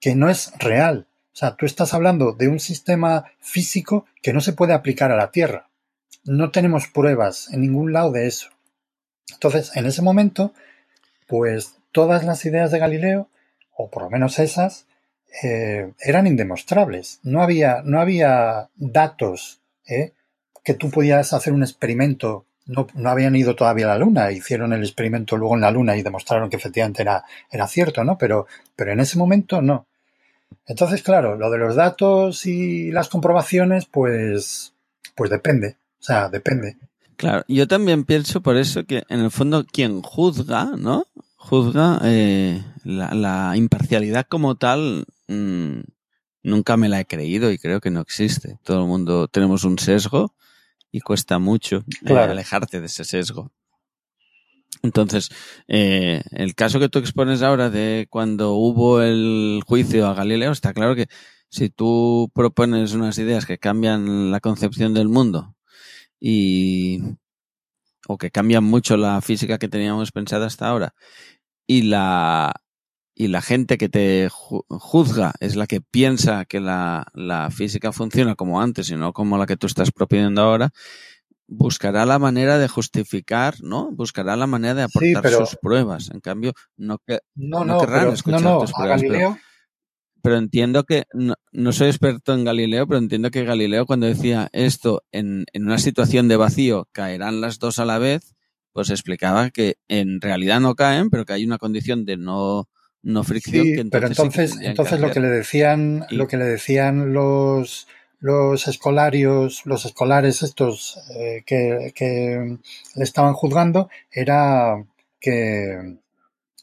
que 0.00 0.14
no 0.14 0.30
es 0.30 0.52
real. 0.58 1.06
O 1.32 1.36
sea, 1.36 1.56
tú 1.56 1.66
estás 1.66 1.94
hablando 1.94 2.32
de 2.32 2.48
un 2.48 2.58
sistema 2.58 3.32
físico 3.38 4.06
que 4.22 4.32
no 4.32 4.40
se 4.40 4.52
puede 4.52 4.74
aplicar 4.74 5.12
a 5.12 5.16
la 5.16 5.30
Tierra. 5.30 5.68
No 6.24 6.50
tenemos 6.50 6.88
pruebas 6.88 7.48
en 7.52 7.60
ningún 7.60 7.92
lado 7.92 8.10
de 8.10 8.26
eso. 8.26 8.48
Entonces, 9.32 9.70
en 9.76 9.86
ese 9.86 10.02
momento, 10.02 10.52
pues 11.26 11.76
todas 11.92 12.24
las 12.24 12.44
ideas 12.44 12.70
de 12.70 12.78
Galileo, 12.78 13.28
o 13.70 13.90
por 13.90 14.02
lo 14.02 14.10
menos 14.10 14.38
esas, 14.38 14.86
eh, 15.42 15.92
eran 16.00 16.26
indemostrables. 16.26 17.20
No 17.22 17.42
había, 17.42 17.82
no 17.84 18.00
había 18.00 18.70
datos 18.76 19.60
¿eh? 19.88 20.12
que 20.64 20.74
tú 20.74 20.90
pudieras 20.90 21.32
hacer 21.32 21.52
un 21.52 21.62
experimento. 21.62 22.44
No, 22.66 22.86
no, 22.94 23.08
habían 23.08 23.34
ido 23.34 23.56
todavía 23.56 23.86
a 23.86 23.96
la 23.96 24.04
Luna, 24.04 24.30
hicieron 24.30 24.74
el 24.74 24.82
experimento 24.82 25.36
luego 25.38 25.54
en 25.54 25.62
la 25.62 25.70
Luna 25.70 25.96
y 25.96 26.02
demostraron 26.02 26.50
que 26.50 26.56
efectivamente 26.56 27.00
era, 27.00 27.24
era 27.50 27.66
cierto, 27.66 28.04
¿no? 28.04 28.18
Pero, 28.18 28.46
pero 28.76 28.92
en 28.92 29.00
ese 29.00 29.16
momento 29.16 29.62
no. 29.62 29.86
Entonces, 30.66 31.02
claro, 31.02 31.36
lo 31.36 31.50
de 31.50 31.58
los 31.58 31.76
datos 31.76 32.44
y 32.44 32.90
las 32.90 33.08
comprobaciones, 33.08 33.86
pues, 33.86 34.74
pues 35.14 35.30
depende. 35.30 35.76
O 35.98 36.02
sea, 36.02 36.28
depende. 36.28 36.76
Claro, 37.16 37.44
yo 37.48 37.66
también 37.66 38.04
pienso 38.04 38.42
por 38.42 38.56
eso 38.56 38.84
que 38.84 39.02
en 39.08 39.20
el 39.20 39.30
fondo 39.30 39.64
quien 39.64 40.02
juzga, 40.02 40.72
¿no? 40.76 41.06
Juzga 41.36 42.00
eh, 42.04 42.62
la, 42.84 43.56
imparcialidad 43.56 44.26
como 44.28 44.56
tal, 44.56 45.06
mmm, 45.26 45.80
nunca 46.48 46.76
me 46.76 46.88
la 46.88 47.00
he 47.00 47.06
creído 47.06 47.50
y 47.52 47.58
creo 47.58 47.80
que 47.80 47.90
no 47.90 48.00
existe. 48.00 48.58
Todo 48.64 48.82
el 48.82 48.88
mundo 48.88 49.28
tenemos 49.28 49.64
un 49.64 49.78
sesgo 49.78 50.34
y 50.90 51.00
cuesta 51.00 51.38
mucho 51.38 51.84
Claro. 52.04 52.28
eh, 52.28 52.32
alejarte 52.32 52.80
de 52.80 52.86
ese 52.86 53.04
sesgo. 53.04 53.52
Entonces, 54.82 55.30
eh, 55.66 56.22
el 56.30 56.54
caso 56.54 56.78
que 56.78 56.88
tú 56.88 56.98
expones 56.98 57.42
ahora 57.42 57.68
de 57.68 58.06
cuando 58.10 58.52
hubo 58.52 59.02
el 59.02 59.60
juicio 59.66 60.06
a 60.06 60.14
Galileo, 60.14 60.52
está 60.52 60.72
claro 60.72 60.94
que 60.94 61.08
si 61.50 61.68
tú 61.68 62.30
propones 62.34 62.92
unas 62.92 63.18
ideas 63.18 63.44
que 63.46 63.58
cambian 63.58 64.30
la 64.30 64.40
concepción 64.40 64.94
del 64.94 65.08
mundo 65.08 65.56
y 66.20 67.00
o 68.06 68.18
que 68.18 68.30
cambian 68.30 68.64
mucho 68.64 68.96
la 68.96 69.20
física 69.20 69.58
que 69.58 69.68
teníamos 69.68 70.12
pensada 70.12 70.46
hasta 70.46 70.68
ahora 70.68 70.94
y 71.66 71.82
la 71.82 72.54
y 73.20 73.26
la 73.28 73.42
gente 73.42 73.78
que 73.78 73.88
te 73.88 74.28
ju- 74.30 74.64
juzga 74.68 75.32
es 75.40 75.56
la 75.56 75.66
que 75.66 75.80
piensa 75.80 76.44
que 76.44 76.60
la, 76.60 77.04
la 77.14 77.50
física 77.50 77.90
funciona 77.90 78.36
como 78.36 78.60
antes 78.60 78.90
y 78.90 78.94
no 78.96 79.12
como 79.12 79.36
la 79.38 79.46
que 79.46 79.56
tú 79.56 79.66
estás 79.66 79.90
proponiendo 79.90 80.40
ahora, 80.40 80.70
buscará 81.48 82.06
la 82.06 82.18
manera 82.20 82.58
de 82.58 82.68
justificar, 82.68 83.56
¿no? 83.62 83.90
Buscará 83.90 84.36
la 84.36 84.46
manera 84.46 84.74
de 84.74 84.86
Sí, 84.86 85.12
aportar 85.12 85.22
pero- 85.22 85.46
sus 85.46 85.58
pruebas. 85.60 86.10
En 86.12 86.20
cambio, 86.20 86.52
no 86.76 86.98
que 87.04 87.20
No, 87.34 87.64
no 87.64 87.74
no, 87.74 87.80
querrán 87.80 87.98
pero, 88.00 88.08
no, 88.10 88.14
escuchar 88.14 88.42
no, 88.42 88.58
tus 88.60 88.72
pruebas, 88.72 89.00
pero- 89.00 89.12
Galileo, 89.12 89.38
pero 90.22 90.36
entiendo 90.36 90.84
que, 90.84 91.04
no, 91.12 91.34
no 91.52 91.72
soy 91.72 91.88
experto 91.88 92.34
en 92.34 92.44
Galileo, 92.44 92.86
pero 92.86 92.98
entiendo 92.98 93.30
que 93.30 93.44
Galileo 93.44 93.86
cuando 93.86 94.06
decía 94.06 94.48
esto 94.52 95.02
en, 95.10 95.44
en 95.52 95.64
una 95.64 95.78
situación 95.78 96.28
de 96.28 96.36
vacío 96.36 96.88
caerán 96.92 97.40
las 97.40 97.58
dos 97.58 97.78
a 97.78 97.84
la 97.84 97.98
vez, 97.98 98.34
pues 98.72 98.90
explicaba 98.90 99.50
que 99.50 99.76
en 99.88 100.20
realidad 100.20 100.60
no 100.60 100.74
caen, 100.74 101.08
pero 101.10 101.24
que 101.24 101.32
hay 101.32 101.44
una 101.44 101.58
condición 101.58 102.04
de 102.04 102.16
no, 102.16 102.68
no 103.02 103.24
fricción 103.24 103.64
sí, 103.64 103.76
que 103.76 103.84
pero 103.84 104.06
entonces, 104.06 104.52
sí 104.52 104.58
que 104.60 104.66
entonces, 104.66 105.00
lo 105.00 105.10
que 105.10 105.20
le 105.20 105.28
decían, 105.28 106.06
Y- 106.10 106.16
lo 106.16 106.28
que 106.28 106.36
le 106.36 106.44
decían 106.44 107.12
los 107.12 107.86
los 108.20 108.66
escolarios, 108.66 109.62
los 109.64 109.84
escolares 109.84 110.42
estos 110.42 110.98
eh, 111.14 111.44
que, 111.46 111.92
que 111.94 112.58
le 112.96 113.04
estaban 113.04 113.32
juzgando 113.34 113.88
era 114.10 114.84
que 115.20 115.98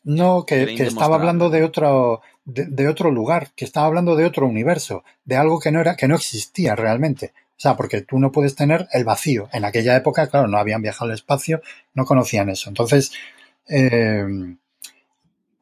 no, 0.03 0.45
que, 0.45 0.75
que 0.75 0.83
estaba 0.83 1.15
hablando 1.15 1.49
de 1.49 1.63
otro 1.63 2.21
de, 2.43 2.65
de 2.65 2.88
otro 2.88 3.09
lugar, 3.09 3.51
que 3.55 3.65
estaba 3.65 3.88
hablando 3.88 4.15
de 4.15 4.25
otro 4.25 4.45
universo, 4.45 5.03
de 5.23 5.36
algo 5.38 5.59
que 5.59 5.71
no 5.71 5.81
era, 5.81 5.95
que 5.95 6.07
no 6.07 6.15
existía 6.15 6.75
realmente. 6.75 7.33
O 7.57 7.59
sea, 7.59 7.75
porque 7.77 8.01
tú 8.01 8.19
no 8.19 8.31
puedes 8.31 8.55
tener 8.55 8.88
el 8.91 9.05
vacío. 9.05 9.47
En 9.53 9.65
aquella 9.65 9.95
época, 9.95 10.27
claro, 10.27 10.47
no 10.47 10.57
habían 10.57 10.81
viajado 10.81 11.09
al 11.09 11.15
espacio, 11.15 11.61
no 11.93 12.05
conocían 12.05 12.49
eso. 12.49 12.69
Entonces, 12.69 13.13
eh, 13.67 14.25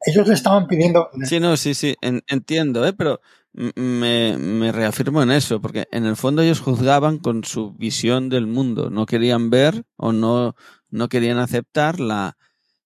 ellos 0.06 0.26
le 0.28 0.34
estaban 0.34 0.66
pidiendo. 0.66 1.08
Sí, 1.24 1.40
no, 1.40 1.56
sí, 1.56 1.74
sí, 1.74 1.94
en- 2.00 2.22
entiendo, 2.26 2.86
¿eh? 2.86 2.92
pero 2.92 3.20
me, 3.52 4.36
me 4.36 4.72
reafirmo 4.72 5.22
en 5.22 5.30
eso, 5.30 5.60
porque 5.60 5.86
en 5.92 6.04
el 6.06 6.16
fondo 6.16 6.42
ellos 6.42 6.60
juzgaban 6.60 7.18
con 7.18 7.44
su 7.44 7.72
visión 7.74 8.28
del 8.28 8.46
mundo, 8.46 8.90
no 8.90 9.06
querían 9.06 9.48
ver 9.50 9.84
o 9.96 10.12
no, 10.12 10.54
no 10.90 11.08
querían 11.08 11.38
aceptar 11.38 12.00
la, 12.00 12.36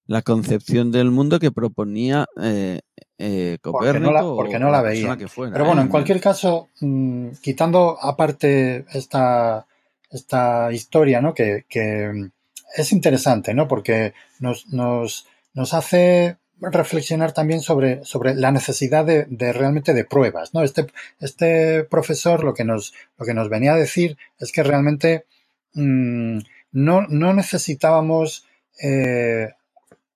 la 0.07 0.23
concepción 0.23 0.93
del 0.93 1.11
mundo 1.11 1.39
que 1.39 1.51
proponía 1.53 2.27
eh, 2.41 2.81
eh, 3.19 3.59
Porque 3.63 3.79
Copérnico 3.79 4.07
no 4.07 4.13
la- 4.13 4.21
porque 4.23 4.59
no 4.59 4.71
la 4.71 5.17
que 5.17 5.29
fuera. 5.29 5.53
Pero 5.53 5.65
bueno, 5.65 5.81
¿eh? 5.81 5.85
en 5.85 5.91
cualquier 5.91 6.21
caso, 6.21 6.69
mm, 6.81 7.29
quitando 7.43 7.97
aparte 8.01 8.85
esta, 8.93 9.67
esta 10.11 10.71
historia, 10.73 11.21
¿no? 11.21 11.35
Que, 11.35 11.65
que 11.69 12.31
es 12.77 12.93
interesante, 12.93 13.55
¿no? 13.55 13.67
Porque 13.67 14.13
nos, 14.39 14.67
nos, 14.69 15.27
nos 15.55 15.75
hace 15.75 16.37
reflexionar 16.61 17.33
también 17.33 17.61
sobre, 17.61 18.05
sobre 18.05 18.35
la 18.35 18.51
necesidad 18.51 19.05
de, 19.05 19.27
de 19.29 19.53
realmente 19.53 19.95
de 19.95 20.05
pruebas, 20.05 20.55
¿no? 20.55 20.63
Este, 20.63 20.87
este 21.21 21.85
profesor 21.85 22.45
lo 22.45 22.55
que 22.55 22.65
nos, 22.65 22.95
lo 23.17 23.27
que 23.27 23.35
nos 23.35 23.49
venía 23.49 23.75
a 23.75 23.77
decir 23.77 24.17
es 24.39 24.53
que 24.53 24.63
realmente 24.63 25.27
mm, 25.75 26.39
no, 26.73 27.07
no 27.09 27.35
necesitábamos 27.35 28.47
eh, 28.83 29.55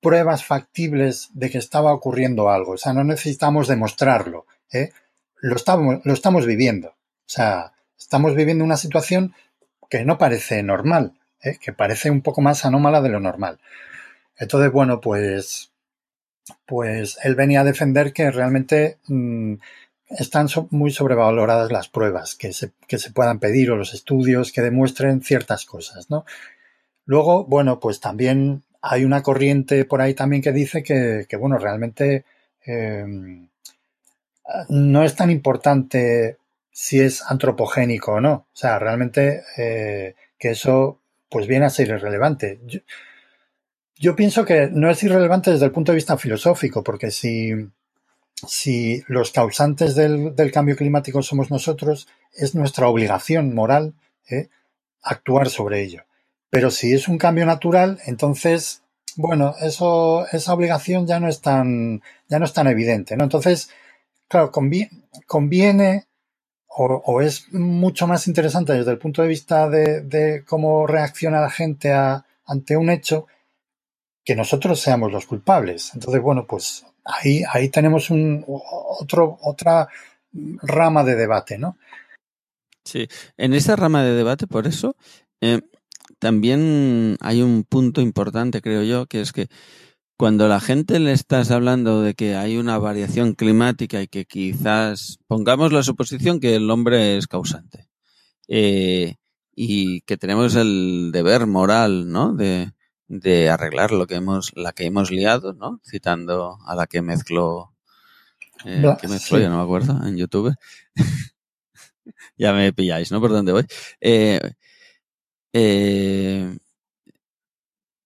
pruebas 0.01 0.45
factibles 0.45 1.31
de 1.33 1.51
que 1.51 1.59
estaba 1.59 1.93
ocurriendo 1.93 2.51
algo. 2.51 2.73
O 2.73 2.77
sea, 2.77 2.93
no 2.93 3.05
necesitamos 3.05 3.69
demostrarlo. 3.69 4.47
¿eh? 4.73 4.91
Lo, 5.41 5.57
estamos, 5.57 6.01
lo 6.05 6.13
estamos 6.13 6.47
viviendo. 6.47 6.89
O 6.89 7.29
sea, 7.35 7.73
estamos 7.99 8.35
viviendo 8.35 8.65
una 8.65 8.77
situación 8.77 9.35
que 9.89 10.05
no 10.05 10.19
parece 10.19 10.63
normal, 10.63 11.13
¿eh? 11.41 11.57
que 11.61 11.73
parece 11.73 12.11
un 12.11 12.23
poco 12.23 12.41
más 12.41 12.65
anómala 12.65 13.01
de 13.01 13.11
lo 13.11 13.21
normal. 13.21 13.61
Entonces, 14.37 14.73
bueno, 14.73 15.01
pues, 15.01 15.72
pues 16.67 17.19
él 17.23 17.35
venía 17.35 17.61
a 17.61 17.65
defender 17.65 18.13
que 18.13 18.31
realmente 18.31 18.99
mmm, 19.09 19.55
están 20.09 20.49
muy 20.71 20.91
sobrevaloradas 20.91 21.73
las 21.73 21.89
pruebas 21.89 22.35
que 22.35 22.53
se, 22.53 22.73
que 22.87 22.99
se 22.99 23.13
puedan 23.13 23.39
pedir 23.39 23.71
o 23.71 23.77
los 23.77 23.95
estudios 23.95 24.53
que 24.53 24.63
demuestren 24.63 25.23
ciertas 25.23 25.65
cosas, 25.65 26.11
¿no? 26.11 26.25
Luego, 27.07 27.45
bueno, 27.45 27.81
pues 27.81 28.01
también 28.01 28.63
hay 28.81 29.05
una 29.05 29.23
corriente 29.23 29.85
por 29.85 30.01
ahí 30.01 30.15
también 30.15 30.43
que 30.43 30.53
dice 30.53 30.83
que, 30.83 31.27
que 31.29 31.37
bueno, 31.37 31.59
realmente 31.59 32.25
eh, 32.67 33.05
no 34.69 35.05
es 35.05 35.15
tan 35.15 35.31
importante 35.31 36.37
si 36.71 37.01
es 37.01 37.23
antropogénico 37.23 38.13
o 38.13 38.21
no. 38.21 38.33
O 38.33 38.57
sea, 38.57 38.79
realmente 38.79 39.43
eh, 39.57 40.15
que 40.39 40.51
eso 40.51 40.99
pues 41.29 41.47
viene 41.47 41.67
a 41.67 41.71
ser 41.71 41.89
irrelevante. 41.89 42.61
Yo, 44.03 44.17
pienso 44.17 44.45
que 44.45 44.69
no 44.69 44.91
es 44.91 45.03
irrelevante 45.03 45.53
desde 45.53 45.67
el 45.67 45.73
punto 45.73 45.93
de 45.93 45.97
vista 45.97 46.19
filosófico, 46.19 46.83
porque 46.83 47.11
si, 47.11 47.53
si 48.47 49.03
los 49.07 49.31
causantes 49.31 49.95
del, 49.95 50.35
cambio 50.53 50.77
climático 50.77 51.23
somos 51.23 51.51
nosotros, 51.51 52.09
es 52.35 52.55
nuestra 52.55 52.89
obligación 52.89 53.55
moral 53.55 53.95
¿eh? 54.29 54.49
actuar 55.03 55.49
sobre 55.51 55.83
ello. 55.83 56.03
Pero 56.51 56.71
si 56.71 56.93
es 56.93 57.09
un 57.09 57.17
cambio 57.17 57.47
natural, 57.47 58.01
entonces, 58.07 58.83
bueno, 59.17 59.55
eso, 59.61 60.27
esa 60.33 60.53
obligación 60.53 61.07
ya 61.07 61.21
no 61.21 61.29
es 61.29 61.41
tan, 61.41 62.03
ya 62.29 62.39
no 62.39 62.45
es 62.45 62.53
tan 62.53 62.67
evidente, 62.67 63.17
¿no? 63.17 63.25
Entonces, 63.25 63.71
claro, 64.29 64.51
conviene, 65.27 66.07
o, 66.67 67.21
es 67.21 67.53
mucho 67.53 68.07
más 68.07 68.27
interesante 68.27 68.73
desde 68.73 68.91
el 68.91 68.99
punto 68.99 69.23
de 69.23 69.29
vista 69.29 69.69
de, 69.69 70.01
de 70.01 70.45
cómo 70.45 70.87
reacciona 70.87 71.41
la 71.41 71.51
gente 71.51 71.93
a, 71.93 72.25
ante 72.47 72.77
un 72.77 72.91
hecho 72.91 73.27
que 74.25 74.37
nosotros 74.37 74.81
seamos 74.81 75.13
los 75.13 75.27
culpables. 75.27 75.93
Entonces, 75.95 76.23
bueno, 76.23 76.47
pues 76.47 76.85
ahí, 77.05 77.43
ahí 77.53 77.69
tenemos 77.69 78.11
un, 78.11 78.45
otro, 78.47 79.39
otra 79.43 79.89
rama 80.63 81.05
de 81.05 81.17
debate, 81.17 81.59
¿no? 81.59 81.77
Sí, 82.85 83.09
en 83.37 83.55
esa 83.55 83.77
rama 83.77 84.03
de 84.03 84.15
debate, 84.15 84.47
por 84.47 84.67
eso, 84.67 84.97
eh, 85.41 85.61
también 86.19 87.17
hay 87.21 87.43
un 87.43 87.65
punto 87.65 88.01
importante, 88.01 88.61
creo 88.61 88.83
yo, 88.83 89.07
que 89.07 89.21
es 89.21 89.33
que 89.33 89.49
cuando 90.17 90.47
la 90.47 90.61
gente 90.61 91.01
le 91.01 91.13
estás 91.13 91.51
hablando 91.51 92.03
de 92.03 92.15
que 92.15 92.37
hay 92.37 92.57
una 92.57 92.79
variación 92.79 93.35
climática 93.35 94.03
y 94.03 94.09
que 94.09 94.25
quizás 94.25 95.19
pongamos 95.27 95.73
la 95.73 95.83
suposición 95.83 96.39
que 96.39 96.55
el 96.55 96.71
hombre 96.71 97.17
es 97.17 97.27
causante 97.27 97.89
eh, 98.47 99.17
y 99.55 100.03
que 100.03 100.17
tenemos 100.17 100.55
el 100.55 101.11
deber 101.13 101.47
moral, 101.47 102.09
¿no? 102.11 102.35
De, 102.35 102.73
de 103.13 103.51
arreglar 103.51 103.93
lo 103.93 104.07
que 104.07 104.15
hemos, 104.15 104.53
la 104.57 104.73
que 104.73 104.87
hemos 104.87 105.11
liado, 105.11 105.53
¿no? 105.53 105.81
Citando 105.85 106.57
a 106.65 106.75
la 106.75 106.87
que 106.87 107.03
mezcló, 107.03 107.75
eh, 108.65 108.83
que 108.99 109.07
mezcló, 109.07 109.37
sí. 109.37 109.43
ya 109.43 109.51
no 109.51 109.59
me 109.59 109.65
acuerdo, 109.65 110.01
en 110.07 110.17
YouTube. 110.17 110.55
ya 112.39 112.55
me 112.55 112.73
pilláis, 112.73 113.13
¿no? 113.13 113.21
Por 113.21 113.31
dónde 113.31 113.53
voy. 113.53 113.67
Eh, 114.01 114.41
eh, 115.53 116.57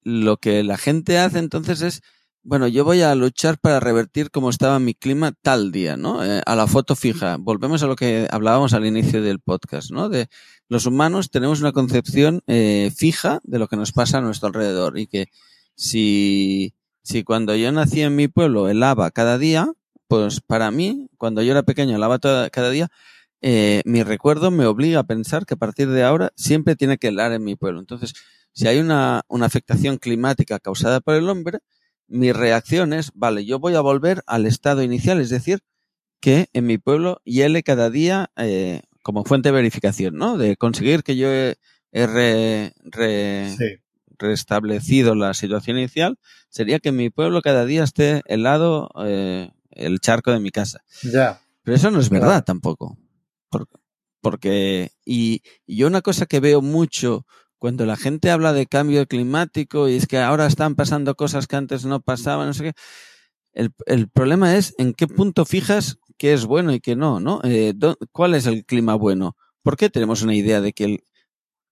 lo 0.03 0.39
que 0.39 0.65
la 0.65 0.77
gente 0.77 1.21
hace 1.21 1.39
entonces 1.39 1.83
es, 1.83 2.03
bueno, 2.49 2.69
yo 2.69 2.85
voy 2.85 3.03
a 3.03 3.13
luchar 3.17 3.59
para 3.59 3.81
revertir 3.81 4.31
como 4.31 4.51
estaba 4.51 4.79
mi 4.79 4.95
clima 4.95 5.33
tal 5.43 5.73
día, 5.73 5.97
¿no? 5.97 6.25
Eh, 6.25 6.41
a 6.47 6.55
la 6.55 6.69
foto 6.69 6.95
fija. 6.95 7.39
Volvemos 7.41 7.83
a 7.83 7.89
lo 7.89 7.97
que 7.97 8.29
hablábamos 8.31 8.73
al 8.73 8.87
inicio 8.87 9.21
del 9.21 9.41
podcast, 9.41 9.91
¿no? 9.91 10.09
De 10.09 10.29
los 10.69 10.87
humanos 10.87 11.31
tenemos 11.31 11.61
una 11.61 11.73
concepción 11.73 12.43
eh, 12.47 12.93
fija 12.95 13.41
de 13.43 13.59
lo 13.59 13.67
que 13.67 13.77
nos 13.77 13.91
pasa 13.91 14.19
a 14.19 14.21
nuestro 14.21 14.47
alrededor 14.47 14.97
y 14.97 15.09
que 15.09 15.27
si, 15.75 16.73
si 17.03 17.25
cuando 17.25 17.57
yo 17.57 17.73
nací 17.73 18.03
en 18.03 18.15
mi 18.15 18.29
pueblo 18.29 18.69
helaba 18.69 19.11
cada 19.11 19.39
día, 19.39 19.73
pues 20.07 20.41
para 20.41 20.71
mí, 20.71 21.09
cuando 21.19 21.43
yo 21.43 21.51
era 21.51 21.65
pequeño 21.65 21.97
helaba 21.97 22.21
toda- 22.21 22.49
cada 22.51 22.71
día, 22.71 22.91
eh, 23.43 23.83
mi 23.87 24.05
recuerdo 24.05 24.53
me 24.53 24.67
obliga 24.67 25.01
a 25.01 25.05
pensar 25.05 25.47
que 25.47 25.55
a 25.55 25.57
partir 25.57 25.89
de 25.91 26.05
ahora 26.05 26.33
siempre 26.37 26.77
tiene 26.77 26.97
que 26.99 27.09
helar 27.09 27.33
en 27.33 27.43
mi 27.43 27.57
pueblo. 27.57 27.81
Entonces, 27.81 28.15
si 28.53 28.69
hay 28.69 28.79
una, 28.79 29.23
una 29.27 29.47
afectación 29.47 29.99
climática 29.99 30.61
causada 30.61 31.01
por 31.01 31.17
el 31.17 31.29
hombre, 31.29 31.59
mi 32.09 32.33
reacción 32.33 32.93
es, 32.93 33.11
vale, 33.15 33.45
yo 33.45 33.59
voy 33.59 33.75
a 33.75 33.81
volver 33.81 34.23
al 34.27 34.47
estado 34.47 34.83
inicial, 34.83 35.21
es 35.21 35.31
decir, 35.31 35.61
que 36.21 36.49
en 36.53 36.67
mi 36.67 36.79
pueblo 36.79 37.21
hiele 37.25 37.63
cada 37.63 37.91
día 37.91 38.31
eh, 38.37 38.83
como 39.03 39.25
fuente 39.25 39.49
de 39.51 39.55
verificación, 39.55 40.17
¿no? 40.17 40.39
De 40.39 40.57
conseguir 40.57 41.03
que 41.03 41.17
yo 41.17 41.29
he, 41.33 41.57
he 41.93 42.07
re- 42.07 42.73
re- 42.85 43.55
Sí. 43.57 43.83
restablecido 44.19 45.15
la 45.15 45.35
situación 45.35 45.79
inicial, 45.79 46.19
sería 46.49 46.79
que 46.79 46.89
en 46.91 46.97
mi 46.97 47.11
pueblo 47.11 47.43
cada 47.43 47.65
día 47.65 47.85
esté 47.85 48.23
helado 48.27 48.91
eh, 49.05 49.51
el 49.71 50.01
charco 50.01 50.31
de 50.33 50.41
mi 50.41 50.51
casa. 50.51 50.83
Ya. 51.03 51.41
Pero 51.63 51.77
eso 51.77 51.91
no 51.91 52.01
es 52.01 52.09
Claro. 52.09 52.25
verdad 52.25 52.45
tampoco. 52.45 52.97
Por- 53.51 53.69
porque, 54.21 54.91
y, 55.05 55.43
y 55.67 55.77
yo 55.77 55.87
una 55.87 56.03
cosa 56.03 56.27
que 56.27 56.41
veo 56.41 56.61
mucho 56.61 57.27
cuando 57.59 57.87
la 57.87 57.97
gente 57.97 58.31
habla 58.31 58.53
de 58.53 58.67
cambio 58.67 59.07
climático 59.07 59.89
y 59.89 59.97
es 59.97 60.07
que 60.07 60.19
ahora 60.19 60.47
están 60.47 60.75
pasando 60.77 61.15
cosas 61.17 61.47
que 61.47 61.57
antes 61.57 61.85
no 61.87 62.01
pasaban, 62.01 62.49
no 62.49 62.55
sé 62.55 62.65
qué. 62.65 62.73
El, 63.53 63.71
el 63.87 64.09
problema 64.09 64.57
es 64.57 64.75
en 64.79 64.93
qué 64.95 65.07
punto 65.09 65.45
fijas 65.47 65.99
qué 66.19 66.33
es 66.33 66.47
bueno 66.47 66.73
y 66.73 66.81
qué 66.81 66.97
no, 66.97 67.21
¿no? 67.21 67.41
Eh, 67.45 67.73
dó- 67.77 67.97
¿Cuál 68.13 68.35
es 68.35 68.47
el 68.47 68.65
clima 68.65 68.95
bueno? 68.95 69.37
¿Por 69.63 69.77
qué 69.77 69.91
tenemos 69.91 70.23
una 70.23 70.35
idea 70.35 70.61
de 70.61 70.73
que 70.73 70.85
el- 70.85 71.05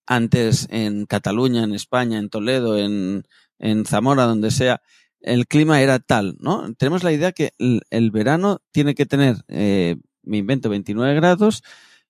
antes 0.07 0.67
en 0.71 1.07
Cataluña, 1.07 1.65
en 1.65 1.75
España, 1.75 2.19
en 2.19 2.29
Toledo, 2.29 2.79
en, 2.79 3.25
en 3.59 3.87
Zamora, 3.87 4.25
donde 4.25 4.51
sea, 4.51 4.83
el 5.21 5.47
clima 5.47 5.81
era 5.81 5.99
tal, 6.01 6.37
¿no? 6.41 6.75
Tenemos 6.75 7.03
la 7.03 7.13
idea 7.13 7.33
que 7.33 7.53
el, 7.59 7.83
el 7.91 8.11
verano 8.11 8.61
tiene 8.73 8.95
que 8.95 9.07
tener, 9.07 9.37
eh, 9.49 9.97
me 10.23 10.37
invento, 10.39 10.69
29 10.69 11.15
grados, 11.15 11.63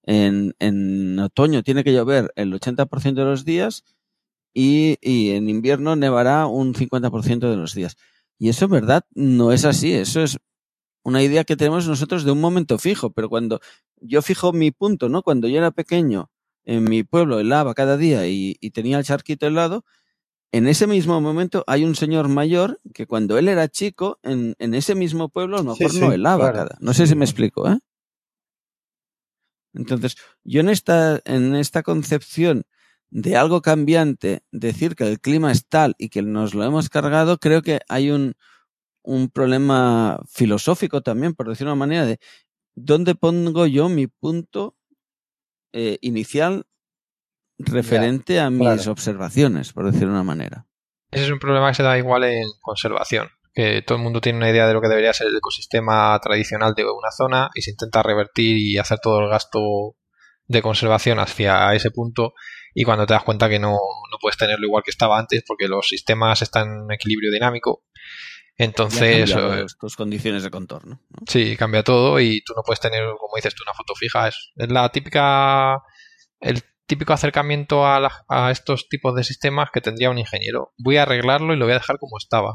en, 0.05 0.55
en 0.59 1.19
otoño 1.19 1.63
tiene 1.63 1.85
que 1.85 1.93
llover 1.93 2.33
el 2.37 2.53
80% 2.53 3.15
de 3.15 3.25
los 3.25 3.45
días 3.45 3.85
y, 4.55 4.97
y 5.01 5.31
en 5.33 5.49
invierno 5.49 5.97
nevará 5.97 6.47
un 6.47 6.75
50% 6.75 7.51
de 7.51 7.57
los 7.57 7.75
días. 7.75 7.97
Y 8.39 8.49
eso 8.49 8.67
en 8.67 8.71
verdad 8.73 9.05
no 9.15 9.53
es 9.53 9.65
así, 9.65 9.93
eso 9.93 10.21
es 10.23 10.39
una 11.05 11.23
idea 11.23 11.45
que 11.45 11.57
tenemos 11.57 11.87
nosotros 11.89 12.25
de 12.25 12.33
un 12.33 12.41
momento 12.41 12.79
fijo, 12.79 13.13
pero 13.13 13.29
cuando 13.29 13.61
yo 14.01 14.23
fijo 14.23 14.53
mi 14.53 14.71
punto, 14.71 15.09
¿no? 15.09 15.23
Cuando 15.23 15.49
yo 15.49 15.59
era 15.59 15.71
pequeño, 15.71 16.31
en 16.65 16.85
mi 16.85 17.03
pueblo 17.05 17.41
helaba 17.41 17.75
cada 17.75 17.97
día 17.97 18.27
y, 18.27 18.57
y 18.61 18.71
tenía 18.71 18.99
el 18.99 19.05
charquito 19.05 19.47
helado, 19.47 19.85
en 20.53 20.69
ese 20.69 20.87
mismo 20.87 21.21
momento 21.21 21.65
hay 21.67 21.85
un 21.85 21.95
señor 21.95 22.29
mayor 22.29 22.81
que 22.95 23.07
cuando 23.07 23.39
él 23.39 23.49
era 23.49 23.69
chico, 23.69 24.19
en, 24.23 24.55
en 24.59 24.75
ese 24.75 24.95
mismo 24.95 25.29
pueblo 25.29 25.59
a 25.59 25.63
lo 25.63 25.75
Sí, 25.75 25.85
mejor 25.85 25.93
sí, 25.95 26.01
no 26.01 26.13
helaba 26.13 26.51
claro. 26.51 26.69
cada. 26.69 26.79
No 26.81 26.95
sé 26.95 27.07
si 27.07 27.17
me 27.17 27.25
explico, 27.25 27.69
¿eh? 27.69 27.79
Entonces, 29.75 30.17
yo 30.45 30.61
en 30.61 30.69
esta, 30.69 31.21
en 31.25 31.55
esta 31.55 31.83
concepción 31.83 32.65
de 33.11 33.37
algo 33.37 33.63
cambiante, 33.63 34.43
decir 34.51 34.97
que 34.97 35.05
el 35.07 35.21
clima 35.21 35.53
es 35.53 35.69
tal 35.69 35.95
y 35.99 36.09
que 36.09 36.23
nos 36.23 36.55
lo 36.55 36.65
hemos 36.65 36.89
cargado, 36.89 37.39
creo 37.39 37.63
que 37.63 37.81
hay 37.89 38.11
un, 38.11 38.35
un 39.03 39.29
problema 39.29 40.21
filosófico 40.29 41.03
también, 41.03 41.35
por 41.35 41.49
decir 41.49 41.67
una 41.67 41.77
manera, 41.77 42.07
de 42.07 42.19
dónde 42.75 43.15
pongo 43.15 43.67
yo 43.67 43.89
mi 43.89 44.07
punto 44.07 44.77
eh, 45.73 45.99
inicial 46.01 46.67
referente 47.59 48.41
a 48.41 48.51
mis 48.51 48.61
claro. 48.61 48.93
observaciones, 48.93 49.73
por 49.73 49.91
decir 49.91 50.09
una 50.09 50.25
manera. 50.25 50.67
Ese 51.11 51.27
es 51.27 51.31
un 51.31 51.39
problema 51.39 51.69
que 51.69 51.77
se 51.77 51.83
da 51.85 51.97
igual 51.97 52.25
en 52.25 52.49
conservación, 52.61 53.29
que 53.55 53.83
todo 53.83 53.97
el 53.99 54.05
mundo 54.05 54.21
tiene 54.21 54.39
una 54.39 54.51
idea 54.51 54.67
de 54.67 54.75
lo 54.75 54.81
que 54.81 54.89
debería 54.89 55.13
ser 55.13 55.29
el 55.29 55.37
ecosistema 55.37 56.19
tradicional 56.21 56.75
de 56.75 56.85
una 56.85 57.11
zona 57.17 57.51
y 57.55 57.63
se 57.63 57.71
intenta 57.71 58.03
revertir 58.03 58.57
y 58.59 58.79
hacer 58.79 58.99
todo 59.01 59.21
el 59.21 59.29
gasto 59.31 59.61
de 60.47 60.61
conservación 60.61 61.19
hacia 61.21 61.73
ese 61.75 61.91
punto 61.91 62.35
y 62.75 62.83
cuando 62.85 63.07
te 63.07 63.15
das 63.15 63.23
cuenta 63.23 63.49
que 63.49 63.59
no, 63.61 63.71
no 63.71 64.19
puedes 64.21 64.37
tenerlo 64.37 64.67
igual 64.67 64.83
que 64.83 64.91
estaba 64.91 65.19
antes 65.19 65.43
porque 65.47 65.69
los 65.69 65.87
sistemas 65.89 66.43
están 66.43 66.85
en 66.85 66.93
equilibrio 66.93 67.31
dinámico. 67.31 67.85
Entonces, 68.57 69.31
eh, 69.55 69.67
tus 69.81 69.97
condiciones 69.97 70.43
de 70.45 70.51
contorno. 70.51 71.01
¿no? 71.11 71.19
Sí, 71.27 71.57
cambia 71.57 71.83
todo 71.83 72.21
y 72.21 72.43
tú 72.45 72.53
no 72.57 72.63
puedes 72.63 72.81
tener, 72.81 73.05
como 73.19 73.35
dices 73.37 73.55
tú, 73.55 73.63
una 73.65 73.75
foto 73.75 73.95
fija. 73.95 74.29
Es, 74.29 74.53
es 74.57 74.69
la 74.71 74.89
típica, 74.91 75.79
el 76.41 76.63
típico 76.87 77.13
acercamiento 77.13 77.87
a, 77.87 77.99
la- 78.01 78.25
a 78.29 78.51
estos 78.53 78.89
tipos 78.89 79.15
de 79.17 79.25
sistemas 79.25 79.71
que 79.73 79.81
tendría 79.81 80.11
un 80.11 80.19
ingeniero. 80.19 80.73
Voy 80.79 80.99
a 80.99 81.03
arreglarlo 81.03 81.53
y 81.55 81.57
lo 81.57 81.65
voy 81.65 81.73
a 81.73 81.79
dejar 81.79 81.99
como 81.99 82.17
estaba. 82.19 82.53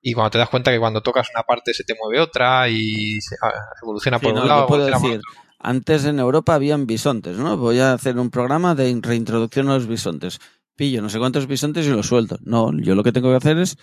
Y 0.00 0.12
cuando 0.12 0.30
te 0.30 0.38
das 0.38 0.48
cuenta 0.48 0.70
que 0.70 0.78
cuando 0.78 1.00
tocas 1.02 1.28
una 1.34 1.42
parte 1.42 1.74
se 1.74 1.84
te 1.84 1.94
mueve 2.00 2.20
otra 2.20 2.68
y 2.68 3.20
se- 3.20 3.36
ah, 3.42 3.50
evoluciona 3.82 4.18
por 4.18 4.32
un 4.32 4.48
lado, 4.48 4.66
puedo 4.66 4.82
evoluciona 4.88 5.00
por 5.00 5.10
decir, 5.10 5.20
otro. 5.36 5.54
antes 5.58 6.04
en 6.04 6.18
Europa 6.20 6.54
habían 6.54 6.86
bisontes, 6.86 7.36
¿no? 7.36 7.56
Voy 7.56 7.80
a 7.80 7.92
hacer 7.94 8.18
un 8.18 8.30
programa 8.30 8.74
de 8.74 8.90
in- 8.90 9.02
reintroducción 9.02 9.68
a 9.68 9.74
los 9.74 9.86
bisontes. 9.86 10.38
Pillo 10.76 11.02
no 11.02 11.08
sé 11.08 11.18
cuántos 11.18 11.46
bisontes 11.48 11.86
y 11.86 11.90
los 11.90 12.06
suelto. 12.06 12.38
No, 12.42 12.70
yo 12.78 12.94
lo 12.94 13.02
que 13.02 13.10
tengo 13.12 13.30
que 13.30 13.36
hacer 13.36 13.58
es 13.58 13.76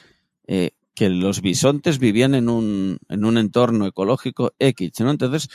eh, 0.48 0.72
que 0.94 1.10
los 1.10 1.42
bisontes 1.42 2.00
vivían 2.00 2.34
en 2.36 2.48
un, 2.48 3.00
en 3.10 3.26
un 3.26 3.38
entorno 3.38 3.86
ecológico 3.86 4.54
X, 4.60 4.92
¿no? 5.02 5.12
Entonces, 5.12 5.50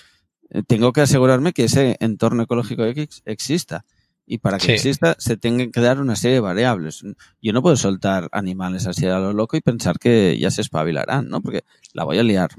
eh, 0.51 0.63
tengo 0.67 0.93
que 0.93 1.01
asegurarme 1.01 1.55
que 1.55 1.65
ese 1.65 1.97
entorno 2.01 2.43
ecológico 2.43 2.85
X 2.85 3.23
exista. 3.25 3.87
Y 4.33 4.39
para 4.39 4.59
que 4.59 4.66
Sí. 4.66 4.72
exista, 4.74 5.16
se 5.18 5.37
tengan 5.37 5.72
que 5.72 5.81
dar 5.81 5.99
una 6.01 6.14
serie 6.14 6.37
de 6.37 6.41
variables. 6.41 7.03
Yo 7.43 7.53
no 7.53 7.62
puedo 7.62 7.74
soltar 7.74 8.28
animales 8.31 8.87
así 8.87 9.05
a 9.07 9.18
lo 9.18 9.33
loco 9.33 9.57
y 9.57 9.61
pensar 9.61 9.99
que 9.99 10.39
ya 10.39 10.53
se 10.53 10.61
espabilarán, 10.61 11.28
¿no? 11.28 11.41
Porque 11.41 11.64
la 11.95 12.05
voy 12.05 12.16
a 12.18 12.22
liar 12.22 12.51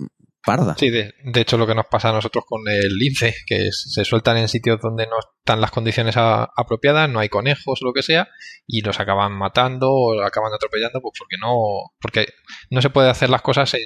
parda. 0.44 0.76
Sí, 0.78 0.90
de, 0.90 1.14
de 1.24 1.40
hecho 1.42 1.58
lo 1.58 1.66
que 1.68 1.74
nos 1.76 1.86
pasa 1.86 2.10
a 2.10 2.12
nosotros 2.12 2.44
con 2.46 2.62
el 2.68 2.98
lince, 2.98 3.34
que 3.46 3.68
es- 3.68 3.86
se 3.94 4.04
sueltan 4.04 4.36
en 4.36 4.50
sitios 4.50 4.82
donde 4.82 5.06
no 5.08 5.16
están 5.20 5.62
las 5.62 5.72
condiciones 5.72 6.18
a- 6.18 6.50
apropiadas, 6.58 7.10
no 7.10 7.20
hay 7.20 7.30
conejos 7.30 7.80
o 7.82 7.86
lo 7.86 7.94
que 7.94 8.04
sea, 8.04 8.28
y 8.68 8.82
los 8.82 9.00
acaban 9.00 9.32
matando 9.32 9.88
o 9.94 10.14
los 10.16 10.26
acaban 10.28 10.52
atropellando, 10.54 11.00
pues 11.00 11.14
porque 11.18 11.38
no, 11.40 11.54
porque 12.02 12.26
no 12.70 12.82
se 12.82 12.90
puede 12.90 13.10
hacer 13.10 13.30
las 13.30 13.44
cosas 13.44 13.74
en, 13.76 13.82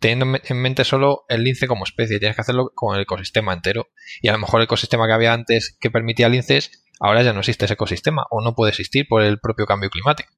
teniendo 0.00 0.38
en 0.42 0.56
mente 0.60 0.82
solo 0.84 1.24
el 1.28 1.44
lince 1.44 1.68
como 1.68 1.84
especie, 1.84 2.18
tienes 2.18 2.34
que 2.34 2.40
hacerlo 2.42 2.72
con 2.74 2.96
el 2.96 3.02
ecosistema 3.02 3.52
entero. 3.52 3.90
Y 4.22 4.28
a 4.28 4.32
lo 4.32 4.38
mejor 4.38 4.60
el 4.60 4.64
ecosistema 4.64 5.06
que 5.06 5.12
había 5.12 5.32
antes 5.34 5.76
que 5.80 5.90
permitía 5.90 6.28
linces, 6.28 6.82
ahora 7.02 7.22
ya 7.22 7.32
no 7.32 7.40
existe 7.40 7.64
ese 7.64 7.74
ecosistema, 7.74 8.24
o 8.30 8.42
no 8.42 8.54
puede 8.54 8.70
existir 8.70 9.06
por 9.08 9.22
el 9.22 9.38
propio 9.38 9.66
cambio 9.66 9.90
climático. 9.90 10.32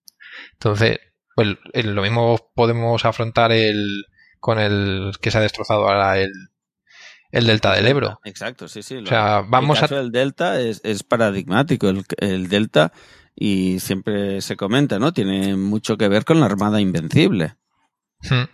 Entonces, 0.55 0.99
pues 1.37 1.57
lo 1.85 2.03
mismo 2.03 2.51
podemos 2.55 3.05
afrontar 3.05 3.53
el 3.53 4.05
con 4.41 4.59
el 4.59 5.13
que 5.21 5.31
se 5.31 5.39
ha 5.39 5.41
destrozado 5.41 5.89
ahora 5.89 6.19
el, 6.19 6.31
el 7.31 7.47
delta 7.47 7.75
del 7.75 7.87
Ebro. 7.87 8.21
Exacto, 8.25 8.69
sí, 8.69 8.83
sí. 8.83 8.97
O 8.97 9.07
sea, 9.07 9.43
vamos 9.47 9.79
el 9.79 9.85
a 9.85 9.89
caso 9.89 9.97
del 9.97 10.13
delta 10.13 10.61
es, 10.61 10.81
es 10.85 11.03
paradigmático. 11.03 11.89
El, 11.89 12.05
el 12.19 12.49
delta, 12.49 12.93
y 13.35 13.81
siempre 13.81 14.41
se 14.41 14.57
comenta, 14.57 14.99
¿no? 14.99 15.13
Tiene 15.13 15.57
mucho 15.57 15.97
que 15.97 16.09
ver 16.09 16.25
con 16.25 16.41
la 16.41 16.47
Armada 16.47 16.81
Invencible. 16.81 17.57
Hmm. 18.21 18.45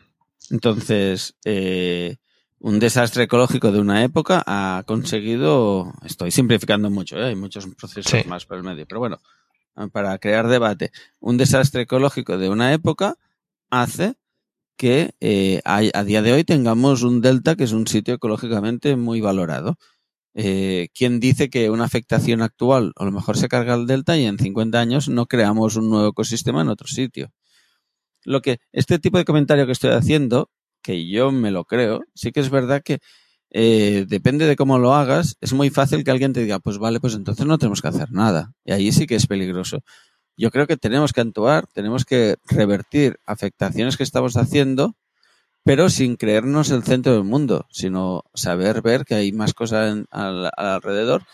Entonces, 0.51 1.37
eh, 1.45 2.17
un 2.61 2.79
desastre 2.79 3.25
ecológico 3.25 3.73
de 3.73 3.81
una 3.81 4.05
época 4.05 4.43
ha 4.47 4.85
conseguido, 4.87 5.93
estoy 6.05 6.31
simplificando 6.31 6.91
mucho, 6.91 7.17
¿eh? 7.19 7.27
hay 7.27 7.35
muchos 7.37 7.67
procesos 7.75 8.11
Sí. 8.11 8.29
más 8.29 8.45
por 8.47 8.59
el 8.59 8.63
medio, 8.63 8.87
pero 8.87 9.01
bueno, 9.01 9.19
para 9.93 10.19
crear 10.19 10.47
debate, 10.47 10.93
un 11.21 11.37
desastre 11.39 11.83
ecológico 11.83 12.37
de 12.39 12.51
una 12.51 12.73
época 12.73 13.17
hace 13.71 14.15
que 14.77 15.11
eh, 15.21 15.61
a 15.65 16.05
día 16.05 16.23
de 16.23 16.33
hoy 16.33 16.45
tengamos 16.45 17.03
un 17.03 17.21
delta 17.21 17.57
que 17.57 17.65
es 17.65 17.73
un 17.73 17.87
sitio 17.87 18.15
ecológicamente 18.15 18.97
muy 18.97 19.21
valorado. 19.21 19.77
Eh, 20.33 20.89
¿Quién 20.95 21.19
dice 21.21 21.51
que 21.51 21.71
una 21.71 21.85
afectación 21.85 22.41
actual 22.41 22.93
a 22.97 23.05
lo 23.05 23.11
mejor 23.11 23.37
se 23.37 23.49
carga 23.49 23.75
el 23.75 23.87
delta 23.87 24.17
y 24.17 24.25
en 24.25 24.39
50 24.39 24.79
años 24.81 25.09
no 25.09 25.27
creamos 25.27 25.77
un 25.77 25.91
nuevo 25.91 26.09
ecosistema 26.09 26.63
en 26.63 26.69
otro 26.69 26.89
sitio? 26.89 27.31
Lo 28.25 28.41
que 28.41 28.59
este 28.73 28.99
tipo 28.99 29.19
de 29.19 29.25
comentario 29.25 29.67
que 29.67 29.73
estoy 29.73 29.91
haciendo, 29.91 30.51
que 30.83 31.09
yo 31.09 31.33
me 31.33 31.51
lo 31.51 31.65
creo, 31.65 32.03
sí 32.15 32.33
que 32.33 32.41
es 32.41 32.51
verdad 32.51 32.83
que 32.85 32.99
eh, 33.51 34.05
depende 34.09 34.47
de 34.47 34.57
cómo 34.57 34.79
lo 34.79 34.95
hagas, 34.95 35.37
es 35.41 35.53
muy 35.53 35.71
fácil 35.71 36.05
que 36.05 36.11
alguien 36.11 36.33
te 36.33 36.41
diga, 36.43 36.61
pues 36.61 36.79
vale, 36.79 37.01
pues 37.01 37.15
entonces 37.15 37.47
no 37.47 37.59
tenemos 37.59 37.83
que 37.83 37.89
hacer 37.89 38.13
nada. 38.13 38.53
Y 38.65 38.73
ahí 38.73 38.93
sí 38.93 39.07
que 39.07 39.17
es 39.17 39.27
peligroso. 39.27 39.81
yo 40.37 40.51
creo 40.51 40.67
que 40.67 40.77
tenemos 40.79 41.13
que 41.13 41.21
actuar, 41.23 41.67
tenemos 41.75 42.05
que 42.05 42.37
revertir 42.49 43.19
afectaciones 43.27 43.97
que 43.97 44.05
estamos 44.05 44.37
haciendo, 44.37 44.97
pero 45.65 45.91
sin 45.91 46.17
creernos 46.17 46.71
el 46.71 46.83
centro 46.85 47.13
del 47.15 47.25
mundo, 47.25 47.67
sino 47.71 48.25
saber 48.35 48.83
ver 48.83 49.05
que 49.05 49.15
hay 49.15 49.33
más 49.33 49.55
cosas 49.55 49.93
en- 49.93 50.07
al, 50.11 50.51
alrededor 50.57 51.25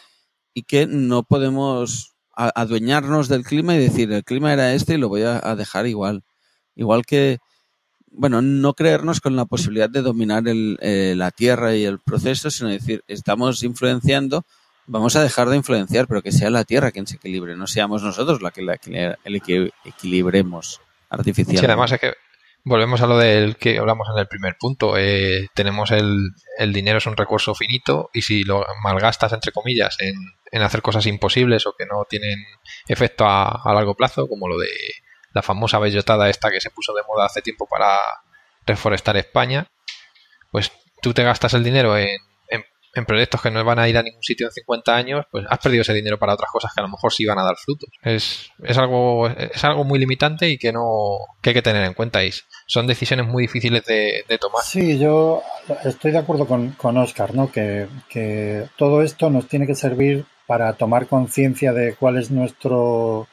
y 0.54 0.64
que 0.64 0.86
no 0.86 1.22
podemos 1.24 2.14
adueñarnos 2.36 3.28
del 3.28 3.44
clima 3.44 3.74
y 3.76 3.78
decir 3.78 4.12
el 4.12 4.24
clima 4.24 4.52
era 4.52 4.74
este 4.74 4.94
y 4.94 4.98
lo 4.98 5.08
voy 5.08 5.22
a 5.22 5.40
dejar 5.56 5.86
igual. 5.86 6.24
Igual 6.76 7.06
que, 7.06 7.38
bueno, 8.16 8.42
no 8.42 8.74
creernos 8.74 9.20
con 9.20 9.36
la 9.36 9.44
posibilidad 9.44 9.90
de 9.90 10.02
dominar 10.02 10.48
el, 10.48 10.78
eh, 10.80 11.14
la 11.16 11.30
Tierra 11.30 11.74
y 11.76 11.84
el 11.84 11.98
proceso, 11.98 12.50
sino 12.50 12.70
decir, 12.70 13.04
estamos 13.08 13.62
influenciando, 13.62 14.44
vamos 14.86 15.16
a 15.16 15.22
dejar 15.22 15.48
de 15.48 15.56
influenciar, 15.56 16.06
pero 16.06 16.22
que 16.22 16.32
sea 16.32 16.50
la 16.50 16.64
Tierra 16.64 16.90
quien 16.90 17.06
se 17.06 17.16
equilibre, 17.16 17.56
no 17.56 17.66
seamos 17.66 18.02
nosotros 18.02 18.40
la 18.40 18.50
que 18.50 18.62
la, 18.62 18.78
equilibremos 19.84 20.80
artificialmente. 21.10 21.60
Sí, 21.60 21.66
además 21.66 21.92
es 21.92 22.00
que 22.00 22.14
volvemos 22.64 23.00
a 23.02 23.06
lo 23.06 23.18
del 23.18 23.56
que 23.56 23.78
hablamos 23.78 24.08
en 24.12 24.18
el 24.18 24.26
primer 24.26 24.56
punto. 24.58 24.96
eh, 24.96 25.48
tenemos 25.54 25.90
el, 25.90 26.30
el 26.58 26.72
dinero 26.72 26.98
es 26.98 27.06
un 27.06 27.16
recurso 27.16 27.54
finito 27.54 28.10
y 28.12 28.22
si 28.22 28.44
lo 28.44 28.64
malgastas, 28.82 29.32
entre 29.32 29.52
comillas, 29.52 29.96
en, 30.00 30.14
en 30.50 30.62
hacer 30.62 30.82
cosas 30.82 31.06
imposibles 31.06 31.66
o 31.66 31.74
que 31.78 31.86
no 31.86 32.04
tienen 32.08 32.44
efecto 32.88 33.26
a, 33.26 33.62
a 33.62 33.74
largo 33.74 33.94
plazo, 33.94 34.26
como 34.26 34.48
lo 34.48 34.58
de 34.58 34.68
la 35.36 35.42
famosa 35.42 35.78
bellotada 35.78 36.28
esta 36.28 36.50
que 36.50 36.60
se 36.60 36.70
puso 36.70 36.92
de 36.94 37.02
moda 37.06 37.26
hace 37.26 37.42
tiempo 37.42 37.66
para 37.68 37.96
reforestar 38.66 39.16
España, 39.16 39.66
pues 40.50 40.72
tú 41.02 41.12
te 41.14 41.22
gastas 41.22 41.54
el 41.54 41.62
dinero 41.62 41.96
en, 41.96 42.08
en- 42.48 43.04
proyectos 43.06 43.42
que 43.42 43.50
no 43.50 43.62
van 43.62 43.78
a 43.78 43.86
ir 43.90 43.98
a 43.98 44.02
ningún 44.02 44.22
sitio 44.22 44.46
en 44.46 44.52
50 44.52 44.96
años, 44.96 45.26
pues 45.30 45.44
has 45.50 45.58
perdido 45.58 45.82
ese 45.82 45.92
dinero 45.92 46.18
para 46.18 46.32
otras 46.32 46.50
cosas 46.50 46.72
que 46.74 46.80
a 46.80 46.84
lo 46.84 46.88
mejor 46.88 47.12
sí 47.12 47.26
van 47.26 47.38
a 47.38 47.44
dar 47.44 47.54
frutos. 47.56 47.90
Es, 48.00 48.50
es 48.64 48.78
algo 48.78 49.28
es 49.28 49.62
algo 49.64 49.84
muy 49.84 49.98
limitante 49.98 50.48
y 50.48 50.56
que 50.56 50.72
no 50.72 51.18
que 51.42 51.50
hay 51.50 51.54
que 51.54 51.60
tener 51.60 51.84
en 51.84 51.92
cuenta 51.92 52.24
y 52.24 52.30
son 52.66 52.86
decisiones 52.86 53.26
muy 53.26 53.42
difíciles 53.42 53.84
de, 53.84 54.24
de 54.26 54.38
tomar. 54.38 54.64
Sí, 54.64 54.98
yo 54.98 55.42
estoy 55.84 56.12
de 56.12 56.18
acuerdo 56.18 56.46
con, 56.46 56.70
con 56.70 56.96
Oscar, 56.96 57.34
¿no? 57.34 57.52
Que, 57.52 57.86
que 58.08 58.66
todo 58.78 59.02
esto 59.02 59.28
nos 59.28 59.46
tiene 59.46 59.66
que 59.66 59.74
servir 59.74 60.24
para 60.46 60.72
tomar 60.72 61.06
conciencia 61.06 61.74
de 61.74 61.96
cuál 61.96 62.16
es 62.16 62.30
nuestro, 62.30 63.28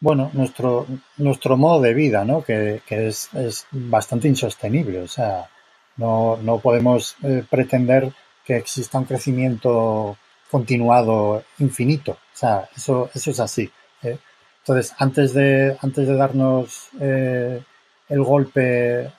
bueno, 0.00 0.30
nuestro, 0.34 0.86
nuestro 1.16 1.56
modo 1.56 1.80
de 1.80 1.94
vida, 1.94 2.24
¿no? 2.24 2.42
Que, 2.42 2.82
que 2.86 3.08
es, 3.08 3.32
es 3.34 3.66
bastante 3.70 4.28
insostenible. 4.28 5.00
O 5.00 5.08
sea, 5.08 5.48
no, 5.96 6.36
no 6.42 6.58
podemos 6.58 7.16
eh, 7.22 7.44
pretender 7.48 8.12
que 8.44 8.56
exista 8.56 8.98
un 8.98 9.04
crecimiento 9.04 10.16
continuado 10.50 11.42
infinito. 11.58 12.12
O 12.12 12.36
sea, 12.36 12.68
eso, 12.76 13.10
eso 13.14 13.30
es 13.30 13.40
así. 13.40 13.70
¿eh? 14.02 14.18
Entonces, 14.60 14.94
antes 14.98 15.32
de, 15.32 15.76
antes 15.80 16.06
de 16.06 16.14
darnos 16.14 16.88
eh, 17.00 17.62
el 18.08 18.22
golpe 18.22 19.10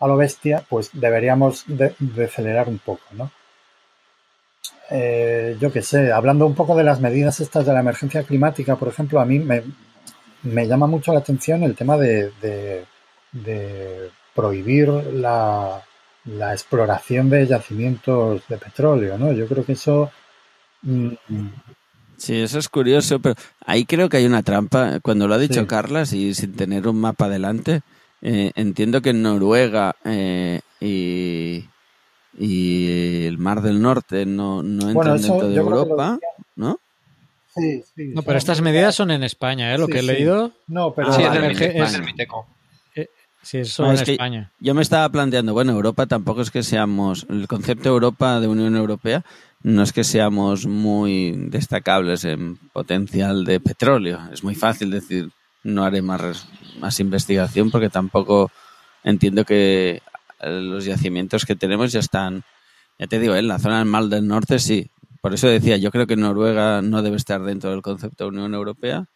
a 0.00 0.06
lo 0.06 0.16
bestia, 0.16 0.64
pues 0.68 0.90
deberíamos 0.92 1.64
de, 1.66 1.94
de 1.98 2.24
acelerar 2.26 2.68
un 2.68 2.78
poco, 2.78 3.02
¿no? 3.12 3.30
Eh, 4.90 5.56
yo 5.60 5.70
qué 5.70 5.82
sé, 5.82 6.12
hablando 6.12 6.46
un 6.46 6.54
poco 6.54 6.74
de 6.74 6.84
las 6.84 7.00
medidas 7.00 7.40
estas 7.40 7.66
de 7.66 7.72
la 7.72 7.80
emergencia 7.80 8.22
climática, 8.22 8.76
por 8.76 8.88
ejemplo, 8.88 9.20
a 9.20 9.26
mí 9.26 9.38
me, 9.38 9.62
me 10.42 10.66
llama 10.66 10.86
mucho 10.86 11.12
la 11.12 11.20
atención 11.20 11.62
el 11.62 11.74
tema 11.74 11.96
de, 11.96 12.30
de, 12.40 12.84
de 13.32 14.10
prohibir 14.34 14.88
la, 14.88 15.82
la, 16.24 16.52
exploración 16.52 17.28
de 17.30 17.46
yacimientos 17.46 18.42
de 18.48 18.56
petróleo, 18.58 19.18
¿no? 19.18 19.32
Yo 19.32 19.46
creo 19.46 19.64
que 19.64 19.72
eso... 19.72 20.10
mm, 20.82 21.08
Sí, 22.16 22.34
eso 22.40 22.58
es 22.58 22.68
curioso, 22.68 23.20
pero 23.20 23.36
ahí 23.64 23.84
creo 23.84 24.08
que 24.08 24.16
hay 24.16 24.26
una 24.26 24.42
trampa. 24.42 24.98
Cuando 25.00 25.28
lo 25.28 25.34
ha 25.34 25.38
dicho 25.38 25.60
Sí. 25.60 25.66
Carlas 25.66 26.12
y 26.12 26.34
sin 26.34 26.54
tener 26.54 26.88
un 26.88 27.00
mapa 27.00 27.28
delante, 27.28 27.82
eh, 28.22 28.50
entiendo 28.56 29.00
que 29.00 29.10
en 29.10 29.22
Noruega 29.22 29.94
eh, 30.04 30.60
y, 30.80 31.64
y 32.36 33.24
el 33.26 33.38
Mar 33.38 33.62
del 33.62 33.80
Norte 33.80 34.26
no, 34.26 34.64
no 34.64 34.90
entran 34.90 34.94
Bueno, 34.94 35.18
dentro 35.18 35.48
de 35.48 35.56
Europa. 35.56 36.18
Sí, 37.58 37.82
sí, 37.94 38.12
No, 38.14 38.22
pero 38.22 38.38
estas 38.38 38.60
medidas 38.60 38.94
son 38.94 39.10
en 39.10 39.22
España, 39.22 39.74
¿eh? 39.74 39.78
Lo 39.78 39.86
Sí, 39.86 39.92
que 39.92 39.98
he 39.98 40.02
sí. 40.02 40.06
leído. 40.06 40.52
No, 40.66 40.92
pero... 40.94 41.08
Ah, 41.08 41.12
sí, 41.12 41.22
es 41.22 41.32
del, 41.32 41.60
es 41.76 42.00
Miteco. 42.04 42.46
Sí, 43.42 43.64
son 43.64 43.86
No, 43.86 43.92
en 43.92 44.02
es 44.02 44.08
España. 44.08 44.50
Yo 44.58 44.74
me 44.74 44.82
estaba 44.82 45.08
planteando, 45.08 45.52
bueno, 45.52 45.72
Europa 45.72 46.06
tampoco 46.06 46.42
es 46.42 46.50
que 46.50 46.62
seamos, 46.62 47.24
el 47.30 47.46
concepto 47.46 47.88
Europa 47.88 48.40
de 48.40 48.48
Unión 48.48 48.76
Europea 48.76 49.24
no 49.62 49.82
es 49.82 49.92
que 49.92 50.04
seamos 50.04 50.66
muy 50.66 51.32
destacables 51.48 52.24
en 52.24 52.56
potencial 52.72 53.44
de 53.44 53.60
petróleo. 53.60 54.20
Es 54.32 54.42
muy 54.44 54.54
fácil 54.54 54.90
decir, 54.90 55.30
no 55.62 55.84
haré 55.84 56.02
más, 56.02 56.48
más 56.80 57.00
investigación 57.00 57.70
porque 57.70 57.88
tampoco 57.88 58.50
entiendo 59.04 59.44
que 59.44 60.02
eh, 60.40 60.60
los 60.60 60.84
yacimientos 60.84 61.46
que 61.46 61.56
tenemos 61.56 61.92
ya 61.92 62.00
están, 62.00 62.42
ya 62.98 63.06
te 63.06 63.18
digo, 63.18 63.34
en 63.34 63.48
la 63.48 63.58
zona 63.58 63.78
del 63.78 63.86
Mar 63.86 64.04
del 64.04 64.26
Norte 64.26 64.58
sí. 64.58 64.90
Por 65.20 65.34
eso 65.34 65.48
decía, 65.48 65.76
yo 65.76 65.90
creo 65.90 66.06
que 66.06 66.16
Noruega 66.16 66.82
no 66.82 67.02
debe 67.02 67.16
estar 67.16 67.42
dentro 67.42 67.70
del 67.70 67.82
concepto 67.82 68.24
de 68.24 68.30
Unión 68.30 68.54
Europea. 68.54 69.06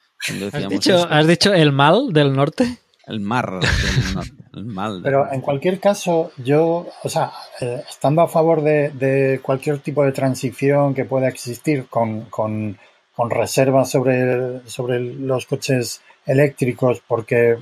¿Has 0.52 0.68
dicho, 0.68 0.94
eso. 0.94 1.08
¿Has 1.10 1.26
dicho 1.26 1.52
el 1.52 1.72
mal 1.72 2.12
del 2.12 2.32
norte? 2.32 2.78
El 3.06 3.20
mar 3.20 3.50
del 3.50 4.14
norte. 4.14 4.32
El 4.54 4.64
mal 4.66 4.94
del 4.94 5.02
Pero 5.02 5.18
norte. 5.20 5.34
en 5.34 5.40
cualquier 5.40 5.80
caso, 5.80 6.30
yo, 6.36 6.86
o 7.02 7.08
sea, 7.08 7.32
eh, 7.60 7.82
estando 7.88 8.22
a 8.22 8.28
favor 8.28 8.62
de, 8.62 8.90
de 8.90 9.40
cualquier 9.42 9.78
tipo 9.78 10.04
de 10.04 10.12
transición 10.12 10.94
que 10.94 11.04
pueda 11.04 11.28
existir 11.28 11.86
con, 11.88 12.22
con, 12.26 12.78
con 13.14 13.30
reservas 13.30 13.90
sobre, 13.90 14.60
sobre 14.68 15.00
los 15.00 15.46
coches 15.46 16.00
eléctricos 16.26 17.02
porque 17.06 17.58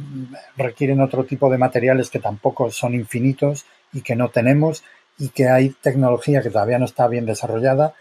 requieren 0.57 1.01
otro 1.01 1.24
tipo 1.24 1.51
de 1.51 1.59
materiales 1.59 2.11
que 2.11 2.18
tampoco 2.18 2.70
son 2.70 2.95
infinitos 2.95 3.64
y 3.93 4.03
que 4.03 4.16
no 4.16 4.28
tenemos 4.28 4.82
y 5.18 5.28
que 5.30 5.49
hay 5.49 5.70
tecnología 5.70 6.43
que 6.43 6.51
todavía 6.51 6.78
no 6.78 6.84
está 6.84 7.09
bien 7.09 7.26
desarrollada, 7.26 7.95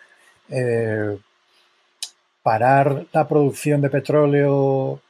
eh, 0.50 1.18
parar 2.44 3.06
la 3.12 3.28
producción 3.28 3.82
de 3.82 3.90
petróleo 3.90 5.02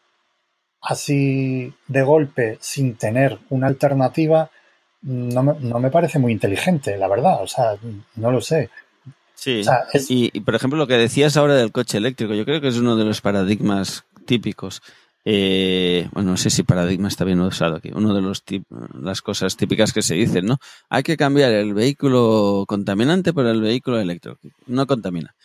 así 0.81 1.73
de 1.87 2.01
golpe 2.03 2.57
sin 2.61 2.95
tener 2.95 3.37
una 3.49 3.67
alternativa 3.67 4.49
no 5.01 5.43
me, 5.43 5.53
no 5.59 5.79
me 5.79 5.91
parece 5.91 6.19
muy 6.19 6.33
inteligente, 6.33 6.97
la 6.97 7.07
verdad. 7.07 7.41
O 7.41 7.47
sea, 7.47 7.77
no 8.15 8.31
lo 8.31 8.41
sé. 8.41 8.69
Sí. 9.33 9.61
O 9.61 9.63
sea, 9.63 9.85
es- 9.93 10.11
y, 10.11 10.29
y, 10.33 10.41
por 10.41 10.55
ejemplo, 10.55 10.77
lo 10.77 10.87
que 10.87 10.95
decías 10.95 11.37
ahora 11.37 11.55
del 11.55 11.71
coche 11.71 11.97
eléctrico, 11.97 12.33
yo 12.33 12.43
creo 12.43 12.59
que 12.59 12.67
es 12.67 12.77
uno 12.77 12.97
de 12.97 13.05
los 13.05 13.21
paradigmas 13.21 14.03
típicos. 14.25 14.81
Eh, 15.31 16.09
bueno, 16.11 16.31
no 16.31 16.37
sé 16.37 16.49
si 16.49 16.63
paradigma 16.63 17.07
está 17.07 17.23
bien 17.23 17.39
usado 17.39 17.75
aquí. 17.75 17.91
Uno 17.93 18.15
de 18.15 18.21
los 18.21 18.43
las 18.99 19.21
cosas 19.21 19.55
típicas 19.55 19.93
que 19.93 20.01
se 20.01 20.15
dicen, 20.15 20.45
¿no? 20.47 20.57
Hay 20.89 21.03
que 21.03 21.17
cambiar 21.17 21.51
el 21.51 21.75
vehículo 21.75 22.65
contaminante 22.67 23.31
por 23.31 23.45
el 23.45 23.61
vehículo 23.61 23.99
eléctrico. 23.99 24.39
No 24.65 24.87
contamina. 24.87 25.35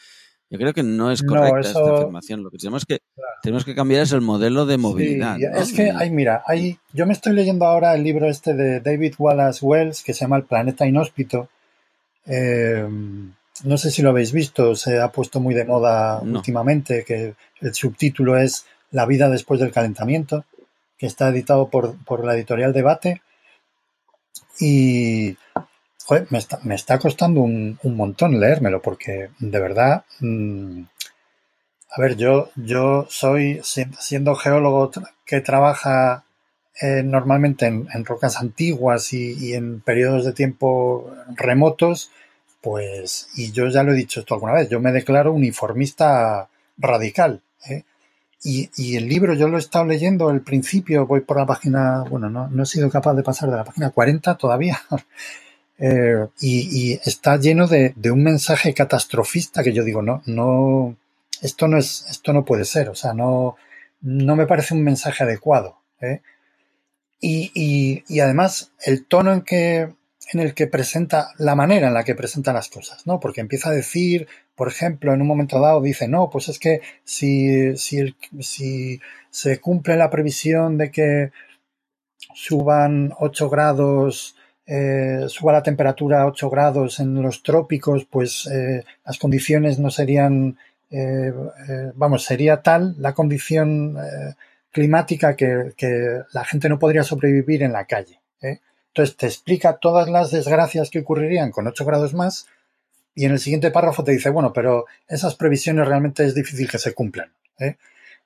Yo 0.48 0.58
creo 0.58 0.72
que 0.72 0.82
no 0.82 1.10
es 1.10 1.22
No, 1.22 1.34
correcta 1.34 1.60
eso- 1.60 1.80
esta 1.84 1.94
afirmación. 1.96 2.42
Lo 2.42 2.50
que 2.50 2.56
tenemos 2.56 2.86
que 2.86 3.00
tenemos 3.42 3.66
que 3.66 3.74
cambiar 3.74 4.02
es 4.02 4.12
el 4.12 4.22
modelo 4.22 4.64
de 4.64 4.78
movilidad. 4.78 5.36
Sí, 5.36 5.44
¿no? 5.52 5.58
es 5.58 5.72
que 5.74 5.86
Y- 5.88 5.90
hay, 5.90 6.10
mira, 6.10 6.42
hay, 6.46 6.78
yo 6.94 7.04
me 7.06 7.12
estoy 7.12 7.34
leyendo 7.34 7.66
ahora 7.66 7.94
el 7.94 8.02
libro 8.04 8.26
este 8.30 8.54
de 8.54 8.80
David 8.80 9.14
Wallace 9.18 9.58
Wells 9.62 10.02
que 10.02 10.14
se 10.14 10.20
llama 10.20 10.36
El 10.38 10.44
planeta 10.44 10.86
inhóspito. 10.86 11.50
Eh, 12.26 12.86
no 13.64 13.76
sé 13.78 13.90
si 13.90 14.00
lo 14.00 14.10
habéis 14.10 14.32
visto, 14.32 14.74
se 14.76 14.98
ha 14.98 15.08
puesto 15.12 15.40
muy 15.40 15.54
de 15.54 15.64
moda 15.66 16.20
No. 16.24 16.38
últimamente, 16.38 17.04
que 17.06 17.34
el 17.60 17.74
subtítulo 17.74 18.38
es 18.38 18.64
La 18.94 19.04
vida 19.06 19.28
después 19.28 19.60
del 19.60 19.72
calentamiento, 19.72 20.44
que 20.98 21.06
está 21.06 21.28
editado 21.28 21.68
por, 21.68 21.84
por 22.06 22.24
la 22.24 22.34
editorial 22.34 22.72
Debate. 22.72 23.20
Y 24.58 25.36
me, 26.30 26.38
está, 26.38 26.58
me 26.62 26.74
está 26.74 26.98
costando 26.98 27.40
un, 27.40 27.78
un 27.82 27.96
montón 27.96 28.40
leérmelo, 28.40 28.80
porque 28.82 29.30
de 29.38 29.60
verdad, 29.60 30.04
mm, 30.20 30.82
a 31.96 32.00
ver, 32.00 32.16
yo, 32.16 32.50
yo 32.56 33.06
soy, 33.08 33.60
si- 33.62 33.86
siendo 34.00 34.34
geólogo 34.34 34.90
que 35.24 35.40
trabaja 35.40 36.24
eh, 36.80 37.02
normalmente 37.04 37.66
en, 37.66 37.86
en 37.94 38.04
rocas 38.04 38.36
antiguas 38.40 39.12
y, 39.12 39.34
y 39.38 39.54
en 39.54 39.80
periodos 39.80 40.24
de 40.24 40.32
tiempo 40.32 41.08
remotos, 41.36 42.10
pues, 42.60 43.28
y 43.36 43.52
yo 43.52 43.68
ya 43.68 43.82
lo 43.84 43.92
he 43.92 43.96
dicho 43.96 44.20
esto 44.20 44.34
alguna 44.34 44.54
vez, 44.54 44.68
yo 44.70 44.80
me 44.80 44.90
declaro 44.92 45.32
uniformista 45.32 46.48
radical. 46.78 47.42
¿eh? 47.68 47.84
Y, 48.46 48.96
el 48.96 49.08
libro 49.08 49.32
yo 49.32 49.48
lo 49.48 49.56
he 49.56 49.60
estado 49.60 49.86
leyendo 49.86 50.28
al 50.28 50.42
principio, 50.42 51.06
voy 51.06 51.22
por 51.22 51.38
la 51.38 51.46
página, 51.46 52.04
bueno, 52.10 52.28
no, 52.28 52.48
no 52.48 52.62
he 52.62 52.66
sido 52.66 52.90
capaz 52.90 53.14
de 53.14 53.22
pasar 53.22 53.50
de 53.50 53.56
la 53.56 53.64
página 53.64 53.90
40 53.90 54.36
todavía. 54.36 54.80
Eh, 55.76 56.28
y, 56.40 56.92
está 57.04 57.36
lleno 57.36 57.66
de, 57.66 57.92
un 58.08 58.22
mensaje 58.22 58.72
catastrofista 58.72 59.64
que 59.64 59.72
yo 59.72 59.82
digo, 59.82 60.02
no, 60.02 60.22
no, 60.24 60.96
esto 61.42 61.66
no 61.66 61.78
es, 61.78 62.06
esto 62.08 62.32
no 62.32 62.44
puede 62.44 62.64
ser, 62.64 62.90
o 62.90 62.94
sea, 62.94 63.12
no, 63.12 63.56
no 64.00 64.36
me 64.36 64.46
parece 64.46 64.74
un 64.74 64.84
mensaje 64.84 65.24
adecuado. 65.24 65.78
¿eh? 66.00 66.22
Y, 67.20 67.50
y, 67.54 68.04
y 68.06 68.20
además 68.20 68.70
el 68.84 69.04
tono 69.04 69.32
en 69.32 69.42
que 69.42 69.88
en 70.32 70.40
el 70.40 70.54
que 70.54 70.66
presenta, 70.66 71.32
la 71.38 71.54
manera 71.54 71.88
en 71.88 71.94
la 71.94 72.04
que 72.04 72.14
presenta 72.14 72.52
las 72.52 72.68
cosas, 72.68 73.06
¿no? 73.06 73.20
Porque 73.20 73.40
empieza 73.40 73.70
a 73.70 73.72
decir, 73.72 74.26
por 74.54 74.68
ejemplo, 74.68 75.12
en 75.12 75.20
un 75.20 75.26
momento 75.26 75.60
dado 75.60 75.80
dice, 75.80 76.08
no, 76.08 76.30
pues 76.30 76.48
es 76.48 76.58
que 76.58 76.80
si, 77.02 77.76
si, 77.76 77.98
el, 77.98 78.16
si 78.40 79.00
se 79.30 79.60
cumple 79.60 79.96
la 79.96 80.10
previsión 80.10 80.78
de 80.78 80.90
que 80.90 81.32
suban 82.34 83.12
8 83.18 83.50
grados, 83.50 84.36
eh, 84.66 85.24
suba 85.28 85.52
la 85.52 85.62
temperatura 85.62 86.22
a 86.22 86.26
8 86.26 86.50
grados 86.50 87.00
en 87.00 87.20
los 87.20 87.42
trópicos, 87.42 88.06
pues 88.08 88.46
eh, 88.46 88.84
las 89.04 89.18
condiciones 89.18 89.78
no 89.78 89.90
serían, 89.90 90.56
eh, 90.90 91.32
eh 91.68 91.92
vamos, 91.94 92.24
sería 92.24 92.62
tal 92.62 92.94
la 92.98 93.12
condición 93.12 93.96
climática 94.70 95.36
que, 95.36 95.72
que, 95.76 96.20
la 96.32 96.44
gente 96.44 96.68
no 96.68 96.78
podría 96.78 97.02
sobrevivir 97.02 97.62
en 97.62 97.72
la 97.72 97.86
calle. 97.86 98.20
Entonces 98.40 99.16
te 99.16 99.26
explica 99.26 99.78
todas 99.78 100.08
las 100.08 100.30
desgracias 100.30 100.90
que 100.90 101.00
ocurrirían 101.00 101.50
con 101.50 101.66
8 101.66 101.84
grados 101.84 102.14
más 102.14 102.46
y 103.14 103.24
en 103.24 103.32
el 103.32 103.38
siguiente 103.38 103.70
párrafo 103.70 104.02
te 104.02 104.12
dice, 104.12 104.30
bueno, 104.30 104.52
pero 104.52 104.86
esas 105.06 105.34
previsiones 105.36 105.86
realmente 105.86 106.24
es 106.24 106.34
difícil 106.34 106.68
que 106.68 106.78
se 106.78 106.94
cumplan. 106.94 107.32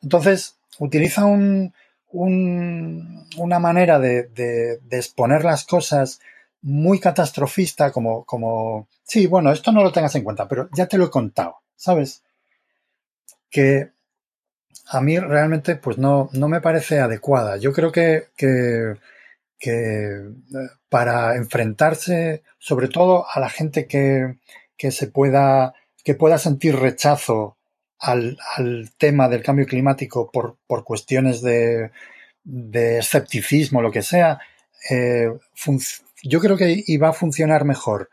Entonces, 0.01 0.57
utiliza 0.79 1.25
un, 1.27 1.75
un, 2.11 3.27
una 3.37 3.59
manera 3.59 3.99
de, 3.99 4.81
exponer 4.91 5.45
las 5.45 5.65
cosas 5.65 6.21
muy 6.63 7.01
catastrofista, 7.01 7.93
como, 7.93 8.25
como, 8.25 8.89
sí, 9.05 9.27
bueno, 9.27 9.53
esto 9.53 9.73
no 9.73 9.83
lo 9.83 9.93
tengas 9.93 10.15
en 10.15 10.25
cuenta, 10.25 10.49
pero 10.49 10.69
ya 10.75 10.87
te 10.87 10.99
lo 10.99 11.07
he 11.07 11.11
contado, 11.11 11.59
¿sabes? 11.77 12.23
Que 13.51 13.91
a 14.87 15.01
mí 15.01 15.19
realmente 15.19 15.77
pues 15.77 15.99
no, 15.99 16.31
no 16.33 16.49
me 16.49 16.61
parece 16.61 16.99
adecuada. 16.99 17.59
Yo 17.59 17.73
creo 17.73 17.93
que, 17.93 18.29
que, 18.37 18.95
que 19.59 20.31
para 20.89 21.37
enfrentarse 21.37 22.43
sobre 22.59 22.89
todo 22.89 23.27
a 23.31 23.39
la 23.39 23.51
gente 23.51 23.87
que, 23.87 24.39
que 24.79 24.91
se 24.93 25.09
pueda, 25.09 25.75
que 26.05 26.15
pueda 26.15 26.39
sentir 26.39 26.77
rechazo 26.77 27.59
al, 27.99 28.39
al 28.57 28.91
tema 28.97 29.29
del 29.29 29.43
cambio 29.43 29.67
climático 29.67 30.31
por, 30.31 30.57
por 30.67 30.85
cuestiones 30.85 31.43
de, 31.43 31.91
de 32.45 32.99
escepticismo, 32.99 33.83
lo 33.83 33.91
que 33.91 34.03
sea, 34.03 34.39
eh, 34.91 35.29
yo 36.23 36.41
creo 36.41 36.57
que 36.57 36.83
iba 36.87 37.09
a 37.11 37.13
funcionar 37.13 37.65
mejor. 37.65 38.09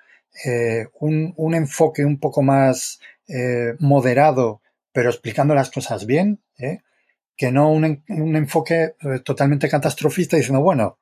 Eh, 0.45 0.87
un, 0.99 1.33
un, 1.37 1.55
enfoque 1.55 2.03
un 2.03 2.19
poco 2.19 2.41
más 2.41 2.99
eh, 3.29 3.75
moderado, 3.79 4.61
pero 4.91 5.09
explicando 5.09 5.55
las 5.55 5.71
cosas 5.71 6.05
bien, 6.05 6.41
que 7.37 7.51
no 7.51 7.71
un, 7.71 8.03
un, 8.09 8.35
enfoque 8.35 8.95
totalmente 9.23 9.69
catastrofista 9.69 10.35
diciendo, 10.35 10.61
bueno, 10.61 10.97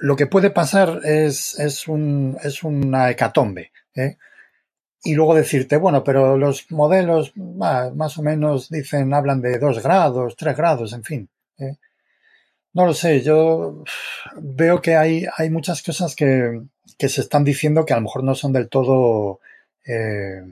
lo, 0.00 0.16
que 0.16 0.26
puede 0.26 0.50
pasar 0.50 1.00
es, 1.04 1.58
es, 1.58 1.88
un, 1.88 2.36
es 2.42 2.62
una 2.62 3.10
hecatombe. 3.10 3.72
¿eh? 3.94 4.16
y 5.04 5.14
luego 5.14 5.34
decirte, 5.34 5.76
bueno, 5.76 6.04
pero 6.04 6.36
los 6.36 6.70
modelos 6.70 7.32
más 7.36 8.18
o 8.18 8.22
menos 8.22 8.68
dicen, 8.68 9.12
hablan 9.12 9.40
de 9.40 9.58
dos 9.58 9.82
grados, 9.82 10.36
tres 10.36 10.56
grados, 10.56 10.92
en 10.92 11.02
fin. 11.02 11.28
¿eh? 11.58 11.76
No 12.72 12.86
lo 12.86 12.94
sé, 12.94 13.20
yo 13.20 13.82
veo 14.36 14.80
que 14.80 14.94
hay, 14.96 15.26
hay 15.36 15.50
muchas 15.50 15.82
cosas 15.82 16.14
que, 16.14 16.62
que, 16.98 17.08
se 17.08 17.20
están 17.20 17.44
diciendo 17.44 17.84
que 17.84 17.92
a 17.92 17.96
lo 17.96 18.02
mejor 18.02 18.22
no 18.22 18.34
son 18.34 18.52
del 18.52 18.68
todo, 18.68 19.40
eh, 19.84 20.42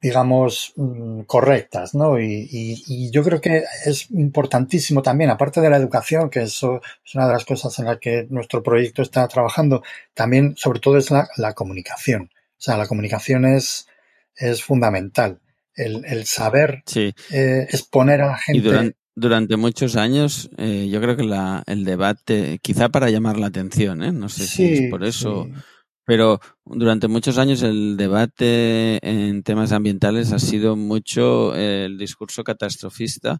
digamos, 0.00 0.72
mm, 0.76 1.22
correctas, 1.22 1.94
¿no? 1.94 2.18
Y, 2.18 2.48
y, 2.50 2.82
y, 2.86 3.10
yo 3.10 3.22
creo 3.22 3.40
que 3.40 3.64
es 3.84 4.10
importantísimo 4.10 5.02
también, 5.02 5.30
aparte 5.30 5.60
de 5.60 5.68
la 5.68 5.76
educación, 5.76 6.30
que 6.30 6.42
eso 6.42 6.80
es 7.04 7.14
una 7.14 7.26
de 7.26 7.34
las 7.34 7.44
cosas 7.44 7.78
en 7.78 7.84
las 7.84 7.98
que 7.98 8.26
nuestro 8.30 8.62
proyecto 8.62 9.02
está 9.02 9.28
trabajando, 9.28 9.82
también, 10.14 10.54
sobre 10.56 10.80
todo, 10.80 10.96
es 10.96 11.10
la, 11.10 11.28
la 11.36 11.52
comunicación. 11.52 12.30
O 12.32 12.62
sea, 12.62 12.76
la 12.76 12.86
comunicación 12.86 13.44
es, 13.44 13.86
es 14.36 14.62
fundamental. 14.62 15.38
El, 15.74 16.04
el 16.04 16.26
saber 16.26 16.82
sí. 16.86 17.14
eh, 17.30 17.66
exponer 17.70 18.22
a 18.22 18.26
la 18.28 18.38
gente. 18.38 18.58
Y 18.58 18.62
durante, 18.62 18.96
durante 19.14 19.56
muchos 19.56 19.96
años, 19.96 20.50
eh, 20.56 20.88
yo 20.90 21.00
creo 21.00 21.16
que 21.16 21.24
la, 21.24 21.62
el 21.66 21.84
debate, 21.84 22.58
quizá 22.60 22.88
para 22.88 23.10
llamar 23.10 23.38
la 23.38 23.46
atención, 23.46 24.02
¿eh? 24.02 24.12
no 24.12 24.28
sé 24.28 24.46
sí, 24.46 24.76
si 24.76 24.84
es 24.84 24.90
por 24.90 25.04
eso, 25.04 25.44
sí. 25.44 25.62
Pero 26.10 26.40
durante 26.64 27.06
muchos 27.06 27.38
años 27.38 27.62
el 27.62 27.96
debate 27.96 28.98
en 29.08 29.44
temas 29.44 29.70
ambientales 29.70 30.32
ha 30.32 30.40
sido 30.40 30.74
mucho 30.74 31.54
el 31.54 31.98
discurso 31.98 32.42
catastrofista 32.42 33.38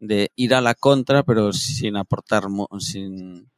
de 0.00 0.32
ir 0.34 0.52
a 0.54 0.60
la 0.60 0.74
contra, 0.74 1.22
pero 1.22 1.52
sin 1.52 1.96
aportar, 1.96 2.42
sin, 2.80 3.48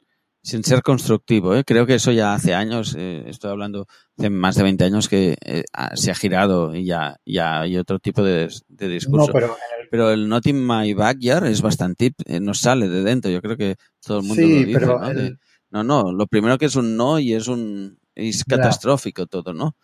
sin 0.43 0.63
ser 0.63 0.83
constructivo. 0.83 1.55
¿eh? 1.55 1.63
Creo 1.63 1.87
que 1.87 1.95
eso 1.95 2.11
ya 2.11 2.35
hace 2.35 2.53
años, 2.53 2.95
eh, 2.95 3.23
estoy 3.25 3.49
hablando 3.49 3.87
de 4.15 4.29
más 4.29 4.57
de 4.57 4.61
20 4.61 4.83
años 4.83 5.09
que 5.09 5.37
eh, 5.43 5.63
se 5.95 6.11
ha 6.11 6.15
girado 6.15 6.75
y 6.75 6.85
ya, 6.85 7.17
ya 7.25 7.61
hay 7.61 7.77
otro 7.77 7.97
tipo 7.97 8.21
de, 8.21 8.47
de 8.67 8.87
discurso. 8.87 9.25
No, 9.25 9.33
pero, 9.33 9.47
el... 9.47 9.89
pero, 9.89 10.11
el... 10.11 10.29
Not 10.29 10.45
in 10.45 10.63
My 10.63 10.93
Backyard 10.93 11.47
es 11.47 11.63
bastante, 11.63 12.13
eh, 12.25 12.39
nos 12.39 12.59
sale 12.59 12.89
de 12.89 13.01
dentro. 13.01 13.31
Yo 13.31 13.41
creo 13.41 13.57
que 13.57 13.77
todo 14.05 14.19
el 14.19 14.27
mundo 14.27 14.43
sí, 14.43 14.53
lo 14.53 14.67
dice. 14.67 14.79
Pero 14.79 14.99
¿no? 14.99 15.09
el... 15.09 15.15
De, 15.15 15.37
no, 15.71 15.83
no, 15.83 16.11
lo 16.11 16.27
primero 16.27 16.59
que 16.59 16.65
es 16.65 16.75
un 16.75 16.95
no 16.95 17.17
y 17.17 17.33
es 17.33 17.47
un 17.47 18.00
es 18.29 18.43
catastrófico 18.43 19.27
todo, 19.27 19.53
¿no? 19.53 19.75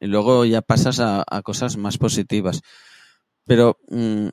Y 0.00 0.06
luego 0.06 0.44
ya 0.44 0.62
pasas 0.62 1.00
a, 1.00 1.24
a 1.26 1.42
cosas 1.42 1.76
más 1.76 1.98
positivas. 1.98 2.62
Pero 3.46 3.78
mm, 3.88 4.28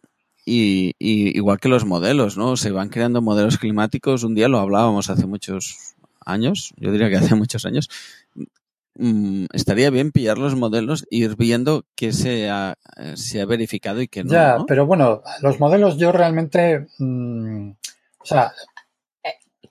y, 0.45 0.93
y, 0.99 1.37
igual 1.37 1.59
que 1.59 1.69
los 1.69 1.85
modelos, 1.85 2.37
¿no? 2.37 2.57
Se 2.57 2.71
van 2.71 2.89
creando 2.89 3.21
modelos 3.21 3.57
climáticos. 3.57 4.23
Un 4.23 4.35
día 4.35 4.49
lo 4.49 4.59
hablábamos 4.59 5.09
hace 5.09 5.25
muchos 5.25 5.95
años, 6.25 6.73
yo 6.77 6.91
diría 6.91 7.09
que 7.09 7.17
hace 7.17 7.35
muchos 7.35 7.65
años. 7.65 7.89
Mm, 8.95 9.45
estaría 9.53 9.89
bien 9.89 10.11
pillar 10.11 10.37
los 10.37 10.55
modelos 10.55 11.07
e 11.09 11.17
ir 11.17 11.35
viendo 11.35 11.85
qué 11.95 12.13
se 12.13 12.49
ha, 12.49 12.75
se 13.15 13.41
ha 13.41 13.45
verificado 13.45 14.01
y 14.01 14.07
qué 14.07 14.23
no. 14.23 14.31
Ya, 14.31 14.57
¿no? 14.57 14.65
pero 14.65 14.85
bueno, 14.85 15.23
los 15.41 15.59
modelos 15.59 15.97
yo 15.97 16.11
realmente, 16.11 16.87
mmm, 16.99 17.71
o 17.71 18.25
sea, 18.25 18.53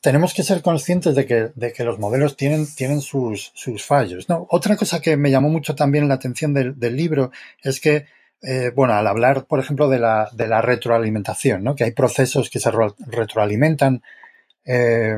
tenemos 0.02 0.34
que 0.34 0.42
ser 0.42 0.62
conscientes 0.62 1.14
de 1.14 1.26
que, 1.26 1.84
los 1.84 1.98
modelos 2.00 2.36
tienen, 2.36 2.66
sus, 3.00 3.52
fallos. 3.86 4.26
Otra 4.48 4.76
cosa 4.76 5.00
que 5.00 5.16
me 5.16 5.30
llamó 5.30 5.48
mucho 5.48 5.76
también 5.76 6.08
la 6.08 6.14
atención 6.14 6.52
del, 6.52 6.96
libro 6.96 7.30
es 7.62 7.80
que 7.80 8.06
eh, 8.42 8.72
bueno, 8.74 8.94
al 8.94 9.06
hablar, 9.06 9.46
por 9.46 9.60
ejemplo, 9.60 9.88
de 9.88 10.00
la, 10.00 10.60
retroalimentación, 10.60 11.62
¿no? 11.62 11.76
que 11.76 11.84
hay 11.84 11.92
procesos 11.92 12.50
que 12.50 12.58
se 12.58 12.72
retroalimentan, 13.06 14.02
eh, 14.64 15.16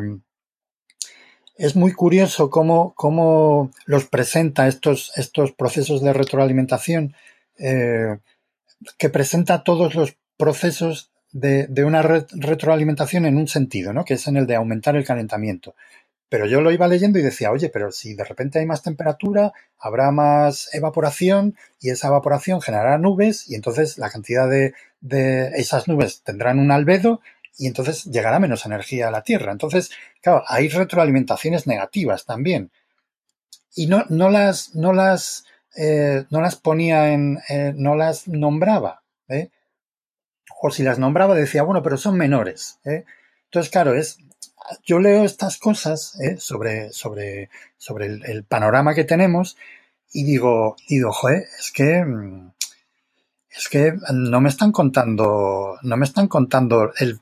es 1.57 1.77
muy 1.77 1.93
curioso 1.93 2.51
cómo, 2.51 3.71
los 3.87 4.05
presenta 4.05 4.69
estos, 4.69 5.13
estos 5.17 5.53
procesos 5.53 6.03
de 6.03 6.13
retroalimentación, 6.13 7.15
eh, 7.59 8.19
que 8.99 9.09
presenta 9.09 9.65
todos 9.65 9.95
los 9.95 10.19
procesos 10.37 11.11
de, 11.35 11.85
una 11.85 12.01
re 12.01 12.27
retroalimentación 12.31 13.27
en 13.27 13.37
un 13.37 13.49
sentido, 13.49 13.93
¿no? 13.93 14.05
que 14.05 14.15
es 14.15 14.27
en 14.29 14.37
el 14.37 14.47
de 14.47 14.55
aumentar 14.55 14.97
el 14.97 15.05
calentamiento. 15.05 15.75
Pero 16.29 16.47
yo 16.47 16.61
lo 16.61 16.73
iba 16.73 16.89
leyendo 16.89 17.19
y 17.19 17.23
decía, 17.23 17.51
oye, 17.51 17.69
pero 17.69 17.93
si 17.93 18.15
de 18.15 18.25
repente 18.25 18.59
hay 18.59 18.67
más 18.67 18.83
temperatura, 18.83 19.53
habrá 19.79 20.11
más 20.11 20.73
evaporación 20.73 21.57
y 21.81 21.91
esa 21.91 22.09
evaporación 22.09 22.63
generará 22.63 22.99
nubes 22.99 23.49
y 23.49 23.57
entonces 23.57 23.99
la 23.99 24.11
cantidad 24.11 24.49
de, 24.49 24.75
de 25.01 25.49
esas 25.57 25.87
nubes 25.87 26.23
tendrán 26.23 26.59
un 26.59 26.71
albedo 26.71 27.21
y 27.59 27.67
entonces 27.67 28.05
llegará 28.05 28.39
menos 28.39 28.65
energía 28.65 29.09
a 29.09 29.11
la 29.11 29.23
Tierra. 29.23 29.53
Entonces, 29.53 29.91
claro, 30.23 30.45
hay 30.49 30.69
retroalimentaciones 30.69 31.67
negativas 31.67 32.25
también. 32.25 32.71
Y 33.75 33.87
no, 33.87 34.05
no 34.09 34.31
las, 34.31 34.75
no 34.75 34.93
las, 34.93 35.45
eh, 35.77 36.25
no 36.31 36.41
las 36.41 36.57
ponía 36.57 37.13
en, 37.13 37.39
eh, 37.49 37.73
no 37.77 37.97
las 37.97 38.29
nombraba, 38.29 39.03
¿eh? 39.29 39.51
O 40.67 40.71
si 40.71 40.83
las 40.83 40.99
nombraba 40.99 41.35
decía, 41.35 41.63
bueno, 41.63 41.83
pero 41.83 41.99
son 41.99 42.17
menores, 42.17 42.79
¿eh? 42.87 43.05
Entonces, 43.45 43.71
claro, 43.71 43.93
es, 43.93 44.17
yo 44.83 44.99
leo 44.99 45.27
estas 45.27 45.59
cosas 45.59 46.19
¿eh? 46.23 46.39
sobre, 46.39 46.91
sobre, 46.91 47.51
sobre 47.77 48.07
el, 48.07 48.45
panorama 48.45 48.95
que 48.95 49.05
tenemos 49.05 49.59
y 50.11 50.25
digo, 50.25 50.77
digo, 50.89 51.13
joder, 51.13 51.45
es 51.59 51.71
que, 51.71 52.03
es 53.51 53.69
que 53.69 53.93
no 54.15 54.41
me 54.41 54.49
están 54.49 54.73
contando, 54.73 55.79
no 55.83 55.97
me 55.99 56.07
están 56.07 56.29
contando 56.29 56.95
el, 56.99 57.21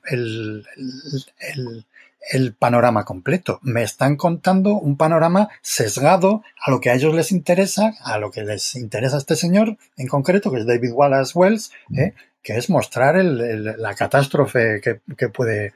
el 2.31 2.55
panorama 2.55 3.05
completo. 3.05 3.59
Me 3.63 3.83
están 3.83 4.17
contando 4.17 4.75
un 4.75 4.97
panorama 4.97 5.49
sesgado 5.61 6.43
a 6.61 6.71
lo 6.71 6.81
que 6.81 6.91
a 6.91 6.95
ellos 6.95 7.15
les 7.15 7.33
interesa, 7.33 7.95
a 8.03 8.19
lo 8.19 8.31
que 8.31 8.43
les 8.43 8.77
interesa 8.77 9.17
a 9.17 9.19
este 9.19 9.37
señor 9.37 9.77
en 9.97 10.09
concreto, 10.09 10.51
que 10.51 10.59
es 10.59 10.67
David 10.67 10.93
Wallace 10.93 11.33
Wells, 11.35 11.73
¿eh? 11.97 12.15
que 12.43 12.57
es 12.57 12.71
mostrar 12.71 13.17
el, 13.17 13.41
el, 13.41 13.65
la 13.65 13.95
catástrofe 13.95 14.81
que, 14.81 15.01
que 15.17 15.29
puede, 15.29 15.73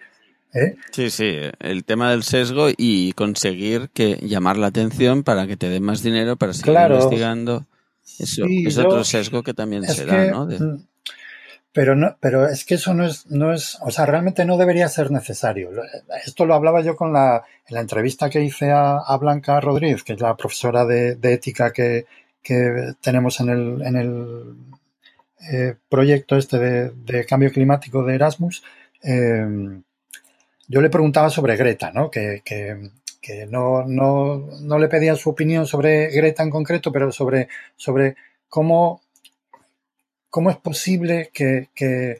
¿Eh? 0.57 0.77
Sí, 0.91 1.11
sí, 1.11 1.37
el 1.59 1.85
tema 1.85 2.11
del 2.11 2.23
sesgo 2.23 2.69
y 2.75 3.13
conseguir 3.13 3.91
que 3.93 4.19
llamar 4.23 4.57
la 4.57 4.69
atención 4.69 5.23
para 5.23 5.47
que 5.47 5.59
te 5.59 5.69
den 5.69 5.83
más 5.83 6.03
dinero 6.03 6.37
para 6.37 6.55
seguir 6.55 6.73
claro. 6.73 6.95
investigando. 6.95 7.67
Eso 8.19 8.47
sí, 8.47 8.65
es 8.67 8.77
yo, 8.77 8.87
otro 8.87 9.05
sesgo 9.05 9.43
que 9.43 9.53
también 9.53 9.85
se 9.85 10.07
da, 10.07 10.31
¿no? 10.31 10.47
De... 10.47 10.79
Pero 11.77 11.95
no, 11.95 12.17
pero 12.21 12.49
es 12.49 12.65
que 12.65 12.77
eso 12.77 12.95
no 12.95 13.05
es, 13.05 13.27
no 13.27 13.53
es, 13.53 13.77
o 13.83 13.91
sea, 13.91 14.07
realmente 14.07 14.47
no 14.47 14.57
debería 14.57 14.89
ser 14.89 15.11
necesario. 15.11 15.69
Esto 16.25 16.47
lo 16.47 16.55
hablaba 16.55 16.81
yo 16.81 16.97
con 16.97 17.13
la, 17.13 17.45
en 17.69 17.75
la 17.75 17.83
entrevista 17.83 18.31
que 18.31 18.41
hice 18.41 18.71
a, 18.73 19.15
Blanca 19.21 19.61
Rodríguez, 19.61 20.03
que 20.03 20.15
es 20.15 20.21
la 20.23 20.35
profesora 20.39 20.87
de, 20.87 21.19
ética 21.23 21.75
que, 21.75 22.07
que 22.43 22.95
tenemos 23.03 23.41
en 23.41 23.51
el, 23.51 23.83
en 23.83 23.97
el 23.97 24.57
eh, 25.53 25.75
proyecto 25.91 26.39
este 26.39 26.59
de, 26.59 27.27
cambio 27.27 27.53
climático 27.53 28.03
de 28.05 28.15
Erasmus, 28.15 28.65
eh, 29.03 29.47
yo 30.69 30.81
le 30.81 30.89
preguntaba 30.89 31.29
sobre 31.29 31.57
Greta, 31.57 31.93
¿no? 31.93 32.11
Que, 32.11 32.41
no, 33.51 33.85
no, 33.87 34.79
le 34.79 34.89
pedía 34.89 35.15
su 35.15 35.29
opinión 35.29 35.67
sobre 35.67 36.09
Greta 36.09 36.43
en 36.43 36.49
concreto, 36.49 36.91
pero 36.91 37.13
sobre, 37.13 37.49
sobre 37.77 38.17
cómo, 38.49 39.03
cómo 40.31 40.51
es 40.51 40.57
posible 40.57 41.31
que, 41.33 41.69
que, 41.75 42.19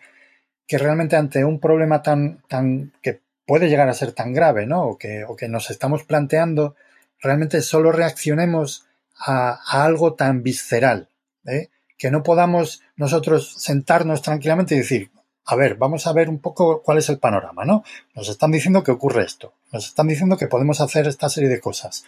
realmente 0.69 1.17
ante 1.17 1.45
un 1.45 1.61
problema 1.61 2.03
tan, 2.03 2.43
tan 2.49 2.93
que 3.03 3.21
puede 3.47 3.69
llegar 3.69 3.89
a 3.89 3.95
ser 3.95 4.13
tan 4.13 4.33
grave, 4.33 4.67
¿no? 4.67 4.85
O 4.85 4.99
que, 4.99 5.25
o 5.25 5.37
que 5.37 5.49
nos 5.49 5.71
estamos 5.71 6.05
planteando, 6.05 6.75
realmente 7.21 7.63
solo 7.63 7.93
reaccionemos 7.93 8.87
a, 9.19 9.59
algo 9.85 10.15
tan 10.15 10.43
visceral, 10.43 11.09
¿eh? 11.47 11.69
que 11.99 12.11
no 12.11 12.23
podamos 12.23 12.83
nosotros 12.97 13.55
sentarnos 13.59 14.21
tranquilamente 14.23 14.75
y 14.75 14.79
decir, 14.79 15.11
a 15.47 15.57
ver, 15.57 15.77
vamos 15.77 16.07
a 16.07 16.13
ver 16.13 16.29
un 16.29 16.41
poco 16.41 16.83
cuál 16.83 16.99
es 16.99 17.09
el 17.09 17.19
panorama, 17.19 17.65
¿no? 17.65 17.85
Nos 18.15 18.29
están 18.29 18.51
diciendo 18.51 18.83
que 18.83 18.91
ocurre 18.91 19.25
esto, 19.25 19.55
nos 19.73 19.87
están 19.87 20.09
diciendo 20.09 20.37
que 20.37 20.49
podemos 20.49 20.81
hacer 20.81 21.07
esta 21.07 21.29
serie 21.29 21.49
de 21.49 21.61
cosas. 21.61 22.05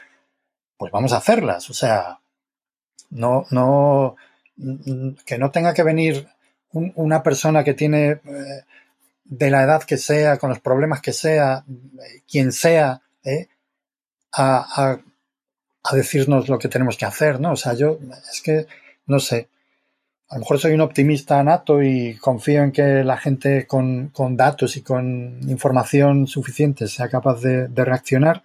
Pues 0.76 0.92
vamos 0.92 1.12
a 1.12 1.18
hacerlas, 1.18 1.70
o 1.70 1.74
sea, 1.74 2.20
no, 3.10 3.46
no, 3.50 4.16
que 5.24 5.38
no 5.38 5.50
tenga 5.50 5.74
que 5.74 5.82
venir 5.82 6.28
una 6.72 7.22
persona 7.22 7.64
que 7.64 7.74
tiene 7.74 8.10
eh, 8.10 8.20
de 9.24 9.50
la 9.50 9.62
edad 9.62 9.82
que 9.82 9.96
sea, 9.96 10.38
con 10.38 10.50
los 10.50 10.60
problemas 10.60 11.00
que 11.00 11.12
sea, 11.12 11.64
quien 12.30 12.52
sea, 12.52 13.00
¿eh? 13.24 13.48
a, 14.32 14.98
a 15.82 15.96
decirnos 15.96 16.48
lo 16.48 16.58
que 16.58 16.68
tenemos 16.68 16.96
que 16.96 17.06
hacer, 17.06 17.40
¿no? 17.40 17.52
O 17.52 17.56
sea, 17.56 17.74
yo 17.74 17.98
es 18.30 18.42
que, 18.42 18.66
no 19.06 19.20
sé, 19.20 19.48
a 20.30 20.34
lo 20.34 20.40
mejor 20.40 20.58
soy 20.58 20.72
un 20.72 20.82
optimista 20.82 21.42
nato 21.42 21.82
y 21.82 22.16
confío 22.16 22.62
en 22.62 22.70
que 22.70 23.02
la 23.02 23.16
gente 23.16 23.66
con, 23.66 24.12
datos 24.36 24.76
y 24.76 24.82
con 24.82 25.40
información 25.48 26.26
suficiente 26.26 26.86
sea 26.86 27.08
capaz 27.08 27.40
de, 27.40 27.66
reaccionar, 27.68 28.42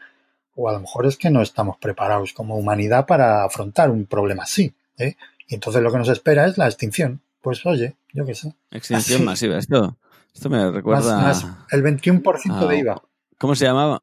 o 0.55 0.69
a 0.69 0.73
lo 0.73 0.79
mejor 0.79 1.05
es 1.05 1.17
que 1.17 1.29
no 1.29 1.41
estamos 1.41 1.77
preparados 1.77 2.31
como 2.31 2.55
humanidad 2.55 3.05
para 3.05 3.43
afrontar 3.43 3.89
un 3.89 4.05
problema 4.05 4.43
así. 4.43 4.73
¿eh? 4.97 5.15
Y 5.47 5.55
entonces 5.55 5.81
lo 5.81 5.91
que 5.91 5.97
nos 5.97 6.09
espera 6.09 6.45
es 6.45 6.57
la 6.57 6.67
extinción. 6.67 7.21
Pues 7.41 7.65
oye, 7.65 7.95
yo 8.13 8.25
qué 8.25 8.35
sé. 8.35 8.53
Extinción 8.71 9.25
masiva, 9.25 9.57
esto, 9.57 9.97
esto 10.33 10.49
me 10.49 10.71
recuerda. 10.71 11.33
el 11.71 11.83
21% 11.83 12.67
de 12.67 12.77
IVA. 12.77 13.01
¿Cómo 13.37 13.55
se 13.55 13.65
llamaba? 13.65 14.01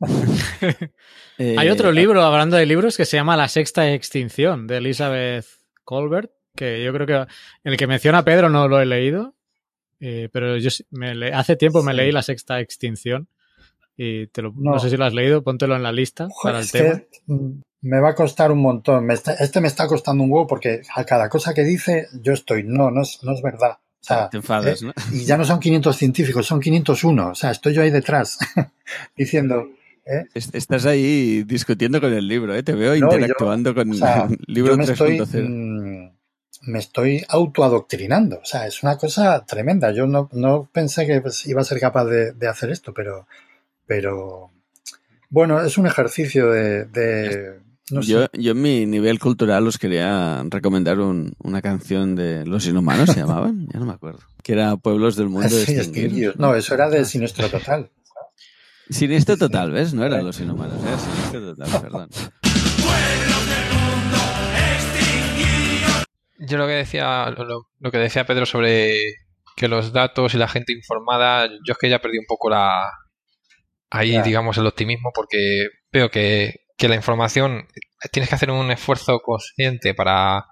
Hay 1.38 1.68
otro 1.68 1.90
eh, 1.90 1.92
libro, 1.92 2.22
hablando 2.22 2.56
de 2.56 2.66
libros, 2.66 2.96
que 2.96 3.04
se 3.04 3.16
llama 3.16 3.36
La 3.36 3.48
sexta 3.48 3.92
extinción, 3.92 4.66
de 4.66 4.78
Elizabeth 4.78 5.46
Colbert, 5.84 6.30
que 6.54 6.82
yo 6.82 6.92
creo 6.92 7.06
que 7.06 7.32
el 7.64 7.76
que 7.76 7.86
menciona 7.86 8.18
a 8.18 8.24
Pedro 8.24 8.48
no 8.48 8.68
lo 8.68 8.80
he 8.80 8.86
leído, 8.86 9.34
eh, 10.00 10.28
pero 10.32 10.56
yo 10.56 10.70
me 10.90 11.32
hace 11.32 11.56
tiempo 11.56 11.82
me 11.82 11.94
leí 11.94 12.12
La 12.12 12.22
sexta 12.22 12.60
extinción 12.60 13.28
y 13.96 14.26
te 14.28 14.42
lo, 14.42 14.52
no. 14.56 14.78
sé 14.78 14.90
si 14.90 14.96
lo 14.96 15.06
has 15.06 15.14
leído, 15.14 15.42
póntelo 15.42 15.74
en 15.74 15.82
la 15.82 15.92
lista 15.92 16.28
para 16.42 16.60
el 16.60 16.70
tema. 16.70 17.02
Mm, 17.26 17.60
me 17.86 18.00
va 18.00 18.10
a 18.10 18.14
costar 18.14 18.50
un 18.50 18.60
montón. 18.60 19.08
este 19.10 19.60
me 19.60 19.68
está 19.68 19.86
costando 19.86 20.24
un 20.24 20.30
huevo 20.30 20.46
porque 20.46 20.82
a 20.94 21.04
cada 21.04 21.28
cosa 21.28 21.54
que 21.54 21.62
dice 21.62 22.08
yo 22.20 22.32
estoy, 22.32 22.64
no, 22.64 22.90
no 22.90 23.02
es, 23.02 23.20
no 23.22 23.32
es 23.32 23.42
verdad. 23.42 23.78
O 23.78 24.04
sea, 24.06 24.28
Te 24.28 24.38
enfadas, 24.38 24.82
¿eh? 24.82 24.92
Y 25.12 25.24
ya 25.24 25.36
no 25.36 25.44
son 25.44 25.58
500 25.58 25.96
científicos, 25.96 26.46
son 26.46 26.60
501. 26.60 27.30
O 27.30 27.34
sea, 27.34 27.50
estoy 27.50 27.74
yo 27.74 27.82
ahí 27.82 27.90
detrás 27.90 28.38
diciendo, 29.16 29.68
¿Eh? 30.04 30.24
Estás 30.34 30.86
ahí 30.86 31.42
discutiendo 31.42 32.00
con 32.00 32.12
el 32.12 32.28
libro, 32.28 32.54
¿eh? 32.54 32.62
te 32.62 32.74
veo 32.74 32.94
interactuando 32.94 33.74
con 33.74 33.92
el 33.92 33.98
libro 34.46 34.76
3.0. 34.76 35.48
Mm, 35.48 36.70
me 36.70 36.78
estoy 36.78 37.24
autoadoctrinando, 37.28 38.38
o 38.38 38.44
sea, 38.44 38.68
es 38.68 38.84
una 38.84 38.96
cosa 38.96 39.44
tremenda. 39.44 39.90
Yo 39.90 40.06
no, 40.06 40.70
pensé 40.72 41.06
que 41.06 41.20
pues, 41.20 41.44
iba 41.46 41.60
a 41.60 41.64
ser 41.64 41.80
capaz 41.80 42.04
de, 42.04 42.48
hacer 42.48 42.70
esto, 42.70 42.94
pero, 42.94 43.26
pero 43.84 44.52
bueno, 45.28 45.60
es 45.60 45.76
un 45.76 45.88
ejercicio 45.88 46.50
de... 46.50 47.65
yo, 47.90 48.26
yo 48.32 48.52
en 48.52 48.62
mi 48.62 48.86
nivel 48.86 49.18
cultural 49.18 49.66
os 49.66 49.78
quería 49.78 50.42
recomendar 50.48 50.98
una 50.98 51.62
canción 51.62 52.16
de 52.16 52.44
Los 52.44 52.66
Inhumanos, 52.66 53.10
¿se 53.10 53.20
llamaban? 53.20 53.68
Ya 53.72 53.80
no 53.80 53.86
me 53.86 53.92
acuerdo. 53.92 54.20
Que 54.42 54.52
era 54.52 54.76
Pueblos 54.76 55.16
del 55.16 55.28
Mundo 55.28 55.48
sí, 55.48 55.76
No, 56.36 56.54
eso 56.54 56.74
era 56.74 56.88
de 56.88 57.04
Sinistro 57.04 57.48
Total. 57.48 57.90
Siniestro 58.88 59.36
total, 59.36 59.72
¿ves? 59.72 59.94
No 59.94 60.04
eran 60.04 60.24
los 60.24 60.38
inhumanos, 60.40 60.80
era 60.80 60.96
siniestro 60.96 61.54
total, 61.54 61.82
perdón. 61.82 62.10
Yo 66.38 66.58
lo 66.58 66.66
que 66.66 66.74
decía, 66.74 67.30
lo, 67.30 67.90
que 67.90 67.98
decía 67.98 68.26
Pedro 68.26 68.46
sobre 68.46 69.00
que 69.56 69.66
los 69.66 69.92
datos 69.92 70.34
y 70.34 70.38
la 70.38 70.46
gente 70.46 70.72
informada, 70.72 71.48
yo 71.48 71.72
es 71.72 71.78
que 71.78 71.90
ya 71.90 71.98
perdí 71.98 72.18
un 72.18 72.26
poco 72.28 72.50
la 72.50 72.92
ahí, 73.90 74.20
digamos, 74.22 74.56
el 74.58 74.66
optimismo, 74.66 75.10
porque 75.12 75.66
veo 75.90 76.10
que, 76.10 76.65
la 76.78 76.94
información 76.94 77.66
tienes 78.12 78.28
que 78.28 78.34
hacer 78.34 78.50
un 78.50 78.70
esfuerzo 78.70 79.20
consciente 79.20 79.94
para, 79.94 80.46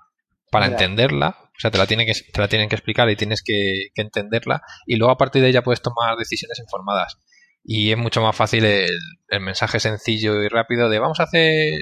para 0.51 0.67
entenderla, 0.67 1.37
o 1.41 1.61
sea, 1.61 1.71
te 1.71 1.79
la, 1.79 1.87
tienen 1.87 2.07
que, 2.07 2.15
te 2.15 2.41
la 2.41 2.49
tienen 2.49 2.69
que 2.69 2.77
explicar 2.77 3.09
y 3.11 3.17
tienes 3.17 3.43
que, 3.43 3.89
que 3.95 4.03
entenderla, 4.03 4.63
y 4.87 4.97
luego 4.97 5.13
a 5.13 5.19
partir 5.19 5.43
de 5.43 5.49
ella 5.49 5.63
puedes 5.63 5.83
tomar 5.83 6.17
decisiones 6.17 6.59
informadas 6.59 7.19
y 7.65 7.91
es 7.91 7.99
mucho 7.99 8.21
más 8.21 8.37
fácil 8.37 8.65
el, 8.65 8.91
mensaje 9.41 9.81
sencillo 9.81 10.43
y 10.43 10.49
rápido 10.49 10.89
de 10.89 10.99
vamos 10.99 11.19
a 11.19 11.25
hacer 11.25 11.81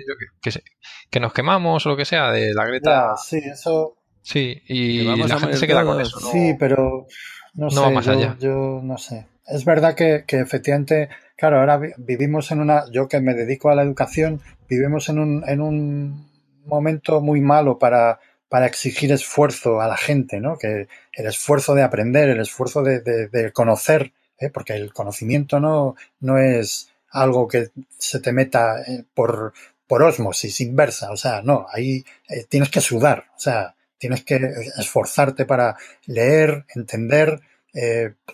que, 1.10 1.20
nos 1.20 1.32
quemamos 1.34 1.84
o 1.84 1.88
lo 1.90 1.96
que 1.96 2.04
sea 2.04 2.30
de 2.30 2.54
la 2.54 2.64
Greta. 2.64 3.14
sí, 3.16 3.38
eso. 3.38 3.98
Sí, 4.22 4.62
y 4.68 5.02
la 5.02 5.38
gente 5.38 5.56
se 5.56 5.66
queda 5.66 5.84
con 5.84 6.00
eso. 6.00 6.18
Sí, 6.20 6.54
pero 6.58 7.06
no, 7.54 7.68
sé, 7.68 7.80
va 7.80 7.90
más 7.90 8.06
allá. 8.06 8.36
Yo 8.38 8.80
no 8.82 8.96
sé. 8.96 9.26
Es 9.44 9.64
verdad 9.64 9.96
que, 9.96 10.24
que, 10.26 10.38
efectivamente, 10.38 11.08
claro, 11.36 11.60
ahora 11.60 11.80
vivimos 11.98 12.50
en 12.50 12.60
una, 12.60 12.84
yo 12.90 13.08
que 13.08 13.20
me 13.20 13.34
dedico 13.34 13.70
a 13.70 13.74
la 13.74 13.82
educación, 13.82 14.40
vivimos 14.68 15.08
en 15.08 15.18
un, 15.18 15.44
en 15.46 15.60
un 15.60 16.30
momento 16.64 17.20
muy 17.20 17.40
malo 17.40 17.78
para, 17.78 18.20
para 18.48 18.66
exigir 18.66 19.12
esfuerzo 19.12 19.80
a 19.80 19.88
la 19.88 19.96
gente, 19.96 20.38
¿no? 20.38 20.58
Que 20.58 20.86
el 21.14 21.26
esfuerzo 21.26 21.74
de 21.74 21.82
aprender, 21.82 22.28
el 22.28 22.40
esfuerzo 22.40 22.82
de, 22.82 23.00
de, 23.00 23.52
conocer 23.52 24.12
¿eh? 24.38 24.50
porque 24.50 24.74
el 24.74 24.92
conocimiento 24.92 25.58
no, 25.58 25.96
no 26.20 26.38
es 26.38 26.90
algo 27.10 27.48
que 27.48 27.70
se 27.96 28.20
te 28.20 28.32
meta 28.32 28.82
eh, 28.82 29.04
por, 29.14 29.54
por 29.86 30.02
osmosis 30.02 30.60
inversa, 30.60 31.10
o 31.12 31.16
sea, 31.16 31.42
no, 31.42 31.66
ahí 31.72 32.04
eh, 32.28 32.44
tienes 32.48 32.68
que 32.68 32.80
sudar, 32.80 33.24
o 33.34 33.40
sea, 33.40 33.74
tienes 33.96 34.24
que 34.24 34.36
esforzarte 34.78 35.46
para 35.46 35.76
leer, 36.06 36.66
entender, 36.74 37.40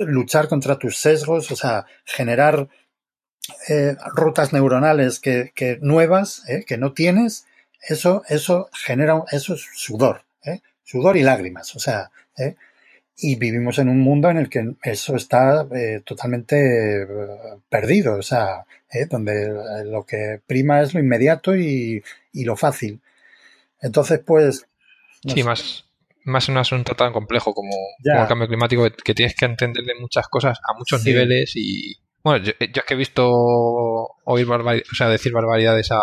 luchar 0.01 0.49
contra 0.49 0.81
tus 0.81 0.99
sesgos, 0.99 1.53
o 1.53 1.57
sea, 1.57 1.87
generar 2.05 2.69
rutas 4.15 4.53
neuronales 4.53 5.21
que, 5.21 5.53
que 5.55 5.79
nuevas, 5.81 6.43
que 6.67 6.77
no 6.77 6.93
tienes, 6.93 7.47
eso, 7.89 8.23
eso 8.29 8.69
genera, 8.73 9.23
eso 9.31 9.55
es 9.55 9.67
sudor, 9.75 10.25
sudor 10.85 11.17
y 11.17 11.23
lágrimas, 11.23 11.75
o 11.77 11.79
sea, 11.79 12.11
y 13.21 13.37
vivimos 13.37 13.79
en 13.79 13.89
un 13.89 14.01
mundo 14.01 14.31
en 14.31 14.39
el 14.39 14.49
que 14.49 14.75
eso 14.83 15.17
está 15.17 15.67
eh, 15.75 16.03
totalmente 16.05 17.03
eh, 17.03 17.07
perdido, 17.69 18.15
o 18.17 18.23
sea, 18.23 18.65
eh, 18.93 19.07
donde 19.07 19.85
lo 19.85 20.07
que 20.07 20.41
prima 20.47 20.81
es 20.83 20.95
lo 20.95 21.01
inmediato 21.01 21.57
y, 21.57 22.03
lo 22.33 22.57
fácil. 22.57 23.01
Entonces, 23.81 24.21
pues... 24.25 24.69
sí, 25.27 25.43
más, 25.43 25.85
más 26.25 26.49
un 26.49 26.59
asunto 26.59 26.95
tan 26.95 27.13
complejo 27.13 27.53
como, 27.53 27.75
el 28.05 28.29
cambio 28.29 28.47
climático 28.47 28.87
que, 29.05 29.15
tienes 29.15 29.35
que 29.35 29.47
entenderle 29.47 29.95
muchas 30.01 30.29
cosas 30.29 30.59
a 30.63 30.75
muchos 30.75 31.05
niveles 31.05 31.53
y... 31.57 31.97
Bueno, 32.23 32.45
yo, 32.45 32.53
es 32.59 32.85
que 32.85 32.95
he 32.95 32.97
visto 32.97 33.27
oír 34.25 34.49
o 34.51 34.95
sea, 34.95 35.09
decir 35.09 35.33
barbaridades 35.33 35.91
a, 35.93 36.01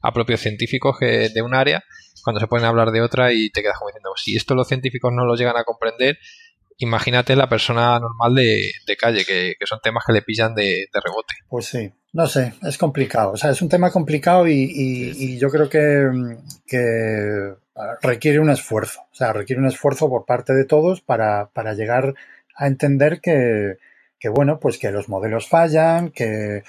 a 0.00 0.12
propios 0.12 0.40
científicos 0.40 0.96
que, 0.98 1.28
de 1.28 1.42
un 1.42 1.54
área 1.54 1.82
cuando 2.22 2.40
se 2.40 2.46
pueden 2.46 2.66
hablar 2.66 2.90
de 2.90 3.00
otra 3.00 3.32
y 3.32 3.50
te 3.50 3.62
quedas 3.62 3.78
como 3.78 3.88
diciendo, 3.88 4.10
si 4.16 4.36
esto 4.36 4.54
los 4.54 4.68
científicos 4.68 5.12
no 5.12 5.24
lo 5.24 5.34
llegan 5.36 5.56
a 5.56 5.64
comprender, 5.64 6.18
imagínate 6.78 7.36
la 7.36 7.48
persona 7.48 7.98
normal 7.98 8.34
de, 8.34 8.96
calle, 8.98 9.24
que, 9.24 9.54
son 9.64 9.80
temas 9.82 10.04
que 10.06 10.12
le 10.12 10.22
pillan 10.22 10.54
de, 10.54 10.86
rebote. 10.92 11.34
Pues 11.48 11.66
sí, 11.66 11.92
no 12.12 12.26
sé, 12.26 12.54
es 12.62 12.78
complicado. 12.78 13.32
O 13.32 13.36
sea, 13.36 13.50
es 13.50 13.62
un 13.62 13.68
tema 13.68 13.90
complicado 13.90 14.46
y, 14.48 15.38
yo 15.38 15.50
creo 15.50 15.68
que, 15.68 16.10
requiere 18.02 18.40
un 18.40 18.50
esfuerzo. 18.50 19.00
O 19.12 19.14
sea, 19.14 19.32
requiere 19.32 19.60
un 19.60 19.68
esfuerzo 19.68 20.08
por 20.08 20.24
parte 20.24 20.52
de 20.52 20.64
todos 20.64 21.00
para, 21.00 21.48
llegar 21.74 22.14
a 22.56 22.66
entender 22.66 23.20
que, 23.20 23.76
bueno, 24.28 24.60
pues 24.60 24.78
que 24.78 24.90
los 24.90 25.08
modelos 25.08 25.48
fallan, 25.48 26.10
que, 26.10 26.62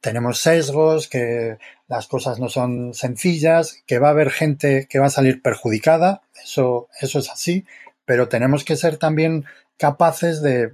tenemos 0.00 0.40
sesgos, 0.40 1.08
que 1.08 1.58
las 1.86 2.06
cosas 2.06 2.38
no 2.38 2.48
son 2.48 2.94
sencillas, 2.94 3.82
que 3.86 3.98
va 3.98 4.08
a 4.08 4.12
haber 4.12 4.30
gente 4.30 4.86
que 4.88 4.98
va 4.98 5.06
a 5.06 5.10
salir 5.10 5.42
perjudicada, 5.42 6.22
eso, 6.42 6.88
eso 7.00 7.18
es 7.18 7.28
así, 7.28 7.66
pero 8.06 8.28
tenemos 8.28 8.64
que 8.64 8.76
ser 8.76 8.96
también 8.96 9.44
capaces 9.76 10.40
de, 10.40 10.70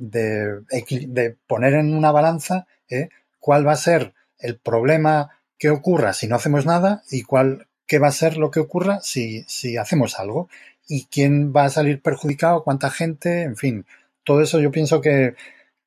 poner 1.46 1.74
en 1.74 1.94
una 1.94 2.12
balanza 2.12 2.66
¿eh? 2.88 3.08
cuál 3.40 3.66
va 3.66 3.72
a 3.72 3.76
ser 3.76 4.14
el 4.38 4.58
problema 4.58 5.30
que 5.58 5.70
ocurra 5.70 6.12
si 6.12 6.28
no 6.28 6.36
hacemos 6.36 6.66
nada 6.66 7.02
y 7.10 7.22
cuál 7.22 7.66
qué 7.86 7.98
va 7.98 8.08
a 8.08 8.12
ser 8.12 8.36
lo 8.36 8.50
que 8.50 8.60
ocurra 8.60 9.00
si, 9.00 9.44
si 9.48 9.76
hacemos 9.76 10.18
algo 10.18 10.48
y 10.88 11.06
quién 11.06 11.52
va 11.54 11.64
a 11.64 11.70
salir 11.70 12.00
perjudicado, 12.00 12.62
cuánta 12.62 12.90
gente, 12.90 13.42
en 13.42 13.56
fin, 13.56 13.86
todo 14.26 14.42
eso 14.42 14.60
yo 14.60 14.70
pienso 14.70 15.00
que, 15.00 15.34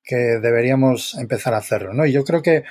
que 0.03 0.15
deberíamos 0.15 1.15
empezar 1.15 1.53
a 1.53 1.57
hacerlo, 1.57 1.93
¿no? 1.93 2.05
Y 2.05 2.11
yo 2.11 2.23
creo 2.23 2.41
que 2.41 2.63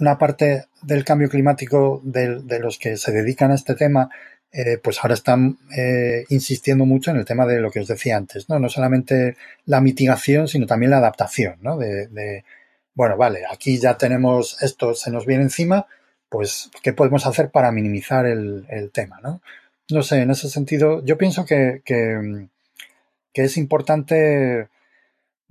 una 0.00 0.18
parte 0.18 0.66
del 0.82 1.04
cambio 1.04 1.28
climático 1.28 2.00
de, 2.02 2.58
los 2.58 2.78
que 2.78 2.96
se 2.96 3.12
dedican 3.12 3.52
a 3.52 3.54
este 3.54 3.74
tema, 3.74 4.08
eh, 4.50 4.78
pues 4.82 4.98
ahora 5.02 5.14
están 5.14 5.58
eh, 5.76 6.24
insistiendo 6.30 6.84
mucho 6.84 7.10
en 7.10 7.18
el 7.18 7.24
tema 7.24 7.46
de 7.46 7.60
lo 7.60 7.70
que 7.70 7.80
os 7.80 7.86
decía 7.86 8.16
antes, 8.16 8.48
¿no? 8.48 8.58
No 8.58 8.68
solamente 8.68 9.36
la 9.66 9.80
mitigación, 9.80 10.48
sino 10.48 10.66
también 10.66 10.90
la 10.90 10.98
adaptación, 10.98 11.58
¿no? 11.60 11.76
De, 11.78 12.44
bueno, 12.94 13.16
vale, 13.16 13.42
aquí 13.50 13.78
ya 13.78 13.96
tenemos 13.96 14.60
esto, 14.62 14.94
se 14.94 15.10
nos 15.10 15.26
viene 15.26 15.44
encima, 15.44 15.86
pues, 16.28 16.70
¿qué 16.82 16.92
podemos 16.92 17.26
hacer 17.26 17.50
para 17.50 17.72
minimizar 17.72 18.26
el, 18.26 18.90
tema, 18.92 19.20
¿no? 19.22 19.42
No 19.90 20.02
sé, 20.02 20.22
en 20.22 20.30
ese 20.30 20.48
sentido, 20.48 21.04
yo 21.04 21.18
pienso 21.18 21.44
que, 21.44 21.82
que 23.32 23.44
es 23.44 23.56
importante 23.56 24.68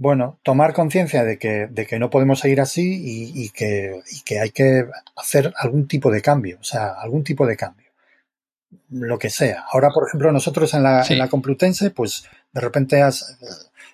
bueno, 0.02 0.40
tomar 0.42 0.74
conciencia 0.74 1.24
de 1.24 1.38
que, 1.38 1.68
de 1.68 1.86
que 1.86 2.00
no 2.00 2.10
podemos 2.10 2.40
seguir 2.40 2.60
así 2.60 2.82
y, 2.82 3.44
y, 3.44 3.50
que, 3.50 4.02
y, 4.12 4.22
que, 4.22 4.40
hay 4.40 4.50
que 4.50 4.88
hacer 5.16 5.54
algún 5.56 5.88
tipo 5.88 6.10
de 6.10 6.24
cambio, 6.24 6.58
o 6.60 6.64
sea, 6.64 6.94
algún 6.94 7.24
tipo 7.24 7.46
de 7.46 7.56
cambio. 7.56 7.92
Lo 8.90 9.20
que 9.20 9.30
sea. 9.30 9.66
Ahora, 9.72 9.92
por 9.92 10.08
ejemplo, 10.08 10.32
nosotros 10.32 10.74
en 10.74 10.82
la, 10.82 11.04
sí. 11.04 11.14
en 11.14 11.20
la 11.20 11.30
Complutense, 11.30 11.92
pues 11.92 12.28
de 12.52 12.62
repente 12.62 13.04
has, 13.04 13.38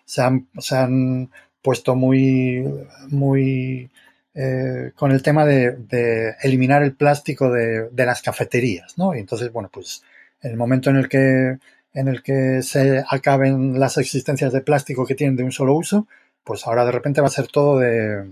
se, 0.05 0.22
han, 0.22 0.47
se, 0.59 0.77
han, 0.77 1.30
puesto 1.61 1.93
muy, 1.93 2.64
muy 3.09 3.91
eh, 4.34 4.91
con 4.95 5.11
el 5.11 5.22
tema 5.22 5.45
de, 5.45 5.72
de 5.72 6.35
eliminar 6.41 6.84
el 6.84 6.95
plástico 6.95 7.51
de, 7.51 7.89
de, 7.89 8.05
las 8.05 8.22
cafeterías, 8.22 8.97
¿no? 8.97 9.14
Y 9.14 9.19
entonces, 9.19 9.51
bueno, 9.51 9.69
pues 9.69 10.03
en 10.41 10.51
el 10.51 10.57
momento 10.57 10.89
en 10.89 10.95
el 10.95 11.09
que 11.09 11.57
en 11.93 12.07
el 12.07 12.22
que 12.22 12.61
se 12.61 13.03
acaben 13.09 13.80
las 13.80 13.97
existencias 13.97 14.53
de 14.53 14.61
plástico 14.61 15.05
que 15.05 15.15
tienen 15.15 15.35
de 15.35 15.43
un 15.43 15.51
solo 15.51 15.73
uso, 15.73 16.07
pues 16.43 16.65
ahora 16.68 16.85
de 16.85 16.91
repente 16.91 17.22
va 17.22 17.27
a 17.27 17.31
ser 17.31 17.47
todo 17.47 17.80
de, 17.80 18.31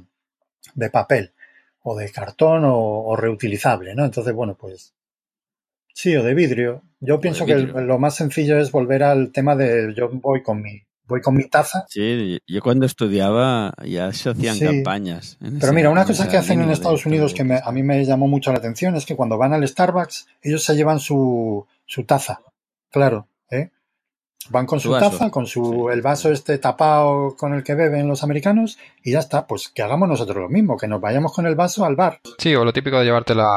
de 0.74 0.90
papel 0.90 1.34
o 1.82 1.96
de 1.96 2.12
cartón 2.12 2.66
o, 2.66 2.76
o, 2.76 3.16
reutilizable, 3.16 3.96
¿no? 3.96 4.06
Entonces, 4.06 4.34
bueno, 4.34 4.56
pues 4.60 4.94
sí, 5.94 6.16
o 6.16 6.24
de 6.24 6.34
vidrio. 6.34 6.84
Yo 7.00 7.20
pienso 7.20 7.46
vidrio. 7.46 7.74
que 7.74 7.82
lo 7.82 8.00
más 8.00 8.16
sencillo 8.16 8.58
es 8.58 8.72
volver 8.72 9.04
al 9.04 9.32
tema 9.32 9.56
de 9.56 9.94
yo 9.96 10.10
voy 10.10 10.42
con 10.42 10.62
mi 10.62 10.82
voy 11.08 11.22
con 11.22 11.36
mi 11.36 11.48
taza. 11.48 11.86
Sí, 11.90 12.40
yo 12.48 12.62
cuando 12.62 12.86
estudiaba 12.86 13.74
ya 13.86 14.12
se 14.14 14.30
hacían 14.30 14.56
sí. 14.56 14.66
campañas. 14.66 15.38
Pero 15.60 15.74
mira, 15.74 15.90
una 15.90 16.06
cosa 16.06 16.28
que 16.28 16.38
hacen 16.38 16.62
en 16.62 16.72
Estados 16.72 17.06
Unidos 17.06 17.34
que 17.34 17.44
me, 17.44 17.60
a 17.64 17.72
mí 17.72 17.84
me 17.84 18.04
llamó 18.06 18.28
mucho 18.28 18.52
la 18.52 18.58
atención 18.58 18.96
es 18.96 19.06
que 19.06 19.16
cuando 19.16 19.38
van 19.38 19.54
al 19.54 19.68
Starbucks, 19.68 20.28
ellos 20.42 20.64
se 20.64 20.76
llevan 20.76 21.00
su, 21.00 21.66
su 21.86 22.04
taza. 22.06 22.42
Claro. 22.90 23.28
Van 24.50 24.68
con 24.68 24.80
su, 24.80 24.94
su 24.94 25.00
taza, 25.00 25.32
con 25.32 25.48
su 25.48 25.90
el 25.90 26.02
vaso 26.04 26.32
este 26.32 26.60
tapado 26.60 27.36
con 27.36 27.54
el 27.54 27.64
que 27.64 27.74
beben 27.74 28.08
los 28.08 28.24
americanos 28.24 28.78
y 29.04 29.14
ya 29.14 29.20
está. 29.20 29.48
Pues 29.48 29.70
que 29.70 29.82
hagamos 29.82 30.08
nosotros 30.08 30.38
lo 30.38 30.50
mismo, 30.50 30.78
que 30.78 30.88
nos 30.88 31.02
vayamos 31.02 31.34
con 31.34 31.48
el 31.48 31.56
vaso 31.56 31.84
al 31.84 31.96
bar. 31.96 32.20
Sí, 32.38 32.54
o 32.56 32.64
lo 32.64 32.72
típico 32.72 33.00
de 33.00 33.06
llevarte 33.06 33.34
la, 33.34 33.50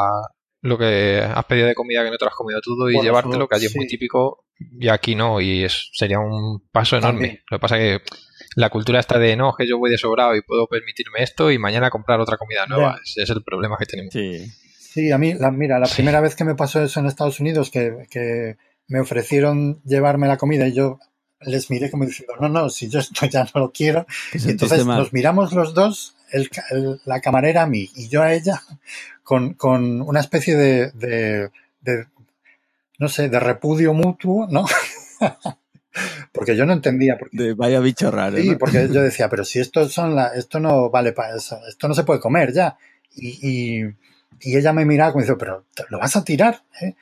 lo 0.62 0.78
que 0.78 1.20
has 1.22 1.44
pedido 1.44 1.66
de 1.66 1.74
comida 1.74 2.04
que 2.04 2.10
no 2.10 2.16
te 2.16 2.24
lo 2.24 2.30
has 2.30 2.36
comido 2.36 2.60
todo 2.60 2.88
y 2.88 2.94
bueno, 2.94 3.02
llevártelo, 3.02 3.48
que 3.48 3.56
allí 3.56 3.66
sí. 3.66 3.72
es 3.72 3.76
muy 3.76 3.86
típico 3.86 4.44
y 4.58 4.88
aquí 4.88 5.14
no, 5.14 5.40
y 5.40 5.64
es, 5.64 5.90
sería 5.92 6.18
un 6.18 6.66
paso 6.72 6.96
enorme. 6.96 7.18
También. 7.18 7.42
Lo 7.50 7.58
que 7.58 7.60
pasa 7.60 7.78
es 7.78 7.98
que 7.98 8.04
la 8.56 8.70
cultura 8.70 8.98
está 8.98 9.18
de 9.18 9.36
no, 9.36 9.54
que 9.56 9.68
yo 9.68 9.78
voy 9.78 9.90
de 9.90 9.98
sobrado 9.98 10.34
y 10.34 10.42
puedo 10.42 10.66
permitirme 10.66 11.22
esto 11.22 11.50
y 11.50 11.58
mañana 11.58 11.90
comprar 11.90 12.20
otra 12.20 12.36
comida 12.36 12.66
nueva. 12.66 12.98
Ese 13.02 13.22
es 13.22 13.30
el 13.30 13.42
problema 13.42 13.76
que 13.78 13.86
tenemos. 13.86 14.12
Sí, 14.12 14.46
sí 14.78 15.12
a 15.12 15.18
mí, 15.18 15.34
la, 15.34 15.50
mira, 15.50 15.78
la 15.78 15.86
sí. 15.86 15.96
primera 15.96 16.20
vez 16.20 16.34
que 16.34 16.44
me 16.44 16.54
pasó 16.54 16.82
eso 16.82 16.98
en 16.98 17.06
Estados 17.06 17.38
Unidos, 17.40 17.70
que, 17.70 18.06
que 18.10 18.56
me 18.88 19.00
ofrecieron 19.00 19.80
llevarme 19.84 20.26
la 20.26 20.38
comida 20.38 20.66
y 20.66 20.72
yo 20.72 20.98
les 21.40 21.70
miré 21.70 21.90
como 21.90 22.04
diciendo, 22.04 22.34
no, 22.40 22.48
no, 22.48 22.68
si 22.68 22.88
yo 22.88 22.98
esto 22.98 23.26
ya 23.26 23.44
no 23.54 23.60
lo 23.60 23.72
quiero. 23.72 24.06
Y 24.32 24.50
entonces 24.50 24.84
nos 24.84 25.12
miramos 25.12 25.52
los 25.52 25.74
dos, 25.74 26.16
el, 26.32 26.50
el, 26.70 27.00
la 27.04 27.20
camarera 27.20 27.62
a 27.62 27.66
mí 27.66 27.88
y 27.94 28.08
yo 28.08 28.22
a 28.22 28.32
ella, 28.32 28.62
con, 29.22 29.54
con 29.54 30.02
una 30.02 30.20
especie 30.20 30.56
de, 30.56 30.90
de, 30.92 31.50
de, 31.80 32.06
no 32.98 33.08
sé, 33.08 33.28
de 33.28 33.38
repudio 33.38 33.94
mutuo, 33.94 34.48
¿no? 34.50 34.66
porque 36.32 36.56
yo 36.56 36.66
no 36.66 36.72
entendía. 36.72 37.16
Porque, 37.18 37.36
de 37.36 37.54
vaya 37.54 37.80
bicho 37.80 38.10
raro. 38.10 38.36
Sí, 38.36 38.50
¿no? 38.50 38.58
porque 38.58 38.88
yo 38.88 39.02
decía, 39.02 39.28
pero 39.28 39.44
si 39.44 39.60
esto 39.60 39.88
son 39.88 40.14
la, 40.14 40.28
esto 40.28 40.60
no 40.60 40.90
vale 40.90 41.12
para 41.12 41.36
eso, 41.36 41.60
esto 41.68 41.88
no 41.88 41.94
se 41.94 42.04
puede 42.04 42.20
comer 42.20 42.52
ya. 42.52 42.76
Y, 43.14 43.48
y, 43.48 43.94
y 44.40 44.56
ella 44.56 44.72
me 44.72 44.84
miraba 44.84 45.12
como 45.12 45.22
diciendo, 45.22 45.38
pero 45.38 45.64
lo 45.90 45.98
vas 45.98 46.16
a 46.16 46.24
tirar, 46.24 46.62
¿eh? 46.80 46.94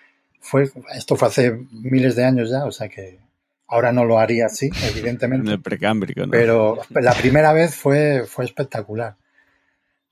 Fue, 0.47 0.71
esto 0.95 1.17
fue 1.17 1.29
hace 1.29 1.59
miles 1.71 2.15
de 2.15 2.25
años 2.25 2.51
ya, 2.51 2.65
o 2.65 2.73
sea 2.73 2.89
que 2.89 3.19
ahora 3.67 3.93
no 3.93 4.05
lo 4.05 4.19
haría 4.19 4.47
así, 4.47 4.71
evidentemente. 4.91 5.47
En 5.49 5.53
el 5.55 5.61
precámbrico, 5.61 6.21
¿no? 6.21 6.31
Pero 6.31 6.79
la 6.91 7.13
primera 7.15 7.53
vez 7.53 7.75
fue, 7.75 8.25
fue 8.27 8.45
espectacular. 8.45 9.17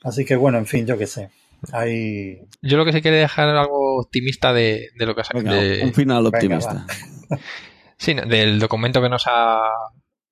Así 0.02 0.24
que 0.24 0.36
bueno, 0.36 0.58
en 0.58 0.66
fin, 0.66 0.86
yo 0.86 0.98
qué 0.98 1.06
sé. 1.06 1.30
Hay... 1.72 2.42
Yo 2.60 2.76
lo 2.76 2.84
que 2.84 2.92
sí 2.92 3.00
quería 3.00 3.20
dejar 3.20 3.48
algo 3.48 4.00
optimista 4.00 4.52
de, 4.52 4.90
de 4.98 5.06
lo 5.06 5.14
que 5.14 5.20
has 5.22 5.28
de... 5.28 5.82
Un 5.84 5.94
final 5.94 6.26
optimista. 6.26 6.84
Venga, 7.30 7.42
sí, 7.96 8.14
del 8.14 8.58
documento 8.58 9.00
que 9.00 9.08
nos 9.08 9.24
ha 9.26 9.60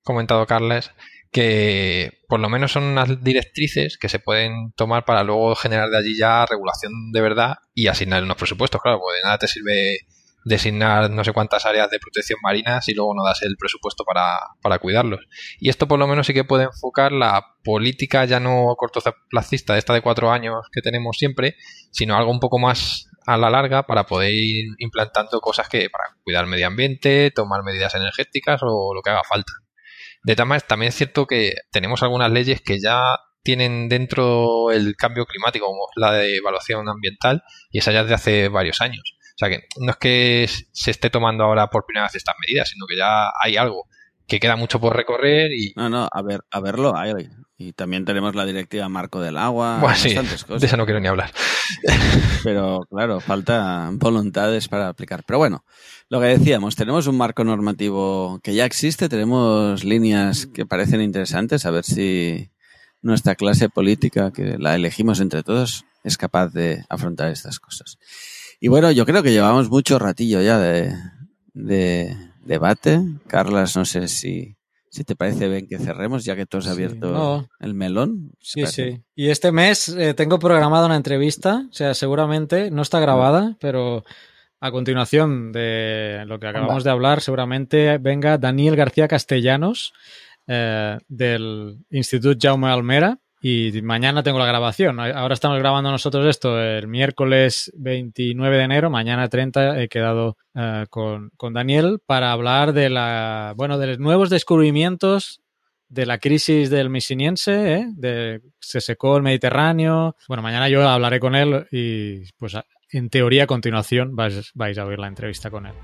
comentado 0.02 0.46
Carles, 0.46 0.90
que 1.32 2.20
por 2.28 2.40
lo 2.40 2.48
menos 2.48 2.72
son 2.72 2.84
unas 2.84 3.24
directrices 3.24 3.96
que 3.98 4.10
se 4.10 4.18
pueden 4.18 4.72
tomar 4.76 5.04
para 5.04 5.24
luego 5.24 5.54
generar 5.56 5.88
de 5.88 5.98
allí 5.98 6.16
ya 6.16 6.46
regulación 6.46 7.10
de 7.10 7.20
verdad 7.22 7.56
y 7.74 7.86
asignar 7.86 8.22
unos 8.22 8.36
presupuestos, 8.36 8.80
claro, 8.82 9.00
porque 9.00 9.16
de 9.16 9.22
nada 9.24 9.38
te 9.38 9.48
sirve 9.48 10.00
designar 10.44 11.08
no 11.10 11.24
sé 11.24 11.32
cuántas 11.32 11.66
áreas 11.66 11.88
de 11.90 12.00
protección 12.00 12.38
marina 12.42 12.82
si 12.82 12.94
luego 12.94 13.14
no 13.14 13.24
das 13.24 13.42
el 13.42 13.56
presupuesto 13.56 14.04
para, 14.04 14.38
para 14.60 14.78
cuidarlos. 14.78 15.20
Y 15.58 15.70
esto 15.70 15.88
por 15.88 15.98
lo 15.98 16.06
menos 16.06 16.26
sí 16.26 16.34
que 16.34 16.44
puede 16.44 16.64
enfocar 16.64 17.12
la 17.12 17.56
política 17.64 18.24
ya 18.24 18.38
no 18.38 18.74
cortoplacista 18.76 19.72
de 19.72 19.78
esta 19.78 19.94
de 19.94 20.02
cuatro 20.02 20.30
años 20.30 20.66
que 20.70 20.82
tenemos 20.82 21.16
siempre, 21.16 21.56
sino 21.90 22.16
algo 22.16 22.30
un 22.30 22.40
poco 22.40 22.58
más 22.58 23.08
a 23.24 23.36
la 23.36 23.50
larga 23.50 23.84
para 23.84 24.04
poder 24.04 24.32
ir 24.34 24.66
implantando 24.78 25.40
cosas 25.40 25.68
que 25.68 25.88
para 25.88 26.16
cuidar 26.24 26.44
el 26.44 26.50
medio 26.50 26.66
ambiente, 26.66 27.30
tomar 27.30 27.62
medidas 27.62 27.94
energéticas 27.94 28.60
o 28.64 28.92
lo 28.94 29.00
que 29.00 29.10
haga 29.10 29.22
falta. 29.24 29.52
De 30.24 30.36
tal 30.36 30.46
manera, 30.46 30.66
también 30.66 30.88
es 30.90 30.94
cierto 30.94 31.26
que 31.26 31.54
tenemos 31.70 32.02
algunas 32.02 32.30
leyes 32.30 32.60
que 32.60 32.80
ya 32.80 33.00
tienen 33.42 33.88
dentro 33.88 34.70
el 34.70 34.94
cambio 34.96 35.26
climático, 35.26 35.66
como 35.66 35.86
la 35.96 36.12
de 36.12 36.36
evaluación 36.36 36.88
ambiental, 36.88 37.42
y 37.70 37.78
esa 37.78 37.92
ya 37.92 38.02
desde 38.02 38.14
hace 38.14 38.48
varios 38.48 38.80
años. 38.80 39.16
O 39.34 39.38
sea 39.38 39.48
que 39.48 39.64
no 39.80 39.90
es 39.90 39.96
que 39.96 40.48
se 40.72 40.90
esté 40.90 41.10
tomando 41.10 41.44
ahora 41.44 41.68
por 41.68 41.84
primera 41.86 42.06
vez 42.06 42.14
estas 42.14 42.36
medidas, 42.46 42.68
sino 42.68 42.86
que 42.86 42.96
ya 42.96 43.30
hay 43.42 43.56
algo 43.56 43.88
que 44.26 44.38
queda 44.38 44.56
mucho 44.56 44.80
por 44.80 44.96
recorrer 44.96 45.50
y... 45.52 45.72
No, 45.74 45.88
no, 45.88 46.08
a 46.10 46.22
ver, 46.22 46.42
a 46.50 46.60
verlo 46.60 46.96
hay. 46.96 47.12
Y 47.62 47.72
también 47.74 48.04
tenemos 48.04 48.34
la 48.34 48.44
directiva 48.44 48.88
Marco 48.88 49.20
del 49.20 49.36
Agua, 49.36 49.78
bueno, 49.80 49.96
sí, 49.96 50.16
cosas. 50.16 50.60
De 50.60 50.66
esa 50.66 50.76
no 50.76 50.84
quiero 50.84 50.98
ni 50.98 51.06
hablar. 51.06 51.30
Pero 52.44 52.80
claro, 52.90 53.20
falta 53.20 53.88
voluntades 53.92 54.66
para 54.66 54.88
aplicar. 54.88 55.22
Pero 55.24 55.38
bueno, 55.38 55.64
lo 56.08 56.20
que 56.20 56.26
decíamos, 56.26 56.74
tenemos 56.74 57.06
un 57.06 57.16
marco 57.16 57.44
normativo 57.44 58.40
que 58.42 58.54
ya 58.54 58.64
existe, 58.64 59.08
tenemos 59.08 59.84
líneas 59.84 60.46
que 60.46 60.66
parecen 60.66 61.00
interesantes, 61.02 61.64
a 61.64 61.70
ver 61.70 61.84
si 61.84 62.50
nuestra 63.00 63.36
clase 63.36 63.68
política, 63.68 64.32
que 64.32 64.58
la 64.58 64.74
elegimos 64.74 65.20
entre 65.20 65.44
todos, 65.44 65.84
es 66.02 66.18
capaz 66.18 66.48
de 66.48 66.84
afrontar 66.88 67.30
estas 67.30 67.60
cosas. 67.60 67.98
Y 68.58 68.68
bueno, 68.68 68.90
yo 68.90 69.06
creo 69.06 69.22
que 69.22 69.32
llevamos 69.32 69.70
mucho 69.70 70.00
ratillo 70.00 70.42
ya 70.42 70.58
de, 70.58 70.96
de 71.54 72.16
debate. 72.44 73.00
Carlas, 73.28 73.76
no 73.76 73.84
sé 73.84 74.08
si, 74.08 74.56
si 74.92 75.04
te 75.04 75.16
parece 75.16 75.48
bien 75.48 75.66
que 75.66 75.78
cerremos, 75.78 76.22
ya 76.22 76.36
que 76.36 76.44
tú 76.44 76.58
has 76.58 76.66
abierto 76.66 77.08
sí, 77.08 77.14
no. 77.14 77.48
el 77.60 77.72
melón. 77.72 78.32
Sí, 78.40 78.66
sí. 78.66 79.02
Y 79.14 79.30
este 79.30 79.50
mes 79.50 79.88
eh, 79.88 80.12
tengo 80.12 80.38
programada 80.38 80.84
una 80.84 80.96
entrevista, 80.96 81.66
o 81.70 81.72
sea, 81.72 81.94
seguramente 81.94 82.70
no 82.70 82.82
está 82.82 83.00
grabada, 83.00 83.56
pero 83.58 84.04
a 84.60 84.70
continuación 84.70 85.50
de 85.50 86.24
lo 86.26 86.38
que 86.38 86.46
acabamos 86.46 86.84
de 86.84 86.90
hablar, 86.90 87.22
seguramente 87.22 87.96
venga 87.96 88.36
Daniel 88.36 88.76
García 88.76 89.08
Castellanos 89.08 89.94
eh, 90.46 90.98
del 91.08 91.78
Instituto 91.90 92.38
Jaume 92.38 92.68
Almera. 92.68 93.18
Y 93.44 93.82
mañana 93.82 94.22
tengo 94.22 94.38
la 94.38 94.46
grabación. 94.46 95.00
Ahora 95.00 95.34
estamos 95.34 95.58
grabando 95.58 95.90
nosotros 95.90 96.24
esto 96.26 96.62
el 96.62 96.86
miércoles 96.86 97.72
29 97.74 98.56
de 98.56 98.62
enero. 98.62 98.88
Mañana 98.88 99.28
30 99.28 99.82
he 99.82 99.88
quedado 99.88 100.36
uh, 100.54 100.86
con, 100.88 101.30
con, 101.36 101.52
Daniel 101.52 101.98
para 102.06 102.30
hablar 102.30 102.72
de 102.72 102.88
la, 102.88 103.52
bueno, 103.56 103.78
de 103.78 103.88
los 103.88 103.98
nuevos 103.98 104.30
descubrimientos 104.30 105.42
de 105.88 106.06
la 106.06 106.18
crisis 106.18 106.70
del 106.70 106.88
misiniense, 106.88 107.74
¿eh? 107.74 107.86
de, 107.96 108.42
se 108.60 108.80
secó 108.80 109.16
el 109.16 109.24
Mediterráneo. 109.24 110.14
Bueno, 110.28 110.44
mañana 110.44 110.68
yo 110.68 110.88
hablaré 110.88 111.18
con 111.18 111.34
él 111.34 111.66
y 111.72 112.30
pues 112.34 112.56
en 112.92 113.10
teoría 113.10 113.44
a 113.44 113.46
continuación 113.48 114.14
vais, 114.14 114.52
vais 114.54 114.78
a 114.78 114.86
oír 114.86 115.00
la 115.00 115.08
entrevista 115.08 115.50
con 115.50 115.66
él. 115.66 115.74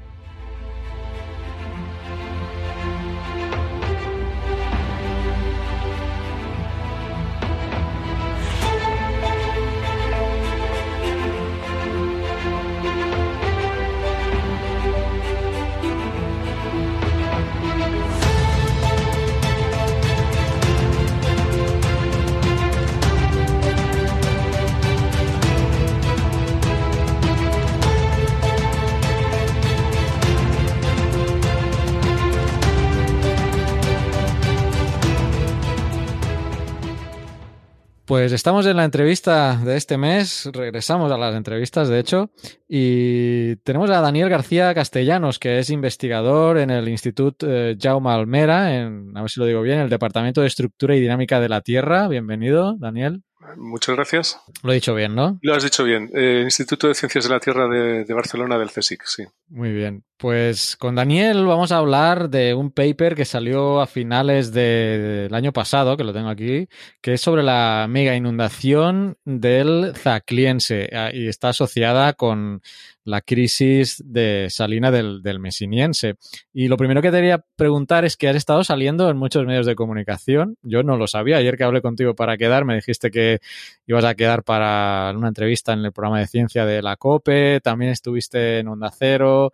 Pues 38.09 38.33
estamos 38.33 38.65
en 38.65 38.79
la 38.79 38.85
entrevista 38.85 39.61
de 39.63 39.77
este 39.77 39.99
mes, 39.99 40.49
regresamos 40.55 41.13
a 41.13 41.19
las 41.19 41.35
entrevistas, 41.35 41.91
de 41.91 41.99
hecho, 41.99 42.31
y 42.67 43.57
tenemos 43.57 43.91
a 43.91 44.01
Daniel 44.01 44.31
García 44.31 44.73
Castellanos, 44.73 45.39
que 45.39 45.59
es 45.59 45.69
investigador 45.69 46.57
en 46.57 46.71
el 46.71 46.89
Instituto 46.89 47.47
eh, 47.47 47.77
Jaume 47.79 48.09
Almera, 48.09 48.75
en, 48.75 49.15
a 49.15 49.21
ver 49.21 49.31
si 49.31 49.39
lo 49.41 49.45
digo 49.45 49.61
bien, 49.61 49.81
el 49.81 49.91
Departamento 49.91 50.41
de 50.41 50.47
Estructura 50.47 50.97
y 50.97 51.01
Dinámica 51.01 51.39
de 51.39 51.51
la 51.51 51.61
Tierra. 51.61 52.09
Bienvenido, 52.09 52.77
Daniel. 52.79 53.25
Muchas 53.57 53.97
gracias. 53.97 54.41
Lo 54.63 54.73
he 54.73 54.77
dicho 54.77 54.95
bien, 54.95 55.15
¿no? 55.15 55.39
Lo 55.43 55.55
has 55.55 55.63
dicho 55.63 55.85
bien. 55.85 56.11
Eh, 56.15 56.43
Instituto 56.45 56.89
de 56.89 56.95
Ciencias 56.95 57.25
de 57.25 57.31
la 57.31 57.41
Tierra 57.41 57.69
de, 57.69 58.05
de, 58.05 58.15
Barcelona 58.15 58.59
del 58.59 58.71
CSIC, 58.71 59.03
sí. 59.05 59.25
Muy 59.49 59.73
bien. 59.73 60.05
Pues 60.19 60.77
con 60.77 60.97
Daniel 60.97 61.47
vamos 61.47 61.71
a 61.71 61.77
hablar 61.77 62.29
de 62.29 62.53
un 62.53 62.73
paper 62.73 63.15
que 63.15 63.25
salió 63.25 63.81
a 63.81 63.87
finales 63.87 64.53
de, 64.53 64.99
del 65.23 65.35
año 65.35 65.53
pasado, 65.53 65.97
que 65.97 66.03
lo 66.03 66.13
tengo 66.13 66.29
aquí, 66.29 66.69
que 67.01 67.15
es 67.15 67.21
sobre 67.21 67.45
la 67.45 67.87
mega 67.89 68.17
inundación 68.17 69.17
del 69.25 69.93
Zacliense 69.95 70.91
ah, 70.93 71.11
y 71.13 71.29
está 71.29 71.51
asociada 71.51 72.15
con 72.15 72.63
la 73.09 73.23
crisis 73.23 74.03
de 74.05 74.49
salina 74.51 74.91
del, 74.91 75.23
del, 75.23 75.41
mesiniense. 75.41 76.17
Y 76.53 76.69
lo 76.69 76.77
primero 76.77 77.01
que 77.01 77.11
te 77.11 77.17
quería 77.17 77.43
preguntar 77.57 78.05
es 78.05 78.17
que 78.17 78.29
has 78.29 78.37
estado 78.37 78.63
saliendo 78.65 79.09
en 79.09 79.17
muchos 79.17 79.47
medios 79.47 79.65
de 79.65 79.75
comunicación. 79.75 80.57
Yo 80.63 80.83
no 80.83 80.99
lo 80.99 81.07
sabía. 81.07 81.39
Ayer 81.39 81.57
que 81.57 81.65
hablé 81.65 81.81
contigo 81.81 82.15
para 82.15 82.37
quedar, 82.37 82.67
me 82.67 82.75
dijiste 82.75 83.11
que 83.11 83.39
ibas 83.87 84.05
a 84.05 84.15
quedar 84.15 84.45
para 84.45 85.13
una 85.17 85.29
entrevista 85.29 85.73
en 85.73 85.85
el 85.85 85.93
programa 85.93 86.21
de 86.21 86.27
ciencia 86.27 86.67
de 86.67 86.83
la 86.83 86.97
COPE. 86.97 87.61
También 87.63 87.93
estuviste 87.93 88.59
en 88.59 88.69
Onda 88.69 88.91
Cero. 88.91 89.53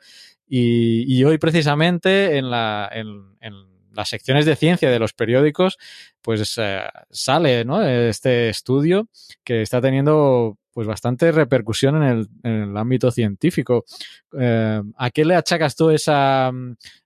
Y, 0.48 1.22
hoy 1.24 1.38
precisamente 1.38 2.36
en 2.36 2.50
la... 2.50 2.90
En, 2.92 3.36
en 3.40 3.74
las 3.94 4.08
secciones 4.08 4.44
de 4.44 4.56
ciencia 4.56 4.90
de 4.90 4.98
los 4.98 5.12
periódicos, 5.12 5.78
pues 6.20 6.58
eh, 6.60 6.80
sale 7.10 7.64
este 8.08 8.48
estudio 8.48 9.08
que 9.44 9.62
está 9.62 9.80
teniendo 9.80 10.58
pues 10.74 10.88
bastante 10.88 11.30
repercusión 11.30 12.02
en 12.02 12.02
el, 12.02 12.28
en 12.42 12.52
el 12.70 12.76
ámbito 12.76 13.10
científico. 13.12 13.84
Eh, 14.38 14.82
¿A 14.98 15.10
qué 15.10 15.24
le 15.24 15.36
achacas 15.36 15.76
tú 15.76 15.90
esa 15.90 16.50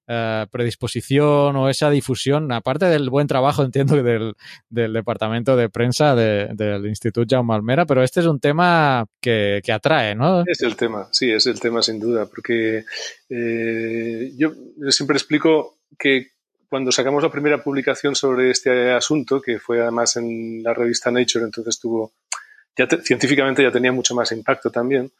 eh, 0.06 0.46
predisposición 0.50 1.54
o 1.54 1.68
esa 1.68 1.90
difusión? 1.90 2.50
Aparte 2.50 2.86
del 2.86 3.10
buen 3.10 3.26
trabajo, 3.26 3.62
entiendo, 3.64 4.02
del, 4.02 4.34
del 4.70 4.92
departamento 4.94 5.54
de 5.54 5.68
prensa 5.68 6.16
de, 6.16 6.48
del 6.54 6.86
Instituto 6.86 7.26
Jaume 7.28 7.54
Almera, 7.54 7.84
pero 7.84 8.02
este 8.02 8.20
es 8.20 8.26
un 8.26 8.40
tema 8.40 9.06
que, 9.20 9.60
que, 9.62 9.72
atrae, 9.72 10.14
¿no? 10.14 10.42
Es 10.46 10.62
el 10.62 10.74
tema, 10.74 11.08
sí, 11.12 11.30
es 11.30 11.46
el 11.46 11.60
tema 11.60 11.82
sin 11.82 12.00
duda, 12.00 12.24
porque 12.26 12.84
eh, 13.28 14.32
yo 14.36 14.52
siempre 14.88 15.18
explico 15.18 15.76
que 15.98 16.32
cuando 16.70 16.92
sacamos 16.92 17.22
la 17.22 17.30
primera 17.30 17.62
publicación 17.62 18.14
sobre 18.14 18.50
este 18.50 18.92
asunto, 18.92 19.40
que 19.40 19.58
fue 19.58 19.80
además 19.80 20.16
en 20.16 20.62
la 20.62 20.74
revista 20.74 21.10
Nature, 21.10 21.44
entonces 21.44 21.78
tuvo, 21.78 22.12
científicamente 23.02 23.62
ya 23.62 23.72
tenía 23.72 23.92
mucho 23.92 24.14
más 24.14 24.30
impacto 24.32 24.70
también. 24.70 25.10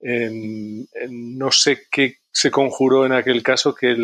Eh, 0.00 0.86
no 1.08 1.52
sé 1.52 1.82
qué 1.90 2.18
se 2.32 2.50
conjuró 2.50 3.04
en 3.06 3.12
aquel 3.12 3.42
caso 3.42 3.74
que 3.74 3.94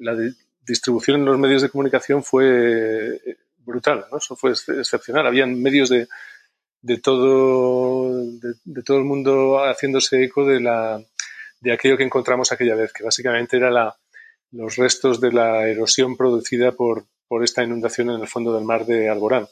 la 0.00 0.14
di 0.14 0.32
distribución 0.66 1.20
en 1.20 1.26
los 1.26 1.38
medios 1.38 1.60
de 1.60 1.68
comunicación 1.68 2.24
fue 2.24 3.20
brutal, 3.58 4.06
¿no? 4.10 4.18
Eso 4.18 4.36
fue 4.36 4.52
excepcional. 4.52 5.26
Habían 5.26 5.60
medios 5.60 5.90
de, 5.90 6.08
de 6.80 6.98
todo, 6.98 8.14
de, 8.64 8.82
todo 8.82 8.98
el 8.98 9.04
mundo 9.04 9.58
haciéndose 9.64 10.22
eco 10.24 10.46
de, 10.46 10.60
la, 10.60 11.02
de 11.60 11.72
aquello 11.72 11.96
que 11.96 12.04
encontramos 12.04 12.52
aquella 12.52 12.74
vez, 12.74 12.92
que 12.92 13.04
básicamente 13.04 13.56
era 13.56 13.96
los 14.52 14.76
restos 14.76 15.20
de 15.20 15.32
la 15.32 15.66
erosión 15.66 16.16
producida 16.16 16.72
por, 16.72 17.06
por 17.26 17.42
esta 17.42 17.62
inundación 17.62 18.10
en 18.10 18.20
el 18.20 18.28
fondo 18.28 18.54
del 18.54 18.64
mar 18.64 18.84
de 18.84 19.08
Alborán. 19.08 19.48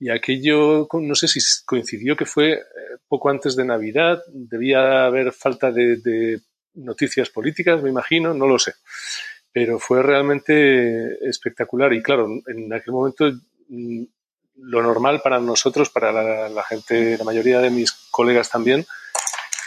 Y 0.00 0.08
aquello, 0.08 0.88
no 0.90 1.14
sé 1.14 1.28
si 1.28 1.40
coincidió 1.66 2.16
que 2.16 2.24
fue 2.24 2.62
poco 3.06 3.28
antes 3.28 3.54
de 3.54 3.66
Navidad, 3.66 4.22
debía 4.32 5.04
haber 5.04 5.30
falta 5.32 5.70
de, 5.70 6.40
noticias 6.72 7.28
políticas, 7.28 7.82
me 7.82 7.90
imagino, 7.90 8.32
no 8.32 8.46
lo 8.46 8.58
sé. 8.58 8.72
Pero 9.52 9.78
fue 9.78 10.02
realmente 10.02 11.28
espectacular 11.28 11.92
y 11.92 12.02
claro, 12.02 12.28
en 12.46 12.72
aquel 12.72 12.94
momento 12.94 13.30
lo 13.68 14.82
normal 14.82 15.20
para 15.22 15.38
nosotros, 15.38 15.90
para 15.90 16.48
la, 16.48 16.62
gente, 16.62 17.18
la 17.18 17.24
mayoría 17.24 17.60
de 17.60 17.70
mis 17.70 17.92
colegas 18.10 18.48
también, 18.48 18.86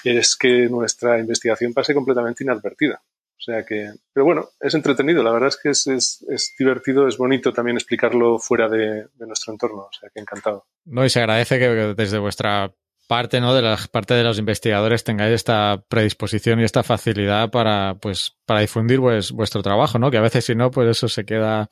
es 0.04 0.36
que 0.36 0.68
nuestra 0.68 1.20
investigación 1.20 1.74
pase 1.74 1.94
completamente 1.94 2.44
inadvertida. 2.44 3.04
O 3.46 3.52
sea 3.52 3.66
que, 3.66 3.92
pero 4.14 4.26
bueno, 4.26 4.48
es 4.62 4.74
entretenido. 4.74 5.22
La 5.22 5.34
verdad 5.34 5.50
es 5.50 5.60
que 5.62 5.70
es, 5.70 5.86
es, 5.88 6.26
es 6.30 6.56
divertido, 6.58 7.10
es 7.10 7.18
bonito 7.18 7.52
también 7.52 7.76
explicarlo 7.76 8.40
fuera 8.40 8.70
de, 8.70 9.08
de, 9.16 9.28
nuestro 9.28 9.52
entorno. 9.52 9.82
O 9.82 9.92
sea 9.92 10.10
que 10.14 10.22
encantado. 10.22 10.66
No, 10.86 11.04
y 11.04 11.10
se 11.10 11.20
agradece 11.20 11.60
que 11.60 11.68
desde 11.94 12.20
vuestra 12.20 12.74
parte, 13.10 13.42
¿no? 13.42 13.54
De 13.54 13.62
la 13.62 13.78
parte 13.92 14.14
de 14.14 14.24
los 14.24 14.40
investigadores 14.40 15.04
tengáis 15.04 15.34
esta 15.34 15.84
predisposición 15.90 16.62
y 16.62 16.64
esta 16.64 16.84
facilidad 16.84 17.52
para, 17.52 17.96
pues, 17.96 18.38
para 18.46 18.62
difundir 18.62 19.02
pues, 19.02 19.34
vuestro 19.34 19.62
trabajo, 19.62 20.00
¿no? 20.00 20.10
Que 20.10 20.18
a 20.18 20.22
veces 20.22 20.46
si 20.46 20.56
no, 20.56 20.72
pues 20.72 20.88
eso 20.88 21.10
se 21.10 21.26
queda 21.26 21.70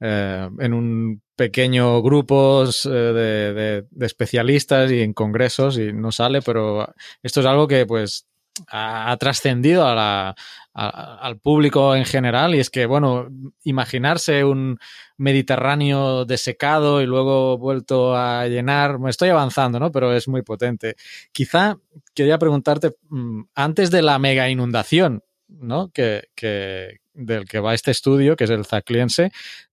eh, 0.00 0.50
en 0.58 0.74
un 0.74 1.22
pequeño 1.34 2.02
grupos 2.02 2.84
eh, 2.84 2.90
de, 2.90 3.84
de, 3.90 4.06
especialistas 4.06 4.90
y 4.90 5.00
en 5.00 5.14
congresos 5.14 5.78
y 5.78 5.94
no 5.94 6.12
sale, 6.12 6.42
pero 6.42 6.92
esto 7.22 7.40
es 7.40 7.46
algo 7.46 7.66
que, 7.66 7.86
pues, 7.86 8.26
ha 8.68 9.16
trascendido 9.18 9.86
a 9.86 9.94
la, 9.94 10.34
al 10.76 11.38
público 11.38 11.96
en 11.96 12.04
general 12.04 12.54
y 12.54 12.58
es 12.58 12.68
que, 12.68 12.84
bueno, 12.84 13.28
imaginarse 13.64 14.44
un 14.44 14.78
Mediterráneo 15.16 16.26
desecado 16.26 17.00
y 17.00 17.06
luego 17.06 17.56
vuelto 17.56 18.14
a 18.14 18.46
llenar, 18.46 18.98
me 18.98 19.08
estoy 19.08 19.30
avanzando, 19.30 19.80
¿no? 19.80 19.90
Pero 19.90 20.14
es 20.14 20.28
muy 20.28 20.42
potente. 20.42 20.96
Quizá 21.32 21.78
quería 22.14 22.38
preguntarte, 22.38 22.92
mm, 23.08 23.44
antes 23.54 23.90
de 23.90 24.02
la 24.02 24.18
mega 24.18 24.50
inundación, 24.50 25.22
¿no? 25.48 25.90
Que, 25.92 26.28
que, 26.34 26.98
del 27.14 27.46
que 27.46 27.60
va 27.60 27.72
este 27.72 27.90
estudio, 27.90 28.36
que 28.36 28.44
es 28.44 28.50
el 28.50 28.66
Zacliense, 28.66 29.32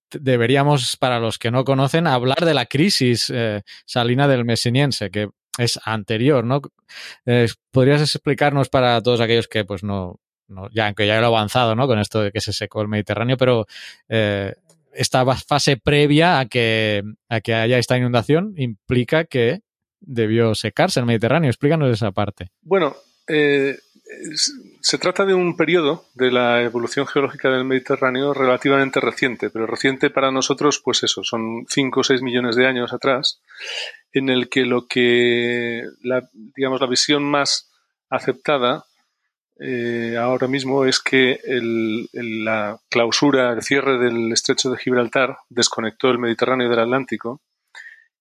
deberíamos, 0.10 0.96
para 0.96 1.20
los 1.20 1.38
que 1.38 1.52
no 1.52 1.66
conocen, 1.66 2.08
hablar 2.08 2.46
de 2.46 2.54
la 2.54 2.66
crisis 2.68 3.30
eh, 3.34 3.64
salina 3.86 4.30
del 4.30 4.46
Mesiniense, 4.46 5.12
que 5.12 5.28
es 5.58 5.80
anterior, 5.84 6.46
¿no? 6.46 6.62
Eh, 7.26 7.50
¿Podrías 7.72 8.02
explicarnos 8.02 8.70
para 8.70 9.02
todos 9.02 9.20
aquellos 9.20 9.50
que 9.50 9.66
pues 9.66 9.84
no, 9.84 10.22
ya 10.74 10.88
aunque 10.88 11.08
ya 11.08 11.20
lo 11.20 11.24
he 11.24 11.28
avanzado, 11.28 11.76
¿no? 11.76 11.88
Con 11.88 12.00
esto 12.00 12.22
de 12.22 12.32
que 12.32 12.42
se 12.42 12.54
secó 12.54 12.82
el 12.82 12.88
Mediterráneo, 12.88 13.38
pero 13.38 13.66
eh, 14.10 14.54
esta 14.94 15.26
fase 15.36 15.78
previa 15.78 16.40
a 16.40 16.46
que, 16.46 17.04
a 17.30 17.42
que 17.42 17.54
haya 17.54 17.78
esta 17.78 17.98
inundación 17.98 18.54
implica 18.58 19.26
que 19.26 19.62
debió 20.00 20.56
secarse 20.56 21.00
el 21.00 21.06
Mediterráneo. 21.06 21.50
Explícanos 21.50 21.92
esa 21.92 22.12
parte. 22.12 22.50
Bueno, 22.62 22.96
eh, 23.28 23.78
se 24.82 24.98
trata 24.98 25.26
de 25.26 25.34
un 25.34 25.56
periodo 25.56 26.06
de 26.14 26.32
la 26.32 26.62
evolución 26.62 27.08
geológica 27.08 27.50
del 27.50 27.66
Mediterráneo 27.66 28.34
relativamente 28.34 29.00
reciente, 29.00 29.50
pero 29.50 29.66
reciente 29.66 30.10
para 30.10 30.32
nosotros, 30.32 30.82
pues 30.84 31.04
eso, 31.04 31.24
son 31.24 31.66
5 31.68 32.00
o 32.00 32.04
6 32.04 32.22
millones 32.22 32.56
de 32.56 32.68
años 32.68 32.94
atrás, 32.94 33.42
en 34.12 34.30
el 34.30 34.50
que 34.50 34.66
lo 34.66 34.88
que, 34.88 35.84
la, 36.02 36.30
digamos, 36.34 36.82
la 36.82 36.88
visión 36.88 37.24
más 37.24 37.72
aceptada 38.10 38.86
eh, 39.60 40.18
ahora 40.20 40.48
mismo 40.48 40.86
es 40.86 41.00
que 41.00 41.40
el, 41.44 42.10
la 42.12 42.80
clausura, 42.90 43.54
el 43.54 43.62
cierre 43.62 44.00
del 44.00 44.32
estrecho 44.32 44.72
de 44.72 44.78
Gibraltar 44.78 45.38
desconectó 45.50 46.10
el 46.10 46.20
Mediterráneo 46.20 46.70
del 46.70 46.80
Atlántico 46.80 47.42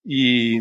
y, 0.05 0.59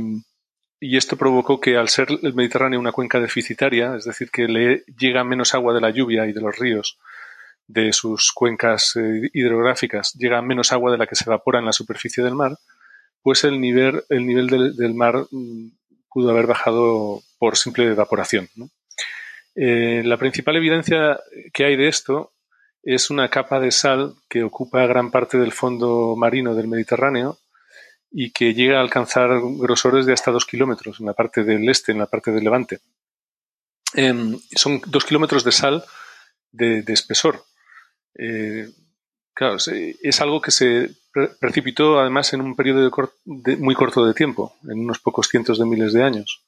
y 0.79 0.97
esto 0.97 1.17
provocó 1.17 1.59
que 1.59 1.77
al 1.77 1.89
ser 1.89 2.07
el 2.23 2.33
Mediterráneo 2.33 2.79
una 2.79 2.93
cuenca 2.93 3.19
deficitaria, 3.19 3.95
es 3.95 4.05
decir, 4.05 4.31
que 4.31 4.47
le 4.47 4.83
llega 4.97 5.23
menos 5.23 5.53
agua 5.53 5.73
de 5.73 5.81
la 5.81 5.89
lluvia 5.89 6.25
y 6.25 6.33
de 6.33 6.41
los 6.41 6.57
ríos 6.57 6.97
de 7.67 7.93
sus 7.93 8.31
cuencas 8.33 8.95
eh, 8.95 9.29
hidrográficas, 9.33 10.13
llega 10.13 10.41
menos 10.41 10.71
agua 10.71 10.91
de 10.91 10.97
la 10.97 11.07
que 11.07 11.15
se 11.15 11.25
evapora 11.25 11.59
en 11.59 11.65
la 11.65 11.73
superficie 11.73 12.23
del 12.23 12.35
mar, 12.35 12.57
pues 13.21 13.43
el 13.43 13.61
nivel, 13.61 14.03
el 14.09 14.25
nivel 14.25 14.47
del, 14.47 14.75
del 14.75 14.93
mar 14.93 15.25
mm, 15.31 15.67
pudo 16.09 16.31
haber 16.31 16.47
bajado 16.47 17.21
por 17.39 17.57
simple 17.57 17.85
evaporación. 17.85 18.49
¿no? 18.55 18.69
Eh, 19.55 20.01
la 20.05 20.17
principal 20.17 20.55
evidencia 20.55 21.19
que 21.53 21.65
hay 21.65 21.75
de 21.75 21.87
esto 21.87 22.33
es 22.83 23.09
una 23.09 23.29
capa 23.29 23.59
de 23.59 23.71
sal 23.71 24.15
que 24.29 24.43
ocupa 24.43 24.85
gran 24.87 25.11
parte 25.11 25.37
del 25.37 25.51
fondo 25.51 26.15
marino 26.15 26.55
del 26.55 26.67
Mediterráneo 26.67 27.37
y 28.11 28.31
que 28.31 28.53
llega 28.53 28.77
a 28.77 28.81
alcanzar 28.81 29.29
grosores 29.57 30.05
de 30.05 30.13
hasta 30.13 30.31
dos 30.31 30.45
kilómetros 30.45 30.99
en 30.99 31.05
la 31.05 31.13
parte 31.13 31.43
del 31.43 31.67
este, 31.69 31.91
en 31.91 31.99
la 31.99 32.07
parte 32.07 32.31
del 32.31 32.43
levante. 32.43 32.79
Eh, 33.93 34.37
son 34.55 34.81
dos 34.87 35.05
kilómetros 35.05 35.43
de 35.43 35.51
sal 35.51 35.83
de, 36.51 36.83
espesor. 36.87 37.43
Eh, 38.15 38.69
es 40.03 40.21
algo 40.21 40.41
que 40.41 40.51
se 40.51 40.91
precipitó 41.39 41.99
además 41.99 42.33
en 42.33 42.41
un 42.41 42.55
periodo 42.55 42.91
de, 43.25 43.57
muy 43.57 43.75
corto 43.75 44.05
de 44.05 44.13
tiempo, 44.13 44.55
en 44.63 44.79
unos 44.79 44.99
pocos 44.99 45.27
cientos 45.27 45.59
de 45.59 45.65
miles 45.65 45.93
de 45.93 46.03
años. 46.03 46.43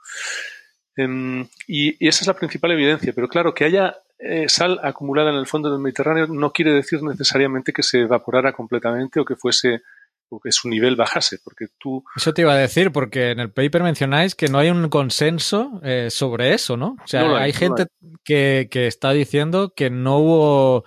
Um, 0.98 1.42
y, 1.68 2.04
y, 2.04 2.08
esa 2.08 2.22
es 2.22 2.28
la 2.28 2.36
principal 2.36 2.72
evidencia. 2.72 3.14
Pero 3.14 3.28
claro, 3.28 3.54
que 3.54 3.66
haya 3.66 3.96
eh, 4.20 4.48
sal 4.48 4.80
acumulada 4.84 5.32
en 5.32 5.38
el 5.38 5.48
fondo 5.48 5.70
del 5.70 5.80
Mediterráneo 5.80 6.28
no 6.28 6.52
quiere 6.52 6.74
decir 6.74 7.02
necesariamente 7.04 7.74
que 7.74 7.84
se 7.84 8.02
evaporara 8.02 8.54
completamente 8.54 9.20
o 9.20 9.26
que 9.26 9.36
fuese 9.36 9.82
o 10.30 10.40
que 10.40 10.52
su 10.52 10.68
nivel 10.68 10.96
bajase, 10.96 11.38
porque 11.44 11.68
tú... 11.78 12.04
Eso 12.16 12.34
te 12.34 12.42
iba 12.42 12.54
a 12.54 12.58
decir, 12.58 12.92
porque 12.92 13.32
en 13.32 13.40
el 13.40 13.52
paper 13.52 13.84
mencionáis 13.84 14.34
que 14.34 14.48
no 14.48 14.58
hay 14.58 14.70
un 14.70 14.90
consenso 14.90 15.80
eh, 15.84 16.10
sobre 16.10 16.54
eso, 16.54 16.76
¿no? 16.76 16.96
O 17.04 17.08
sea, 17.08 17.24
No 17.24 17.36
hay, 17.36 17.52
no 17.52 17.60
gente 17.60 17.86
que, 18.24 18.68
que 18.72 18.88
está 18.88 19.12
diciendo 19.12 19.74
que 19.76 19.92
no 19.92 20.18
hubo 20.18 20.86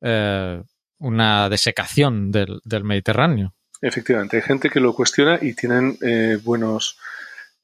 eh, 0.00 0.62
una 0.98 1.48
desecación 1.48 2.32
del, 2.32 2.60
del 2.64 2.84
Mediterráneo. 2.84 3.54
Efectivamente, 3.80 4.36
hay 4.36 4.42
gente 4.42 4.70
que 4.70 4.80
lo 4.80 4.94
cuestiona 4.94 5.38
y 5.40 5.54
tienen 5.54 5.96
eh, 6.02 6.38
buenos, 6.42 6.98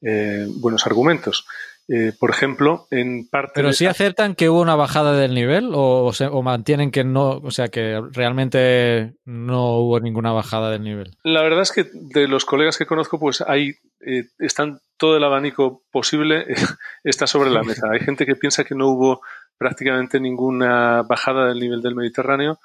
eh, 0.01 0.47
buenos 0.47 0.85
argumentos. 0.85 1.45
Eh, 1.87 2.13
por 2.19 2.31
ejemplo, 2.31 2.87
en 2.89 3.27
parte... 3.29 3.51
Pero 3.55 3.67
de- 3.67 3.73
sí 3.75 3.85
aceptan 3.85 4.33
que 4.33 4.49
hubo 4.49 4.59
una 4.59 4.75
bajada 4.75 5.13
del 5.13 5.35
nivel 5.35 5.69
o, 5.73 6.03
o 6.05 6.13
se- 6.13 6.25
o 6.25 6.41
mantienen 6.41 6.89
que 6.89 7.03
no, 7.03 7.37
o 7.37 7.51
sea, 7.51 7.67
que 7.67 8.01
realmente 8.11 9.13
no 9.25 9.77
hubo 9.77 9.99
ninguna 9.99 10.31
bajada 10.31 10.71
del 10.71 10.83
nivel. 10.83 11.15
La 11.23 11.43
verdad 11.43 11.61
es 11.61 11.71
que 11.71 11.85
de 11.93 12.27
los 12.27 12.43
colegas 12.45 12.77
que 12.79 12.87
conozco, 12.87 13.19
pues 13.19 13.41
hay, 13.41 13.75
eh, 14.05 14.23
están 14.39 14.79
todo 14.97 15.15
el 15.17 15.23
abanico 15.23 15.83
posible 15.91 16.45
está 17.03 17.27
sobre 17.27 17.51
la 17.51 17.61
mesa. 17.61 17.87
Hay 17.91 17.99
gente 17.99 18.25
que 18.25 18.35
piensa 18.35 18.63
que 18.63 18.73
no 18.75 18.87
hubo 18.87 19.21
prácticamente 19.57 20.19
ninguna 20.19 21.03
bajada 21.03 21.47
del 21.47 21.59
nivel 21.59 21.81
del 21.83 21.93
Mediterráneo 21.95 22.59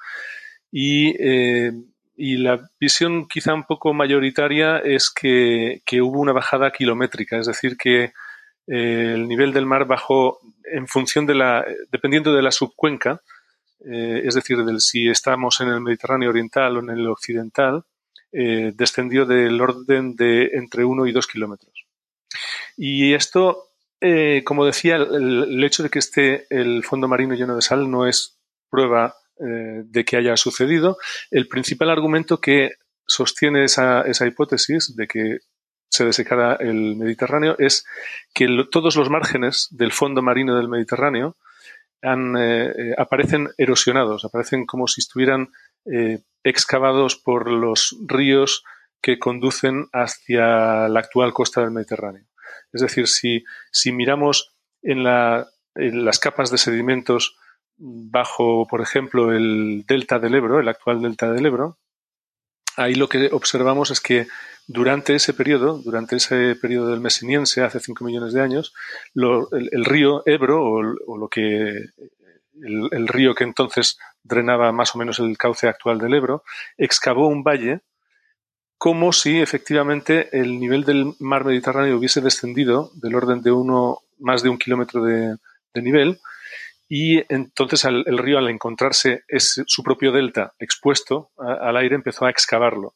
y, 0.71 1.15
eh, 1.19 1.71
y 2.17 2.37
la 2.37 2.59
visión 2.79 3.27
quizá 3.27 3.53
un 3.53 3.63
poco 3.65 3.93
mayoritaria 3.93 4.77
es 4.79 5.11
que, 5.11 5.81
que 5.85 6.01
hubo 6.01 6.19
una 6.19 6.33
bajada 6.33 6.71
kilométrica, 6.71 7.37
es 7.37 7.47
decir, 7.47 7.77
que 7.77 8.13
eh, 8.67 9.13
el 9.15 9.27
nivel 9.27 9.53
del 9.53 9.65
mar 9.65 9.85
bajó 9.85 10.39
en 10.63 10.87
función 10.87 11.25
de 11.25 11.35
la, 11.35 11.65
dependiendo 11.91 12.33
de 12.33 12.41
la 12.41 12.51
subcuenca, 12.51 13.21
eh, 13.85 14.21
es 14.23 14.35
decir, 14.35 14.63
del 14.63 14.79
si 14.79 15.09
estamos 15.09 15.59
en 15.61 15.69
el 15.69 15.81
Mediterráneo 15.81 16.29
oriental 16.29 16.77
o 16.77 16.79
en 16.79 16.89
el 16.89 17.07
occidental, 17.07 17.83
eh, 18.31 18.71
descendió 18.73 19.25
del 19.25 19.59
orden 19.59 20.15
de 20.15 20.51
entre 20.53 20.85
1 20.85 21.07
y 21.07 21.11
2 21.11 21.27
kilómetros. 21.27 21.85
Y 22.77 23.13
esto, 23.13 23.67
como 24.45 24.65
decía, 24.65 24.95
el, 24.95 25.43
el 25.43 25.63
hecho 25.63 25.83
de 25.83 25.89
que 25.89 25.99
esté 25.99 26.45
el 26.49 26.83
fondo 26.83 27.07
marino 27.07 27.35
lleno 27.35 27.55
de 27.55 27.61
sal 27.61 27.91
no 27.91 28.07
es 28.07 28.39
prueba 28.69 29.15
de 29.37 30.05
que 30.05 30.17
haya 30.17 30.37
sucedido. 30.37 30.97
El 31.29 31.47
principal 31.47 31.89
argumento 31.89 32.39
que 32.39 32.71
sostiene 33.05 33.65
esa, 33.65 34.01
esa 34.03 34.25
hipótesis 34.25 34.95
de 34.95 35.07
que 35.07 35.39
se 35.91 36.05
desecara 36.05 36.55
el 36.55 36.95
Mediterráneo 36.95 37.55
es 37.59 37.85
que 38.33 38.47
todos 38.71 38.95
los 38.95 39.09
márgenes 39.09 39.67
del 39.71 39.91
fondo 39.91 40.21
marino 40.21 40.55
del 40.55 40.69
Mediterráneo 40.69 41.35
han, 42.01 42.35
eh, 42.37 42.71
eh, 42.75 42.95
aparecen 42.97 43.49
erosionados, 43.57 44.23
aparecen 44.25 44.65
como 44.65 44.87
si 44.87 45.01
estuvieran 45.01 45.49
eh, 45.85 46.21
excavados 46.43 47.17
por 47.17 47.51
los 47.51 47.97
ríos 48.07 48.63
que 49.01 49.19
conducen 49.19 49.87
hacia 49.91 50.87
la 50.87 50.99
actual 50.99 51.33
costa 51.33 51.61
del 51.61 51.71
Mediterráneo. 51.71 52.25
Es 52.71 52.81
decir, 52.81 53.07
si, 53.07 53.43
si 53.71 53.91
miramos 53.91 54.55
en, 54.81 55.03
la- 55.03 55.47
en 55.75 56.05
las 56.05 56.19
capas 56.19 56.51
de 56.51 56.57
sedimentos 56.57 57.35
bajo, 57.77 58.65
por 58.67 58.79
ejemplo, 58.81 59.33
el 59.33 59.83
delta 59.87 60.19
del 60.19 60.35
Ebro, 60.35 60.59
el 60.59 60.67
actual 60.69 61.01
delta 61.01 61.31
del 61.33 61.45
Ebro, 61.45 61.77
ahí 62.77 62.95
lo 62.95 63.09
que 63.09 63.29
observamos 63.33 63.91
es 63.91 63.99
que 63.99 64.27
durante 64.67 65.15
ese 65.15 65.33
periodo, 65.33 65.79
durante 65.79 66.15
ese 66.15 66.55
periodo 66.55 66.89
del 66.91 67.01
Meseniense, 67.01 67.61
hace 67.61 67.79
5 67.79 68.03
millones 68.05 68.33
de 68.33 68.41
años, 68.41 68.73
el, 69.15 69.85
río 69.85 70.23
Ebro, 70.25 70.63
o, 70.63 70.81
o 71.07 71.17
lo 71.17 71.27
que 71.27 71.89
el, 72.61 73.07
río 73.07 73.33
que 73.35 73.43
entonces 73.43 73.97
drenaba 74.23 74.71
más 74.71 74.95
o 74.95 74.99
menos 74.99 75.19
el 75.19 75.37
cauce 75.37 75.67
actual 75.67 75.99
del 75.99 76.13
Ebro, 76.13 76.43
excavó 76.77 77.27
un 77.27 77.43
valle 77.43 77.81
como 78.77 79.13
si 79.13 79.39
efectivamente 79.39 80.29
el 80.31 80.59
nivel 80.59 80.83
del 80.83 81.13
mar 81.19 81.45
Mediterráneo 81.45 81.97
hubiese 81.97 82.21
descendido 82.21 82.91
del 82.95 83.15
orden 83.15 83.41
de 83.43 83.51
uno, 83.51 83.99
más 84.17 84.41
de 84.41 84.49
un 84.49 84.57
kilómetro 84.57 85.03
de, 85.03 85.37
nivel, 85.75 86.19
y 86.89 87.21
entonces 87.33 87.85
el 87.85 88.17
río, 88.17 88.37
al 88.37 88.49
encontrarse 88.49 89.23
su 89.37 89.83
propio 89.83 90.11
delta 90.11 90.53
expuesto 90.59 91.29
al 91.37 91.77
aire, 91.77 91.95
empezó 91.95 92.25
a 92.25 92.31
excavarlo, 92.31 92.95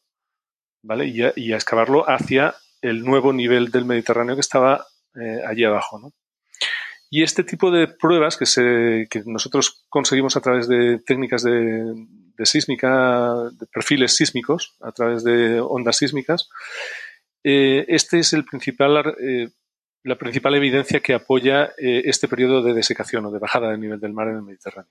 Y 1.04 1.22
a, 1.52 1.56
excavarlo 1.56 2.08
hacia 2.08 2.54
el 2.82 3.04
nuevo 3.04 3.32
nivel 3.32 3.70
del 3.70 3.84
Mediterráneo 3.84 4.34
que 4.34 4.40
estaba 4.40 4.86
eh, 5.14 5.40
allí 5.46 5.64
abajo, 5.64 5.98
¿no? 5.98 6.12
Y 7.08 7.22
este 7.22 7.44
tipo 7.44 7.70
de 7.70 7.86
pruebas 7.86 8.36
que, 8.36 8.46
se, 8.46 9.06
que 9.08 9.22
nosotros 9.26 9.84
conseguimos 9.88 10.36
a 10.36 10.40
través 10.40 10.66
de 10.66 10.98
técnicas 10.98 11.42
de, 11.44 11.94
de 12.36 12.46
sísmica, 12.46 13.34
de 13.52 13.66
perfiles 13.66 14.16
sísmicos, 14.16 14.74
a 14.80 14.92
través 14.92 15.22
de 15.22 15.60
ondas 15.60 15.96
sísmicas, 15.96 16.48
eh, 17.48 17.84
este 17.88 18.18
es 18.18 18.32
el 18.32 18.44
principal, 18.44 19.14
eh, 19.20 19.50
la 20.02 20.16
principal 20.16 20.56
evidencia 20.56 20.98
que 20.98 21.14
apoya 21.14 21.66
eh, 21.78 22.02
este 22.06 22.26
periodo 22.26 22.60
de 22.60 22.74
desecación 22.74 23.24
o 23.26 23.30
de 23.30 23.38
bajada 23.38 23.70
del 23.70 23.80
nivel 23.80 24.00
del 24.00 24.12
mar 24.12 24.26
en 24.26 24.36
el 24.36 24.42
Mediterráneo. 24.42 24.90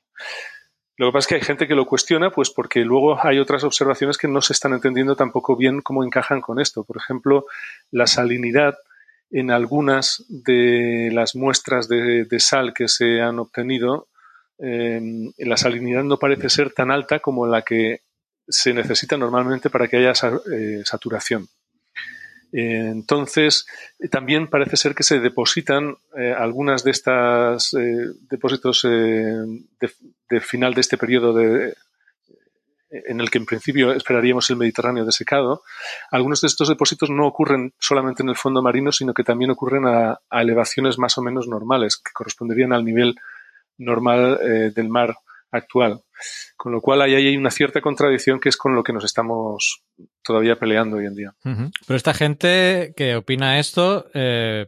Lo 0.98 1.08
que 1.08 1.14
pasa 1.14 1.26
es 1.26 1.28
que 1.28 1.36
hay 1.36 1.42
gente 1.42 1.68
que 1.68 1.76
lo 1.76 1.86
cuestiona, 1.86 2.32
pues 2.32 2.50
porque 2.50 2.86
luego 2.86 3.18
hay 3.22 3.40
otras 3.40 3.64
observaciones 3.64 4.18
que 4.18 4.30
no 4.30 4.42
se 4.42 4.54
están 4.54 4.74
entendiendo 4.74 5.16
tampoco 5.16 5.58
bien 5.58 5.82
cómo 5.82 6.04
encajan 6.04 6.40
con 6.42 6.60
esto. 6.60 6.84
Por 6.84 6.98
ejemplo, 6.98 7.46
la 7.92 8.08
salinidad 8.08 8.76
en 9.30 9.52
algunas 9.52 10.24
de 10.30 11.10
las 11.12 11.36
muestras 11.36 11.90
de, 11.90 12.28
sal 12.40 12.74
que 12.74 12.88
se 12.88 13.22
han 13.22 13.40
obtenido, 13.40 14.08
eh, 14.58 15.02
la 15.40 15.58
salinidad 15.58 16.04
no 16.04 16.18
parece 16.18 16.50
ser 16.50 16.72
tan 16.72 16.92
alta 16.92 17.20
como 17.20 17.46
la 17.46 17.64
que 17.64 18.02
se 18.48 18.74
necesita 18.74 19.18
normalmente 19.18 19.70
para 19.70 19.88
que 19.88 19.98
haya 19.98 20.14
eh, 20.54 20.82
saturación. 20.86 21.48
Eh, 22.58 22.88
entonces, 22.90 23.68
eh, 24.00 24.08
también 24.08 24.48
parece 24.48 24.78
ser 24.78 24.96
que 24.96 25.04
se 25.04 25.20
depositan 25.20 25.98
eh, 26.18 26.34
algunas 26.38 26.86
de 26.86 26.92
estas 26.92 27.74
eh, 27.74 28.14
depósitos 28.30 28.86
eh, 28.86 29.36
de, 30.30 30.40
final 30.40 30.74
de 30.74 30.80
este 30.80 30.98
periodo 30.98 31.34
de, 31.34 31.76
en 32.90 33.20
el 33.20 33.30
que 33.30 33.40
en 33.40 33.46
principio 33.46 33.92
esperaríamos 33.92 34.50
el 34.50 34.56
Mediterráneo 34.56 35.04
desecado, 35.04 35.64
algunos 36.12 36.40
de 36.40 36.48
estos 36.48 36.70
depósitos 36.70 37.10
no 37.10 37.28
ocurren 37.28 37.74
solamente 37.78 38.24
en 38.24 38.30
el 38.30 38.38
fondo 38.38 38.62
marino, 38.62 38.94
sino 38.94 39.14
que 39.14 39.26
también 39.26 39.52
ocurren 39.52 39.86
a, 39.86 40.22
a 40.30 40.42
elevaciones 40.42 40.98
más 40.98 41.18
o 41.18 41.22
menos 41.22 41.50
normales, 41.50 41.98
que 41.98 42.14
corresponderían 42.14 42.72
al 42.72 42.86
nivel 42.86 43.16
normal 43.78 44.40
eh, 44.42 44.72
del 44.74 44.88
mar 44.88 45.18
actual. 45.56 46.02
Con 46.56 46.72
lo 46.72 46.82
cual 46.82 47.02
ahí 47.02 47.14
hay 47.14 47.38
una 47.38 47.52
cierta 47.52 47.82
contradicción 47.82 48.40
que 48.40 48.50
es 48.50 48.58
con 48.58 48.76
lo 48.76 48.84
que 48.84 48.94
nos 48.94 49.04
estamos 49.04 49.84
todavía 50.24 50.56
peleando 50.56 50.98
hoy 50.98 51.06
en 51.06 51.16
día. 51.16 51.36
Pero 51.44 51.98
esta 51.98 52.14
gente 52.14 52.94
que 52.96 53.16
opina 53.16 53.60
esto 53.60 54.08
eh, 54.14 54.68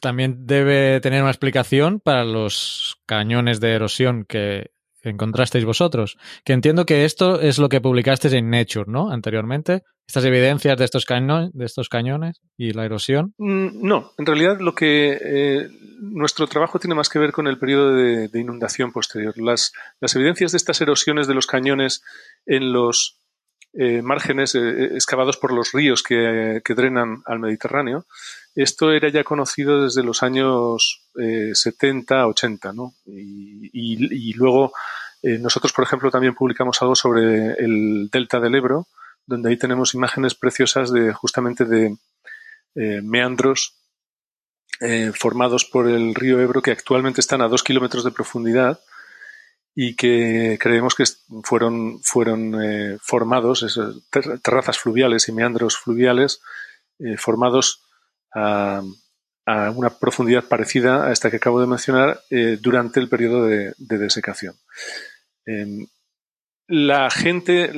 también 0.00 0.46
debe 0.46 1.00
tener 1.00 1.22
una 1.22 1.30
explicación 1.30 2.00
para 2.00 2.24
los 2.24 3.00
cañones 3.06 3.60
de 3.60 3.72
erosión 3.72 4.24
que 4.24 4.70
encontrasteis 5.02 5.64
vosotros. 5.64 6.18
Que 6.44 6.52
entiendo 6.52 6.84
que 6.86 7.04
esto 7.04 7.40
es 7.40 7.58
lo 7.58 7.68
que 7.68 7.80
publicasteis 7.80 8.34
en 8.34 8.50
Nature, 8.50 8.84
¿no? 8.86 9.10
Anteriormente. 9.10 9.82
Estas 10.06 10.24
evidencias 10.24 10.76
de 10.76 10.84
estos, 10.84 11.04
cañones 11.88 12.40
y 12.56 12.72
la 12.72 12.84
erosión. 12.84 13.32
Mm, 13.38 13.86
No, 13.86 14.12
en 14.18 14.26
realidad 14.26 14.58
lo 14.60 14.74
que 14.74 15.18
eh, 15.22 15.68
nuestro 16.00 16.46
trabajo 16.48 16.78
tiene 16.80 16.96
más 16.96 17.08
que 17.08 17.20
ver 17.20 17.30
con 17.32 17.46
el 17.46 17.58
periodo 17.58 17.94
de, 17.94 18.28
de 18.28 18.40
inundación 18.40 18.90
posterior. 18.90 19.34
Las, 19.38 19.72
las 20.00 20.16
evidencias 20.16 20.50
de 20.50 20.56
estas 20.56 20.80
erosiones 20.80 21.28
de 21.28 21.34
los 21.34 21.46
cañones 21.46 22.02
en 22.44 22.72
los 22.72 23.20
eh, 23.72 24.02
márgenes 24.02 24.56
eh, 24.56 24.96
excavados 24.96 25.36
por 25.36 25.52
los 25.52 25.70
ríos 25.72 26.02
que, 26.02 26.60
que 26.64 26.74
drenan 26.74 27.22
al 27.24 27.38
Mediterráneo, 27.38 28.04
esto 28.54 28.92
era 28.92 29.08
ya 29.08 29.24
conocido 29.24 29.84
desde 29.84 30.02
los 30.02 30.22
años 30.22 31.02
eh, 31.20 31.50
70, 31.54 32.26
80, 32.26 32.72
¿no? 32.72 32.94
Y, 33.06 34.32
luego 34.34 34.72
eh, 35.22 35.38
nosotros, 35.38 35.72
por 35.72 35.84
ejemplo, 35.84 36.10
también 36.10 36.34
publicamos 36.34 36.80
algo 36.82 36.94
sobre 36.94 37.52
el 37.54 38.08
delta 38.10 38.40
del 38.40 38.54
Ebro, 38.54 38.86
donde 39.26 39.50
ahí 39.50 39.56
tenemos 39.56 39.94
imágenes 39.94 40.34
preciosas 40.34 40.90
de 40.90 41.12
justamente 41.12 41.64
de 41.64 41.96
eh, 42.74 43.00
meandros 43.02 43.76
eh, 44.80 45.12
formados 45.14 45.64
por 45.64 45.88
el 45.88 46.14
río 46.14 46.40
Ebro 46.40 46.62
que 46.62 46.70
actualmente 46.72 47.20
están 47.20 47.42
a 47.42 47.48
dos 47.48 47.62
kilómetros 47.62 48.02
de 48.02 48.10
profundidad 48.12 48.80
y 49.74 49.94
que 49.94 50.58
creemos 50.60 50.94
que 50.94 51.04
fueron, 51.44 52.00
fueron 52.02 52.60
eh, 52.62 52.98
formados, 53.00 53.62
esos 53.62 54.02
ter- 54.10 54.40
terrazas 54.40 54.78
fluviales 54.78 55.28
y 55.28 55.32
meandros 55.32 55.76
fluviales 55.76 56.40
formados 57.16 57.82
a, 58.34 58.82
una 59.74 59.90
profundidad 59.90 60.44
parecida 60.44 61.06
a 61.06 61.12
esta 61.12 61.28
que 61.28 61.38
acabo 61.38 61.60
de 61.60 61.66
mencionar 61.66 62.20
eh, 62.30 62.56
durante 62.60 63.00
el 63.00 63.08
periodo 63.08 63.46
de, 63.46 63.74
de 63.78 63.98
desecación. 63.98 64.54
Em, 65.44 65.86
la 66.68 67.10
gente, 67.10 67.72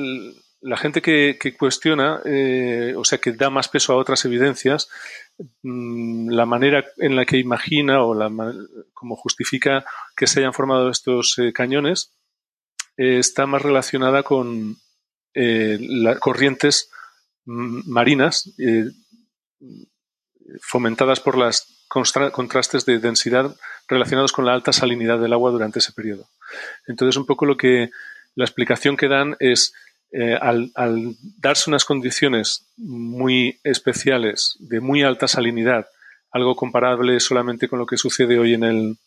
la 0.61 0.77
gente 0.77 1.01
que, 1.01 1.55
cuestiona, 1.57 2.21
eh, 2.25 2.93
o 2.95 3.03
sea, 3.03 3.17
que 3.17 3.31
da 3.31 3.49
más 3.49 3.69
peso 3.69 3.93
a 3.93 3.97
otras 3.97 4.23
evidencias, 4.25 4.87
mm, 5.63 6.29
la 6.29 6.45
manera 6.45 6.85
en 6.97 7.15
la 7.15 7.25
que 7.25 7.37
imagina 7.37 8.03
o 8.03 8.13
la, 8.13 8.29
como 8.93 9.15
justifica 9.15 9.83
que 10.15 10.27
se 10.27 10.41
hayan 10.41 10.53
formado 10.53 10.89
estos 10.89 11.39
eh, 11.39 11.51
cañones 11.53 12.11
está 12.95 13.47
más 13.47 13.63
relacionada 13.63 14.21
con 14.21 14.77
las 15.33 16.19
corrientes 16.19 16.91
marinas 17.45 18.53
eh, 18.59 18.85
fomentadas 20.61 21.19
por 21.19 21.37
los 21.37 21.67
contrastes 21.87 22.85
de 22.85 22.99
densidad 22.99 23.55
relacionados 23.87 24.31
con 24.31 24.45
la 24.45 24.53
alta 24.53 24.73
salinidad 24.73 25.19
del 25.19 25.33
agua 25.33 25.51
durante 25.51 25.79
ese 25.79 25.93
periodo. 25.93 26.27
Entonces, 26.87 27.17
un 27.17 27.25
poco 27.25 27.45
lo 27.45 27.57
que 27.57 27.89
la 28.35 28.45
explicación 28.45 28.97
que 28.97 29.07
dan 29.07 29.35
es 29.39 29.73
eh, 30.11 30.37
al, 30.39 30.71
darse 31.37 31.69
unas 31.69 31.85
condiciones 31.85 32.67
muy 32.77 33.59
especiales 33.63 34.55
de 34.59 34.79
muy 34.79 35.03
alta 35.03 35.27
salinidad, 35.27 35.87
algo 36.31 36.55
comparable 36.55 37.19
solamente 37.19 37.67
con 37.67 37.79
lo 37.79 37.85
que 37.85 37.97
sucede 37.97 38.39
hoy 38.39 38.53
en 38.53 38.63
el, 38.63 38.97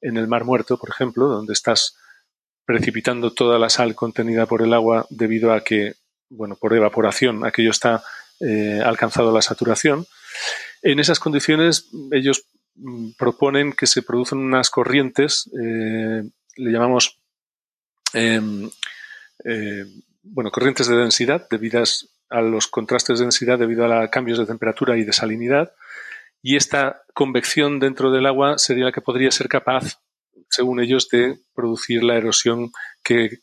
en 0.00 0.16
el 0.16 0.28
Mar 0.28 0.44
Muerto, 0.44 0.78
por 0.78 0.90
ejemplo, 0.90 1.28
donde 1.28 1.52
estás 1.52 1.96
precipitando 2.64 3.32
toda 3.32 3.58
la 3.58 3.70
sal 3.70 3.94
contenida 3.94 4.46
por 4.46 4.62
el 4.62 4.72
agua 4.74 5.06
debido 5.08 5.52
a 5.52 5.62
que, 5.62 5.94
bueno, 6.30 6.56
por 6.56 6.74
evaporación, 6.74 7.44
aquello 7.44 7.70
está 7.70 8.02
eh, 8.40 8.82
alcanzado 8.84 9.32
la 9.32 9.42
saturación. 9.42 10.06
En 10.82 10.98
esas 10.98 11.18
condiciones, 11.18 11.90
ellos 12.12 12.46
mm, 12.74 13.10
proponen 13.18 13.72
que 13.72 13.86
se 13.86 14.02
producen 14.02 14.38
unas 14.38 14.70
corrientes, 14.70 15.50
eh, 15.60 16.22
le 16.56 16.70
llamamos, 16.70 17.18
em, 18.12 18.70
eh, 19.44 19.84
bueno, 20.22 20.50
corrientes 20.50 20.88
de 20.88 20.96
densidad 20.96 21.46
debidas 21.50 22.08
a 22.28 22.40
los 22.40 22.66
contrastes 22.66 23.18
de 23.18 23.24
densidad 23.24 23.58
debido 23.58 23.84
a 23.84 23.88
los 23.88 24.10
cambios 24.10 24.38
de 24.38 24.46
temperatura 24.46 24.96
y 24.96 25.04
de 25.04 25.12
salinidad. 25.12 25.72
Y 26.42 26.56
esta 26.56 27.02
convección 27.14 27.78
dentro 27.78 28.10
del 28.10 28.26
agua 28.26 28.58
sería 28.58 28.86
la 28.86 28.92
que 28.92 29.00
podría 29.00 29.30
ser 29.30 29.48
capaz 29.48 30.00
según 30.50 30.80
ellos, 30.80 31.08
de 31.08 31.38
producir 31.54 32.02
la 32.02 32.16
erosión 32.16 32.72
que, 33.02 33.40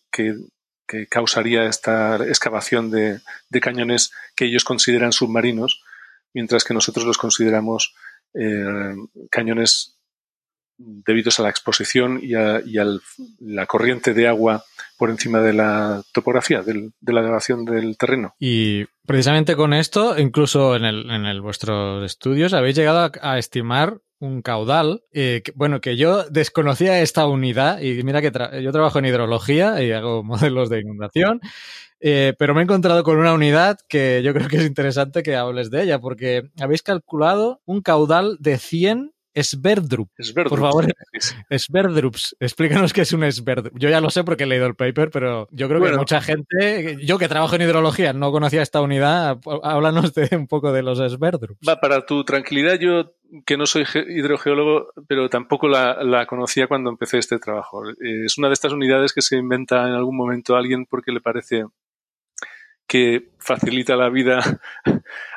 causaría 1.09 1.65
esta 1.65 2.17
excavación 2.17 2.91
de, 2.91 3.21
cañones 3.61 4.11
que 4.35 4.45
ellos 4.45 4.63
consideran 4.63 5.11
submarinos, 5.11 5.82
mientras 6.33 6.63
que 6.63 6.73
nosotros 6.73 7.05
los 7.05 7.17
consideramos 7.17 7.95
eh, 8.33 8.95
cañones 9.29 9.97
debidos 10.77 11.39
a 11.39 11.43
la 11.43 11.49
exposición 11.49 12.19
y 12.21 12.35
a, 12.35 12.61
la 13.39 13.65
corriente 13.65 14.13
de 14.13 14.27
agua 14.27 14.63
por 14.97 15.09
encima 15.09 15.39
de 15.41 15.53
la 15.53 16.01
topografía, 16.13 16.61
de 16.61 16.91
la 17.01 17.21
elevación 17.21 17.65
del 17.65 17.97
terreno. 17.97 18.33
Y 18.39 18.85
precisamente 19.05 19.55
con 19.55 19.73
esto, 19.73 20.17
incluso 20.17 20.75
en, 20.75 20.85
el, 20.85 21.09
en 21.09 21.25
el, 21.25 21.41
vuestros 21.41 22.03
estudios, 22.03 22.53
habéis 22.53 22.75
llegado 22.75 23.11
a 23.21 23.37
estimar 23.37 23.99
un 24.23 24.41
caudal. 24.41 25.03
Eh, 25.11 25.43
bueno, 25.55 25.81
que 25.81 25.97
yo 25.97 26.23
desconocía 26.29 27.01
esta 27.01 27.27
unidad 27.27 27.81
y 27.81 28.01
mira 28.03 28.21
que 28.21 28.31
yo 28.61 28.71
trabajo 28.71 28.99
en 28.99 29.05
hidrología 29.05 29.83
y 29.83 29.91
hago 29.91 30.23
modelos 30.23 30.69
de 30.69 30.79
inundación. 30.79 31.41
Eh, 31.99 32.33
pero 32.37 32.53
me 32.53 32.61
he 32.61 32.63
encontrado 32.63 33.03
con 33.03 33.17
una 33.17 33.33
unidad 33.33 33.77
que 33.87 34.21
yo 34.23 34.33
creo 34.33 34.47
que 34.49 34.57
es 34.57 34.65
interesante 34.65 35.23
que 35.23 35.35
hables 35.35 35.69
de 35.71 35.83
ella, 35.83 35.99
porque 35.99 36.49
habéis 36.59 36.81
calculado 36.81 37.61
un 37.65 37.81
caudal 37.81 38.37
de 38.39 38.57
100 38.57 39.13
Sverdrup. 39.35 40.09
Por 40.49 40.59
favor, 40.59 40.87
Sverdrups. 41.49 42.35
Explícanos 42.39 42.93
qué 42.93 43.01
es 43.01 43.13
un 43.13 43.29
Sverdrup. 43.31 43.77
Yo 43.77 43.89
ya 43.89 44.01
lo 44.01 44.09
sé 44.09 44.23
porque 44.23 44.43
he 44.43 44.47
leído 44.47 44.65
el 44.67 44.75
paper, 44.75 45.09
pero 45.09 45.47
yo 45.51 45.67
creo 45.67 45.81
que 45.81 45.91
mucha 45.93 46.21
gente, 46.21 46.97
yo 47.03 47.17
que 47.17 47.27
trabajo 47.27 47.55
en 47.55 47.63
hidrología, 47.63 48.13
no 48.13 48.31
conocía 48.31 48.61
esta 48.61 48.81
unidad. 48.81 49.39
Háblanos 49.63 50.13
de 50.13 50.35
un 50.35 50.47
poco 50.47 50.71
de 50.71 50.83
los 50.83 50.99
Sverdrups. 50.99 51.67
Va, 51.67 51.79
para 51.79 52.05
tu 52.05 52.23
tranquilidad, 52.23 52.79
yo 52.79 53.13
que 53.45 53.57
no 53.57 53.65
soy 53.65 53.85
hidrogeólogo, 54.09 54.93
pero 55.07 55.29
tampoco 55.29 55.67
la, 55.67 56.03
la, 56.03 56.27
conocía 56.27 56.67
cuando 56.67 56.91
empecé 56.91 57.17
este 57.17 57.39
trabajo. 57.39 57.81
Es 57.99 58.37
una 58.37 58.47
de 58.47 58.53
estas 58.53 58.73
unidades 58.73 59.13
que 59.13 59.21
se 59.21 59.37
inventa 59.37 59.87
en 59.87 59.93
algún 59.93 60.15
momento 60.15 60.55
alguien 60.55 60.85
porque 60.85 61.11
le 61.11 61.21
parece 61.21 61.65
que 62.93 63.29
facilita 63.39 63.95
la 63.95 64.09
vida 64.09 64.61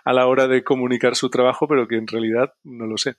a 0.05 0.13
la 0.13 0.27
hora 0.27 0.47
de 0.47 0.63
comunicar 0.63 1.17
su 1.17 1.31
trabajo, 1.31 1.67
pero 1.67 1.89
que 1.89 1.97
en 1.97 2.07
realidad 2.07 2.53
no 2.65 2.85
lo 2.85 2.99
sé. 2.99 3.15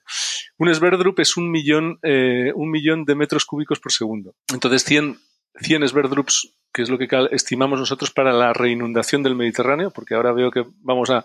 Un 0.58 0.72
Sverdrup 0.72 1.18
es 1.18 1.36
un 1.36 1.50
millón, 1.50 1.98
eh, 2.04 2.52
un 2.54 2.70
millón 2.70 3.04
de 3.04 3.16
metros 3.16 3.44
cúbicos 3.44 3.80
por 3.80 3.90
segundo. 3.90 4.36
Entonces, 4.54 4.84
100, 4.84 5.18
100 5.60 5.88
Sverdrups, 5.88 6.54
que 6.72 6.82
es 6.82 6.88
lo 6.88 6.98
que 6.98 7.08
estimamos 7.32 7.80
nosotros 7.80 8.12
para 8.12 8.32
la 8.32 8.52
reinundación 8.52 9.24
del 9.24 9.34
Mediterráneo, 9.34 9.90
porque 9.90 10.14
ahora 10.14 10.32
veo 10.32 10.52
que 10.52 10.64
vamos 10.82 11.10
a, 11.10 11.24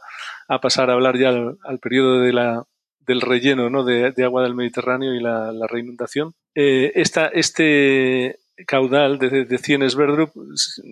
pasar 0.60 0.90
a 0.90 0.94
hablar 0.94 1.20
ya 1.20 1.30
al, 1.30 1.80
periodo 1.80 2.20
de 2.20 2.34
la, 2.34 2.64
del 3.02 3.22
relleno 3.22 3.70
¿no? 3.70 3.84
de, 3.84 4.12
agua 4.26 4.42
del 4.42 4.56
Mediterráneo 4.56 5.14
y 5.14 5.20
la, 5.20 5.54
reinundación. 5.70 6.34
Eh, 6.56 6.94
esta, 6.96 7.28
este, 7.28 8.40
caudal 8.68 9.18
de, 9.18 9.46
de 9.46 9.58
100 9.58 9.90
Sverdrup 9.90 10.32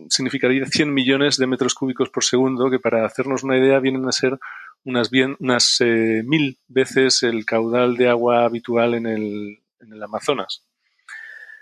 significaría 0.09 0.65
100 0.65 0.93
millones 0.93 1.37
de 1.37 1.47
metros 1.47 1.73
cúbicos 1.73 2.09
por 2.09 2.23
segundo, 2.23 2.69
que 2.69 2.79
para 2.79 3.05
hacernos 3.05 3.43
una 3.43 3.57
idea 3.57 3.79
vienen 3.79 4.07
a 4.07 4.11
ser 4.11 4.39
unas, 4.83 5.09
bien, 5.09 5.35
unas 5.39 5.77
eh, 5.81 6.23
mil 6.25 6.57
veces 6.67 7.23
el 7.23 7.45
caudal 7.45 7.97
de 7.97 8.09
agua 8.09 8.45
habitual 8.45 8.95
en 8.95 9.05
el, 9.05 9.59
en 9.79 9.93
el 9.93 10.03
Amazonas. 10.03 10.63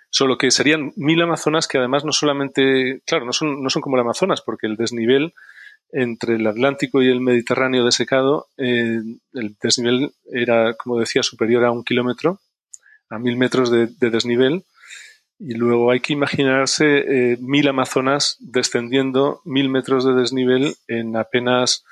Solo 0.10 0.38
que 0.38 0.52
serían 0.52 0.94
mil 0.96 1.22
Amazonas 1.22 1.68
que 1.68 1.78
además 1.78 2.06
no 2.06 2.14
solamente, 2.14 3.02
claro, 3.06 3.26
no 3.26 3.34
son, 3.34 3.62
no 3.62 3.70
son 3.70 3.82
como 3.82 3.98
el 3.98 4.02
Amazonas, 4.02 4.42
porque 4.42 4.68
el 4.68 4.78
desnivel 4.78 5.34
entre 5.92 6.36
el 6.36 6.48
Atlántico 6.48 7.02
y 7.02 7.10
el 7.10 7.20
Mediterráneo 7.20 7.84
desecado, 7.84 8.48
eh, 8.58 9.02
el 9.34 9.56
desnivel 9.62 10.12
era, 10.32 10.76
como 10.76 11.00
decía, 11.00 11.24
superior 11.24 11.66
a 11.66 11.72
un 11.72 11.84
kilómetro, 11.84 12.40
a 13.10 13.18
mil 13.18 13.38
metros 13.38 13.72
de 13.72 13.88
desnivel, 14.00 14.64
y 15.40 15.54
luego 15.54 15.90
hay 15.90 16.02
que 16.02 16.14
imaginarse 16.14 16.86
eh, 16.86 17.38
mil 17.40 17.68
Amazonas 17.70 18.36
descendiendo 18.40 19.42
mil 19.46 19.70
metros 19.70 20.04
de 20.06 20.14
desnivel 20.14 20.76
en 20.88 21.16
apenas 21.16 21.86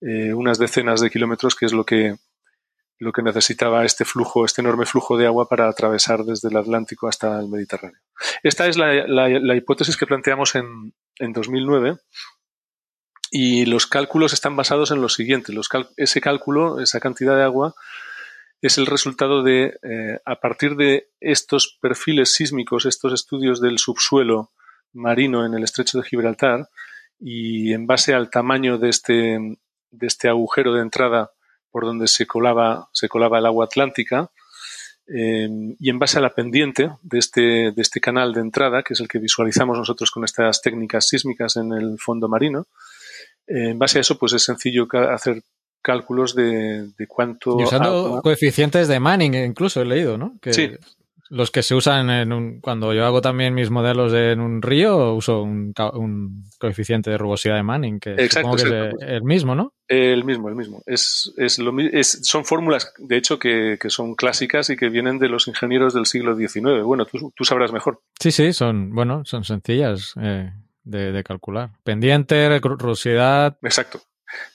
eh, 0.00 0.32
unas 0.32 0.58
decenas 0.58 1.00
de 1.00 1.10
kilómetros, 1.10 1.56
que 1.56 1.66
es 1.66 1.72
lo 1.72 1.84
que, 1.84 2.16
lo 2.98 3.12
que 3.12 3.22
necesitaba 3.22 3.84
este 3.84 4.04
flujo, 4.04 4.44
este 4.44 4.60
enorme 4.60 4.86
flujo 4.86 5.16
de 5.16 5.26
agua 5.26 5.48
para 5.48 5.68
atravesar 5.68 6.24
desde 6.24 6.48
el 6.48 6.56
Atlántico 6.56 7.08
hasta 7.08 7.40
el 7.40 7.48
Mediterráneo. 7.48 8.00
Esta 8.44 8.68
es 8.68 8.76
la, 8.76 9.06
la, 9.06 9.56
hipótesis 9.56 9.96
que 9.96 10.06
planteamos 10.06 10.54
en, 10.54 10.94
en, 11.18 11.32
2009 11.32 11.96
y 13.32 13.66
los 13.66 13.88
cálculos 13.88 14.32
están 14.32 14.54
basados 14.54 14.92
en 14.92 15.00
lo 15.00 15.08
siguiente. 15.08 15.52
Los 15.52 15.68
ese 15.96 16.20
cálculo, 16.20 16.78
esa 16.78 17.00
cantidad 17.00 17.36
de 17.36 17.42
agua, 17.42 17.74
es 18.62 18.78
el 18.78 18.86
resultado 18.86 19.42
de, 19.42 19.78
eh, 19.82 20.20
a 20.24 20.36
partir 20.36 20.76
de 20.76 21.08
estos 21.20 21.78
perfiles 21.80 22.34
sísmicos, 22.34 22.86
estos 22.86 23.12
estudios 23.12 23.60
del 23.60 23.78
subsuelo 23.78 24.50
marino 24.92 25.44
en 25.44 25.54
el 25.54 25.64
estrecho 25.64 25.98
de 25.98 26.04
Gibraltar, 26.04 26.68
y 27.18 27.72
en 27.72 27.86
base 27.86 28.14
al 28.14 28.30
tamaño 28.30 28.78
de 28.78 28.88
este, 28.88 29.58
de 29.90 30.06
este 30.06 30.28
agujero 30.28 30.74
de 30.74 30.82
entrada 30.82 31.32
por 31.70 31.84
donde 31.84 32.06
se 32.06 32.26
colaba, 32.26 32.88
se 32.92 33.08
colaba 33.08 33.38
el 33.38 33.46
agua 33.46 33.64
atlántica, 33.64 34.30
em, 35.08 35.74
y 35.80 35.90
en 35.90 35.98
base 35.98 36.18
a 36.18 36.20
la 36.20 36.34
pendiente 36.34 36.90
de 37.02 37.18
este, 37.18 37.40
de 37.72 37.82
este 37.82 38.00
canal 38.00 38.32
de 38.32 38.40
entrada, 38.40 38.82
que 38.84 38.94
es 38.94 39.00
el 39.00 39.08
que 39.08 39.18
visualizamos 39.18 39.76
nosotros 39.76 40.10
con 40.12 40.22
estas 40.22 40.62
técnicas 40.62 41.08
sísmicas 41.08 41.56
en 41.56 41.72
el 41.72 41.98
fondo 41.98 42.28
marino, 42.28 42.66
en 43.46 43.78
base 43.78 43.98
a 43.98 44.02
eso, 44.02 44.18
pues 44.18 44.34
es 44.34 44.44
sencillo 44.44 44.86
hacer 45.10 45.42
cálculos 45.82 46.34
de, 46.34 46.88
de 46.96 47.06
cuánto. 47.06 47.58
Y 47.60 47.64
usando 47.64 48.20
coeficientes 48.22 48.88
de 48.88 49.00
Manning, 49.00 49.34
incluso 49.34 49.82
he 49.82 49.84
leído, 49.84 50.16
¿no? 50.16 50.36
Que 50.40 50.52
sí. 50.52 50.70
Los 51.32 51.50
que 51.50 51.62
se 51.62 51.74
usan 51.74 52.10
en 52.10 52.30
un. 52.30 52.60
Cuando 52.60 52.92
yo 52.92 53.06
hago 53.06 53.22
también 53.22 53.54
mis 53.54 53.70
modelos 53.70 54.12
en 54.12 54.38
un 54.38 54.60
río, 54.60 55.14
uso 55.14 55.42
un, 55.42 55.72
un 55.94 56.44
coeficiente 56.58 57.08
de 57.08 57.16
rugosidad 57.16 57.56
de 57.56 57.62
Manning, 57.62 58.00
que 58.00 58.10
exacto, 58.10 58.58
supongo 58.58 58.90
que 58.98 59.04
es 59.06 59.10
el 59.12 59.22
mismo, 59.22 59.54
¿no? 59.54 59.72
El 59.88 60.24
mismo, 60.24 60.50
el 60.50 60.56
mismo. 60.56 60.82
Es, 60.84 61.32
es 61.38 61.58
lo, 61.58 61.72
es, 61.80 62.20
son 62.24 62.44
fórmulas, 62.44 62.92
de 62.98 63.16
hecho, 63.16 63.38
que, 63.38 63.78
que, 63.80 63.88
son 63.88 64.14
clásicas 64.14 64.68
y 64.68 64.76
que 64.76 64.90
vienen 64.90 65.18
de 65.18 65.30
los 65.30 65.48
ingenieros 65.48 65.94
del 65.94 66.04
siglo 66.04 66.36
XIX. 66.36 66.82
Bueno, 66.84 67.06
tú, 67.06 67.32
tú 67.34 67.44
sabrás 67.46 67.72
mejor. 67.72 68.02
Sí, 68.20 68.30
sí, 68.30 68.52
son, 68.52 68.94
bueno, 68.94 69.22
son 69.24 69.44
sencillas 69.44 70.12
eh, 70.20 70.52
de, 70.84 71.12
de 71.12 71.24
calcular. 71.24 71.70
Pendiente, 71.82 72.58
rugosidad. 72.60 73.56
Exacto. 73.62 74.02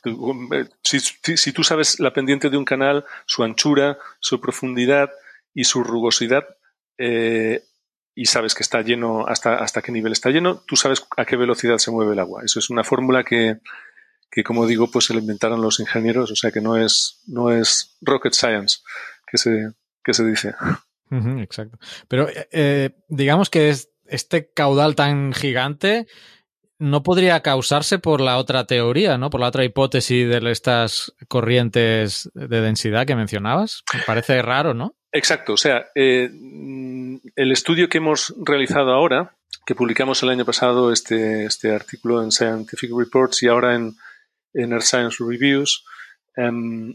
Eh, 0.06 0.66
si, 0.84 1.52
tú 1.52 1.64
sabes 1.64 2.00
la 2.00 2.14
pendiente 2.14 2.50
de 2.50 2.58
un 2.58 2.66
canal, 2.66 3.06
su 3.26 3.44
anchura, 3.44 3.98
su 4.20 4.40
profundidad 4.42 5.12
y 5.54 5.64
su 5.66 5.84
rugosidad, 5.84 6.46
eh, 6.98 7.64
y 8.16 8.26
sabes 8.26 8.56
que 8.56 8.64
está 8.64 8.82
lleno, 8.82 9.28
hasta, 9.28 9.58
hasta 9.58 9.82
qué 9.82 9.92
nivel 9.92 10.12
está 10.12 10.30
lleno, 10.30 10.64
tú 10.68 10.76
sabes 10.76 11.06
a 11.18 11.26
qué 11.26 11.36
velocidad 11.36 11.78
se 11.78 11.92
mueve 11.92 12.14
el 12.14 12.20
agua. 12.20 12.42
Eso 12.44 12.60
es 12.60 12.70
una 12.70 12.84
fórmula 12.84 13.24
que, 13.24 13.60
como 14.44 14.66
digo, 14.66 14.90
pues 14.90 15.06
se 15.06 15.14
la 15.14 15.20
inventaron 15.20 15.62
los 15.62 15.80
ingenieros, 15.80 16.32
o 16.32 16.36
sea 16.36 16.52
que 16.52 16.62
no 16.62 16.78
es, 16.78 17.22
no 17.28 17.52
es 17.52 17.98
rocket 18.02 18.34
science 18.34 18.80
que 19.28 19.38
se, 19.38 19.72
que 20.04 20.14
se 20.14 20.26
dice. 20.26 20.56
exacto. 21.12 21.78
Pero 22.08 22.28
eh, 22.52 22.92
digamos 23.08 23.50
que 23.50 23.70
es 23.70 23.90
este 24.08 24.52
caudal 24.52 24.96
tan 24.96 25.34
gigante 25.34 26.08
no 26.80 27.04
podría 27.04 27.42
causarse 27.42 28.00
por 28.00 28.22
la 28.22 28.38
otra 28.38 28.66
teoría, 28.66 29.18
¿no? 29.18 29.30
Por 29.30 29.42
la 29.42 29.48
otra 29.48 29.64
hipótesis 29.64 30.28
de 30.30 30.52
estas 30.52 31.14
corrientes 31.28 32.30
de 32.34 32.62
densidad 32.62 33.06
que 33.06 33.16
mencionabas. 33.16 33.84
Me 33.94 34.02
parece 34.06 34.42
raro, 34.42 34.74
¿no? 34.74 34.96
Exacto. 35.12 35.54
O 35.54 35.58
sea, 35.58 35.88
eh, 35.96 36.30
el 37.36 37.52
estudio 37.52 37.90
que 37.90 37.98
hemos 37.98 38.34
realizado 38.44 38.92
ahora, 38.92 39.36
que 39.66 39.76
publicamos 39.76 40.22
el 40.24 40.30
año 40.30 40.46
pasado, 40.46 40.92
este, 40.92 41.46
este 41.46 41.74
artículo 41.74 42.24
en 42.24 42.32
Scientific 42.32 42.92
Reports 42.96 43.42
y 43.44 43.48
ahora 43.48 43.76
en, 43.76 43.96
en 44.54 44.72
Earth 44.72 44.84
Science 44.84 45.18
Reviews. 45.20 45.84
Em, 46.36 46.94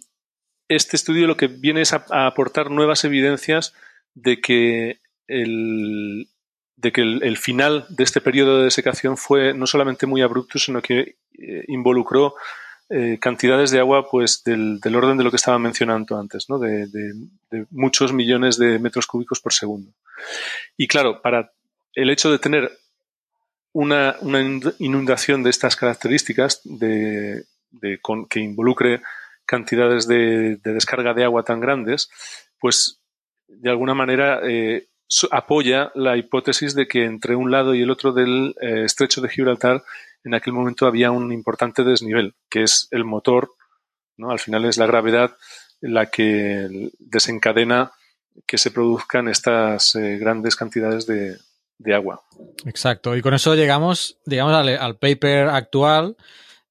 este 0.68 0.96
estudio 0.96 1.26
lo 1.26 1.36
que 1.36 1.48
viene 1.48 1.82
es 1.82 1.92
a, 1.92 2.04
aportar 2.26 2.70
nuevas 2.70 3.04
evidencias 3.04 3.74
de 4.14 4.40
que 4.40 5.00
el, 5.26 6.28
de 6.76 6.92
que 6.92 7.02
el, 7.02 7.36
final 7.36 7.86
de 7.88 8.04
este 8.04 8.20
periodo 8.20 8.58
de 8.58 8.64
desecación 8.64 9.16
fue 9.16 9.54
no 9.54 9.66
solamente 9.66 10.06
muy 10.06 10.22
abrupto, 10.22 10.58
sino 10.58 10.82
que 10.82 11.16
eh, 11.38 11.64
involucró 11.68 12.34
eh, 12.88 13.18
cantidades 13.20 13.70
de 13.70 13.78
agua 13.78 14.08
pues 14.10 14.42
del, 14.44 14.80
orden 14.94 15.16
de 15.16 15.24
lo 15.24 15.30
que 15.30 15.36
estaba 15.36 15.58
mencionando 15.58 16.18
antes, 16.18 16.50
¿no? 16.50 16.58
de, 16.58 16.86
muchos 17.70 18.12
millones 18.12 18.58
de 18.58 18.78
metros 18.78 19.06
cúbicos 19.06 19.40
por 19.40 19.52
segundo. 19.52 19.92
Y 20.76 20.88
claro, 20.88 21.22
para 21.22 21.52
el 21.94 22.10
hecho 22.10 22.30
de 22.30 22.38
tener 22.38 22.70
una, 23.72 24.16
inundación 24.78 25.42
de 25.42 25.50
estas 25.50 25.76
características, 25.76 26.60
de, 26.64 27.44
que 28.28 28.40
involucre 28.40 29.00
cantidades 29.46 30.06
de, 30.06 30.58
descarga 30.62 31.14
de 31.14 31.24
agua 31.24 31.44
tan 31.44 31.60
grandes, 31.60 32.10
pues 32.58 33.00
de 33.48 33.70
alguna 33.70 33.94
manera 33.94 34.40
eh, 34.44 34.88
apoya 35.30 35.92
la 35.94 36.16
hipótesis 36.16 36.74
de 36.74 36.86
que 36.86 37.04
entre 37.04 37.36
un 37.36 37.50
lado 37.50 37.74
y 37.74 37.82
el 37.82 37.90
otro 37.90 38.12
del 38.12 38.54
eh, 38.60 38.84
estrecho 38.84 39.20
de 39.20 39.28
Gibraltar 39.28 39.82
en 40.24 40.34
aquel 40.34 40.52
momento 40.52 40.86
había 40.86 41.10
un 41.10 41.32
importante 41.32 41.84
desnivel, 41.84 42.34
que 42.48 42.62
es 42.62 42.88
el 42.90 43.04
motor, 43.04 43.50
¿no? 44.16 44.30
al 44.30 44.38
final 44.38 44.64
es 44.64 44.78
la 44.78 44.86
gravedad 44.86 45.36
la 45.80 46.06
que 46.06 46.90
desencadena 47.00 47.92
que 48.46 48.56
se 48.56 48.70
produzcan 48.70 49.28
estas 49.28 49.94
eh, 49.96 50.16
grandes 50.18 50.56
cantidades 50.56 51.06
de, 51.06 51.38
agua. 51.92 52.22
Exacto, 52.64 53.16
y 53.16 53.22
con 53.22 53.34
eso 53.34 53.56
llegamos, 53.56 54.20
digamos, 54.24 54.54
al, 54.54 54.98
paper 54.98 55.48
actual, 55.48 56.16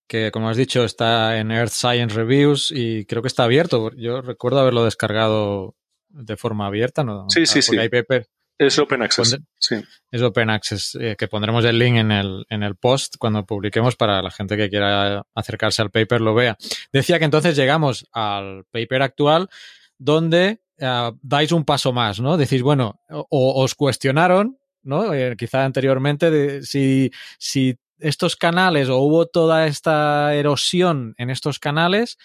que 0.08 0.32
como 0.32 0.48
has 0.48 0.56
dicho 0.56 0.86
está 0.86 1.38
en 1.38 1.52
Earth 1.52 1.74
Science 1.74 2.16
Reviews 2.16 2.72
y 2.74 3.04
creo 3.04 3.22
que 3.22 3.28
está 3.28 3.44
abierto. 3.44 3.92
Yo 3.98 4.22
recuerdo 4.22 4.62
haberlo 4.62 4.86
descargado 4.86 5.76
de 6.14 6.38
forma 6.38 6.68
abierta, 6.68 7.04
¿no? 7.04 7.30
Sí, 7.30 7.46
sí, 7.46 7.62
sí. 7.62 7.78
Hay 7.78 7.90
paper, 7.90 8.28
es 8.62 8.78
Open 8.78 9.02
Access. 9.02 9.40
Sí. 9.58 9.84
Es 10.12 10.22
Open 10.22 10.52
Access, 10.52 10.96
eh, 11.02 11.16
que 11.18 11.28
pondremos 11.28 11.66
el 11.66 11.80
link 11.80 11.96
en 11.96 12.12
el, 12.12 12.46
en 12.48 12.62
el 12.62 12.76
post 12.76 13.16
cuando 13.18 13.44
publiquemos 13.44 13.96
para 13.96 14.22
la 14.22 14.30
gente 14.30 14.56
que 14.56 14.70
quiera 14.70 15.26
acercarse 15.34 15.82
al 15.82 15.90
paper 15.90 16.22
lo 16.22 16.36
vea. 16.36 16.56
Decía 16.94 17.18
que 17.18 17.26
entonces 17.26 17.56
llegamos 17.56 18.08
al 18.12 18.66
paper 18.70 19.02
actual 19.02 19.50
donde 19.98 20.62
eh, 20.78 21.12
dais 21.24 21.52
un 21.52 21.66
paso 21.66 21.92
más, 21.92 22.20
¿no? 22.20 22.38
Decís, 22.38 22.62
bueno, 22.62 23.02
o, 23.10 23.64
os 23.64 23.74
cuestionaron, 23.74 24.60
¿no? 24.84 25.12
Eh, 25.12 25.36
quizá 25.36 25.66
anteriormente, 25.66 26.30
de, 26.30 26.62
si, 26.62 27.12
si 27.40 27.80
estos 27.98 28.36
canales 28.36 28.90
o 28.90 28.98
hubo 29.00 29.26
toda 29.26 29.66
esta 29.66 30.36
erosión 30.36 31.16
en 31.18 31.32
estos 31.32 31.58
canales, 31.58 32.20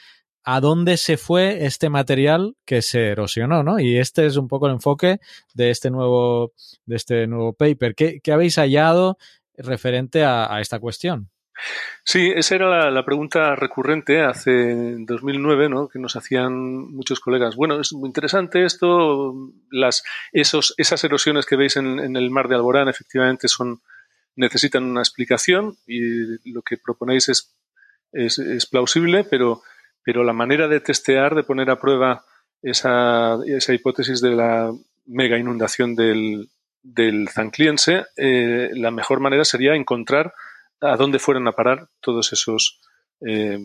a 0.48 0.60
dónde 0.60 0.96
se 0.96 1.16
fue 1.16 1.66
este 1.66 1.90
material 1.90 2.56
que 2.64 2.80
se 2.80 3.08
erosionó, 3.08 3.64
¿no? 3.64 3.80
Y 3.80 3.98
este 3.98 4.26
es 4.26 4.36
un 4.36 4.46
poco 4.46 4.68
el 4.68 4.74
enfoque 4.74 5.18
de 5.54 5.70
este 5.70 5.90
nuevo, 5.90 6.52
de 6.86 6.94
este 6.94 7.26
nuevo 7.26 7.52
paper. 7.52 7.96
¿Qué, 7.96 8.32
habéis 8.32 8.54
hallado 8.54 9.18
referente 9.58 10.24
a, 10.24 10.60
esta 10.60 10.78
cuestión? 10.78 11.30
Sí, 12.04 12.30
esa 12.32 12.54
era 12.54 12.90
la, 12.92 13.04
pregunta 13.04 13.56
recurrente 13.56 14.22
hace 14.22 14.94
2009, 14.98 15.68
¿no? 15.68 15.88
Que 15.88 15.98
nos 15.98 16.14
hacían 16.14 16.92
muchos 16.92 17.18
colegas. 17.18 17.56
Bueno, 17.56 17.80
es 17.80 17.92
muy 17.92 18.06
interesante 18.06 18.64
esto. 18.64 19.34
Las, 19.72 20.04
esos, 20.30 20.74
esas 20.76 21.02
erosiones 21.02 21.44
que 21.44 21.56
veis 21.56 21.76
en, 21.76 22.16
el 22.16 22.30
mar 22.30 22.46
de 22.46 22.54
Alborán 22.54 22.88
efectivamente 22.88 23.48
son, 23.48 23.80
necesitan 24.36 24.84
una 24.84 25.00
explicación 25.00 25.76
y 25.88 26.52
lo 26.52 26.62
que 26.62 26.76
proponéis 26.76 27.28
es, 27.30 27.52
es 28.12 28.66
plausible, 28.66 29.24
pero 29.24 29.62
pero 30.06 30.22
la 30.22 30.32
manera 30.32 30.68
de 30.68 30.78
testear, 30.78 31.34
de 31.34 31.42
poner 31.42 31.68
a 31.68 31.80
prueba 31.80 32.24
esa, 32.62 33.38
esa 33.44 33.74
hipótesis 33.74 34.20
de 34.20 34.30
la 34.30 34.72
mega 35.04 35.36
inundación 35.36 35.96
del, 35.96 36.48
del 36.80 37.28
Zancliense, 37.28 38.04
eh, 38.16 38.70
la 38.74 38.92
mejor 38.92 39.18
manera 39.18 39.44
sería 39.44 39.74
encontrar 39.74 40.32
a 40.80 40.96
dónde 40.96 41.18
fueron 41.18 41.48
a 41.48 41.52
parar 41.52 41.88
todos 42.00 42.32
esos, 42.32 42.78
eh, 43.20 43.58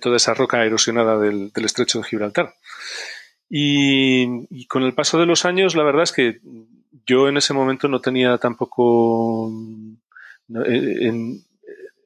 toda 0.00 0.16
esa 0.16 0.34
roca 0.34 0.64
erosionada 0.64 1.16
del, 1.20 1.52
estrecho 1.54 2.00
de 2.00 2.04
Gibraltar. 2.04 2.52
Y, 3.48 4.66
con 4.66 4.82
el 4.82 4.94
paso 4.94 5.20
de 5.20 5.26
los 5.26 5.44
años, 5.44 5.76
la 5.76 5.84
verdad 5.84 6.02
es 6.02 6.10
que 6.10 6.40
yo 7.06 7.28
en 7.28 7.36
ese 7.36 7.54
momento 7.54 7.86
no 7.86 8.00
tenía 8.00 8.38
tampoco 8.38 9.52
eh, 10.66 10.96
en, 11.06 11.44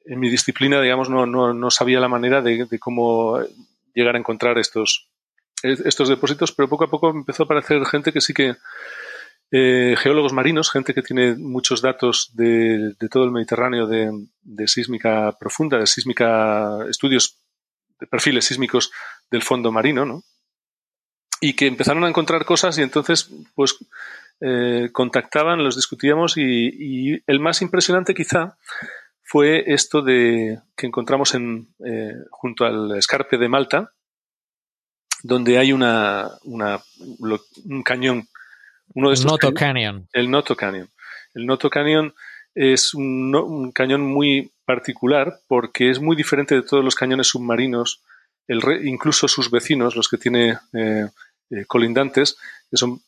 en 0.05 0.19
mi 0.19 0.29
disciplina, 0.29 0.81
digamos, 0.81 1.09
no, 1.09 1.25
no, 1.25 1.53
no 1.53 1.71
sabía 1.71 1.99
la 1.99 2.07
manera 2.07 2.41
de, 2.41 2.67
cómo 2.79 3.39
llegar 3.93 4.15
a 4.15 4.19
encontrar 4.19 4.57
estos, 4.57 5.07
estos 5.63 6.09
depósitos, 6.09 6.51
pero 6.51 6.69
poco 6.69 6.83
a 6.85 6.89
poco 6.89 7.09
empezó 7.09 7.43
a 7.43 7.45
aparecer 7.45 7.83
gente 7.85 8.11
que 8.11 8.21
sí 8.21 8.33
que, 8.33 8.55
eh, 9.51 9.95
geólogos 9.97 10.33
marinos, 10.33 10.71
gente 10.71 10.93
que 10.93 11.01
tiene 11.01 11.35
muchos 11.35 11.81
datos 11.81 12.31
de, 12.33 12.93
de 12.99 13.09
todo 13.09 13.23
el 13.23 13.31
Mediterráneo 13.31 13.87
de, 13.87 14.27
de, 14.41 14.67
sísmica 14.67 15.35
profunda, 15.39 15.77
de 15.77 15.87
sísmica, 15.87 16.85
estudios 16.89 17.37
de 17.99 18.07
perfiles 18.07 18.45
sísmicos 18.45 18.91
del 19.31 19.43
fondo 19.43 19.71
marino, 19.71 20.05
¿no? 20.05 20.23
Y 21.41 21.53
que 21.53 21.67
empezaron 21.67 22.03
a 22.03 22.09
encontrar 22.09 22.45
cosas 22.45 22.77
y 22.77 22.81
entonces, 22.81 23.29
pues, 23.55 23.75
eh, 24.41 24.89
contactaban, 24.91 25.63
los 25.63 25.75
discutíamos 25.75 26.37
y 26.37 27.21
el 27.25 27.39
más 27.39 27.61
impresionante 27.61 28.13
quizá 28.13 28.57
fue 29.25 29.63
esto 29.73 30.03
de 30.03 30.59
que 30.77 30.85
encontramos 30.85 31.33
en, 31.33 31.67
eh, 31.83 32.13
junto 32.29 32.63
al 32.63 32.95
escarpe 32.95 33.39
de 33.39 33.49
Malta, 33.49 33.91
donde 35.23 35.57
hay 35.57 35.73
una, 35.73 36.29
una 36.43 36.79
un 36.99 37.83
cañón. 37.83 38.27
Uno 38.93 39.09
de 39.09 39.15
el 39.15 39.25
Noto 39.25 39.51
Canyon. 39.51 40.07
El 40.13 40.29
Noto 40.29 40.55
Canyon. 40.55 40.89
El 41.33 41.47
Noto 41.47 41.71
Canyon 41.71 42.13
es 42.53 42.93
un, 42.93 43.35
un, 43.35 43.71
cañón 43.71 44.01
muy 44.01 44.51
particular 44.63 45.39
porque 45.47 45.89
es 45.89 45.99
muy 45.99 46.15
diferente 46.15 46.53
de 46.53 46.61
todos 46.61 46.83
los 46.83 46.93
cañones 46.93 47.27
submarinos, 47.27 48.03
el 48.47 48.61
incluso 48.85 49.27
sus 49.27 49.49
vecinos, 49.49 49.95
los 49.95 50.07
que 50.07 50.19
tiene 50.19 50.59
eh, 50.73 51.09
eh, 51.49 51.65
colindantes, 51.65 52.37
que 52.69 52.77
son, 52.77 53.01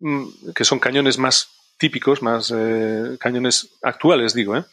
mm, 0.00 0.50
que 0.56 0.64
son 0.64 0.80
cañones 0.80 1.18
más 1.18 1.50
típicos, 1.78 2.22
más 2.22 2.52
cañones 3.18 3.76
actuales, 3.82 4.32
digo, 4.32 4.56
¿eh? 4.56 4.64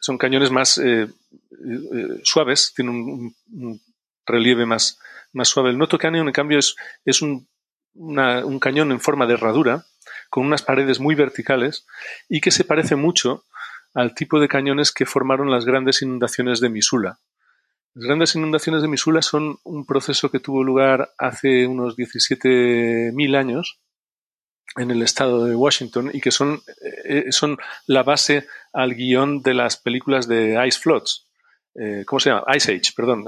Son 0.00 0.18
cañones 0.18 0.50
más 0.50 0.78
eh, 0.78 1.04
eh, 1.04 2.20
suaves, 2.22 2.72
tienen 2.74 2.94
un, 2.94 3.80
relieve 4.26 4.66
más, 4.66 4.98
más 5.32 5.48
suave. 5.48 5.70
El 5.70 5.78
Noto 5.78 5.98
Canyon, 5.98 6.28
en 6.28 6.32
cambio, 6.32 6.58
es, 6.58 6.76
es 7.04 7.22
un, 7.22 7.48
un, 7.94 8.58
cañón 8.60 8.92
en 8.92 9.00
forma 9.00 9.26
de 9.26 9.34
herradura, 9.34 9.84
con 10.30 10.46
unas 10.46 10.62
paredes 10.62 11.00
muy 11.00 11.14
verticales 11.14 11.86
y 12.28 12.40
que 12.40 12.50
se 12.50 12.64
parece 12.64 12.96
mucho 12.96 13.44
al 13.94 14.14
tipo 14.14 14.40
de 14.40 14.48
cañones 14.48 14.92
que 14.92 15.06
formaron 15.06 15.50
las 15.50 15.64
grandes 15.64 16.02
inundaciones 16.02 16.60
de 16.60 16.68
Misula. 16.68 17.18
Las 17.94 18.04
grandes 18.04 18.34
inundaciones 18.34 18.82
de 18.82 18.88
Misula 18.88 19.22
son 19.22 19.58
un 19.64 19.86
proceso 19.86 20.30
que 20.30 20.40
tuvo 20.40 20.62
lugar 20.62 21.12
hace 21.18 21.66
unos 21.66 21.96
17.000 21.96 23.36
años 23.36 23.80
en 24.78 24.90
el 24.90 25.02
estado 25.02 25.44
de 25.44 25.54
Washington 25.54 26.10
y 26.12 26.20
que 26.20 26.30
son, 26.30 26.62
eh, 27.04 27.26
son 27.30 27.58
la 27.86 28.02
base 28.02 28.46
al 28.72 28.94
guion 28.94 29.42
de 29.42 29.54
las 29.54 29.76
películas 29.76 30.28
de 30.28 30.62
Ice 30.66 30.78
Floods. 30.78 31.26
Eh, 31.74 32.04
¿Cómo 32.06 32.20
se 32.20 32.30
llama? 32.30 32.44
Ice 32.56 32.72
Age, 32.72 32.92
perdón. 32.96 33.24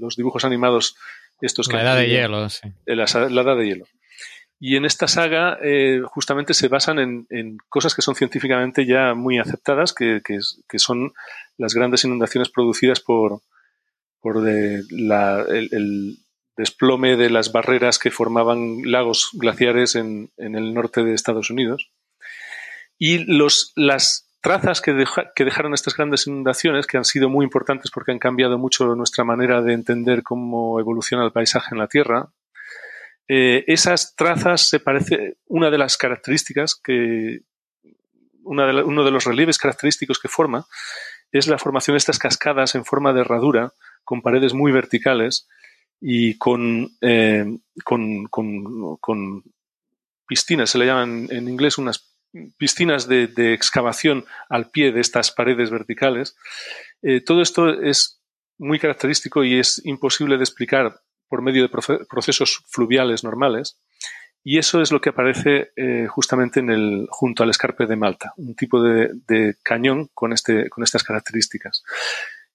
los 0.00 0.16
dibujos 0.16 0.44
animados 0.44 0.96
estos 1.40 1.70
La 1.72 1.82
edad 1.82 1.96
de 1.96 2.08
hielo, 2.08 2.48
sí. 2.48 2.72
La, 2.86 3.04
edad 3.04 3.56
de 3.56 3.66
hielo. 3.66 3.86
Y 4.58 4.76
en 4.76 4.86
esta 4.86 5.06
saga 5.06 5.58
eh, 5.62 6.00
justamente 6.06 6.54
se 6.54 6.68
basan 6.68 6.98
en, 6.98 7.58
cosas 7.68 7.94
que 7.94 8.02
son 8.02 8.14
científicamente 8.14 8.86
ya 8.86 9.14
muy 9.14 9.38
aceptadas, 9.38 9.92
que, 9.92 10.22
son 10.78 11.12
las 11.58 11.74
grandes 11.74 12.04
inundaciones 12.04 12.48
producidas 12.48 13.00
por, 13.00 13.42
por 14.20 14.42
la, 14.42 15.44
el, 15.48 16.18
desplome 16.56 17.16
de 17.16 17.30
las 17.30 17.52
barreras 17.52 17.98
que 17.98 18.10
formaban 18.10 18.90
lagos 18.90 19.30
glaciares 19.34 19.94
en, 19.94 20.30
el 20.36 20.74
norte 20.74 21.04
de 21.04 21.14
Estados 21.14 21.50
Unidos. 21.50 21.90
Y 22.98 23.24
las 23.28 24.26
trazas 24.40 24.80
que, 24.80 24.92
dejaron 24.92 25.74
estas 25.74 25.96
grandes 25.96 26.26
inundaciones, 26.26 26.86
que 26.86 26.96
han 26.96 27.04
sido 27.04 27.28
muy 27.28 27.44
importantes 27.44 27.90
porque 27.90 28.12
han 28.12 28.18
cambiado 28.18 28.58
mucho 28.58 28.94
nuestra 28.94 29.24
manera 29.24 29.60
de 29.60 29.74
entender 29.74 30.22
cómo 30.22 30.80
evoluciona 30.80 31.24
el 31.24 31.32
paisaje 31.32 31.68
en 31.72 31.78
la 31.78 31.88
Tierra, 31.88 32.28
eh, 33.28 33.64
esas 33.66 34.14
trazas 34.14 34.68
se 34.68 34.78
parece, 34.78 35.36
una 35.46 35.68
de 35.70 35.78
las 35.78 35.96
características 35.96 36.74
que, 36.76 37.40
uno 38.44 39.04
de 39.04 39.10
los 39.10 39.24
relieves 39.24 39.58
característicos 39.58 40.20
que 40.20 40.28
forma 40.28 40.66
es 41.32 41.48
la 41.48 41.58
formación 41.58 41.94
de 41.94 41.98
estas 41.98 42.20
cascadas 42.20 42.76
en 42.76 42.84
forma 42.84 43.12
de 43.12 43.22
herradura 43.22 43.72
con 44.04 44.22
paredes 44.22 44.54
muy 44.54 44.70
verticales 44.70 45.48
y 46.00 46.36
con, 46.38 46.90
eh, 47.00 47.44
con, 47.84 49.44
piscinas, 50.26 50.70
se 50.70 50.78
le 50.78 50.86
llaman 50.86 51.28
en 51.30 51.48
inglés 51.48 51.78
unas 51.78 52.16
piscinas 52.58 53.08
de, 53.08 53.54
excavación 53.54 54.24
al 54.48 54.70
pie 54.70 54.92
de 54.92 55.00
estas 55.00 55.30
paredes 55.30 55.70
verticales. 55.70 56.36
Eh, 57.02 57.20
todo 57.20 57.42
esto 57.42 57.70
es 57.70 58.20
muy 58.58 58.78
característico 58.78 59.44
y 59.44 59.58
es 59.58 59.80
imposible 59.84 60.36
de 60.36 60.44
explicar 60.44 61.00
por 61.28 61.42
medio 61.42 61.62
de 61.62 61.68
procesos 62.08 62.62
fluviales 62.68 63.24
normales. 63.24 63.78
Y 64.48 64.58
eso 64.58 64.80
es 64.80 64.92
lo 64.92 65.00
que 65.00 65.08
aparece 65.08 65.72
eh, 65.74 66.06
justamente 66.06 66.60
en 66.60 66.70
el, 66.70 67.08
junto 67.10 67.42
al 67.42 67.50
escarpe 67.50 67.86
de 67.86 67.96
Malta, 67.96 68.32
un 68.36 68.54
tipo 68.54 68.80
de, 68.80 69.56
cañón 69.64 70.08
este, 70.32 70.70
con 70.70 70.84
estas 70.84 71.02
características. 71.02 71.82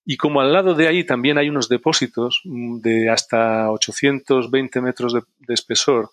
Y 0.06 0.18
como 0.18 0.42
al 0.42 0.52
lado 0.52 0.74
de 0.74 0.88
ahí 0.88 1.04
también 1.04 1.38
hay 1.38 1.50
unos 1.50 1.70
depósitos 1.70 2.42
de 2.44 3.10
hasta 3.10 3.70
820 3.72 4.82
metros 4.82 5.14
de, 5.14 5.54
espesor 5.54 6.12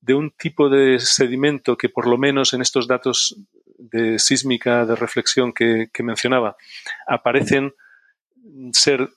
de 0.00 0.14
un 0.14 0.30
tipo 0.30 0.68
de 0.68 0.98
sedimento 0.98 1.76
que 1.76 1.88
por 1.88 2.06
lo 2.06 2.18
menos 2.18 2.52
en 2.52 2.62
estos 2.62 2.86
datos 2.86 3.36
de 3.78 4.18
sísmica, 4.18 4.84
de 4.84 4.96
reflexión 4.96 5.52
que, 5.52 5.88
mencionaba, 6.00 6.56
aparecen 7.06 7.72
ser 8.72 9.08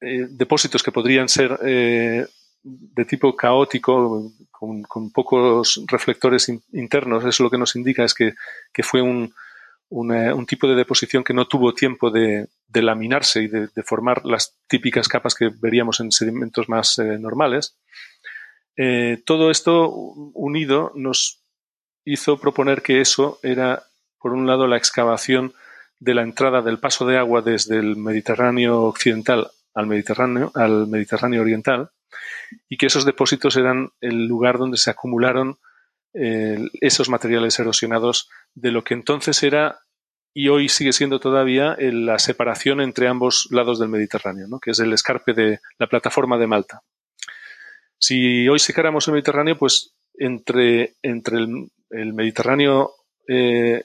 eh, 0.00 0.26
depósitos 0.28 0.82
que 0.82 0.92
podrían 0.92 1.28
ser 1.28 1.58
eh, 1.64 2.26
de 2.62 3.04
tipo 3.04 3.34
caótico, 3.36 4.32
con, 4.50 5.10
pocos 5.12 5.84
reflectores 5.86 6.48
internos, 6.72 7.24
eso 7.24 7.44
lo 7.44 7.50
que 7.50 7.58
nos 7.58 7.76
indica 7.76 8.04
es 8.04 8.14
que, 8.14 8.34
fue 8.82 9.02
un, 9.02 9.32
un, 9.90 10.46
tipo 10.46 10.66
de 10.68 10.74
deposición 10.74 11.24
que 11.24 11.34
no 11.34 11.46
tuvo 11.46 11.74
tiempo 11.74 12.10
de, 12.10 12.48
laminarse 12.72 13.42
y 13.42 13.48
de, 13.48 13.68
formar 13.84 14.24
las 14.24 14.56
típicas 14.68 15.08
capas 15.08 15.34
que 15.34 15.50
veríamos 15.60 16.00
en 16.00 16.12
sedimentos 16.12 16.68
más 16.68 16.98
eh, 16.98 17.18
normales. 17.18 17.78
Eh, 18.76 19.22
todo 19.24 19.50
esto 19.50 19.90
unido 19.90 20.92
nos 20.94 21.42
hizo 22.04 22.38
proponer 22.38 22.82
que 22.82 23.00
eso 23.00 23.38
era, 23.42 23.82
por 24.20 24.32
un 24.32 24.46
lado, 24.46 24.66
la 24.66 24.76
excavación 24.76 25.52
de 26.00 26.14
la 26.14 26.22
entrada 26.22 26.62
del 26.62 26.78
paso 26.78 27.06
de 27.06 27.18
agua 27.18 27.42
desde 27.42 27.78
el 27.78 27.96
Mediterráneo 27.96 28.82
occidental 28.82 29.50
al 29.74 29.86
Mediterráneo, 29.86 30.50
al 30.54 30.86
Mediterráneo 30.86 31.42
oriental, 31.42 31.90
y 32.68 32.76
que 32.76 32.86
esos 32.86 33.04
depósitos 33.04 33.56
eran 33.56 33.90
el 34.00 34.26
lugar 34.26 34.58
donde 34.58 34.76
se 34.76 34.90
acumularon 34.90 35.58
eh, 36.14 36.58
esos 36.80 37.08
materiales 37.08 37.58
erosionados 37.58 38.28
de 38.60 38.72
lo 38.72 38.84
que 38.84 38.94
entonces 38.94 39.42
era 39.42 39.80
y 40.34 40.48
hoy 40.48 40.68
sigue 40.68 40.92
siendo 40.92 41.18
todavía 41.18 41.74
eh, 41.78 41.90
la 41.92 42.18
separación 42.18 42.80
entre 42.80 43.08
ambos 43.08 43.48
lados 43.50 43.78
del 43.78 43.88
Mediterráneo, 43.88 44.46
¿no? 44.46 44.60
que 44.60 44.70
es 44.70 44.78
el 44.78 44.92
escarpe 44.92 45.32
de 45.32 45.60
la 45.78 45.86
plataforma 45.86 46.38
de 46.38 46.46
Malta. 46.46 46.82
Si 47.98 48.48
hoy 48.48 48.58
secáramos 48.58 49.08
el 49.08 49.14
Mediterráneo, 49.14 49.58
pues 49.58 49.94
entre, 50.14 50.94
entre 51.02 51.38
el, 51.38 52.14
Mediterráneo 52.14 52.92
eh, 53.26 53.82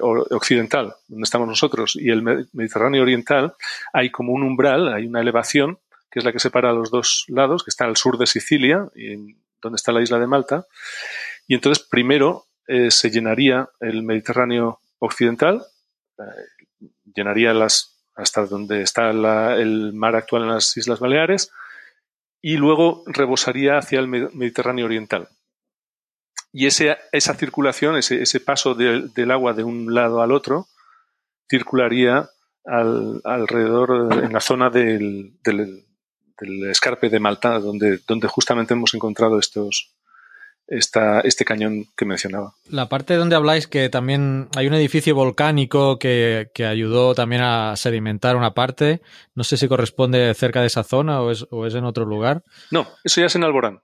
occidental, 0.00 0.94
donde 1.08 1.24
estamos 1.24 1.48
nosotros, 1.48 1.96
y 1.96 2.08
el 2.08 2.22
Mediterráneo 2.22 3.02
oriental, 3.02 3.54
hay 3.92 4.10
como 4.10 4.32
un 4.32 4.44
umbral, 4.44 4.92
hay 4.94 5.06
una 5.06 5.20
elevación 5.20 5.78
que 6.10 6.20
es 6.20 6.24
la 6.24 6.32
que 6.32 6.38
separa 6.38 6.72
los 6.72 6.90
dos 6.90 7.26
lados, 7.28 7.62
que 7.62 7.70
está 7.70 7.84
al 7.84 7.98
sur 7.98 8.16
de 8.16 8.26
Sicilia, 8.26 8.88
y 8.94 9.36
donde 9.60 9.76
está 9.76 9.92
la 9.92 10.00
isla 10.00 10.18
de 10.18 10.26
Malta. 10.26 10.66
Y 11.46 11.54
entonces 11.54 11.84
primero 11.84 12.46
eh, 12.66 12.90
se 12.90 13.10
llenaría 13.10 13.68
el 13.80 14.02
Mediterráneo 14.02 14.80
occidental, 14.98 15.64
eh, 16.18 16.22
llenaría 17.14 17.54
las, 17.54 18.04
hasta 18.14 18.46
donde 18.46 18.82
está 18.82 19.10
el 19.10 19.92
mar 19.92 20.16
actual 20.16 20.42
en 20.42 20.48
las 20.50 20.76
Islas 20.76 21.00
Baleares, 21.00 21.52
y 22.42 22.56
luego 22.56 23.02
rebosaría 23.06 23.78
hacia 23.78 23.98
el 23.98 24.08
Mediterráneo 24.08 24.86
oriental. 24.86 25.28
Y 26.52 26.66
ese, 26.66 26.96
esa 27.12 27.34
circulación, 27.34 27.96
ese, 27.96 28.22
ese 28.22 28.40
paso 28.40 28.74
del 28.74 29.30
agua 29.30 29.52
de 29.52 29.64
un 29.64 29.92
lado 29.92 30.22
al 30.22 30.32
otro, 30.32 30.68
circularía 31.50 32.30
alrededor 32.64 34.24
en 34.24 34.32
la 34.32 34.40
zona 34.40 34.70
del, 34.70 35.34
del 35.44 36.70
escarpe 36.70 37.08
de 37.08 37.20
Malta, 37.20 37.58
donde, 37.58 38.00
donde 38.06 38.28
justamente 38.28 38.74
hemos 38.74 38.94
encontrado 38.94 39.38
estos, 39.38 39.95
esta, 40.68 41.20
este 41.20 41.44
cañón 41.44 41.86
que 41.96 42.04
mencionaba. 42.04 42.54
La 42.68 42.88
parte 42.88 43.14
donde 43.14 43.36
habláis 43.36 43.66
que 43.66 43.88
también 43.88 44.48
hay 44.56 44.66
un 44.66 44.74
edificio 44.74 45.14
volcánico 45.14 45.98
que, 45.98 46.50
que, 46.54 46.66
ayudó 46.66 47.14
también 47.14 47.42
a 47.42 47.76
sedimentar 47.76 48.36
una 48.36 48.54
parte, 48.54 49.00
no 49.34 49.44
sé 49.44 49.56
si 49.56 49.68
corresponde 49.68 50.34
cerca 50.34 50.60
de 50.60 50.66
esa 50.66 50.82
zona 50.82 51.20
o 51.20 51.30
es, 51.30 51.46
o 51.50 51.66
es 51.66 51.74
en 51.74 51.84
otro 51.84 52.04
lugar. 52.04 52.42
No, 52.70 52.88
eso 53.04 53.20
ya 53.20 53.26
es 53.26 53.36
en 53.36 53.44
Alborán. 53.44 53.80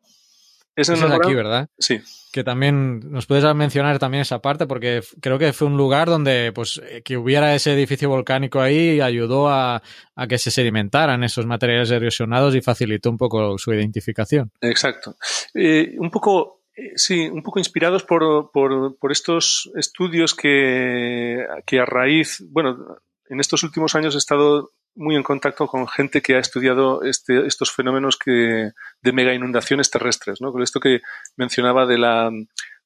Es, 0.75 0.89
en 0.89 1.13
aquí, 1.13 1.35
¿verdad? 1.35 1.69
Sí. 1.79 2.01
Que 2.33 2.45
también 2.45 3.13
nos 3.13 3.27
puedes 3.27 3.45
mencionar 3.55 3.99
también 3.99 4.23
esa 4.23 4.41
parte, 4.41 4.67
porque 4.67 5.03
creo 5.21 5.39
que 5.39 5.53
fue 5.53 5.69
un 5.69 5.77
lugar 5.77 6.09
donde, 6.09 6.51
pues, 6.55 6.81
eh, 6.83 7.03
que 7.05 7.19
hubiera 7.19 7.55
ese 7.55 7.75
edificio 7.75 8.09
volcánico 8.09 8.59
ahí 8.59 9.03
ayudó 9.03 9.51
a, 9.51 9.83
que 10.29 10.39
se 10.39 10.51
sedimentaran 10.51 11.25
esos 11.25 11.45
materiales 11.45 11.91
erosionados 11.91 12.55
y 12.55 12.63
facilitó 12.63 13.11
un 13.11 13.19
poco 13.19 13.59
su 13.59 13.75
identificación. 13.75 14.51
Exacto. 14.63 15.17
Eh, 15.53 15.95
un 15.99 16.11
poco, 16.11 16.62
sí, 16.97 17.29
un 17.29 17.43
poco 17.43 17.59
inspirados 17.59 18.03
por, 18.03 18.51
por, 18.53 19.13
estos 19.13 19.71
estudios 19.77 20.35
que, 20.35 21.47
que 21.67 21.81
a 21.81 21.85
raíz, 21.85 22.43
bueno, 22.51 22.97
en 23.29 23.41
estos 23.41 23.63
últimos 23.63 23.95
años 23.95 24.15
he 24.15 24.19
estado 24.19 24.71
muy 24.95 25.17
en 25.17 25.23
contacto 25.23 25.67
con 25.67 25.89
gente 25.89 26.21
que 26.21 26.37
ha 26.37 26.39
estudiado 26.39 27.03
este, 27.03 27.47
estos 27.47 27.73
fenómenos 27.73 28.17
que, 28.17 28.73
de 29.01 29.13
mega 29.13 29.35
inundaciones 29.35 29.91
terrestres, 29.91 30.41
¿no? 30.41 30.53
Con 30.53 30.63
esto 30.63 30.81
que 30.81 31.01
mencionaba 31.37 31.87
de, 31.87 31.99
la, 31.99 32.31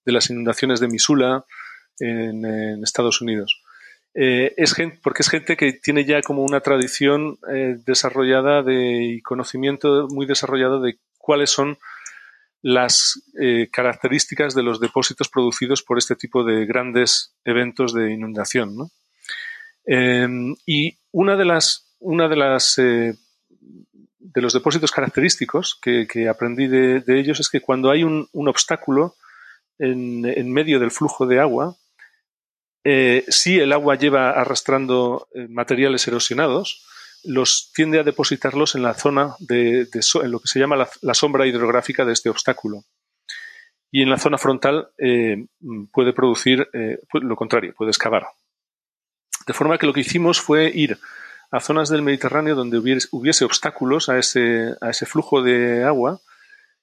de 0.05 0.13
las 0.13 0.31
inundaciones 0.31 0.81
de 0.81 0.89
Missoula 0.89 1.45
en, 1.99 2.45
Estados 2.83 3.21
Unidos. 3.21 3.61
Eh, 4.15 4.55
es 4.57 4.73
gente, 4.73 5.01
porque 5.03 5.23
es 5.23 5.29
gente 5.29 5.57
que 5.57 5.73
tiene 5.73 6.05
ya 6.05 6.23
como 6.23 6.43
una 6.43 6.61
tradición 6.61 7.39
eh, 7.53 7.77
desarrollada 7.85 8.63
de, 8.63 9.03
y 9.03 9.23
conocimiento 9.23 10.07
muy 10.09 10.27
desarrollado 10.27 10.81
de 10.81 10.99
cuáles 11.19 11.51
son 11.51 11.79
las 12.63 13.23
eh, 13.41 13.69
características 13.71 14.55
de 14.55 14.63
los 14.63 14.81
depósitos 14.81 15.29
producidos 15.29 15.83
por 15.83 15.99
este 15.99 16.17
tipo 16.17 16.45
de 16.45 16.67
grandes 16.67 17.35
eventos 17.45 17.93
de 17.93 18.13
inundación. 18.13 18.77
¿no? 18.77 18.91
y 20.67 20.99
una 21.13 21.37
de 21.37 21.45
las 21.45 21.87
una 22.01 22.29
de 22.29 22.37
las 22.37 22.79
eh, 22.79 23.15
de 24.19 24.43
los 24.43 24.53
depósitos 24.53 24.91
característicos 24.91 25.79
que, 25.81 26.29
aprendí 26.29 26.67
de, 26.67 27.03
ellos 27.09 27.41
es 27.41 27.49
que 27.49 27.61
cuando 27.61 27.91
hay 27.91 28.03
un, 28.03 28.29
obstáculo 28.33 29.15
en, 29.79 30.53
medio 30.53 30.79
del 30.81 30.91
flujo 30.91 31.27
de 31.27 31.41
agua, 31.41 31.77
eh, 32.85 33.25
si 33.29 33.59
el 33.59 33.73
agua 33.73 33.95
lleva 33.95 34.31
arrastrando 34.31 35.29
materiales 35.49 36.07
erosionados, 36.07 36.85
los 37.27 37.71
tiende 37.75 37.99
a 37.99 38.03
depositarlos 38.03 38.75
en 38.75 38.83
la 38.83 38.95
zona 38.95 39.35
de, 39.39 39.83
en 39.83 40.31
lo 40.31 40.41
que 40.41 40.49
se 40.49 40.59
llama 40.59 40.89
la, 41.03 41.15
sombra 41.15 41.47
hidrográfica 41.47 42.05
de 42.05 42.13
este 42.13 42.31
obstáculo. 42.31 42.85
Y 43.91 44.03
en 44.03 44.11
la 44.11 44.19
zona 44.19 44.39
frontal 44.39 44.89
puede 45.93 46.13
producir 46.13 46.69
lo 47.13 47.37
contrario, 47.37 47.75
puede 47.77 47.91
excavar. 47.91 48.27
De 49.47 49.55
forma 49.55 49.79
que 49.79 49.87
lo 49.87 49.93
que 49.93 50.01
hicimos 50.01 50.41
fue 50.41 50.71
ir 50.75 50.99
a 51.51 51.61
zonas 51.61 51.89
del 51.89 52.03
Mediterráneo 52.03 52.55
donde 52.55 52.79
hubiese, 52.79 53.45
obstáculos 53.45 54.09
a 54.09 54.19
ese, 54.19 54.75
a 54.81 54.91
ese, 54.91 55.07
flujo 55.07 55.43
de 55.43 55.85
agua 55.85 56.21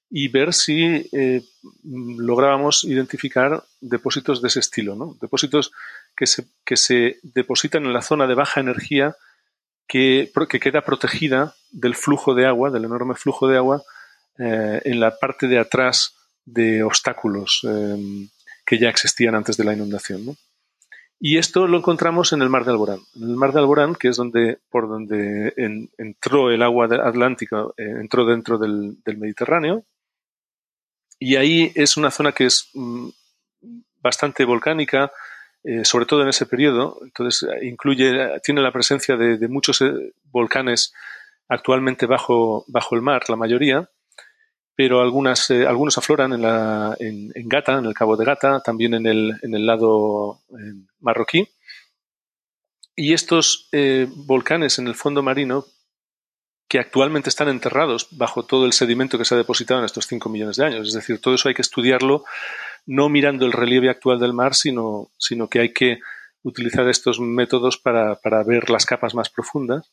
y 0.09 0.29
ver 0.29 0.53
si 0.53 1.09
eh, 1.11 1.43
lográbamos 1.83 2.83
identificar 2.83 3.63
depósitos 3.81 4.41
de 4.41 4.47
ese 4.47 4.59
estilo, 4.59 4.95
¿no? 4.95 5.17
depósitos 5.19 5.71
que 6.15 6.27
se, 6.27 6.45
que 6.63 6.77
se 6.77 7.19
depositan 7.23 7.85
en 7.85 7.93
la 7.93 8.01
zona 8.01 8.27
de 8.27 8.35
baja 8.35 8.61
energía 8.61 9.15
que, 9.87 10.31
que 10.49 10.59
queda 10.59 10.81
protegida 10.81 11.55
del 11.71 11.95
flujo 11.95 12.33
de 12.35 12.45
agua, 12.45 12.71
del 12.71 12.85
enorme 12.85 13.15
flujo 13.15 13.47
de 13.47 13.57
agua, 13.57 13.83
eh, 14.37 14.81
en 14.85 14.99
la 14.99 15.17
parte 15.17 15.47
de 15.47 15.59
atrás 15.59 16.15
de 16.45 16.83
obstáculos 16.83 17.61
eh, 17.67 18.27
que 18.65 18.79
ya 18.79 18.89
existían 18.89 19.35
antes 19.35 19.57
de 19.57 19.63
la 19.63 19.73
inundación. 19.73 20.35
Y 21.25 21.37
esto 21.37 21.67
lo 21.67 21.77
encontramos 21.77 22.33
en 22.33 22.41
el 22.41 22.49
mar 22.49 22.65
de 22.65 22.71
Alborán. 22.71 22.99
En 23.15 23.23
el 23.23 23.35
mar 23.37 23.53
de 23.53 23.59
Alborán, 23.59 23.95
que 23.95 24.09
es 24.09 24.17
donde, 24.17 24.59
por 24.69 24.89
donde 24.89 25.53
entró 25.97 26.51
el 26.51 26.61
agua 26.61 26.85
atlántica, 26.85 27.65
eh, 27.77 27.95
entró 28.01 28.25
dentro 28.25 28.57
del, 28.57 28.97
Mediterráneo. 29.05 29.85
Y 31.19 31.37
ahí 31.37 31.71
es 31.75 31.95
una 31.95 32.11
zona 32.11 32.33
que 32.33 32.45
es 32.45 32.69
mm, 32.73 33.07
bastante 34.01 34.43
volcánica, 34.43 35.13
eh, 35.63 35.85
sobre 35.85 36.05
todo 36.05 36.23
en 36.23 36.29
ese 36.29 36.45
periodo. 36.45 36.99
Entonces, 37.03 37.47
incluye, 37.61 38.39
tiene 38.43 38.61
la 38.61 38.71
presencia 38.71 39.15
de, 39.15 39.47
muchos 39.47 39.81
eh, 39.81 40.13
volcanes 40.31 40.93
actualmente 41.47 42.05
bajo, 42.05 42.65
bajo 42.67 42.95
el 42.95 43.01
mar, 43.01 43.23
la 43.29 43.35
mayoría 43.35 43.89
pero 44.75 45.01
algunas, 45.01 45.49
eh, 45.51 45.67
algunos 45.67 45.97
afloran 45.97 46.33
en, 46.33 46.41
la, 46.41 46.95
en, 46.99 47.31
Gata, 47.47 47.77
en 47.77 47.85
el 47.85 47.93
Cabo 47.93 48.17
de 48.17 48.25
Gata, 48.25 48.61
también 48.61 48.93
en 48.95 49.05
el, 49.05 49.33
en 49.41 49.53
el 49.53 49.65
lado 49.65 50.41
eh, 50.49 50.73
marroquí. 50.99 51.47
Y 52.95 53.13
estos 53.13 53.69
eh, 53.71 54.07
volcanes 54.09 54.79
en 54.79 54.87
el 54.87 54.95
fondo 54.95 55.21
marino, 55.21 55.65
que 56.67 56.79
actualmente 56.79 57.29
están 57.29 57.49
enterrados 57.49 58.07
bajo 58.11 58.45
todo 58.45 58.65
el 58.65 58.73
sedimento 58.73 59.17
que 59.17 59.25
se 59.25 59.35
ha 59.35 59.37
depositado 59.37 59.79
en 59.79 59.85
estos 59.85 60.07
5 60.07 60.27
millones 60.29 60.57
de 60.57 60.65
años. 60.65 60.87
Es 60.87 60.93
decir, 60.93 61.21
todo 61.21 61.35
eso 61.35 61.49
hay 61.49 61.53
que 61.53 61.61
estudiarlo 61.61 62.23
no 62.85 63.09
mirando 63.09 63.45
el 63.45 63.51
relieve 63.51 63.89
actual 63.89 64.19
del 64.19 64.33
mar, 64.33 64.55
sino, 64.55 65.11
sino 65.17 65.47
que 65.47 65.59
hay 65.59 65.73
que 65.73 65.99
utilizar 66.43 66.87
estos 66.89 67.19
métodos 67.19 67.77
para, 67.77 68.15
para 68.15 68.43
ver 68.43 68.69
las 68.69 68.85
capas 68.85 69.15
más 69.15 69.29
profundas. 69.29 69.91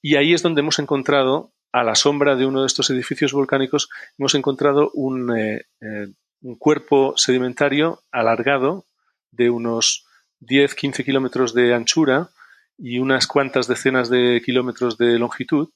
y 0.00 0.16
ahí 0.16 0.32
es 0.32 0.42
donde 0.42 0.60
hemos 0.60 0.78
encontrado, 0.78 1.52
a 1.72 1.82
la 1.84 1.94
sombra 1.94 2.36
de 2.36 2.46
uno 2.46 2.62
de 2.62 2.66
estos 2.66 2.90
edificios 2.90 3.32
volcánicos, 3.32 3.88
hemos 4.18 4.34
encontrado 4.34 4.90
un, 4.94 5.36
eh, 5.36 5.66
eh, 5.80 6.08
un 6.40 6.56
cuerpo 6.56 7.14
sedimentario 7.16 8.02
alargado 8.10 8.84
de 9.30 9.50
unos 9.50 10.06
10-15 10.40 11.04
kilómetros 11.04 11.54
de 11.54 11.74
anchura 11.74 12.30
y 12.78 12.98
unas 13.00 13.26
cuantas 13.26 13.66
decenas 13.66 14.08
de 14.08 14.40
kilómetros 14.44 14.96
de 14.96 15.18
longitud 15.18 15.70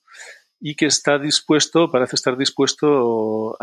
y 0.64 0.76
que 0.76 0.86
está 0.86 1.18
dispuesto, 1.18 1.90
parece 1.90 2.14
estar 2.14 2.36
dispuesto, 2.36 3.58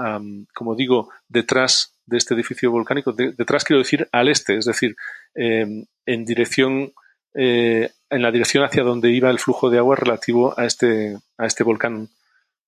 como 0.54 0.76
digo, 0.76 1.10
detrás 1.30 1.94
de 2.06 2.18
este 2.18 2.34
edificio 2.34 2.72
volcánico. 2.72 3.14
detrás 3.14 3.64
quiero 3.64 3.80
decir 3.80 4.10
al 4.12 4.28
este, 4.28 4.58
es 4.58 4.66
decir, 4.66 4.98
em, 5.34 5.86
en 6.06 6.26
dirección, 6.26 6.92
eh, 7.34 7.90
en 8.10 8.22
la 8.22 8.32
dirección 8.32 8.66
hacia 8.66 8.84
donde 8.84 9.12
iba 9.12 9.30
el 9.30 9.40
flujo 9.40 9.70
de 9.70 9.78
agua 9.78 9.96
relativo 9.96 10.54
a 10.60 10.66
este, 10.66 11.18
a 11.38 11.46
este 11.46 11.64
volcán 11.64 12.10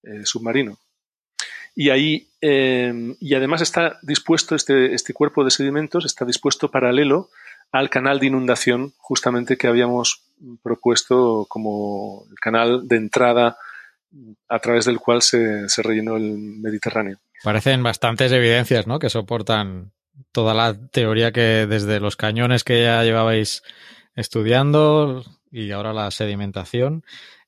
eh, 0.04 0.22
submarino. 0.24 0.78
Y 1.76 1.90
ahí, 1.90 2.30
em, 2.40 3.18
y 3.20 3.36
además 3.36 3.62
está 3.62 4.00
dispuesto 4.02 4.56
este, 4.56 4.94
este 4.94 5.14
cuerpo 5.14 5.44
de 5.44 5.52
sedimentos, 5.52 6.06
está 6.06 6.24
dispuesto 6.24 6.72
paralelo 6.72 7.30
al 7.74 7.90
canal 7.90 8.22
de 8.22 8.28
inundación 8.28 8.94
justamente 8.98 9.58
que 9.58 9.68
habíamos 9.68 10.22
propuesto 10.64 11.46
como 11.50 12.24
el 12.32 12.40
canal 12.40 12.88
de 12.88 12.96
entrada 12.96 13.58
a 14.48 14.60
través 14.60 14.86
del 14.86 15.00
cual 15.00 15.22
se, 15.22 15.68
rellenó 15.78 16.18
el 16.18 16.38
Mediterráneo. 16.38 17.20
Parecen 17.44 17.84
bastantes 17.84 18.32
evidencias 18.32 18.88
¿no? 18.88 19.00
que 19.00 19.10
soportan 19.10 19.94
toda 20.32 20.54
la 20.54 20.78
teoría 20.90 21.32
que 21.32 21.66
desde 21.68 22.00
los 22.00 22.16
cañones 22.16 22.64
que 22.64 22.84
ya 22.84 23.04
llevabais 23.04 23.64
estudiando 24.16 25.24
y 25.52 25.72
ahora 25.72 25.94
la 25.94 26.12
sedimentación. 26.12 27.04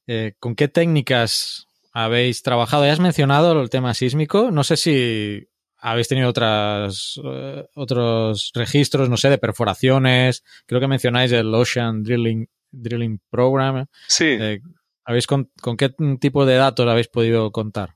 Eh, 0.07 0.33
¿Con 0.39 0.55
qué 0.55 0.67
técnicas 0.67 1.67
habéis 1.93 2.41
trabajado? 2.43 2.85
Ya 2.85 2.93
has 2.93 2.99
mencionado 2.99 3.61
el 3.61 3.69
tema 3.69 3.93
sísmico. 3.93 4.51
No 4.51 4.63
sé 4.63 4.77
si 4.77 5.47
habéis 5.77 6.07
tenido 6.07 6.29
otras, 6.29 7.19
eh, 7.23 7.65
otros 7.75 8.51
registros, 8.55 9.09
no 9.09 9.17
sé, 9.17 9.29
de 9.29 9.37
perforaciones. 9.37 10.43
Creo 10.65 10.81
que 10.81 10.87
mencionáis 10.87 11.31
el 11.31 11.53
Ocean 11.53 12.03
Drilling, 12.03 12.47
Drilling 12.71 13.19
Program. 13.29 13.85
Sí. 14.07 14.37
Eh, 14.39 14.61
¿habéis 15.05 15.27
con, 15.27 15.49
qué 15.77 15.89
tipo 16.19 16.45
de 16.45 16.55
datos 16.55 16.87
habéis 16.87 17.07
podido 17.07 17.51
contar? 17.51 17.95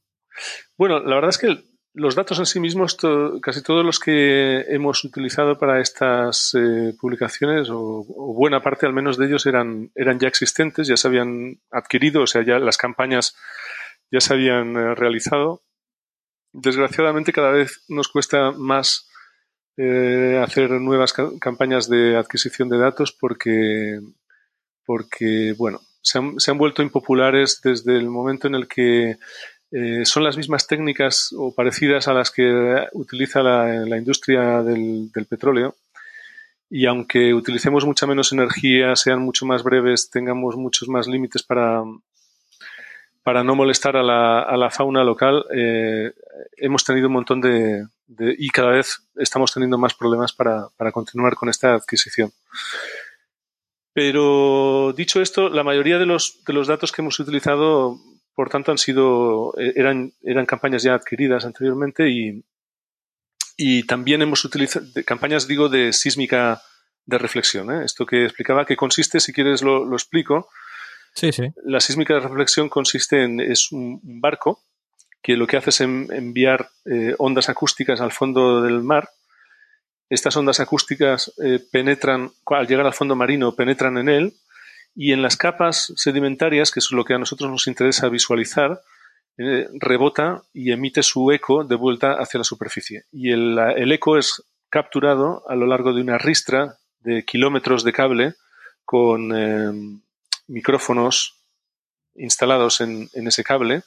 Bueno, 0.78 1.00
la 1.00 1.16
verdad 1.16 1.30
es 1.30 1.38
que 1.38 1.64
los 1.94 2.16
datos 2.16 2.38
en 2.40 2.46
sí 2.46 2.60
mismos, 2.60 2.98
casi 3.42 3.64
todos 3.64 3.84
los 3.84 4.00
que 4.00 4.62
hemos 4.68 5.04
utilizado 5.04 5.58
para 5.58 5.82
estas 5.82 6.54
eh, 6.54 6.94
publicaciones, 7.00 7.70
o, 7.72 8.06
buena 8.36 8.62
parte 8.62 8.86
al 8.86 8.94
menos 8.94 9.18
de 9.18 9.26
ellos, 9.26 9.46
eran, 9.48 9.92
eran 9.96 10.20
ya 10.20 10.28
existentes, 10.28 10.88
ya 10.88 10.98
se 10.98 11.08
habían 11.08 11.60
adquirido, 11.72 12.22
o 12.22 12.28
sea, 12.28 12.44
ya 12.44 12.60
las 12.60 12.78
campañas 12.78 13.36
ya 14.12 14.22
se 14.22 14.34
habían 14.34 14.96
realizado 14.96 15.64
desgraciadamente 16.54 17.34
cada 17.34 17.52
vez 17.52 17.84
nos 17.88 18.08
cuesta 18.08 18.52
más 18.52 19.10
eh, 19.78 20.42
hacer 20.44 20.72
nuevas 20.72 21.14
campañas 21.40 21.88
de 21.88 22.18
adquisición 22.18 22.70
de 22.70 22.80
datos 22.80 23.12
porque, 23.12 24.00
porque 24.86 25.54
bueno, 25.58 25.82
se 26.02 26.20
han, 26.20 26.58
vuelto 26.58 26.82
impopulares 26.82 27.62
desde 27.62 27.98
el 27.98 28.08
momento 28.10 28.48
en 28.48 28.56
el 28.56 28.68
que 28.68 29.18
eh, 29.72 30.06
son 30.06 30.24
las 30.24 30.38
mismas 30.38 30.68
técnicas 30.68 31.34
o 31.38 31.54
parecidas 31.54 32.08
a 32.08 32.14
las 32.14 32.32
que 32.32 32.88
utiliza 32.94 33.44
la, 33.44 33.98
industria 33.98 34.64
del, 34.64 35.10
petróleo. 35.30 35.76
Y 36.70 36.86
aunque 36.86 37.34
utilicemos 37.34 37.86
mucha 37.86 38.08
menos 38.08 38.32
energía, 38.32 38.96
sean 38.96 39.20
mucho 39.20 39.46
más 39.46 39.64
breves, 39.64 40.10
tengamos 40.10 40.56
muchos 40.56 40.90
más 40.90 41.08
límites 41.08 41.44
para, 41.44 41.84
para 43.24 43.44
no 43.44 43.56
molestar 43.56 43.98
a 43.98 44.04
la, 44.04 44.42
a 44.42 44.58
la 44.58 44.70
fauna 44.70 45.04
local, 45.04 45.46
eh, 45.54 46.14
hemos 46.58 46.84
tenido 46.84 47.08
un 47.08 47.14
montón 47.14 47.42
de, 47.42 47.86
y 48.38 48.50
cada 48.50 48.72
vez 48.72 49.02
estamos 49.18 49.54
teniendo 49.54 49.78
más 49.78 49.94
problemas 49.94 50.32
para, 50.32 50.70
para, 50.78 50.92
continuar 50.92 51.36
con 51.36 51.50
esta 51.50 51.74
adquisición. 51.74 52.32
Pero 53.98 54.94
dicho 54.96 55.24
esto, 55.24 55.50
la 55.50 55.64
mayoría 55.64 55.98
de 55.98 56.06
los, 56.06 56.44
de 56.46 56.54
los 56.54 56.68
datos 56.68 56.92
que 56.92 57.02
hemos 57.02 57.20
utilizado, 57.20 57.98
por 58.36 58.48
tanto, 58.48 58.72
han 58.72 58.78
sido, 58.78 59.56
eh, 59.58 59.74
eran, 59.76 60.14
eran 60.22 60.46
campañas 60.46 60.84
ya 60.84 60.94
adquiridas 60.94 61.46
anteriormente 61.46 62.08
y, 62.08 62.46
y 63.58 63.88
también 63.88 64.22
hemos 64.22 64.46
utilizado 64.46 64.86
campañas, 65.04 65.48
digo, 65.48 65.68
de 65.68 65.94
sísmica 65.94 66.62
de 67.08 67.18
reflexión. 67.18 67.72
¿eh? 67.72 67.86
Esto 67.86 68.06
que 68.06 68.26
explicaba, 68.26 68.68
que 68.68 68.76
consiste, 68.76 69.20
si 69.20 69.34
quieres 69.34 69.64
lo, 69.64 69.84
lo 69.84 69.96
explico, 69.96 70.48
Sí, 71.16 71.32
sí. 71.32 71.52
La 71.64 71.80
sísmica 71.80 72.14
de 72.14 72.20
reflexión 72.20 72.70
consiste 72.70 73.24
en 73.24 73.40
es 73.40 73.72
un 73.72 74.00
barco 74.22 74.62
que 75.24 75.36
lo 75.36 75.48
que 75.48 75.58
hace 75.58 75.72
es 75.72 75.82
enviar 75.82 76.70
eh, 76.86 77.16
ondas 77.18 77.50
acústicas 77.50 78.00
al 78.02 78.12
fondo 78.12 78.62
del 78.62 78.84
mar. 78.84 79.10
Estas 80.10 80.38
ondas 80.38 80.60
acústicas 80.60 81.34
eh, 81.44 81.60
penetran, 81.72 82.32
al 82.46 82.68
llegar 82.68 82.86
al 82.86 82.94
fondo 82.94 83.16
marino, 83.16 83.56
penetran 83.56 83.98
en 83.98 84.10
él 84.10 84.34
y 84.96 85.12
en 85.12 85.22
las 85.22 85.38
capas 85.38 85.94
sedimentarias, 85.96 86.72
que 86.72 86.80
es 86.80 86.92
lo 86.92 87.04
que 87.04 87.14
a 87.14 87.20
nosotros 87.20 87.50
nos 87.52 87.68
interesa 87.68 88.10
visualizar, 88.10 88.82
eh, 89.38 89.68
rebota 89.74 90.44
y 90.54 90.72
emite 90.72 91.04
su 91.04 91.32
eco 91.32 91.64
de 91.64 91.76
vuelta 91.76 92.14
hacia 92.14 92.40
la 92.40 92.44
superficie. 92.44 93.04
Y 93.12 93.32
el, 93.32 93.58
el, 93.76 93.92
eco 93.92 94.18
es 94.18 94.44
capturado 94.70 95.44
a 95.48 95.56
lo 95.56 95.68
largo 95.68 95.94
de 95.94 96.02
una 96.02 96.18
ristra 96.18 96.78
de 97.00 97.24
kilómetros 97.24 97.84
de 97.84 97.94
cable 97.94 98.34
con 98.84 99.32
micrófonos 100.48 101.38
instalados 102.18 102.82
en, 102.82 103.10
ese 103.14 103.44
cable 103.44 103.84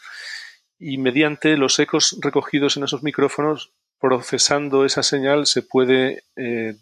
y 0.79 0.99
mediante 0.99 1.57
los 1.57 1.79
ecos 1.79 2.17
recogidos 2.21 2.77
en 2.77 2.85
esos 2.85 3.03
micrófonos, 3.03 3.73
procesando 4.01 4.85
esa 4.85 5.03
señal, 5.03 5.47
se 5.47 5.63
puede 5.63 6.25
eh, 6.37 6.77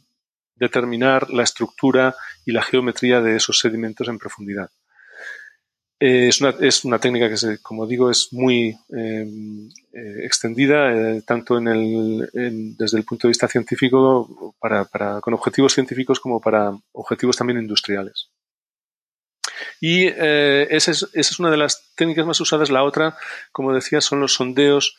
determinar 0.55 1.28
la 1.31 1.43
estructura 1.43 2.15
y 2.47 2.53
la 2.53 2.62
geometría 2.62 3.20
de 3.20 3.36
esos 3.36 3.59
sedimentos 3.59 4.09
en 4.09 4.19
profundidad. 4.19 4.70
Eh, 6.01 6.28
es, 6.28 6.40
una, 6.40 6.55
es, 6.61 6.85
una, 6.85 7.01
técnica 7.01 7.28
que, 7.28 7.59
como 7.61 7.85
digo, 7.85 8.09
es 8.09 8.28
muy 8.32 8.78
em, 8.90 9.69
eh, 9.93 10.24
extendida, 10.24 11.20
tanto 11.23 11.59
en 11.59 11.66
el, 11.66 12.77
desde 12.78 12.99
el 12.99 13.05
punto 13.05 13.27
de 13.27 13.31
vista 13.31 13.49
científico, 13.49 14.55
para, 14.61 14.85
para, 14.85 15.20
con 15.20 15.35
objetivos 15.35 15.74
científicos 15.74 16.20
como 16.20 16.40
para 16.40 16.70
objetivos 16.93 17.36
también 17.36 17.59
industriales. 17.59 18.31
Y 19.81 20.07
esa, 20.07 20.62
es, 20.70 20.89
esa, 20.89 21.09
es, 21.15 21.40
una 21.40 21.51
de 21.51 21.57
las 21.57 21.93
técnicas 21.97 22.27
más 22.27 22.40
usadas. 22.40 22.70
La 22.70 22.85
otra, 22.85 23.16
como 23.51 23.74
decía, 23.74 24.01
son 24.01 24.20
los 24.20 24.35
sondeos 24.35 24.97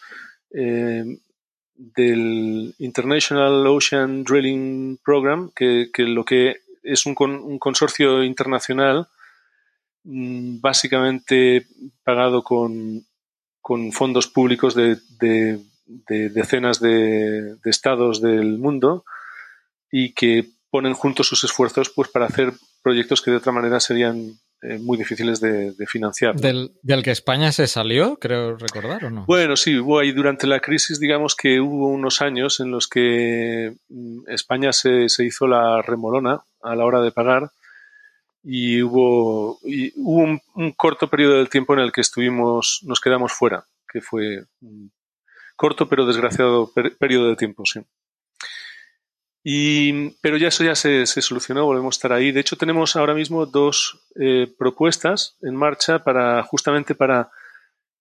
eh, 0.51 1.05
del 1.79 2.75
International 2.77 3.65
Ocean 3.65 4.25
Drilling 4.25 4.99
Program, 5.03 5.49
que, 5.55 5.89
que 5.93 6.03
lo 6.03 6.25
que 6.25 6.57
es 6.83 7.05
un, 7.05 7.15
un 7.17 7.57
consorcio 7.57 8.21
internacional 8.23 9.07
mm, 10.03 10.59
básicamente 10.59 11.65
pagado 12.03 12.43
con, 12.43 13.05
con 13.61 13.93
fondos 13.93 14.27
públicos 14.27 14.75
de, 14.75 14.97
de, 15.19 15.59
de 15.85 16.29
decenas 16.29 16.81
de, 16.81 17.55
de, 17.55 17.69
estados 17.69 18.21
del 18.21 18.57
mundo 18.57 19.05
y 19.89 20.13
que 20.13 20.49
ponen 20.69 20.93
juntos 20.93 21.27
sus 21.27 21.45
esfuerzos 21.45 21.89
pues 21.89 22.09
para 22.09 22.25
hacer 22.25 22.53
proyectos 22.83 23.21
que 23.21 23.31
de 23.31 23.37
otra 23.37 23.53
manera 23.53 23.79
serían 23.79 24.37
eh, 24.61 24.77
muy 24.77 24.97
difíciles 24.97 25.39
de, 25.39 25.73
financiar. 25.87 26.35
Del, 26.35 26.71
que 27.03 27.11
España 27.11 27.51
se 27.53 27.65
salió, 27.65 28.17
creo 28.17 28.57
recordar, 28.57 29.05
¿o 29.05 29.09
no? 29.09 29.25
Bueno, 29.25 29.55
sí, 29.55 29.77
hubo 29.79 29.99
ahí 29.99 30.11
durante 30.11 30.47
la 30.47 30.59
crisis, 30.59 30.99
digamos 30.99 31.33
que 31.35 31.61
hubo 31.61 31.87
unos 31.87 32.21
años 32.21 32.59
en 32.59 32.69
los 32.69 32.87
que 32.87 33.73
mm, 33.87 34.27
España 34.27 34.73
se, 34.73 35.07
hizo 35.19 35.47
la 35.47 35.81
remolona 35.81 36.41
a 36.61 36.75
la 36.75 36.83
hora 36.83 37.01
de 37.01 37.11
pagar 37.11 37.51
y 38.43 38.81
hubo, 38.81 39.59
hubo 39.61 40.39
un, 40.55 40.71
corto 40.73 41.09
periodo 41.09 41.37
del 41.37 41.49
tiempo 41.49 41.73
en 41.73 41.79
el 41.79 41.93
que 41.93 42.01
estuvimos, 42.01 42.81
nos 42.83 42.99
quedamos 42.99 43.31
fuera, 43.31 43.63
que 43.89 44.01
fue 44.01 44.43
un 44.61 44.91
corto 45.55 45.87
pero 45.87 46.05
desgraciado 46.05 46.69
periodo 46.99 47.29
de 47.29 47.35
tiempo, 47.37 47.63
sí. 47.65 47.79
Y, 49.43 50.11
pero 50.21 50.37
ya 50.37 50.49
eso 50.49 50.63
ya 50.63 50.75
se, 50.75 51.05
solucionó, 51.05 51.65
volvemos 51.65 51.95
a 51.95 51.97
estar 51.97 52.13
ahí. 52.13 52.31
De 52.31 52.41
hecho, 52.41 52.57
tenemos 52.57 52.95
ahora 52.95 53.13
mismo 53.13 53.45
dos 53.45 54.01
eh, 54.19 54.53
propuestas 54.57 55.37
en 55.41 55.55
marcha 55.55 56.03
para 56.03 56.43
justamente 56.43 56.93
para, 56.93 57.29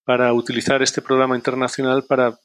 para 0.04 0.32
utilizar 0.32 0.82
este 0.82 1.00
programa 1.00 1.36
internacional 1.36 2.04
para, 2.04 2.38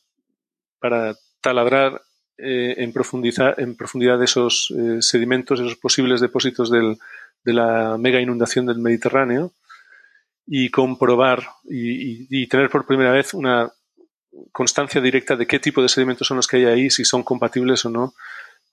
para 0.80 1.16
taladrar 1.42 2.02
eh, 2.38 2.76
en, 2.78 2.94
profundidad, 2.94 3.60
en 3.60 3.76
profundidad 3.76 4.22
esos 4.22 4.72
eh, 4.78 5.02
sedimentos, 5.02 5.60
esos 5.60 5.76
posibles 5.76 6.22
depósitos 6.22 6.70
del, 6.70 6.98
de 7.44 7.54
la 7.54 7.98
mega 7.98 8.22
inundación 8.22 8.68
del 8.68 8.78
Mediterráneo 8.78 9.54
y 10.46 10.70
comprobar 10.70 11.48
y, 11.64 12.28
y 12.30 12.48
tener 12.48 12.70
por 12.70 12.86
primera 12.86 13.12
vez 13.12 13.34
una 13.34 13.72
constancia 14.52 15.00
directa 15.00 15.36
de 15.36 15.48
qué 15.48 15.60
tipo 15.60 15.82
de 15.82 15.90
sedimentos 15.90 16.28
son 16.28 16.38
los 16.38 16.48
que 16.48 16.58
hay 16.58 16.66
ahí, 16.66 16.90
si 16.90 17.06
son 17.06 17.24
compatibles 17.24 17.86
o 17.86 17.90
no 17.90 18.14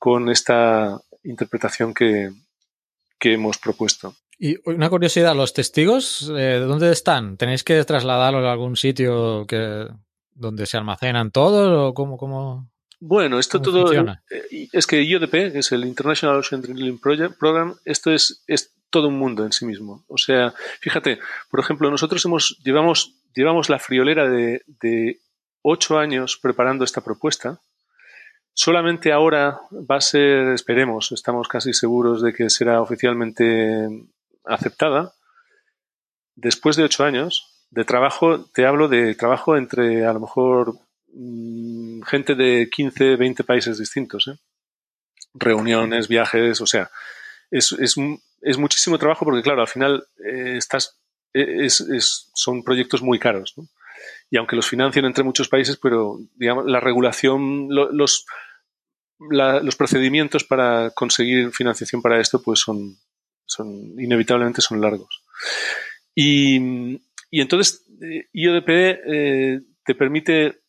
con 0.00 0.30
esta 0.30 0.98
interpretación 1.22 1.92
que, 1.92 2.32
hemos 3.22 3.58
propuesto. 3.58 4.14
Y 4.38 4.56
una 4.64 4.88
curiosidad, 4.88 5.36
¿los 5.36 5.52
testigos 5.52 6.32
eh, 6.34 6.58
dónde 6.58 6.90
están? 6.90 7.36
¿Tenéis 7.36 7.62
que 7.62 7.84
trasladarlos 7.84 8.42
a 8.46 8.52
algún 8.52 8.76
sitio 8.76 9.46
que 9.46 9.86
donde 10.34 10.64
se 10.64 10.78
almacenan 10.78 11.30
todos 11.30 11.90
o 11.90 11.92
cómo, 11.92 12.16
cómo, 12.16 12.70
Bueno, 12.98 13.38
esto 13.38 13.58
¿Cómo 13.58 13.70
todo 13.70 13.82
funciona? 13.82 14.22
eh, 14.30 14.68
es 14.72 14.86
que 14.86 15.02
IODP, 15.02 15.52
que 15.52 15.58
es 15.58 15.70
el 15.72 15.84
International 15.84 16.38
Ocean 16.38 16.62
Drilling 16.62 16.98
Project, 16.98 17.38
Program, 17.38 17.76
esto 17.84 18.10
es, 18.10 18.42
es 18.46 18.72
todo 18.88 19.08
un 19.08 19.18
mundo 19.18 19.44
en 19.44 19.52
sí 19.52 19.66
mismo. 19.66 20.02
O 20.08 20.16
sea, 20.16 20.54
fíjate, 20.80 21.18
por 21.50 21.60
ejemplo, 21.60 21.90
nosotros 21.90 22.24
hemos 22.24 22.58
llevamos 22.64 23.12
llevamos 23.34 23.68
la 23.68 23.78
friolera 23.78 24.30
de, 24.30 24.62
de 24.80 25.20
ocho 25.60 25.98
años 25.98 26.38
preparando 26.40 26.84
esta 26.84 27.02
propuesta. 27.02 27.60
Solamente 28.54 29.12
ahora 29.12 29.60
va 29.72 29.96
a 29.96 30.00
ser, 30.00 30.48
esperemos, 30.48 31.12
estamos 31.12 31.48
casi 31.48 31.72
seguros 31.72 32.20
de 32.22 32.32
que 32.32 32.50
será 32.50 32.80
oficialmente 32.82 33.88
aceptada. 34.44 35.12
Después 36.34 36.76
de 36.76 36.84
ocho 36.84 37.04
años 37.04 37.46
de 37.70 37.84
trabajo, 37.84 38.44
te 38.52 38.66
hablo 38.66 38.88
de 38.88 39.14
trabajo 39.14 39.56
entre 39.56 40.04
a 40.04 40.12
lo 40.12 40.20
mejor 40.20 40.74
mm, 41.12 42.02
gente 42.02 42.34
de 42.34 42.68
15, 42.70 43.16
20 43.16 43.44
países 43.44 43.78
distintos. 43.78 44.28
¿eh? 44.28 44.36
Reuniones, 45.34 46.08
viajes, 46.08 46.60
o 46.60 46.66
sea, 46.66 46.90
es, 47.50 47.72
es, 47.72 47.94
es 48.42 48.58
muchísimo 48.58 48.98
trabajo 48.98 49.24
porque, 49.24 49.42
claro, 49.42 49.60
al 49.62 49.68
final 49.68 50.04
eh, 50.24 50.58
eh, 51.34 51.56
es- 51.64 52.30
son 52.34 52.62
proyectos 52.64 53.00
muy 53.02 53.18
caros. 53.18 53.54
¿no? 53.56 53.66
Y 54.30 54.36
aunque 54.36 54.56
los 54.56 54.68
financian 54.68 55.04
entre 55.04 55.24
muchos 55.24 55.48
países, 55.48 55.76
pero 55.76 56.18
digamos, 56.36 56.64
la 56.66 56.80
regulación, 56.80 57.66
lo- 57.68 57.90
los, 57.90 58.26
procedimientos 59.76 60.44
para 60.44 60.90
conseguir 60.90 61.50
financiación 61.52 62.00
para 62.00 62.20
esto, 62.20 62.40
pues 62.42 62.60
son, 62.60 62.96
son 63.44 63.68
inevitablemente 64.00 64.62
son 64.62 64.80
largos. 64.80 65.22
Y, 66.14 66.56
entonces 67.32 67.84
eh, 68.02 68.28
IODP 68.32 68.68
eh, 68.68 69.60
te 69.84 69.94
permite 69.94 70.60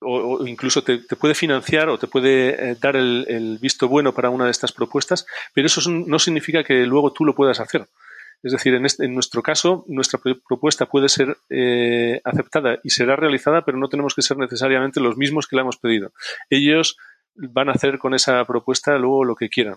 o, 0.00 0.46
incluso 0.46 0.82
te, 0.82 0.98
puede 0.98 1.34
financiar 1.34 1.88
o 1.88 1.98
te 1.98 2.08
puede 2.08 2.72
eh, 2.72 2.76
dar 2.80 2.96
el, 2.96 3.24
el 3.28 3.58
visto 3.58 3.88
bueno 3.88 4.12
para 4.12 4.30
una 4.30 4.46
de 4.46 4.50
estas 4.50 4.72
propuestas, 4.72 5.26
pero 5.54 5.66
eso 5.68 5.88
no 5.90 6.18
significa 6.18 6.64
que 6.64 6.84
luego 6.86 7.12
tú 7.12 7.24
lo 7.24 7.34
puedas 7.34 7.60
hacer. 7.60 7.88
Es 8.42 8.52
decir, 8.52 8.74
en, 8.74 8.86
este- 8.86 9.04
en 9.04 9.14
nuestro 9.14 9.42
caso, 9.42 9.84
nuestra 9.88 10.18
pro- 10.20 10.40
propuesta 10.46 10.86
puede 10.86 11.08
ser 11.08 11.36
eh, 11.50 12.20
aceptada 12.24 12.78
y 12.82 12.90
será 12.90 13.16
realizada, 13.16 13.64
pero 13.64 13.78
no 13.78 13.88
tenemos 13.88 14.14
que 14.14 14.22
ser 14.22 14.36
necesariamente 14.36 15.00
los 15.00 15.16
mismos 15.16 15.46
que 15.46 15.56
la 15.56 15.62
hemos 15.62 15.76
pedido. 15.78 16.12
Ellos 16.50 16.96
van 17.34 17.68
a 17.68 17.72
hacer 17.72 17.98
con 17.98 18.14
esa 18.14 18.44
propuesta 18.44 18.98
luego 18.98 19.24
lo 19.24 19.36
que 19.36 19.48
quieran. 19.48 19.76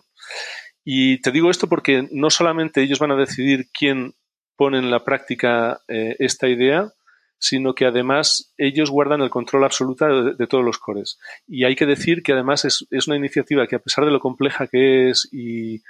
Y 0.83 1.19
te 1.21 1.31
digo 1.31 1.49
esto 1.49 1.67
porque 1.67 2.07
no 2.11 2.29
solamente 2.29 2.81
ellos 2.81 2.99
van 2.99 3.11
a 3.11 3.15
decidir 3.15 3.67
quién 3.71 4.13
pone 4.55 4.77
en 4.77 4.91
la 4.91 5.03
práctica 5.03 5.81
eh, 5.87 6.15
esta 6.19 6.47
idea, 6.47 6.91
sino 7.37 7.75
que 7.75 7.85
además 7.85 8.53
ellos 8.57 8.89
guardan 8.89 9.21
el 9.21 9.29
control 9.29 9.63
absoluto 9.65 10.05
de, 10.05 10.33
de 10.35 10.47
todos 10.47 10.63
los 10.63 10.77
cores. 10.77 11.19
Y 11.47 11.65
hay 11.65 11.75
que 11.75 11.85
decir 11.85 12.23
que 12.23 12.33
además 12.33 12.65
es, 12.65 12.87
es 12.91 13.07
una 13.07 13.17
iniciativa 13.17 13.67
que 13.67 13.75
a 13.75 13.79
pesar 13.79 14.05
de 14.05 14.11
lo 14.11 14.19
compleja 14.19 14.67
que 14.67 15.09
es 15.09 15.27
y 15.31 15.81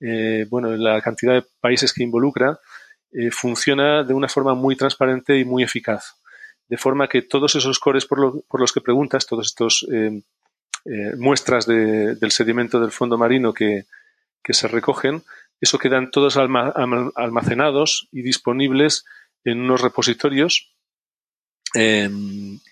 eh, 0.00 0.46
bueno, 0.48 0.70
la 0.76 1.00
cantidad 1.02 1.34
de 1.34 1.44
países 1.60 1.92
que 1.92 2.02
involucra, 2.02 2.58
eh, 3.12 3.30
funciona 3.30 4.02
de 4.04 4.14
una 4.14 4.28
forma 4.28 4.54
muy 4.54 4.76
transparente 4.76 5.38
y 5.38 5.44
muy 5.44 5.62
eficaz. 5.62 6.14
De 6.68 6.76
forma 6.76 7.08
que 7.08 7.22
todos 7.22 7.54
esos 7.56 7.78
cores 7.78 8.06
por, 8.06 8.18
lo- 8.20 8.40
por 8.48 8.60
los 8.60 8.72
que 8.72 8.80
preguntas, 8.80 9.26
todos 9.26 9.46
estos 9.46 9.86
eh, 9.92 10.22
eh, 10.84 11.12
muestras 11.18 11.66
de- 11.66 12.14
del 12.14 12.30
sedimento 12.30 12.80
del 12.80 12.92
fondo 12.92 13.18
marino 13.18 13.52
que, 13.52 13.84
que 14.42 14.52
se 14.54 14.68
recogen, 14.68 15.22
eso 15.60 15.78
quedan 15.78 16.10
todos 16.10 16.36
alma- 16.36 16.72
alma- 16.74 17.10
almacenados 17.16 18.08
y 18.12 18.22
disponibles 18.22 19.04
en 19.44 19.60
unos 19.60 19.80
repositorios. 19.82 20.72
Eh, 21.74 22.08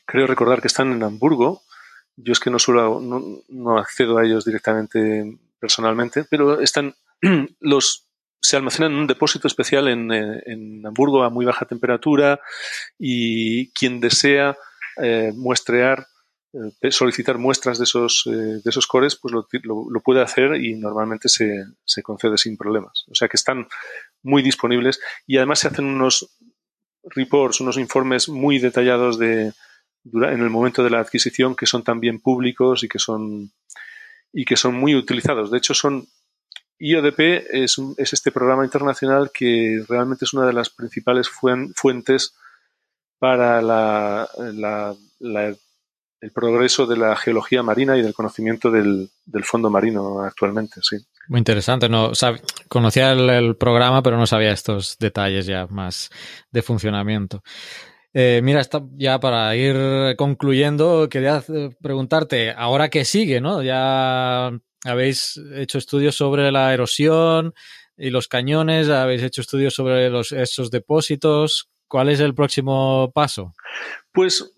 creo 0.07 0.27
recordar 0.27 0.61
que 0.61 0.69
están 0.69 0.93
en 0.93 1.03
Hamburgo. 1.03 1.63
Yo 2.17 2.33
es 2.33 2.41
que 2.41 2.51
no 2.51 2.59
suelo, 2.59 3.01
no, 3.01 3.23
no 3.49 3.79
accedo 3.79 4.19
a 4.19 4.25
ellos 4.25 4.45
directamente 4.45 5.37
personalmente, 5.61 6.25
pero 6.25 6.61
están 6.61 6.95
los 7.61 8.09
se 8.41 8.57
almacenan 8.57 8.93
en 8.93 8.99
un 8.99 9.07
depósito 9.07 9.49
especial 9.49 9.89
en, 9.89 10.13
eh, 10.13 10.43
en 10.47 10.87
Hamburgo 10.87 11.23
a 11.23 11.31
muy 11.31 11.45
baja 11.45 11.67
temperatura 11.67 12.41
y 12.99 13.71
quien 13.73 14.01
desea 14.01 14.57
eh, 15.03 15.33
muestrear, 15.35 16.07
eh, 16.81 16.91
solicitar 16.91 17.37
muestras 17.39 17.79
de 17.79 17.85
esos, 17.85 18.23
de 18.27 18.63
esos 18.65 18.87
cores, 18.87 19.17
pues 19.17 19.35
lo, 19.35 20.01
puede 20.03 20.23
hacer 20.23 20.55
y 20.55 20.75
normalmente 20.75 21.29
se, 21.29 21.65
se 21.85 22.03
concede 22.03 22.39
sin 22.39 22.57
problemas. 22.57 23.05
O 23.11 23.15
sea 23.15 23.29
que 23.29 23.37
están 23.37 23.67
muy 24.23 24.43
disponibles 24.43 25.01
y 25.27 25.37
además 25.37 25.59
se 25.59 25.69
hacen 25.69 25.85
unos 25.85 26.31
reports, 27.03 27.61
unos 27.61 27.77
informes 27.77 28.29
muy 28.29 28.59
detallados 28.59 29.19
de, 29.19 29.53
en 30.05 30.41
el 30.41 30.51
momento 30.51 30.83
de 30.83 30.91
la 30.91 31.01
adquisición 31.01 31.55
que 31.55 31.67
son 31.67 31.83
también 31.85 32.21
públicos 32.21 32.83
y 32.83 32.89
que 32.89 32.99
son, 32.99 33.53
y 34.33 34.45
que 34.45 34.57
son 34.57 34.75
muy 34.75 34.95
utilizados. 34.95 35.51
De 35.51 35.59
hecho, 35.59 35.75
son 35.75 36.09
IODP 36.79 37.47
es, 37.51 37.79
un- 37.79 37.95
es 37.99 38.13
este 38.13 38.31
programa 38.33 38.65
internacional 38.65 39.31
que 39.33 39.83
realmente 39.89 40.25
es 40.25 40.33
una 40.33 40.47
de 40.47 40.53
las 40.53 40.71
principales 40.71 41.29
fuen- 41.29 41.73
fuentes 41.75 42.35
para 43.19 43.61
la, 43.63 44.29
la- 44.55 44.95
la- 45.19 45.55
el 46.21 46.33
progreso 46.33 46.87
de 46.87 46.97
la 46.97 47.15
geología 47.17 47.63
marina 47.63 47.97
y 47.97 48.03
del 48.03 48.15
conocimiento 48.15 48.71
del, 48.71 49.09
fondo 49.45 49.71
marino 49.71 50.21
actualmente. 50.23 50.81
Sí. 50.83 50.97
Muy 51.29 51.39
interesante. 51.39 51.89
No, 51.89 52.11
conocía 52.69 53.13
el, 53.13 53.31
programa, 53.57 54.03
pero 54.03 54.17
no 54.17 54.27
sabía 54.27 54.51
estos 54.53 54.97
detalles 54.99 55.47
ya 55.47 55.67
más 55.69 56.11
de 56.51 56.63
funcionamiento. 56.63 57.43
Eh, 58.13 58.41
mira, 58.43 58.63
ya 58.97 59.21
para 59.21 59.55
ir 59.55 60.17
concluyendo, 60.17 61.09
quería 61.09 61.43
eh, 61.49 61.71
preguntarte, 61.81 62.51
ahora 62.53 62.89
qué 62.89 63.05
sigue, 63.05 63.41
¿no? 63.41 63.63
Ya 63.63 64.51
habéis 64.85 65.41
hecho 65.55 65.79
estudios 65.79 66.17
sobre 66.17 66.51
la 66.53 66.73
erosión 66.73 67.55
y 67.97 68.11
los 68.11 68.29
cañones, 68.29 68.89
habéis 68.89 69.23
hecho 69.23 69.41
estudios 69.41 69.75
sobre 69.75 70.09
los, 70.11 70.33
esos 70.33 70.71
depósitos. 70.71 71.69
¿Cuál 71.89 72.11
es 72.11 72.21
el 72.21 72.35
próximo 72.35 73.11
paso? 73.15 73.55
Pues, 74.13 74.53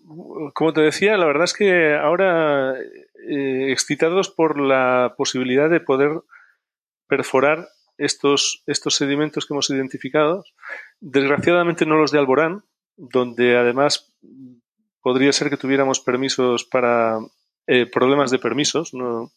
como 0.53 0.73
te 0.73 0.81
decía, 0.81 1.15
la 1.17 1.25
verdad 1.25 1.45
es 1.45 1.53
que 1.53 1.95
ahora 1.95 2.75
eh, 2.77 3.71
excitados 3.71 4.29
por 4.29 4.59
la 4.59 5.13
posibilidad 5.17 5.69
de 5.69 5.79
poder 5.79 6.21
perforar 7.07 7.69
estos, 7.97 8.63
estos 8.67 8.95
sedimentos 8.95 9.45
que 9.45 9.53
hemos 9.53 9.69
identificado, 9.69 10.43
desgraciadamente 10.99 11.85
no 11.85 11.95
los 11.95 12.11
de 12.11 12.19
Alborán, 12.19 12.63
donde 12.97 13.57
además 13.57 14.11
podría 15.01 15.31
ser 15.31 15.49
que 15.49 15.57
tuviéramos 15.57 15.99
permisos 15.99 16.65
para 16.65 17.19
eh, 17.67 17.85
problemas 17.85 18.31
de 18.31 18.39
permisos. 18.39 18.93
No, 18.93 19.31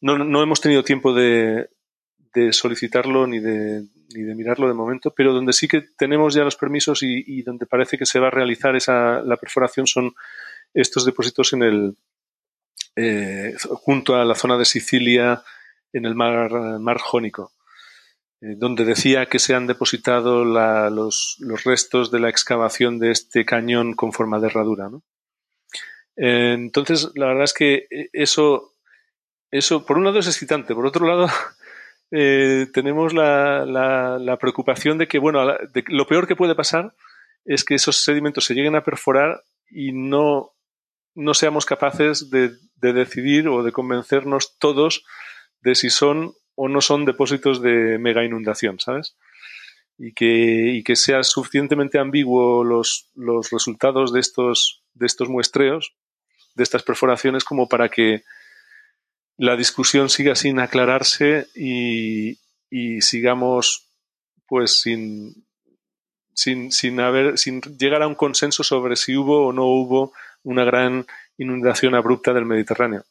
no, 0.00 0.18
no 0.18 0.42
hemos 0.42 0.60
tenido 0.60 0.82
tiempo 0.82 1.12
de, 1.14 1.68
de 2.34 2.52
solicitarlo 2.52 3.26
ni 3.26 3.40
de, 3.40 3.84
ni 4.14 4.22
de 4.22 4.34
mirarlo 4.34 4.68
de 4.68 4.74
momento, 4.74 5.12
pero 5.14 5.32
donde 5.32 5.52
sí 5.52 5.68
que 5.68 5.82
tenemos 5.96 6.34
ya 6.34 6.44
los 6.44 6.56
permisos 6.56 7.02
y, 7.02 7.24
y 7.26 7.42
donde 7.42 7.66
parece 7.66 7.98
que 7.98 8.06
se 8.06 8.20
va 8.20 8.28
a 8.28 8.32
realizar 8.32 8.76
esa, 8.76 9.20
la 9.22 9.36
perforación 9.36 9.86
son 9.86 10.12
estos 10.74 11.04
depósitos 11.04 11.52
en 11.52 11.62
el, 11.62 11.96
eh, 12.96 13.54
junto 13.58 14.16
a 14.16 14.24
la 14.24 14.34
zona 14.34 14.56
de 14.58 14.64
Sicilia, 14.64 15.42
en 15.92 16.06
el 16.06 16.14
mar, 16.14 16.50
mar 16.78 16.98
Jónico, 16.98 17.52
eh, 18.40 18.54
donde 18.56 18.84
decía 18.84 19.26
que 19.26 19.38
se 19.38 19.54
han 19.54 19.66
depositado 19.66 20.44
la, 20.44 20.90
los, 20.90 21.36
los, 21.40 21.64
restos 21.64 22.10
de 22.10 22.20
la 22.20 22.28
excavación 22.28 22.98
de 22.98 23.10
este 23.10 23.44
cañón 23.44 23.94
con 23.94 24.12
forma 24.12 24.40
de 24.40 24.48
herradura. 24.48 24.88
¿no? 24.88 25.02
Eh, 26.16 26.54
entonces, 26.54 27.10
la 27.14 27.26
verdad 27.26 27.44
es 27.44 27.54
que 27.54 27.86
eso, 28.12 28.69
eso, 29.50 29.84
por 29.84 29.98
un 29.98 30.04
lado 30.04 30.18
es 30.18 30.26
excitante, 30.26 30.74
por 30.74 30.86
otro 30.86 31.06
lado, 31.06 31.28
eh, 32.10 32.66
tenemos 32.72 33.12
la, 33.12 33.64
la, 33.66 34.18
la, 34.18 34.36
preocupación 34.38 34.98
de 34.98 35.08
que, 35.08 35.18
bueno, 35.18 35.44
lo 35.88 36.06
peor 36.06 36.26
que 36.26 36.36
puede 36.36 36.54
pasar 36.54 36.94
es 37.44 37.64
que 37.64 37.74
esos 37.74 38.02
sedimentos 38.04 38.44
se 38.44 38.54
lleguen 38.54 38.76
a 38.76 38.84
perforar 38.84 39.42
y 39.70 39.92
no, 39.92 40.52
no 41.14 41.34
seamos 41.34 41.66
capaces 41.66 42.30
de, 42.30 42.52
de 42.76 42.92
decidir 42.92 43.48
o 43.48 43.62
de 43.62 43.72
convencernos 43.72 44.56
todos 44.58 45.04
de 45.62 45.74
si 45.74 45.90
son 45.90 46.32
o 46.54 46.68
no 46.68 46.80
son 46.80 47.04
depósitos 47.04 47.62
de 47.62 47.98
mega 47.98 48.24
inundación, 48.24 48.80
¿sabes? 48.80 49.16
Y 49.96 50.12
que, 50.12 50.72
y 50.74 50.82
que 50.82 50.96
sea 50.96 51.22
suficientemente 51.22 51.98
ambiguo 51.98 52.64
los, 52.64 53.10
los 53.14 53.50
resultados 53.50 54.12
de 54.12 54.20
estos, 54.20 54.82
de 54.94 55.06
estos 55.06 55.28
muestreos, 55.28 55.94
de 56.54 56.62
estas 56.62 56.82
perforaciones, 56.82 57.44
como 57.44 57.68
para 57.68 57.88
que 57.88 58.22
la 59.40 59.56
discusión 59.56 60.10
siga 60.10 60.34
sin 60.34 60.60
aclararse 60.60 61.46
y, 61.54 62.38
y 62.68 63.00
sigamos 63.00 63.88
pues 64.46 64.82
sin, 64.82 65.46
sin, 66.34 66.70
sin, 66.70 67.00
haber, 67.00 67.38
sin 67.38 67.62
llegar 67.62 68.02
a 68.02 68.06
un 68.06 68.16
consenso 68.16 68.62
sobre 68.62 68.96
si 68.96 69.16
hubo 69.16 69.46
o 69.46 69.52
no 69.54 69.64
hubo 69.64 70.12
una 70.42 70.64
gran 70.64 71.06
inundación 71.38 71.94
abrupta 71.94 72.34
del 72.34 72.44
Mediterráneo. 72.44 73.04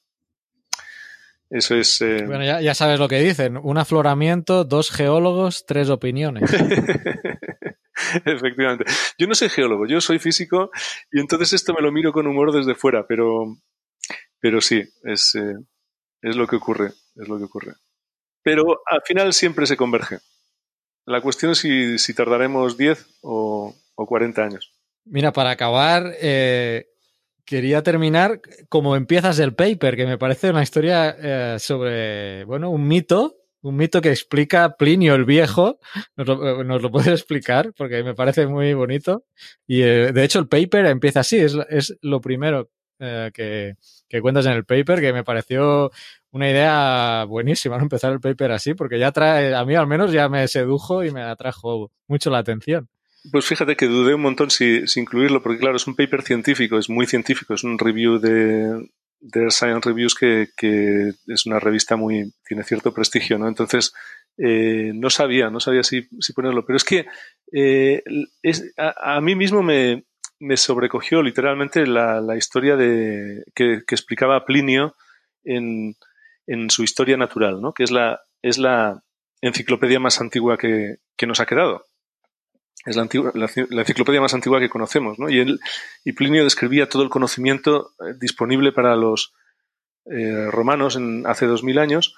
Eso 1.49 1.73
es. 1.73 1.99
Eh... 2.01 2.25
Bueno, 2.27 2.43
ya, 2.43 2.61
ya, 2.61 2.75
sabes 2.75 2.99
lo 2.99 3.07
que 3.07 3.19
dicen: 3.19 3.57
un 3.57 3.79
afloramiento, 3.79 4.65
dos 4.65 4.91
geólogos, 4.91 5.65
tres 5.65 5.89
opiniones. 5.89 6.43
Efectivamente. 8.25 8.85
Yo 9.17 9.25
no 9.25 9.33
soy 9.33 9.49
geólogo, 9.49 9.87
yo 9.87 9.99
soy 9.99 10.19
físico 10.19 10.69
y 11.11 11.21
entonces 11.21 11.53
esto 11.53 11.73
me 11.73 11.81
lo 11.81 11.91
miro 11.91 12.13
con 12.13 12.27
humor 12.27 12.51
desde 12.51 12.75
fuera, 12.75 13.07
pero, 13.07 13.57
pero 14.39 14.61
sí, 14.61 14.83
es, 15.03 15.33
eh, 15.33 15.55
es 16.21 16.35
lo 16.35 16.47
que 16.47 16.55
ocurre, 16.55 16.93
es 17.15 17.27
lo 17.27 17.37
que 17.37 17.45
ocurre. 17.45 17.73
Pero 18.43 18.81
al 18.85 19.01
final 19.05 19.33
siempre 19.33 19.65
se 19.65 19.77
converge. 19.77 20.19
La 21.05 21.21
cuestión 21.21 21.51
es 21.51 21.59
si, 21.59 22.13
tardaremos 22.13 22.77
10 22.77 23.19
o, 23.21 23.75
o, 23.95 24.05
40 24.05 24.43
años. 24.43 24.73
Mira, 25.05 25.33
para 25.33 25.51
acabar, 25.51 26.13
eh, 26.21 26.87
quería 27.45 27.81
terminar 27.81 28.41
como 28.69 28.95
empiezas 28.95 29.39
el 29.39 29.55
paper, 29.55 29.95
que 29.95 30.05
me 30.05 30.17
parece 30.17 30.51
una 30.51 30.61
historia 30.61 31.15
eh, 31.19 31.59
sobre, 31.59 32.43
bueno, 32.45 32.69
un 32.69 32.87
mito 32.87 33.39
un 33.61 33.75
mito 33.75 34.01
que 34.01 34.09
explica 34.09 34.77
Plinio 34.77 35.15
el 35.15 35.25
Viejo. 35.25 35.79
Nos 36.15 36.27
lo, 36.27 36.63
nos 36.63 36.81
lo 36.81 36.91
puedes 36.91 37.09
explicar 37.09 37.73
porque 37.75 38.03
me 38.03 38.15
parece 38.15 38.47
muy 38.47 38.73
bonito. 38.73 39.25
Y 39.67 39.81
eh, 39.81 40.11
de 40.13 40.23
hecho 40.23 40.39
el 40.39 40.47
paper 40.47 40.85
empieza 40.85 41.21
así, 41.21 41.37
es, 41.37 41.57
es 41.69 41.97
lo 42.01 42.21
primero 42.21 42.69
eh, 42.99 43.31
que, 44.07 44.21
cuentas 44.21 44.45
en 44.45 44.53
el 44.53 44.65
paper, 44.65 44.99
que 44.99 45.13
me 45.13 45.23
pareció 45.23 45.91
una 46.31 46.49
idea 46.49 47.25
buenísima, 47.25 47.77
¿no? 47.77 47.83
Empezar 47.83 48.11
el 48.11 48.19
paper 48.19 48.51
así, 48.51 48.73
porque 48.73 48.99
ya 48.99 49.11
trae, 49.11 49.55
a 49.55 49.65
mí 49.65 49.75
al 49.75 49.87
menos 49.87 50.11
ya 50.11 50.29
me 50.29 50.47
sedujo 50.47 51.03
y 51.03 51.11
me 51.11 51.21
atrajo 51.21 51.91
mucho 52.07 52.29
la 52.29 52.39
atención. 52.39 52.89
Pues 53.31 53.45
fíjate 53.45 53.75
que 53.75 53.87
dudé 53.87 54.13
un 54.13 54.21
montón 54.21 54.49
si, 54.49 54.87
si 54.87 54.99
incluirlo, 54.99 55.41
porque 55.41 55.59
claro, 55.59 55.75
es 55.75 55.87
un 55.87 55.95
paper 55.95 56.21
científico, 56.21 56.77
es 56.77 56.89
muy 56.89 57.05
científico, 57.05 57.53
es 57.53 57.63
un 57.63 57.77
review 57.77 58.19
de, 58.19 58.89
de 59.19 59.51
Science 59.51 59.87
Reviews, 59.87 60.15
que, 60.15 60.47
es 61.27 61.45
una 61.45 61.59
revista 61.59 61.95
muy, 61.95 62.33
tiene 62.45 62.63
cierto 62.63 62.93
prestigio, 62.93 63.37
¿no? 63.37 63.47
Entonces, 63.47 63.93
eh, 64.37 64.91
no 64.95 65.09
sabía, 65.09 65.49
no 65.49 65.59
sabía 65.59 65.83
si, 65.83 66.07
si, 66.19 66.33
ponerlo, 66.33 66.65
pero 66.65 66.77
es 66.77 66.83
que 66.83 67.05
eh, 67.51 68.01
a, 68.77 69.19
mí 69.19 69.35
mismo 69.35 69.61
me, 69.61 70.05
me 70.39 70.57
sobrecogió 70.57 71.21
literalmente 71.21 71.85
la, 71.85 72.21
la 72.21 72.37
historia 72.37 72.75
de, 72.75 73.43
que, 73.53 73.83
explicaba 73.89 74.45
Plinio 74.45 74.95
en, 75.43 75.95
en, 76.47 76.69
su 76.69 76.83
historia 76.83 77.17
natural, 77.17 77.61
¿no? 77.61 77.73
Que 77.73 77.83
es 77.83 77.91
la, 77.91 78.21
es 78.41 78.57
la 78.57 79.03
enciclopedia 79.41 79.99
más 79.99 80.21
antigua 80.21 80.57
que, 80.57 80.97
que 81.17 81.27
nos 81.27 81.39
ha 81.39 81.45
quedado 81.45 81.85
es 82.85 82.95
la, 82.95 83.01
antigua, 83.01 83.31
la, 83.35 83.49
enciclopedia 83.81 84.21
más 84.21 84.33
antigua 84.33 84.59
que 84.59 84.69
conocemos, 84.69 85.19
¿no? 85.19 85.29
Y, 85.29 85.39
él, 85.39 85.59
y 86.05 86.13
Plinio 86.13 86.43
describía 86.43 86.87
todo 86.87 87.03
el 87.03 87.09
conocimiento 87.09 87.91
eh, 87.99 88.13
disponible 88.19 88.71
para 88.71 88.95
los 88.95 89.33
eh, 90.05 90.47
romanos 90.49 90.95
en, 90.95 91.25
hace 91.27 91.45
dos 91.45 91.63
mil 91.63 91.77
años. 91.77 92.15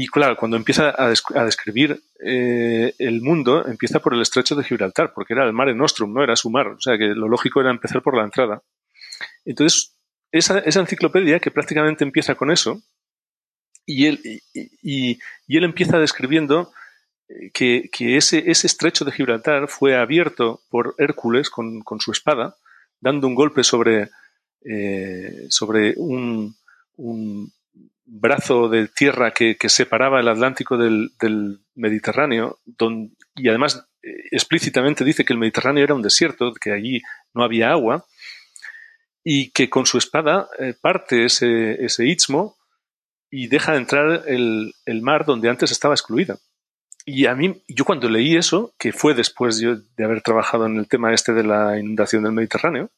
Y 0.00 0.06
claro, 0.06 0.36
cuando 0.36 0.56
empieza 0.56 0.90
a, 0.90 1.06
a 1.06 1.44
describir 1.44 2.00
eh, 2.24 2.94
el 3.00 3.20
mundo, 3.20 3.66
empieza 3.66 3.98
por 3.98 4.14
el 4.14 4.22
estrecho 4.22 4.54
de 4.54 4.62
Gibraltar, 4.62 5.12
porque 5.12 5.32
era 5.34 5.44
el 5.44 5.52
mare 5.52 5.74
nostrum, 5.74 6.12
no 6.12 6.22
era 6.22 6.36
su 6.36 6.50
mar. 6.50 6.68
O 6.68 6.80
sea 6.80 6.96
que 6.96 7.06
lo 7.06 7.26
lógico 7.26 7.60
era 7.60 7.72
empezar 7.72 8.00
por 8.00 8.16
la 8.16 8.22
entrada. 8.22 8.62
Entonces, 9.44 9.96
esa, 10.30 10.60
esa 10.60 10.78
enciclopedia, 10.78 11.40
que 11.40 11.50
prácticamente 11.50 12.04
empieza 12.04 12.36
con 12.36 12.52
eso, 12.52 12.80
y 13.86 14.06
él, 14.06 14.20
y, 14.54 15.18
él 15.48 15.64
empieza 15.64 15.98
describiendo 15.98 16.70
que, 17.52 17.90
que 17.90 18.16
ese, 18.16 18.48
ese, 18.52 18.68
estrecho 18.68 19.04
de 19.04 19.10
Gibraltar 19.10 19.66
fue 19.66 19.96
abierto 19.96 20.60
por 20.70 20.94
Hércules 20.98 21.50
con, 21.50 21.80
con 21.80 21.98
su 21.98 22.12
espada, 22.12 22.54
dando 23.00 23.26
un 23.26 23.34
golpe 23.34 23.64
sobre, 23.64 24.10
eh, 24.64 25.46
sobre 25.48 25.94
un, 25.96 26.54
brazo 28.08 28.68
de 28.68 28.88
tierra 28.88 29.32
que, 29.32 29.56
separaba 29.68 30.20
el 30.20 30.28
Atlántico 30.28 30.76
del, 30.76 31.60
Mediterráneo, 31.74 32.58
y 33.36 33.48
además 33.48 33.86
eh, 34.02 34.08
explícitamente 34.32 35.04
dice 35.04 35.24
que 35.24 35.32
el 35.32 35.38
Mediterráneo 35.38 35.84
era 35.84 35.94
un 35.94 36.02
desierto, 36.02 36.52
que 36.54 36.72
allí 36.72 37.02
no 37.34 37.44
había 37.44 37.70
agua, 37.70 38.06
y 39.22 39.50
que 39.50 39.68
con 39.68 39.86
su 39.86 39.98
espada 39.98 40.48
eh, 40.58 40.74
parte 40.80 41.24
ese, 41.24 41.84
ese 41.84 42.06
istmo 42.06 42.56
y 43.30 43.48
deja 43.48 43.72
de 43.72 43.78
entrar 43.78 44.22
el, 44.26 44.72
mar 45.02 45.24
donde 45.24 45.50
antes 45.50 45.70
estaba 45.70 45.94
excluida. 45.94 46.38
Y 47.04 47.26
a 47.26 47.34
mí, 47.34 47.62
yo 47.68 47.84
cuando 47.84 48.08
leí 48.08 48.36
eso, 48.36 48.74
que 48.78 48.92
fue 48.92 49.14
después 49.14 49.58
de 49.60 50.04
haber 50.04 50.22
trabajado 50.22 50.66
en 50.66 50.76
el 50.76 50.88
tema 50.88 51.12
este 51.12 51.32
de 51.32 51.44
la 51.44 51.78
inundación 51.78 52.22
del 52.22 52.32
Mediterráneo, 52.32 52.90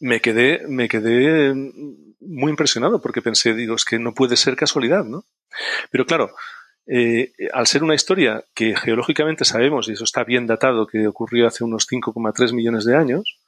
me 0.00 0.20
quedé, 0.20 0.66
me 0.68 0.88
quedé 0.88 1.54
muy 2.20 2.50
impresionado 2.50 3.00
porque 3.00 3.22
pensé, 3.22 3.54
digo, 3.54 3.74
es 3.74 3.84
que 3.84 3.98
no 3.98 4.14
puede 4.14 4.36
ser 4.36 4.56
casualidad, 4.56 5.04
¿no? 5.04 5.24
Pero 5.90 6.06
claro, 6.06 6.30
eh, 6.86 7.32
al 7.52 7.66
ser 7.66 7.82
una 7.82 7.94
historia 7.94 8.44
que 8.54 8.76
geológicamente 8.76 9.44
sabemos, 9.44 9.88
y 9.88 9.92
eso 9.92 10.04
está 10.04 10.24
bien 10.24 10.46
datado, 10.46 10.86
que 10.86 11.06
ocurrió 11.06 11.46
hace 11.46 11.64
unos 11.64 11.86
5,3 11.86 12.52
millones 12.52 12.84
de 12.84 12.96
años, 12.96 13.38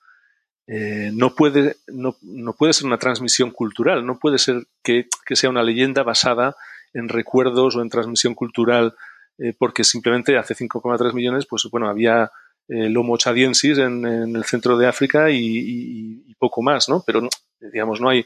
eh, 0.66 1.10
no, 1.12 1.35
puede, 1.35 1.77
no, 1.89 2.16
no, 2.22 2.52
puede 2.52 2.72
ser 2.72 2.86
una 2.86 2.98
transmisión 2.98 3.51
cultural, 3.51 4.06
no 4.06 4.18
puede 4.18 4.39
ser 4.39 4.66
que, 4.82 5.09
que 5.27 5.36
sea 5.36 5.51
una 5.51 5.62
leyenda 5.62 6.02
basada 6.02 6.55
en 6.93 7.09
recuerdos 7.09 7.77
o 7.77 7.82
en 7.82 7.89
transmisión 7.89 8.35
cultural 8.35 8.94
eh, 9.39 9.55
porque 9.59 9.85
simplemente 9.85 10.36
hace 10.36 10.55
5,3 10.55 11.14
millones, 11.14 11.47
pues 11.47 11.66
bueno, 11.70 11.89
había 11.89 12.31
el 12.70 12.94
eh, 12.94 12.98
Homo 12.98 13.16
chadiensis 13.16 13.78
en, 13.78 14.05
el 14.05 14.44
centro 14.44 14.78
de 14.78 14.86
África 14.86 15.28
y, 15.30 16.24
poco 16.38 16.62
más, 16.62 16.88
¿no? 16.88 17.02
Pero, 17.06 17.28
digamos, 17.60 18.01
no 18.01 18.09
hay, 18.09 18.24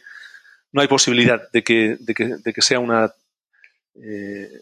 no 0.71 0.81
hay 0.81 0.87
posibilidad 0.87 1.51
de 1.51 1.65
que, 1.65 1.97
de 1.99 2.15
que, 2.15 2.37
de 2.37 2.53
que 2.53 2.63
sea 2.63 2.79
una 2.79 3.13
eh, 3.97 4.61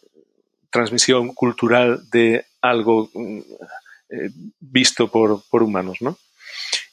transmisión 0.71 1.35
cultural 1.35 2.01
de 2.11 2.47
algo 2.63 3.11
eh, 4.09 4.31
visto 4.59 5.09
por, 5.09 5.43
por, 5.51 5.63
humanos, 5.63 5.99
¿no? 6.01 6.17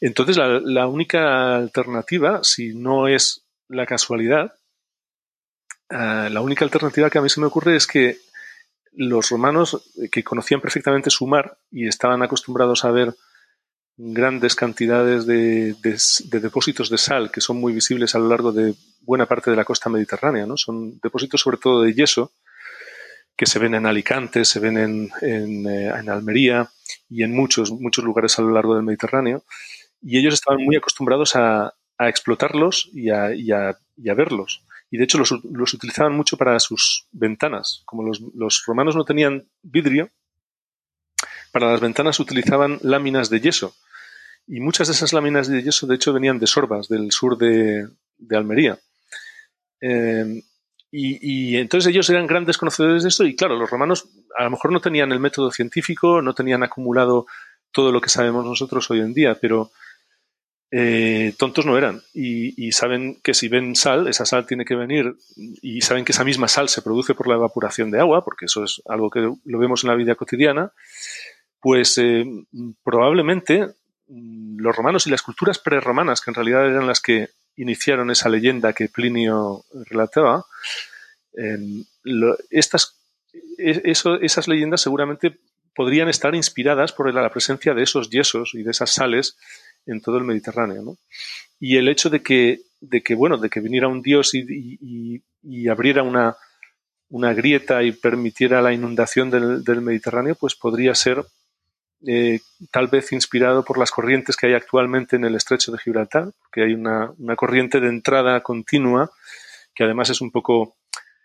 Entonces, 0.02 0.36
la, 0.36 0.88
única 0.88 1.56
alternativa, 1.56 2.44
si 2.44 2.74
no 2.74 3.08
es 3.08 3.46
la 3.70 3.86
casualidad, 3.86 4.54
la 5.90 6.42
única 6.42 6.66
alternativa 6.66 7.10
que 7.10 7.20
a 7.20 7.22
mí 7.22 7.30
se 7.30 7.40
me 7.40 7.48
ocurre 7.48 7.78
es 7.78 7.88
que 7.88 8.18
los 8.94 9.30
romanos, 9.30 9.92
eh, 10.02 10.10
que 10.10 10.24
conocían 10.24 10.62
perfectamente 10.62 11.10
su 11.10 11.28
mar 11.28 11.58
y 11.72 11.88
estaban 11.88 12.22
acostumbrados 12.22 12.86
a 12.86 12.92
ver 12.92 13.16
grandes 13.98 14.56
cantidades 14.56 15.26
de, 15.26 15.76
de, 15.82 16.00
de, 16.26 16.40
depósitos 16.40 16.90
de 16.90 16.98
sal 16.98 17.32
que 17.32 17.42
son 17.42 17.58
muy 17.60 17.74
visibles 17.74 18.16
a 18.16 18.20
lo 18.20 18.30
largo 18.30 18.54
de 18.54 18.74
buena 19.02 19.26
parte 19.26 19.52
de 19.52 19.58
la 19.58 19.66
costa 19.66 19.90
mediterránea. 19.90 20.46
¿no? 20.46 20.56
Son 20.58 21.00
depósitos 21.02 21.42
sobre 21.42 21.58
todo 21.58 21.82
de 21.84 21.94
yeso 21.94 22.32
que 23.36 23.46
se 23.46 23.60
ven 23.60 23.76
en 23.76 23.86
Alicante, 23.86 24.46
se 24.46 24.60
ven 24.60 24.78
en, 24.78 25.10
en, 25.22 25.68
eh, 25.68 25.88
en 25.88 26.10
Almería 26.10 26.70
y 27.10 27.24
en 27.24 27.34
muchos, 27.34 27.72
muchos 27.72 28.04
lugares 28.04 28.38
a 28.38 28.42
lo 28.42 28.52
largo 28.52 28.76
del 28.76 28.84
Mediterráneo. 28.84 29.44
Y 30.02 30.18
ellos 30.18 30.34
estaban 30.34 30.64
muy 30.64 30.76
acostumbrados 30.76 31.36
a, 31.36 31.74
a 31.98 32.10
explotarlos 32.10 32.90
y 32.94 33.10
a, 33.10 33.34
y, 33.34 33.52
a, 33.52 33.78
y 33.98 34.10
a 34.10 34.14
verlos 34.14 34.64
y 34.92 34.98
de 34.98 35.04
hecho 35.04 35.18
los, 35.18 35.32
utilizaban 35.74 36.16
mucho 36.16 36.38
para 36.38 36.60
sus 36.60 37.08
ventanas. 37.12 37.84
Como 37.86 38.04
los, 38.04 38.64
romanos 38.66 38.96
no 38.96 39.06
tenían 39.06 39.48
vidrio, 39.62 40.10
para 41.52 41.72
las 41.72 41.82
ventanas 41.82 42.20
utilizaban 42.20 42.80
láminas 42.82 43.30
de 43.30 43.40
yeso. 43.40 43.76
Y 44.48 44.60
muchas 44.60 44.88
de 44.88 44.94
esas 44.94 45.14
láminas 45.14 45.48
de 45.48 45.62
yeso, 45.62 45.86
de 45.86 45.96
hecho, 45.96 46.14
venían 46.14 46.40
de 46.40 46.48
Sorbas, 46.48 46.88
del 46.88 47.12
sur 47.12 47.38
de, 47.38 47.88
Almería. 48.32 48.80
Eh, 49.82 50.42
y, 50.92 51.52
y, 51.52 51.58
entonces 51.58 51.90
ellos 51.92 52.10
eran 52.10 52.26
grandes 52.26 52.58
conocedores 52.58 53.04
de 53.04 53.10
esto 53.10 53.24
y 53.24 53.36
claro, 53.36 53.56
los 53.56 53.70
romanos 53.70 54.10
a 54.36 54.44
lo 54.44 54.50
mejor 54.50 54.72
no 54.72 54.82
tenían 54.82 55.12
el 55.12 55.20
método 55.20 55.52
científico, 55.52 56.20
no 56.22 56.34
tenían 56.34 56.64
acumulado 56.64 57.28
todo 57.72 57.92
lo 57.92 58.02
que 58.02 58.10
sabemos 58.10 58.44
nosotros 58.44 58.90
hoy 58.90 59.02
en 59.02 59.14
día, 59.14 59.38
pero 59.40 59.72
eh, 60.72 61.34
tontos 61.38 61.66
no 61.66 61.78
eran. 61.78 62.02
Y, 62.14 62.72
saben 62.72 63.20
que 63.24 63.34
si 63.34 63.48
ven 63.48 63.76
sal, 63.76 64.08
esa 64.08 64.26
sal 64.26 64.46
tiene 64.46 64.66
que 64.66 64.76
venir 64.76 65.16
y 65.36 65.82
saben 65.82 66.06
que 66.06 66.12
esa 66.12 66.24
misma 66.24 66.48
sal 66.48 66.70
se 66.70 66.82
produce 66.82 67.16
por 67.16 67.28
la 67.28 67.36
evaporación 67.36 67.92
de 67.92 68.00
agua, 68.00 68.24
porque 68.24 68.46
eso 68.46 68.64
es 68.64 68.82
algo 68.88 69.10
que 69.10 69.20
lo 69.20 69.60
vemos 69.60 69.84
en 69.84 69.90
la 69.90 69.96
vida 69.96 70.16
cotidiana, 70.16 70.72
pues 71.60 71.98
eh, 71.98 72.26
probablemente 72.84 73.68
mm, 74.08 74.60
los 74.60 74.76
romanos 74.76 75.08
y 75.08 75.10
las 75.10 75.24
culturas 75.24 75.58
prerromanas, 75.58 76.22
que 76.22 76.32
en 76.32 76.36
realidad 76.36 76.66
eran 76.68 76.88
las 76.88 77.02
que 77.02 77.30
iniciaron 77.56 78.12
esa 78.12 78.30
leyenda 78.30 78.74
que 78.74 78.88
Plinio 78.88 79.66
relataba, 79.90 80.46
lo, 82.04 82.38
estas, 82.50 82.96
e, 83.58 83.82
esas 83.84 84.48
leyendas 84.48 84.82
seguramente 84.82 85.38
podrían 85.76 86.10
estar 86.10 86.36
inspiradas 86.36 86.92
por 86.92 87.14
la 87.14 87.30
presencia 87.30 87.74
de 87.74 87.84
esos 87.84 88.10
yesos 88.10 88.54
y 88.54 88.64
de 88.64 88.72
esas 88.72 88.92
sales 88.92 89.38
en 89.86 90.02
todo 90.02 90.18
el 90.18 90.24
Mediterráneo. 90.24 90.82
¿no? 90.82 90.98
Y 91.60 91.78
el 91.78 91.88
hecho 91.88 92.10
de 92.10 92.22
que, 92.22 92.62
de 92.82 93.02
que, 93.02 93.16
bueno, 93.16 93.38
de 93.38 93.50
que 93.50 93.60
viniera 93.60 93.88
un 93.88 94.02
dios 94.02 94.32
y, 94.34 95.22
abriera 95.70 96.04
una, 96.04 96.36
una, 97.10 97.34
grieta 97.34 97.84
y 97.84 97.92
permitiera 97.92 98.62
la 98.62 98.74
inundación 98.74 99.30
del, 99.30 99.64
del 99.64 99.82
Mediterráneo, 99.82 100.36
pues 100.36 100.56
podría 100.56 100.94
ser 100.96 101.26
eh, 102.06 102.40
tal 102.72 102.88
vez 102.88 103.12
inspirado 103.12 103.66
por 103.66 103.78
las 103.78 103.92
corrientes 103.92 104.38
que 104.38 104.48
hay 104.48 104.54
actualmente 104.54 105.18
en 105.18 105.26
el 105.26 105.36
estrecho 105.36 105.72
de 105.72 105.80
Gibraltar, 105.80 106.32
porque 106.40 106.64
hay 106.64 106.74
una, 106.74 107.12
una 107.18 107.36
corriente 107.36 107.80
de 107.80 107.90
entrada 107.90 108.42
continua 108.42 109.12
que 109.76 109.84
además 109.84 110.10
es 110.10 110.22
un 110.22 110.32
poco 110.32 110.76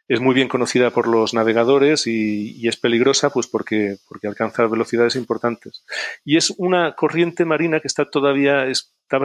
es 0.07 0.21
muy 0.21 0.35
bien 0.35 0.49
conocida 0.49 0.91
por 0.91 1.09
los 1.09 1.33
navegadores 1.33 2.07
y, 2.07 2.67
es 2.69 2.77
peligrosa 2.77 3.31
pues 3.31 3.47
porque, 3.47 3.97
porque 4.09 4.29
alcanza 4.29 4.67
velocidades 4.67 5.17
importantes. 5.17 5.85
Y 6.25 6.37
es 6.37 6.51
una 6.57 6.95
corriente 6.95 7.45
marina 7.45 7.81
que 7.81 7.89
está 7.89 8.05
todavía 8.05 8.67
está 8.67 9.19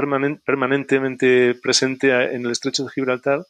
permanentemente 0.46 1.56
presente 1.56 2.12
en 2.34 2.46
el 2.46 2.52
estrecho 2.52 2.84
de 2.84 2.92
Gibraltar 2.92 3.46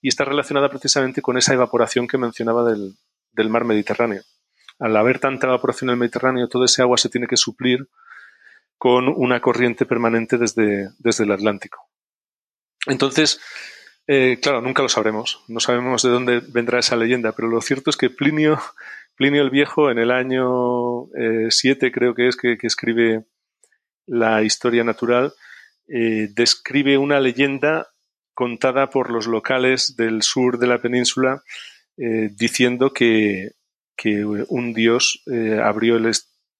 y 0.00 0.08
está 0.08 0.24
relacionada 0.24 0.68
precisamente 0.70 1.22
con 1.22 1.36
esa 1.36 1.54
evaporación 1.54 2.06
que 2.06 2.18
mencionaba 2.18 2.64
del, 2.70 2.94
del 3.32 3.50
mar 3.50 3.64
Mediterráneo. 3.64 4.22
Al 4.78 4.96
haber 4.96 5.18
tanta 5.18 5.46
evaporación 5.46 5.90
en 5.90 5.94
el 5.94 6.00
Mediterráneo, 6.00 6.48
todo 6.48 6.64
ese 6.64 6.80
agua 6.80 6.96
se 6.96 7.10
tiene 7.10 7.26
que 7.26 7.36
suplir 7.36 7.86
con 8.78 9.08
una 9.08 9.40
corriente 9.40 9.84
permanente 9.84 10.38
desde, 10.38 10.88
desde 10.98 11.24
el 11.24 11.32
Atlántico. 11.32 11.90
Entonces, 12.86 13.38
eh, 14.12 14.40
claro, 14.42 14.60
nunca 14.60 14.82
lo 14.82 14.88
sabremos. 14.88 15.44
No 15.46 15.60
sabemos 15.60 16.02
de 16.02 16.10
dónde 16.10 16.40
vendrá 16.40 16.80
esa 16.80 16.96
leyenda, 16.96 17.30
pero 17.30 17.46
lo 17.46 17.60
cierto 17.60 17.90
es 17.90 17.96
que 17.96 18.10
Plinio, 18.10 18.60
Plinio 19.14 19.40
el 19.40 19.50
Viejo, 19.50 19.88
en 19.88 19.98
el 19.98 20.10
año 20.10 21.06
7, 21.48 21.86
eh, 21.86 21.92
creo 21.92 22.12
que 22.16 22.26
es, 22.26 22.36
que, 22.36 22.58
escribe 22.60 23.22
la 24.06 24.42
historia 24.42 24.82
natural, 24.82 25.32
eh, 25.86 26.28
describe 26.34 26.98
una 26.98 27.20
leyenda 27.20 27.86
contada 28.34 28.90
por 28.90 29.10
los 29.10 29.28
locales 29.28 29.94
del 29.94 30.22
sur 30.22 30.58
de 30.58 30.66
la 30.66 30.78
península 30.78 31.44
diciendo 31.96 32.92
que, 32.92 33.52
un 34.48 34.72
dios 34.72 35.22
abrió 35.62 35.98
el, 35.98 36.10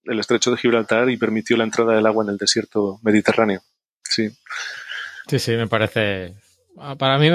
el 0.05 0.21
estrecho 0.21 0.53
de 0.53 0.59
Gibraltar 0.59 1.11
y 1.11 1.17
permitió 1.17 1.57
la 1.57 1.65
entrada 1.65 1.97
del 1.97 2.07
agua 2.07 2.23
en 2.23 2.31
el 2.31 2.37
desierto 2.37 3.01
mediterráneo. 3.03 3.63
Sí. 4.05 4.31
Sí, 5.27 5.39
sí, 5.39 5.53
me 5.53 5.67
parece 5.67 6.35
para 6.99 7.19
mí, 7.19 7.29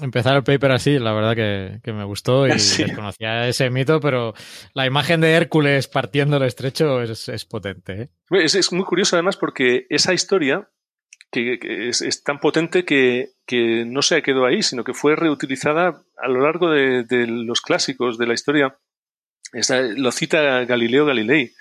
empezar 0.00 0.36
el 0.36 0.44
paper 0.44 0.72
así, 0.72 0.98
la 0.98 1.12
verdad 1.12 1.80
que, 1.82 1.92
me 1.92 2.04
gustó 2.04 2.46
y 2.46 2.50
desconocía 2.78 3.48
ese 3.48 3.70
mito, 3.70 4.00
pero 4.00 4.34
la 4.74 4.86
imagen 4.86 5.20
de 5.20 5.32
Hércules 5.32 5.88
partiendo 5.88 6.36
el 6.36 6.44
estrecho 6.44 7.02
es, 7.02 7.44
potente. 7.44 8.02
¿eh? 8.02 8.08
Es, 8.30 8.72
muy 8.72 8.84
curioso 8.84 9.16
además 9.16 9.36
porque 9.36 9.86
esa 9.88 10.12
historia 10.12 10.68
que, 11.30 11.58
es, 11.88 12.22
tan 12.22 12.40
potente 12.40 12.84
que, 12.84 13.30
no 13.86 14.02
se 14.02 14.22
quedó 14.22 14.46
ahí, 14.46 14.62
sino 14.62 14.84
que 14.84 14.94
fue 14.94 15.16
reutilizada 15.16 16.02
a 16.16 16.28
lo 16.28 16.40
largo 16.40 16.70
de, 16.70 17.26
los 17.26 17.60
clásicos 17.60 18.18
de 18.18 18.26
la 18.26 18.34
historia. 18.34 18.76
lo 19.52 20.12
cita 20.12 20.64
Galileo 20.64 21.06
Galilei. 21.06 21.52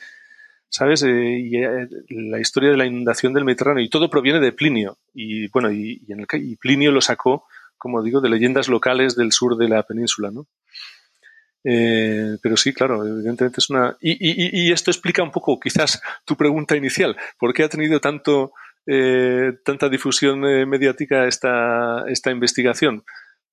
¿Sabes? 0.75 1.03
Eh, 1.03 1.37
eh, 1.53 1.87
la 2.09 2.41
historia 2.41 2.69
de 2.69 2.75
la 2.75 2.85
inundación 2.85 3.33
del 3.33 3.45
Mediterráneo 3.45 3.81
y 3.81 3.89
todo 3.89 4.09
proviene 4.09 4.41
de 4.41 4.51
Plinio 4.51 4.97
y 5.13 5.47
bueno 5.47 5.71
y, 5.71 6.03
en 6.09 6.19
el, 6.19 6.27
y 6.33 6.57
Plinio 6.57 6.91
lo 6.91 6.99
sacó, 6.99 7.45
como 7.77 8.03
digo, 8.03 8.19
de 8.19 8.27
leyendas 8.27 8.67
locales 8.67 9.15
del 9.15 9.31
sur 9.31 9.55
de 9.55 9.69
la 9.69 9.83
península, 9.83 10.31
¿no? 10.31 10.47
Eh, 11.63 12.37
pero 12.43 12.57
sí, 12.57 12.73
claro, 12.73 13.05
evidentemente 13.07 13.61
es 13.61 13.69
una 13.69 13.95
y, 14.01 14.11
y, 14.11 14.67
y, 14.67 14.71
esto 14.73 14.91
explica 14.91 15.23
un 15.23 15.31
poco 15.31 15.57
quizás 15.61 16.01
tu 16.25 16.35
pregunta 16.35 16.75
inicial, 16.75 17.15
¿por 17.39 17.53
qué 17.53 17.63
ha 17.63 17.69
tenido 17.69 18.01
tanto 18.01 18.51
tanta 19.63 19.89
difusión 19.89 20.41
mediática 20.69 21.25
esta 21.25 22.03
esta 22.07 22.31
investigación? 22.31 23.03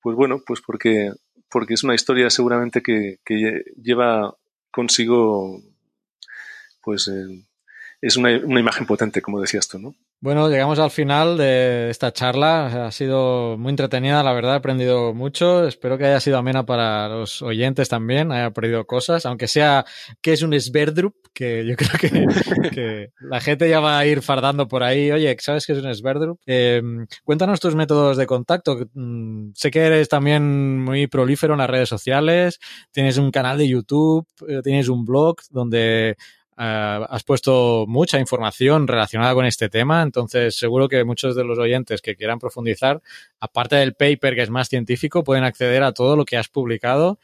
Pues 0.01 0.17
bueno, 0.17 0.43
pues 0.45 0.59
porque 0.59 1.11
porque 1.49 1.73
es 1.75 1.83
una 1.83 1.95
historia 1.95 2.29
seguramente 2.29 2.83
que 2.83 3.17
lleva 3.81 4.35
consigo 4.71 5.63
pues 6.83 7.07
eh, 7.07 7.45
es 8.01 8.17
una, 8.17 8.37
una, 8.43 8.59
imagen 8.59 8.85
potente, 8.85 9.21
como 9.21 9.39
decías 9.39 9.67
tú, 9.67 9.79
¿no? 9.79 9.95
Bueno, 10.23 10.49
llegamos 10.49 10.79
al 10.79 10.89
final 10.89 11.35
de 11.35 11.89
esta 11.89 12.13
charla. 12.13 12.85
Ha 12.87 12.91
sido 12.93 13.57
muy 13.57 13.71
entretenida, 13.71 14.23
la 14.23 14.31
verdad, 14.31 14.53
he 14.53 14.57
aprendido 14.57 15.13
mucho. 15.13 15.67
Espero 15.67 15.97
que 15.97 16.05
haya 16.05 16.21
sido 16.21 16.37
amena 16.37 16.65
para 16.65 17.09
los 17.09 17.41
oyentes 17.41 17.89
también, 17.89 18.31
haya 18.31 18.45
aprendido 18.45 18.85
cosas, 18.85 19.25
aunque 19.25 19.49
sea 19.49 19.83
que 20.21 20.31
es 20.31 20.41
un 20.41 20.57
Sverdrup, 20.57 21.13
que 21.33 21.65
yo 21.65 21.75
creo 21.99 22.71
que, 22.71 23.11
la 23.19 23.41
gente 23.41 23.67
ya 23.67 23.81
va 23.81 23.99
a 23.99 24.05
ir 24.05 24.21
fardando 24.21 24.69
por 24.69 24.83
ahí. 24.83 25.11
Oye, 25.11 25.35
¿sabes 25.41 25.65
qué 25.65 25.73
es 25.73 25.79
un 25.79 25.93
Sverdrup? 25.93 26.39
Em, 26.45 27.05
cuéntanos 27.25 27.59
tus 27.59 27.75
métodos 27.75 28.15
de 28.15 28.25
contacto. 28.25 28.77
Mm, 28.93 29.51
sé 29.55 29.71
que 29.71 29.81
eres 29.81 30.07
también 30.07 30.81
muy 30.81 31.07
prolífero 31.07 31.53
en 31.53 31.59
las 31.59 31.69
redes 31.69 31.89
sociales, 31.89 32.61
tienes 32.93 33.17
un 33.17 33.29
canal 33.29 33.57
de 33.57 33.67
YouTube, 33.67 34.25
eh, 34.47 34.61
tienes 34.63 34.87
un 34.87 35.03
blog 35.03 35.35
donde 35.49 36.15
Uh, 36.55 37.09
has 37.09 37.23
puesto 37.23 37.85
mucha 37.87 38.19
información 38.19 38.87
relacionada 38.87 39.33
con 39.33 39.45
este 39.45 39.69
tema, 39.69 40.03
entonces 40.03 40.55
seguro 40.55 40.87
que 40.87 41.03
muchos 41.03 41.35
de 41.35 41.43
los 41.43 41.57
oyentes 41.57 42.01
que 42.01 42.15
quieran 42.15 42.37
profundizar, 42.37 43.01
aparte 43.39 43.75
del 43.77 43.95
paper 43.95 44.35
que 44.35 44.43
es 44.43 44.51
más 44.51 44.69
científico, 44.69 45.23
pueden 45.23 45.45
acceder 45.45 45.81
a 45.81 45.93
todo 45.93 46.15
lo 46.15 46.25
que 46.25 46.37
has 46.37 46.49
publicado, 46.49 47.17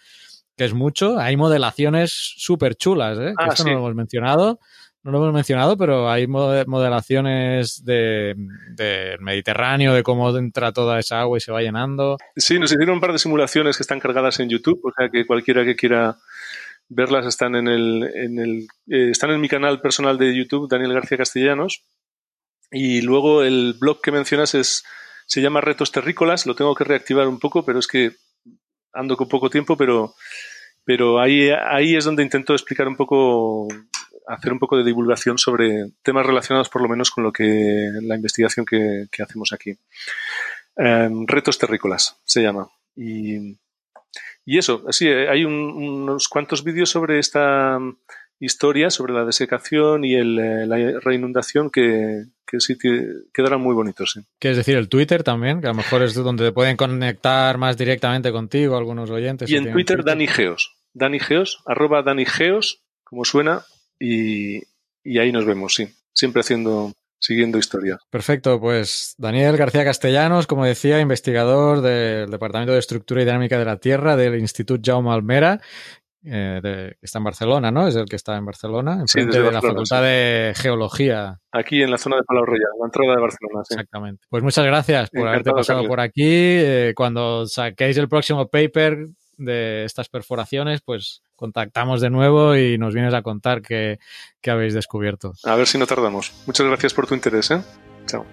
que 0.57 0.65
es 0.65 0.73
mucho. 0.73 1.19
Hay 1.19 1.37
modelaciones 1.37 2.11
súper 2.37 2.75
chulas, 2.75 3.19
¿eh? 3.19 3.33
Ah, 3.37 3.49
esto 3.49 3.65
no 3.65 3.73
lo 3.73 3.77
hemos 3.79 3.95
mencionado. 3.95 4.59
No 5.01 5.11
lo 5.11 5.19
hemos 5.19 5.33
mencionado, 5.33 5.77
pero 5.77 6.11
hay 6.11 6.27
modelaciones 6.27 7.85
del 7.85 8.35
de 8.75 9.15
Mediterráneo, 9.21 9.93
de 9.93 10.03
cómo 10.03 10.35
entra 10.37 10.73
toda 10.73 10.99
esa 10.99 11.21
agua 11.21 11.37
y 11.37 11.41
se 11.41 11.53
va 11.53 11.61
llenando. 11.61 12.17
Sí, 12.35 12.59
nos 12.59 12.69
hicieron 12.73 12.95
un 12.95 12.99
par 12.99 13.13
de 13.13 13.19
simulaciones 13.19 13.77
que 13.77 13.83
están 13.83 14.01
cargadas 14.01 14.41
en 14.41 14.49
YouTube, 14.49 14.81
o 14.83 14.91
sea 14.91 15.07
que 15.07 15.25
cualquiera 15.25 15.63
que 15.63 15.77
quiera 15.77 16.17
verlas 16.89 17.25
están 17.25 17.55
en 17.55 17.67
el, 17.67 18.03
en 18.13 18.39
el 18.39 18.67
eh, 18.87 19.11
están 19.11 19.31
en 19.31 19.41
mi 19.41 19.47
canal 19.47 19.81
personal 19.81 20.17
de 20.17 20.35
YouTube, 20.35 20.69
Daniel 20.69 20.93
García 20.93 21.17
Castellanos. 21.17 21.85
Y 22.71 23.01
luego 23.01 23.43
el 23.43 23.75
blog 23.79 24.01
que 24.01 24.11
mencionas 24.11 24.53
es 24.55 24.83
se 25.25 25.41
llama 25.41 25.61
Retos 25.61 25.91
Terrícolas, 25.91 26.45
lo 26.45 26.55
tengo 26.55 26.75
que 26.75 26.83
reactivar 26.83 27.27
un 27.27 27.39
poco, 27.39 27.63
pero 27.63 27.79
es 27.79 27.87
que 27.87 28.13
ando 28.93 29.15
con 29.15 29.29
poco 29.29 29.49
tiempo, 29.49 29.77
pero 29.77 30.15
pero 30.89 31.19
ahí, 31.19 31.51
ahí 31.51 31.95
es 31.95 32.05
donde 32.05 32.23
intento 32.23 32.53
explicar 32.53 32.87
un 32.87 32.95
poco, 32.95 33.67
hacer 34.25 34.51
un 34.51 34.57
poco 34.57 34.75
de 34.75 34.83
divulgación 34.83 35.37
sobre 35.37 35.91
temas 36.01 36.25
relacionados 36.25 36.67
por 36.67 36.81
lo 36.81 36.89
menos 36.89 37.11
con 37.11 37.23
lo 37.23 37.31
que 37.31 37.91
la 38.01 38.15
investigación 38.15 38.65
que, 38.65 39.07
hacemos 39.21 39.53
aquí. 39.53 39.77
Em, 40.75 41.27
retos 41.27 41.59
terrícolas 41.59 42.17
se 42.25 42.41
llama. 42.41 42.71
Y, 42.95 43.55
y 44.49 44.57
eso, 44.57 44.83
sí, 44.89 45.07
eh, 45.07 45.29
hay 45.29 45.45
unos 45.45 46.27
cuantos 46.27 46.63
vídeos 46.63 46.89
sobre 46.89 47.19
esta 47.19 47.77
mm, 47.77 47.99
historia, 48.39 48.89
sobre 48.89 49.13
la 49.13 49.23
desecación 49.23 50.03
y 50.03 50.15
el, 50.15 50.39
eh, 50.39 50.65
la 50.65 50.99
reinundación 51.01 51.69
que, 51.69 52.23
que 52.47 52.59
sí 52.59 52.75
quedarán 53.31 53.61
muy 53.61 53.75
bonitos. 53.75 54.13
Sí. 54.15 54.21
¿Quieres 54.39 54.57
decir 54.57 54.75
el 54.75 54.89
Twitter 54.89 55.21
también? 55.21 55.61
Que 55.61 55.67
a 55.67 55.69
lo 55.69 55.75
mejor 55.75 56.01
es 56.01 56.15
donde 56.15 56.45
te 56.45 56.51
pueden 56.51 56.77
conectar 56.77 57.59
más 57.59 57.77
directamente 57.77 58.31
contigo 58.31 58.75
algunos 58.75 59.11
oyentes. 59.11 59.47
Y 59.51 59.55
en 59.55 59.71
Twitter, 59.71 60.03
Dani 60.03 60.25
Geos. 60.25 60.75
Dani 60.93 61.19
Geos, 61.19 61.61
arroba 61.67 62.01
Dani 62.01 62.25
Geos, 62.25 62.81
como 63.03 63.25
suena, 63.25 63.65
y, 63.99 64.63
y 65.03 65.19
ahí 65.19 65.31
nos 65.31 65.45
vemos, 65.45 65.75
sí. 65.75 65.89
Siempre 66.11 66.39
haciendo 66.39 66.91
siguiendo 67.19 67.57
historia. 67.57 67.99
Perfecto, 68.09 68.59
pues 68.59 69.15
Daniel 69.17 69.57
García 69.57 69.83
Castellanos, 69.83 70.47
como 70.47 70.65
decía, 70.65 70.99
investigador 70.99 71.81
del 71.81 72.29
Departamento 72.29 72.73
de 72.73 72.79
Estructura 72.79 73.21
y 73.21 73.25
Dinámica 73.25 73.59
de 73.59 73.65
la 73.65 73.77
Tierra 73.77 74.15
del 74.15 74.39
Instituto 74.39 74.81
Jaume 74.83 75.11
Almera, 75.11 75.61
eh, 76.25 76.59
que 76.99 77.05
está 77.05 77.19
en 77.19 77.23
Barcelona, 77.23 77.71
¿no? 77.71 77.87
Es 77.87 77.95
el 77.95 78.05
que 78.05 78.15
está 78.15 78.35
en 78.35 78.45
Barcelona, 78.45 78.97
en 78.99 79.07
frente 79.07 79.41
de 79.41 79.51
la 79.51 79.61
Facultad 79.61 80.03
de 80.03 80.53
Geología. 80.55 81.39
Aquí 81.51 81.81
en 81.81 81.91
la 81.91 81.97
zona 81.97 82.17
de 82.17 82.23
Palau 82.23 82.45
Roya, 82.45 82.67
la 82.79 82.85
entrada 82.85 83.15
de 83.15 83.21
Barcelona. 83.21 83.63
Sí. 83.63 83.75
Exactamente. 83.75 84.25
Pues 84.29 84.43
muchas 84.43 84.65
gracias 84.65 85.09
por 85.11 85.27
haberte 85.27 85.51
pasado 85.51 85.85
por 85.85 85.99
aquí. 85.99 86.23
Eh, 86.25 86.93
cuando 86.95 87.45
saquéis 87.45 87.97
el 87.97 88.09
próximo 88.09 88.47
paper 88.49 89.07
de 89.37 89.85
estas 89.85 90.09
perforaciones, 90.09 90.81
pues 90.81 91.23
contactamos 91.39 92.01
de 92.01 92.09
nuevo 92.09 92.55
y 92.55 92.77
nos 92.77 92.93
vienes 92.93 93.13
a 93.13 93.21
contar 93.21 93.61
qué, 93.61 93.99
qué 94.41 94.51
habéis 94.51 94.73
descubierto. 94.73 95.33
A 95.45 95.55
ver 95.55 95.67
si 95.67 95.77
no 95.77 95.87
tardamos. 95.87 96.33
Muchas 96.45 96.67
gracias 96.67 96.93
por 96.93 97.07
tu 97.07 97.15
interés. 97.15 97.49
¿eh? 97.51 97.61
Chao. 98.05 98.25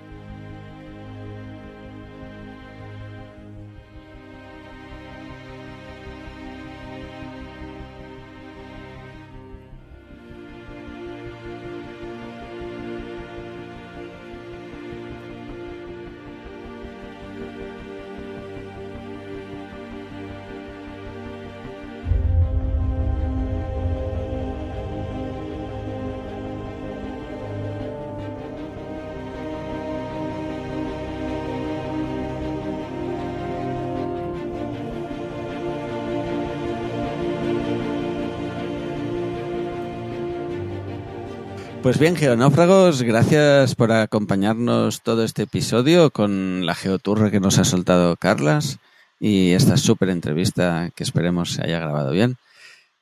Pues 41.97 42.13
bien, 42.13 42.17
geonáufragos, 42.17 43.01
gracias 43.01 43.75
por 43.75 43.91
acompañarnos 43.91 45.01
todo 45.01 45.25
este 45.25 45.45
episodio 45.45 46.11
con 46.11 46.67
la 46.67 46.75
geoturra 46.75 47.31
que 47.31 47.41
nos 47.41 47.57
ha 47.59 47.65
soltado 47.65 48.17
Carlas. 48.17 48.79
y 49.19 49.53
esta 49.53 49.79
súper 49.79 50.11
entrevista 50.11 50.91
que 50.95 51.03
esperemos 51.05 51.53
se 51.53 51.63
haya 51.65 51.79
grabado 51.79 52.11
bien. 52.11 52.37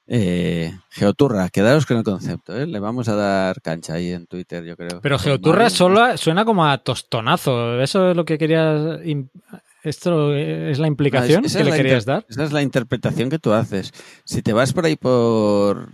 Eh, 0.07 0.73
Geoturra, 0.91 1.49
quedaros 1.49 1.87
con 1.87 1.97
el 1.97 2.05
concepto, 2.05 2.57
¿eh? 2.57 2.69
le 2.69 2.79
vamos 2.79 3.09
a 3.09 3.17
dar 3.17 3.61
cancha 3.63 3.95
ahí 3.95 4.13
en 4.13 4.27
Twitter, 4.29 4.63
yo 4.63 4.77
creo. 4.77 5.01
Pero 5.01 5.19
Geoturra 5.19 5.71
solo 5.71 6.17
suena 6.17 6.45
como 6.45 6.65
a 6.65 6.79
tostonazo. 6.79 7.81
¿Eso 7.81 8.13
es 8.13 8.17
lo 8.17 8.25
que 8.25 8.39
querías. 8.39 9.01
¿Esto 9.83 10.33
es 10.33 10.79
la 10.79 10.87
implicación 10.87 11.45
Ah, 11.45 11.49
que 11.53 11.65
le 11.65 11.73
querías 11.73 12.05
dar? 12.05 12.25
Esa 12.29 12.45
es 12.45 12.53
la 12.53 12.63
interpretación 12.63 13.29
que 13.29 13.41
tú 13.41 13.53
haces. 13.53 13.93
Si 14.25 14.41
te 14.41 14.53
vas 14.53 14.73
por 14.73 14.85
ahí 14.85 14.95
por 14.95 15.89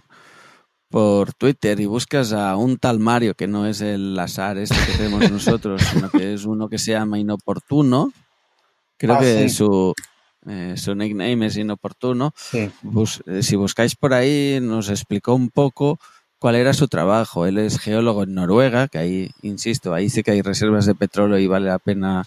por 0.90 1.32
Twitter 1.34 1.78
y 1.80 1.86
buscas 1.86 2.32
a 2.32 2.56
un 2.56 2.76
tal 2.76 2.98
Mario 2.98 3.34
que 3.34 3.46
no 3.46 3.66
es 3.66 3.80
el 3.80 4.18
azar 4.18 4.58
este 4.58 4.74
que 4.74 4.92
tenemos 4.98 5.30
nosotros, 5.30 5.82
sino 5.92 6.10
que 6.10 6.34
es 6.34 6.44
uno 6.44 6.68
que 6.68 6.78
se 6.78 6.92
llama 6.92 7.18
Inoportuno, 7.18 8.12
creo 8.98 9.14
Ah, 9.14 9.20
que 9.20 9.48
sí. 9.48 9.54
su 9.54 9.94
eh, 10.48 10.74
su 10.76 10.94
nickname 10.94 11.46
es 11.46 11.56
Inoportuno. 11.56 12.32
Sí, 12.34 12.70
Bus- 12.82 13.22
eh, 13.26 13.42
si 13.42 13.56
buscáis 13.56 13.94
por 13.94 14.14
ahí, 14.14 14.58
nos 14.60 14.88
explicó 14.88 15.34
un 15.34 15.50
poco 15.50 15.98
cuál 16.38 16.54
era 16.56 16.72
su 16.72 16.88
trabajo. 16.88 17.44
Él 17.46 17.58
es 17.58 17.78
geólogo 17.78 18.22
en 18.24 18.34
Noruega, 18.34 18.88
que 18.88 18.96
ahí, 18.98 19.30
insisto, 19.42 19.92
ahí 19.92 20.08
sí 20.08 20.22
que 20.22 20.30
hay 20.30 20.40
reservas 20.42 20.86
de 20.86 20.94
petróleo 20.94 21.38
y 21.38 21.46
vale 21.46 21.66
la 21.68 21.78
pena 21.78 22.24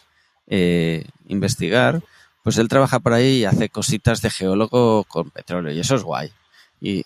eh, 0.48 1.06
investigar. 1.28 2.02
Pues 2.44 2.58
él 2.60 2.68
trabaja 2.68 3.00
por 3.00 3.14
ahí 3.14 3.40
y 3.40 3.46
hace 3.46 3.70
cositas 3.70 4.22
de 4.22 4.30
geólogo 4.30 5.06
con 5.06 5.32
petróleo, 5.32 5.74
y 5.74 5.80
eso 5.80 5.96
es 5.96 6.04
guay. 6.04 6.30
Y 6.80 7.04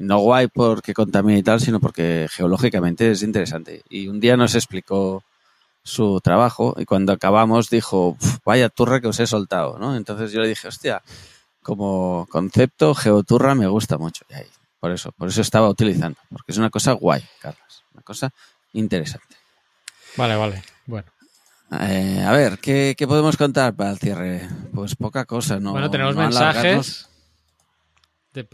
no 0.00 0.18
guay 0.18 0.48
porque 0.48 0.94
contamina 0.94 1.38
y 1.38 1.42
tal, 1.42 1.60
sino 1.60 1.78
porque 1.78 2.26
geológicamente 2.30 3.10
es 3.10 3.22
interesante. 3.22 3.82
Y 3.88 4.08
un 4.08 4.18
día 4.18 4.36
nos 4.36 4.54
explicó 4.54 5.22
su 5.82 6.20
trabajo 6.20 6.74
y 6.78 6.84
cuando 6.84 7.12
acabamos 7.12 7.70
dijo, 7.70 8.16
"Uf, 8.20 8.38
vaya 8.44 8.68
turra 8.68 9.00
que 9.00 9.08
os 9.08 9.20
he 9.20 9.26
soltado, 9.26 9.78
¿no? 9.78 9.96
Entonces 9.96 10.32
yo 10.32 10.40
le 10.40 10.48
dije, 10.48 10.68
hostia, 10.68 11.02
como 11.62 12.26
concepto, 12.30 12.94
Geoturra 12.94 13.54
me 13.54 13.66
gusta 13.66 13.98
mucho. 13.98 14.24
Y 14.30 14.34
ahí, 14.34 14.46
por 14.78 14.90
eso, 14.90 15.12
por 15.12 15.28
eso 15.28 15.42
estaba 15.42 15.68
utilizando, 15.68 16.18
porque 16.30 16.52
es 16.52 16.58
una 16.58 16.70
cosa 16.70 16.92
guay, 16.92 17.22
Carlos, 17.40 17.84
una 17.92 18.02
cosa 18.02 18.30
interesante. 18.72 19.36
Vale, 20.16 20.36
vale. 20.36 20.62
Bueno. 20.86 21.08
Eh, 21.78 22.24
a 22.26 22.32
ver, 22.32 22.58
¿qué, 22.58 22.94
qué 22.96 23.06
podemos 23.06 23.36
contar 23.36 23.74
para 23.74 23.90
el 23.90 23.98
cierre? 23.98 24.48
Pues 24.74 24.96
poca 24.96 25.24
cosa, 25.24 25.60
¿no? 25.60 25.72
bueno, 25.72 25.90
tenemos 25.90 26.16
no 26.16 26.22
mensajes. 26.22 27.09
De 28.32 28.46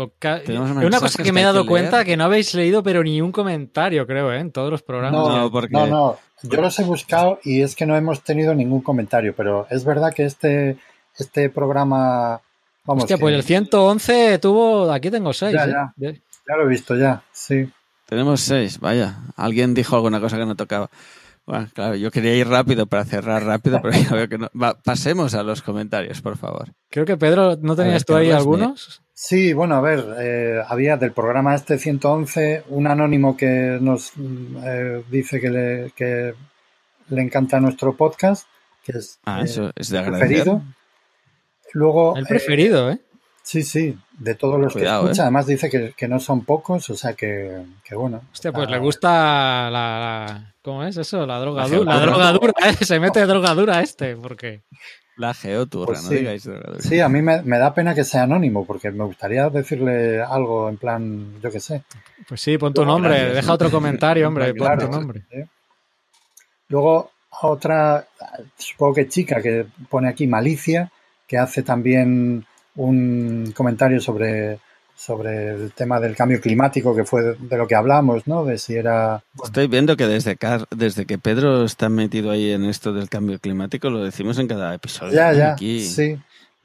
Una 0.59 1.01
cosa 1.01 1.19
que 1.19 1.25
que 1.25 1.33
me 1.33 1.43
he 1.43 1.45
dado 1.45 1.63
que 1.63 1.69
cuenta 1.69 2.05
que 2.05 2.17
no 2.17 2.25
habéis 2.25 2.55
leído, 2.55 2.83
pero 2.83 3.03
ni 3.03 3.21
un 3.21 3.31
comentario, 3.31 4.07
creo, 4.07 4.33
¿eh? 4.33 4.39
en 4.39 4.51
todos 4.51 4.71
los 4.71 4.83
programas. 4.83 5.21
No, 5.21 5.37
No, 5.37 5.51
porque- 5.51 5.73
no, 5.75 5.87
no. 5.87 6.17
Yo 6.43 6.61
los 6.61 6.79
he 6.79 6.85
buscado 6.85 7.41
y 7.45 7.63
es 7.63 7.75
que 7.75 7.87
no 7.87 7.97
hemos 7.97 8.23
tenido 8.23 8.55
ningún 8.55 8.81
comentario, 8.83 9.35
pero 9.37 9.67
es 9.71 9.85
verdad 9.85 10.13
que 10.15 10.25
este, 10.25 10.77
este 11.19 11.51
programa, 11.51 12.41
vamos, 12.85 13.05
Hostia, 13.05 13.17
que 13.17 13.21
pues 13.21 13.35
el 13.35 13.43
111 13.43 14.39
tuvo. 14.39 14.91
Aquí 14.93 15.11
tengo 15.11 15.33
6. 15.33 15.53
Ya, 15.55 15.67
ya. 15.67 15.93
ya 15.97 16.57
lo 16.57 16.65
he 16.65 16.69
visto 16.69 16.95
ya, 16.95 17.23
sí. 17.33 17.69
Tenemos 18.07 18.41
seis, 18.41 18.79
vaya. 18.79 19.17
Alguien 19.37 19.75
dijo 19.75 19.97
alguna 19.97 20.21
cosa 20.21 20.37
que 20.39 20.47
no 20.47 20.55
tocaba. 20.55 20.89
Bueno, 21.47 21.69
claro, 21.73 21.95
yo 21.95 22.11
quería 22.11 22.35
ir 22.35 22.49
rápido 22.49 22.87
para 22.87 23.05
cerrar 23.05 23.45
rápido, 23.45 23.81
pero 23.83 23.97
ya 23.97 24.11
veo 24.17 24.29
que 24.29 24.39
no. 24.39 24.51
Va, 24.61 24.77
pasemos 24.83 25.35
a 25.35 25.45
los 25.45 25.63
comentarios, 25.63 26.21
por 26.21 26.37
favor. 26.37 26.73
Creo 26.91 27.05
que 27.05 27.17
Pedro, 27.17 27.57
¿no 27.57 27.77
tenías 27.77 27.95
ver, 27.95 28.05
tú 28.05 28.17
ahí 28.17 28.31
algunos? 28.33 29.01
Sí, 29.15 29.53
bueno, 29.53 29.77
a 29.77 29.81
ver, 29.81 30.05
eh, 30.19 30.63
había 30.67 30.97
del 30.97 31.13
programa 31.13 31.55
este 31.55 31.79
111 31.79 32.65
un 32.69 32.87
anónimo 32.89 33.37
que 33.37 33.79
nos 33.81 34.13
mm, 34.17 34.57
eh, 34.65 35.05
dice 35.09 35.41
que 35.41 35.51
le, 35.51 35.93
que 35.95 36.35
le 37.09 37.23
encanta 37.23 37.61
nuestro 37.61 37.97
podcast, 37.97 38.47
que 38.85 38.99
es 38.99 39.21
Ah, 39.25 39.41
eh, 39.41 39.45
eso 39.45 39.71
es 39.77 39.89
de 39.91 40.03
preferido. 40.03 40.63
Luego, 41.73 42.17
El 42.17 42.25
eh, 42.25 42.29
preferido, 42.29 42.91
¿eh? 42.91 43.01
Sí, 43.47 43.63
sí, 43.63 43.97
de 44.19 44.35
todos 44.35 44.59
los 44.61 44.73
Cuidado, 44.73 45.03
que 45.03 45.07
escucha, 45.13 45.23
eh. 45.23 45.25
además 45.27 45.47
dice 45.47 45.71
que, 45.71 45.93
que 45.97 46.09
no 46.09 46.19
son 46.19 46.45
pocos, 46.45 46.91
o 46.91 46.97
sea 46.97 47.15
que, 47.15 47.63
que 47.85 47.95
bueno. 47.95 48.23
Hostia, 48.33 48.51
pues 48.53 48.67
Ah, 48.67 48.71
le 48.73 48.79
gusta 48.79 49.09
la, 49.71 49.71
la- 49.71 50.55
¿Cómo 50.63 50.83
es 50.83 50.97
eso? 50.97 51.25
La 51.27 51.39
droga 51.39 51.63
La 51.63 51.69
dura. 51.77 51.95
La 51.95 52.01
droga 52.01 52.33
dura, 52.33 52.53
¿eh? 52.69 52.85
Se 52.85 52.99
mete 52.99 53.25
droga 53.25 53.55
dura 53.55 53.81
este, 53.81 54.17
porque. 54.17 54.63
La 55.17 55.33
geoturra, 55.33 55.87
Pues 55.87 56.03
no 56.03 56.09
sí. 56.11 56.17
digáis 56.17 56.45
drogadura. 56.45 56.81
Sí, 56.83 57.01
a 57.01 57.09
mí 57.09 57.23
me, 57.23 57.41
me 57.43 57.59
da 57.59 57.73
pena 57.73 57.95
que 57.95 58.03
sea 58.05 58.25
anónimo, 58.25 58.67
porque 58.67 58.91
me 58.91 59.05
gustaría 59.05 59.49
decirle 59.49 60.21
algo 60.21 60.69
en 60.69 60.77
plan, 60.77 61.41
yo 61.41 61.51
qué 61.51 61.61
sé. 61.61 61.85
Pues 62.29 62.41
sí, 62.41 62.59
pon 62.59 62.75
tu 62.75 62.83
Luego, 62.85 62.99
nombre, 62.99 63.15
gracias, 63.15 63.35
deja 63.37 63.47
¿no? 63.47 63.55
otro 63.55 63.71
comentario, 63.71 64.29
hombre, 64.29 64.49
pon 64.55 64.67
Claro, 64.67 64.87
tu 64.87 64.93
nombre. 64.93 65.23
¿eh? 65.31 65.47
Luego, 66.69 67.13
otra, 67.43 68.07
supongo 68.59 68.95
que 68.95 69.09
chica 69.09 69.41
que 69.41 69.67
pone 69.89 70.09
aquí 70.09 70.27
Malicia, 70.27 70.91
que 71.27 71.39
hace 71.39 71.63
también 71.63 72.45
un 72.77 73.53
comentario 73.57 74.01
sobre, 74.01 74.59
sobre 74.95 75.51
el 75.55 75.73
tema 75.73 75.99
del 76.01 76.15
cambio 76.17 76.41
climático, 76.41 76.95
que 76.95 77.05
fue 77.05 77.23
de, 77.23 77.57
lo 77.57 77.67
que 77.67 77.75
hablamos, 77.75 78.27
¿no? 78.27 78.45
De 78.45 78.59
si 78.59 78.75
era... 78.75 79.23
Estoy 79.43 79.67
viendo 79.67 79.97
que 79.97 80.07
desde, 80.07 80.37
Car- 80.37 80.67
desde 80.71 81.07
que 81.07 81.19
Pedro 81.19 81.65
está 81.65 81.89
metido 81.89 82.31
ahí 82.31 82.51
en 82.53 82.65
esto 82.65 82.93
del 82.93 83.09
cambio 83.09 83.39
climático, 83.39 83.91
lo 83.91 84.03
decimos 84.05 84.39
en 84.39 84.49
cada 84.49 84.75
episodio. 84.75 85.13
Ya, 85.15 85.33
ya, 85.33 85.53
Aquí, 85.53 85.81
sí. 85.81 86.17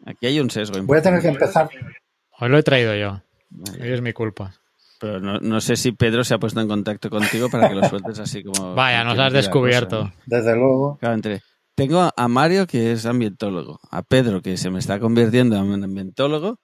aquí 0.05 0.25
hay 0.27 0.39
un 0.39 0.49
sesgo 0.49 0.81
Voy 0.83 0.97
a 0.97 1.01
tener 1.01 1.21
que 1.21 1.29
empezar. 1.29 1.69
Hoy 2.39 2.49
lo 2.49 2.57
he 2.57 2.63
traído 2.63 2.95
yo. 2.95 3.21
Vale. 3.49 3.83
Hoy 3.83 3.91
es 3.93 4.01
mi 4.01 4.13
culpa. 4.13 4.53
Pero 4.99 5.19
no, 5.19 5.39
no 5.39 5.59
sé 5.61 5.75
si 5.77 5.93
Pedro 5.93 6.23
se 6.23 6.35
ha 6.35 6.38
puesto 6.38 6.61
en 6.61 6.67
contacto 6.67 7.09
contigo 7.09 7.49
para 7.49 7.67
que 7.69 7.75
lo 7.75 7.89
sueltes 7.89 8.19
así 8.19 8.43
como... 8.43 8.75
Vaya, 8.75 9.03
nos 9.03 9.17
has 9.17 9.33
descubierto. 9.33 10.01
cosa. 10.01 10.13
Desde 10.27 10.55
luego. 10.55 10.97
Claro, 10.99 11.15
entre- 11.15 11.41
Tengo 11.76 12.10
a 12.15 12.27
Mario, 12.27 12.68
que 12.68 12.91
es 12.91 13.06
ambientólogo, 13.06 13.80
a 13.89 14.03
Pedro, 14.03 14.41
que 14.41 14.57
se 14.57 14.69
me 14.69 14.80
está 14.80 14.99
convirtiendo 14.99 15.56
en 15.57 15.84
ambientólogo, 15.84 16.60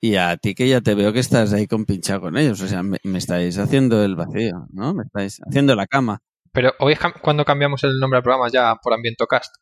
y 0.00 0.16
a 0.16 0.36
ti, 0.36 0.54
que 0.54 0.68
ya 0.68 0.80
te 0.80 0.94
veo 0.94 1.12
que 1.12 1.20
estás 1.20 1.52
ahí 1.52 1.66
compinchado 1.66 2.22
con 2.22 2.36
ellos. 2.36 2.60
O 2.60 2.68
sea, 2.68 2.82
me, 2.82 2.98
me 3.04 3.18
estáis 3.18 3.58
haciendo 3.58 4.02
el 4.04 4.16
vacío, 4.16 4.66
¿no? 4.72 4.94
Me 4.94 5.04
estáis 5.04 5.40
haciendo 5.46 5.74
la 5.74 5.86
cama. 5.86 6.20
Pero 6.52 6.72
hoy 6.80 6.94
es 6.94 7.00
cam- 7.00 7.20
cuando 7.20 7.44
cambiamos 7.44 7.84
el 7.84 7.98
nombre 8.00 8.18
al 8.18 8.22
programa 8.22 8.48
ya 8.50 8.76
por 8.82 8.92
Ambientocast. 8.94 9.54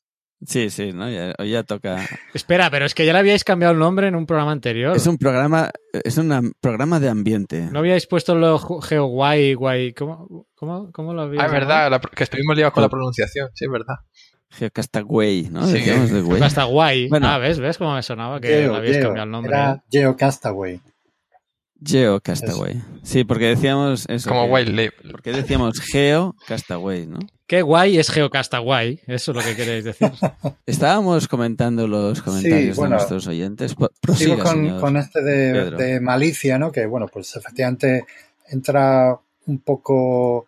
Sí, 0.47 0.69
sí, 0.71 0.93
¿no? 0.93 1.09
Ya, 1.11 1.33
hoy 1.39 1.51
ya 1.53 1.63
toca... 1.63 1.97
Espera, 2.35 2.71
pero 2.71 2.85
es 2.85 2.95
que 2.95 3.07
ya 3.07 3.13
le 3.13 3.19
habíais 3.21 3.45
cambiado 3.45 3.73
el 3.73 3.79
nombre 3.79 4.09
en 4.09 4.15
un 4.15 4.27
programa 4.27 4.53
anterior. 4.53 4.95
Es 4.97 5.07
un 5.07 5.17
programa, 5.17 5.71
es 5.93 6.19
un 6.19 6.31
am- 6.33 6.53
programa 6.61 7.01
de 7.01 7.09
ambiente. 7.09 7.69
¿No 7.73 7.79
habíais 7.79 8.07
puesto 8.07 8.35
lo 8.35 8.59
geo 8.81 9.07
guay, 9.07 9.55
guay? 9.55 9.93
¿Cómo, 9.95 10.47
cómo, 10.55 10.91
cómo 10.93 11.15
lo 11.15 11.23
habíais 11.23 11.43
Ah, 11.43 11.47
es 11.47 11.53
verdad, 11.53 11.91
la 11.91 11.99
que 12.01 12.25
estuvimos 12.25 12.57
liados 12.57 12.75
con 12.75 12.83
la 12.83 12.89
pronunciación, 12.89 13.49
sí, 13.55 13.65
es 13.65 13.71
verdad. 13.71 13.95
Geocastaway, 14.59 15.49
¿no? 15.51 15.67
Sí. 15.67 15.75
Decíamos 15.75 16.11
de 16.11 16.21
güey. 16.23 16.43
Hasta 16.43 16.65
guay. 16.65 17.09
Bueno. 17.09 17.29
ah, 17.29 17.39
¿ves? 17.39 17.59
¿Ves 17.59 17.79
cómo 17.79 17.95
me 17.95 18.03
sonaba 18.03 18.41
que 18.41 18.49
Geo, 18.49 18.73
le 18.73 18.79
habíais 18.79 18.97
Geo. 18.97 19.05
cambiado 19.07 19.25
el 19.27 19.31
nombre? 19.31 19.53
Era 19.53 19.83
Geo 19.91 20.17
Castaway. 20.17 20.81
Geocastaway. 21.85 22.81
Sí, 23.03 23.25
porque 23.25 23.47
decíamos 23.47 24.07
eso. 24.09 24.29
Como 24.31 24.47
que- 24.47 24.53
Wildlife. 24.53 25.09
¿Por 25.11 25.23
qué 25.23 25.33
decíamos 25.33 25.81
Geocastaway, 25.81 27.07
no? 27.07 27.19
Qué 27.47 27.61
guay 27.61 27.99
es 27.99 28.11
Geocasta 28.11 28.59
guay. 28.59 29.01
Eso 29.07 29.33
es 29.33 29.37
lo 29.37 29.43
que 29.43 29.55
queréis 29.55 29.85
decir. 29.85 30.11
Estábamos 30.67 31.29
comentando 31.29 31.87
los 31.87 32.23
comentarios 32.23 32.77
bueno, 32.77 32.93
de 32.93 32.97
nuestros 32.97 33.27
oyentes. 33.27 33.75
Po- 33.75 33.89
Sigo 33.89 34.01
Prosiga, 34.01 34.43
con, 34.45 34.53
señor. 34.55 34.81
con 34.81 34.97
este 34.97 35.23
de, 35.23 36.01
malicia, 36.01 36.59
¿no? 36.59 36.73
Que, 36.73 36.87
bueno, 36.87 37.07
pues 37.13 37.37
efectivamente 37.37 38.07
entra 38.49 39.19
un 39.47 39.59
poco 39.59 40.47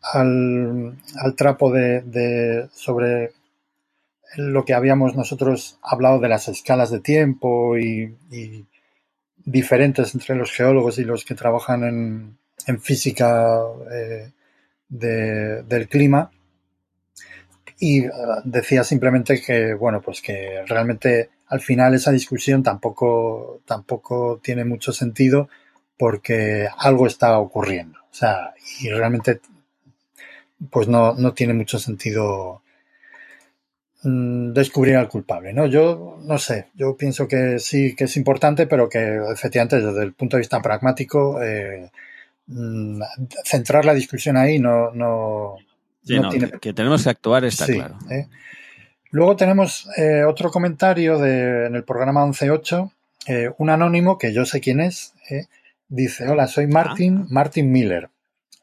al, 0.00 0.94
al 1.16 1.34
trapo 1.34 1.72
de, 1.72 2.02
de- 2.02 2.68
sobre 2.72 3.32
lo 4.36 4.64
que 4.64 4.74
habíamos 4.74 5.16
nosotros 5.16 5.78
hablado 5.82 6.20
de 6.20 6.28
las 6.28 6.48
escalas 6.48 6.90
de 6.90 7.00
tiempo 7.00 7.76
y, 7.78 8.14
diferentes 9.44 10.14
entre 10.14 10.34
los 10.36 10.52
geólogos 10.52 10.98
y 10.98 11.04
los 11.04 11.24
que 11.24 11.34
trabajan 11.34 11.82
en, 11.84 12.38
en 12.66 12.80
física 12.80 13.58
eh, 13.90 14.30
de- 14.88 15.62
del 15.62 15.88
clima. 15.88 16.30
Y 17.80 18.04
eh, 18.04 18.10
decía 18.44 18.84
simplemente 18.84 19.40
que, 19.40 19.74
bueno, 19.74 20.00
pues 20.00 20.20
que 20.20 20.62
realmente 20.66 21.30
al 21.46 21.60
final 21.60 21.94
esa 21.94 22.10
discusión 22.12 22.62
tampoco, 22.62 23.62
tampoco 23.64 24.40
tiene 24.42 24.64
mucho 24.64 24.92
sentido 24.92 25.48
porque 25.96 26.68
algo 26.78 27.06
está 27.06 27.38
ocurriendo. 27.38 27.98
O 28.10 28.14
sea, 28.14 28.54
y 28.80 28.90
realmente 28.90 29.40
pues 30.70 30.88
no, 30.88 31.14
no 31.14 31.34
tiene 31.34 31.54
mucho 31.54 31.78
sentido 31.78 32.62
descubrir 34.02 34.96
al 34.96 35.08
culpable, 35.08 35.52
¿no? 35.52 35.66
Yo 35.66 36.18
no 36.22 36.38
sé, 36.38 36.68
yo 36.74 36.96
pienso 36.96 37.26
que 37.26 37.58
sí 37.58 37.96
que 37.96 38.04
es 38.04 38.16
importante, 38.16 38.66
pero 38.66 38.88
que 38.88 39.18
efectivamente 39.32 39.80
desde 39.80 40.02
el 40.02 40.12
punto 40.12 40.36
de 40.36 40.42
vista 40.42 40.62
pragmático 40.62 41.42
eh, 41.42 41.90
mm, 42.46 43.02
centrar 43.44 43.84
la 43.84 43.94
discusión 43.94 44.36
ahí 44.36 44.60
no, 44.60 44.92
no, 44.92 45.56
Sí, 46.04 46.16
no 46.16 46.22
no, 46.22 46.28
tiene 46.30 46.50
que, 46.50 46.58
que 46.58 46.72
tenemos 46.72 47.02
que 47.02 47.10
actuar 47.10 47.44
está 47.44 47.66
Sí, 47.66 47.74
claro. 47.74 47.98
¿eh? 48.10 48.28
Luego 49.10 49.36
tenemos 49.36 49.88
eh, 49.96 50.22
otro 50.24 50.50
comentario 50.50 51.18
de, 51.18 51.66
en 51.66 51.74
el 51.74 51.82
programa 51.82 52.24
11.8, 52.24 52.92
eh, 53.26 53.50
un 53.58 53.70
anónimo 53.70 54.16
que 54.16 54.32
yo 54.32 54.44
sé 54.44 54.60
quién 54.60 54.80
es, 54.80 55.14
dice, 55.88 56.28
hola, 56.28 56.46
soy 56.46 56.66
Martin, 56.66 57.26
Martin 57.30 57.72
Miller. 57.72 58.10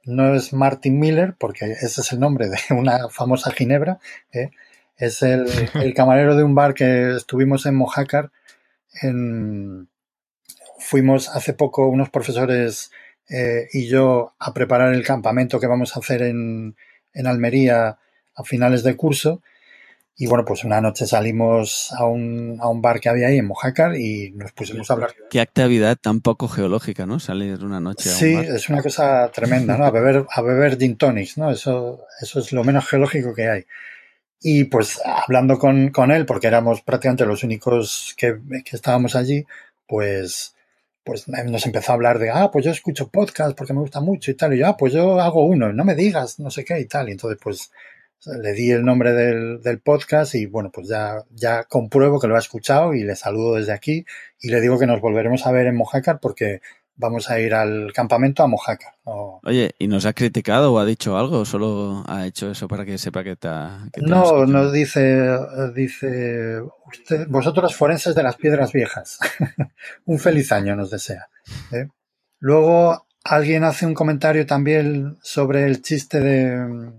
No 0.04 0.36
es 0.36 0.54
Martin 0.54 1.00
Miller, 1.00 1.34
porque 1.38 1.66
ese 1.72 2.02
es 2.02 2.12
el 2.12 2.20
nombre 2.20 2.48
de 2.48 2.58
una 2.70 3.10
famosa 3.10 3.52
ginebra, 3.52 4.00
¿eh? 4.32 4.52
Es 4.98 5.22
el, 5.22 5.46
el 5.76 5.94
camarero 5.94 6.36
de 6.36 6.44
un 6.44 6.56
bar 6.56 6.74
que 6.74 7.16
estuvimos 7.16 7.66
en 7.66 7.76
Mojácar 7.76 8.32
en, 9.02 9.90
fuimos 10.80 11.30
hace 11.30 11.54
poco 11.54 11.88
unos 11.88 12.10
profesores 12.10 12.92
eh, 13.30 13.68
y 13.74 13.88
yo 13.88 14.34
a 14.40 14.54
preparar 14.54 14.94
el 14.94 15.04
campamento 15.04 15.60
que 15.60 15.68
vamos 15.68 15.96
a 15.96 16.00
hacer 16.00 16.22
en, 16.22 16.76
en 17.14 17.28
Almería 17.28 17.98
a 18.36 18.44
finales 18.44 18.84
de 18.84 18.96
curso. 18.96 19.42
Y 20.18 20.28
bueno, 20.28 20.46
pues 20.46 20.64
una 20.64 20.80
noche 20.80 21.06
salimos 21.08 21.92
a 21.92 22.06
un, 22.06 22.58
a 22.62 22.70
un 22.70 22.82
bar 22.82 23.02
que 23.02 23.10
había 23.10 23.28
ahí 23.28 23.38
en 23.38 23.48
Mojácar 23.48 23.98
y 23.98 24.32
nos 24.32 24.54
pusimos 24.54 24.90
a 24.90 24.94
hablar. 24.94 25.14
Qué 25.30 25.42
actividad 25.42 25.98
tan 25.98 26.22
poco 26.22 26.48
geológica, 26.48 27.06
¿no? 27.06 27.20
Salir 27.20 27.62
una 27.66 27.82
noche 27.82 28.10
a 28.10 28.14
un 28.14 28.18
Sí, 28.20 28.34
bar. 28.36 28.46
es 28.46 28.70
una 28.70 28.82
cosa 28.82 29.30
tremenda, 29.34 29.78
¿no? 29.78 29.84
A 29.86 29.92
beber, 29.92 30.26
a 30.32 30.42
beber 30.42 30.78
gin 30.78 30.96
tonics, 30.96 31.38
¿no? 31.38 31.52
Eso, 31.52 32.06
eso 32.22 32.40
es 32.40 32.54
lo 32.54 32.64
menos 32.64 32.88
geológico 32.88 33.34
que 33.34 33.50
hay. 33.50 33.66
Y 34.48 34.66
pues 34.66 35.02
hablando 35.04 35.58
con, 35.58 35.90
con 35.90 36.12
él, 36.12 36.28
porque 36.28 36.46
éramos 36.46 36.84
prácticamente 36.84 37.26
los 37.26 37.44
únicos 37.44 38.14
que, 38.16 38.38
que 38.64 38.76
estábamos 38.76 39.16
allí, 39.16 39.44
pues, 39.88 40.56
pues 41.04 41.28
nos 41.28 41.66
empezó 41.66 41.92
a 41.92 41.96
hablar 41.96 42.20
de, 42.20 42.30
ah, 42.30 42.52
pues 42.52 42.64
yo 42.64 42.70
escucho 42.70 43.10
podcast 43.10 43.58
porque 43.58 43.74
me 43.74 43.80
gusta 43.80 44.02
mucho 44.02 44.30
y 44.30 44.36
tal. 44.36 44.54
Y 44.54 44.60
yo, 44.60 44.68
ah, 44.68 44.78
pues 44.78 44.94
yo 44.94 45.20
hago 45.20 45.44
uno, 45.46 45.74
no 45.74 45.84
me 45.84 45.96
digas, 45.96 46.40
no 46.40 46.52
sé 46.52 46.64
qué 46.64 46.80
y 46.80 46.86
tal. 46.86 47.10
Y 47.10 47.14
entonces, 47.14 47.40
pues, 47.42 47.72
le 48.40 48.54
di 48.54 48.70
el 48.70 48.86
nombre 48.86 49.14
del, 49.14 49.64
del, 49.64 49.80
podcast 49.80 50.36
y 50.36 50.46
bueno, 50.46 50.70
pues 50.72 50.90
ya, 50.90 51.24
ya 51.32 51.64
compruebo 51.64 52.20
que 52.20 52.28
lo 52.28 52.36
ha 52.36 52.40
escuchado 52.40 52.94
y 52.94 53.02
le 53.04 53.16
saludo 53.16 53.56
desde 53.56 53.74
aquí 53.74 54.06
y 54.40 54.50
le 54.50 54.62
digo 54.62 54.78
que 54.78 54.86
nos 54.86 55.02
volveremos 55.02 55.48
a 55.48 55.52
ver 55.52 55.66
en 55.66 55.76
Mojácar 55.76 56.20
porque 56.20 56.62
vamos 56.96 57.30
a 57.30 57.40
ir 57.40 57.54
al 57.54 57.92
campamento 57.94 58.44
a 58.44 58.48
Mojácar. 58.48 58.94
¿no? 59.06 59.40
Oye, 59.44 59.76
¿y 59.80 59.88
nos 59.88 60.06
ha 60.06 60.14
criticado 60.14 60.74
o 60.74 60.80
ha 60.80 60.86
dicho 60.86 61.18
algo 61.18 61.40
o 61.40 61.46
solo 61.46 62.04
ha 62.08 62.26
hecho 62.26 62.50
eso 62.52 62.68
para 62.68 62.86
que 62.86 62.98
sepa 62.98 63.24
que. 63.24 63.36
Que 63.36 64.02
te 64.02 64.08
no, 64.08 64.46
nos 64.46 64.72
dice, 64.72 65.38
dice 65.74 66.62
usted, 66.86 67.28
vosotros 67.28 67.76
forenses 67.76 68.16
de 68.16 68.24
las 68.24 68.36
piedras 68.36 68.72
viejas. 68.72 69.20
un 70.06 70.20
feliz 70.20 70.52
año 70.52 70.76
nos 70.76 70.90
desea. 70.92 71.28
¿eh? 71.72 71.88
Luego 72.40 73.08
alguien 73.24 73.64
hace 73.64 73.86
un 73.86 73.94
comentario 73.94 74.46
también 74.46 75.18
sobre 75.22 75.66
el 75.66 75.82
chiste 75.82 76.20
de 76.20 76.94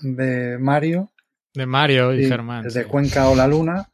de 0.00 0.58
Mario. 0.58 1.12
De 1.54 1.66
Mario 1.66 2.14
y 2.14 2.26
Germán. 2.26 2.64
De 2.64 2.70
sí. 2.70 2.84
Cuenca 2.84 3.28
o 3.28 3.34
la 3.34 3.46
Luna. 3.46 3.90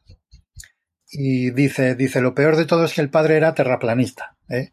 Y 1.09 1.51
dice, 1.51 1.95
dice, 1.95 2.21
lo 2.21 2.35
peor 2.35 2.57
de 2.57 2.65
todo 2.65 2.85
es 2.85 2.93
que 2.93 3.01
el 3.01 3.09
padre 3.09 3.37
era 3.37 3.53
terraplanista. 3.53 4.35
¿eh? 4.49 4.71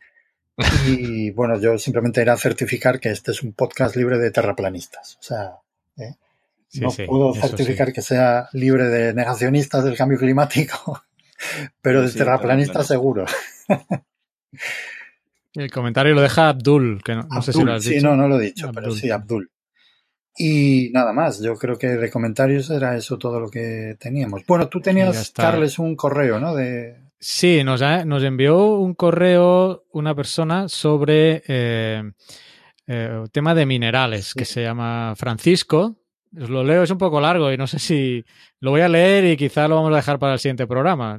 Y 0.86 1.30
bueno, 1.32 1.58
yo 1.58 1.78
simplemente 1.78 2.20
era 2.20 2.36
certificar 2.36 3.00
que 3.00 3.10
este 3.10 3.32
es 3.32 3.42
un 3.42 3.52
podcast 3.52 3.96
libre 3.96 4.18
de 4.18 4.30
terraplanistas. 4.30 5.16
O 5.18 5.22
sea, 5.22 5.56
¿eh? 5.96 6.14
Sí, 6.68 6.80
no 6.80 6.90
sí, 6.90 7.04
puedo 7.06 7.34
certificar 7.34 7.88
sí. 7.88 7.92
que 7.92 8.02
sea 8.02 8.48
libre 8.52 8.84
de 8.84 9.14
negacionistas 9.14 9.84
del 9.84 9.96
cambio 9.96 10.18
climático, 10.18 11.02
pero 11.82 12.02
de 12.02 12.08
Sí, 12.08 12.18
terraplanistas 12.18 12.86
seguro. 12.86 13.26
El 15.54 15.70
comentario 15.70 16.14
lo 16.14 16.20
deja 16.20 16.48
Abdul, 16.48 17.00
que 17.04 17.14
no, 17.14 17.22
no 17.30 17.42
sé 17.42 17.52
si 17.52 17.62
lo 17.62 17.72
has 17.72 17.84
sí, 17.84 17.94
dicho. 17.94 18.06
no, 18.08 18.16
no 18.16 18.26
lo 18.26 18.40
he 18.40 18.46
dicho, 18.46 18.72
pero 18.74 18.90
sí, 18.90 19.10
Abdul. 19.10 19.50
Y 20.36 20.90
nada 20.92 21.12
más, 21.12 21.40
yo 21.40 21.54
creo 21.54 21.78
que 21.78 21.86
de 21.86 22.10
comentarios 22.10 22.68
era 22.70 22.96
eso 22.96 23.18
todo 23.18 23.38
lo 23.38 23.48
que 23.48 23.96
teníamos. 24.00 24.44
Bueno, 24.46 24.68
tú 24.68 24.80
tenías. 24.80 25.30
Carles, 25.30 25.78
un 25.78 25.94
correo, 25.94 26.40
¿no? 26.40 26.56
De, 26.56 27.03
Sí, 27.26 27.64
nos, 27.64 27.80
ha- 27.80 28.04
nos 28.04 28.22
envió 28.22 28.74
un 28.76 28.92
correo 28.92 29.84
una 29.92 30.14
persona 30.14 30.68
sobre 30.68 31.42
eh, 31.48 32.02
eh, 32.86 33.24
tema 33.32 33.54
de 33.54 33.64
minerales 33.64 34.34
que 34.34 34.44
se 34.44 34.62
llama 34.62 35.14
Francisco. 35.16 35.96
Os 36.38 36.50
lo 36.50 36.62
leo, 36.62 36.82
es 36.82 36.90
un 36.90 36.98
poco 36.98 37.22
largo 37.22 37.50
y 37.50 37.56
no 37.56 37.66
sé 37.66 37.78
si 37.78 38.22
lo 38.60 38.72
voy 38.72 38.82
a 38.82 38.90
leer 38.90 39.24
y 39.24 39.36
quizá 39.38 39.66
lo 39.68 39.76
vamos 39.76 39.90
a 39.94 39.96
dejar 39.96 40.18
para 40.18 40.34
el 40.34 40.38
siguiente 40.38 40.66
programa. 40.66 41.16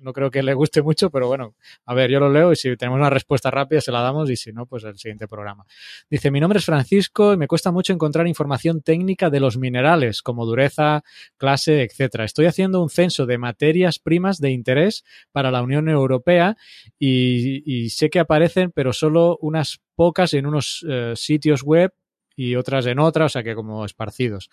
No 0.00 0.12
creo 0.12 0.30
que 0.30 0.42
le 0.42 0.54
guste 0.54 0.82
mucho, 0.82 1.10
pero 1.10 1.26
bueno, 1.26 1.54
a 1.84 1.94
ver, 1.94 2.10
yo 2.10 2.20
lo 2.20 2.30
leo 2.30 2.52
y 2.52 2.56
si 2.56 2.76
tenemos 2.76 2.98
una 2.98 3.10
respuesta 3.10 3.50
rápida 3.50 3.80
se 3.80 3.92
la 3.92 4.00
damos 4.00 4.30
y 4.30 4.36
si 4.36 4.52
no, 4.52 4.66
pues 4.66 4.84
el 4.84 4.96
siguiente 4.98 5.26
programa. 5.26 5.64
Dice, 6.10 6.30
mi 6.30 6.40
nombre 6.40 6.58
es 6.58 6.64
Francisco 6.64 7.32
y 7.32 7.36
me 7.36 7.46
cuesta 7.48 7.70
mucho 7.70 7.92
encontrar 7.92 8.26
información 8.26 8.82
técnica 8.82 9.30
de 9.30 9.40
los 9.40 9.56
minerales, 9.58 10.22
como 10.22 10.46
dureza, 10.46 11.02
clase, 11.36 11.82
etcétera. 11.82 12.24
Estoy 12.24 12.46
haciendo 12.46 12.82
un 12.82 12.90
censo 12.90 13.26
de 13.26 13.38
materias 13.38 13.98
primas 13.98 14.38
de 14.38 14.50
interés 14.50 15.04
para 15.32 15.50
la 15.50 15.62
Unión 15.62 15.88
Europea 15.88 16.56
y, 16.98 17.88
sé 17.90 18.10
que 18.10 18.20
aparecen, 18.20 18.70
pero 18.70 18.92
solo 18.92 19.38
unas 19.40 19.80
pocas 19.94 20.34
en 20.34 20.46
unos 20.46 20.84
eh, 20.88 21.12
sitios 21.16 21.62
web 21.62 21.92
y 22.38 22.54
otras 22.54 22.86
en 22.86 23.00
otras, 23.00 23.26
o 23.26 23.28
sea 23.30 23.42
que 23.42 23.56
como 23.56 23.84
esparcidos. 23.84 24.48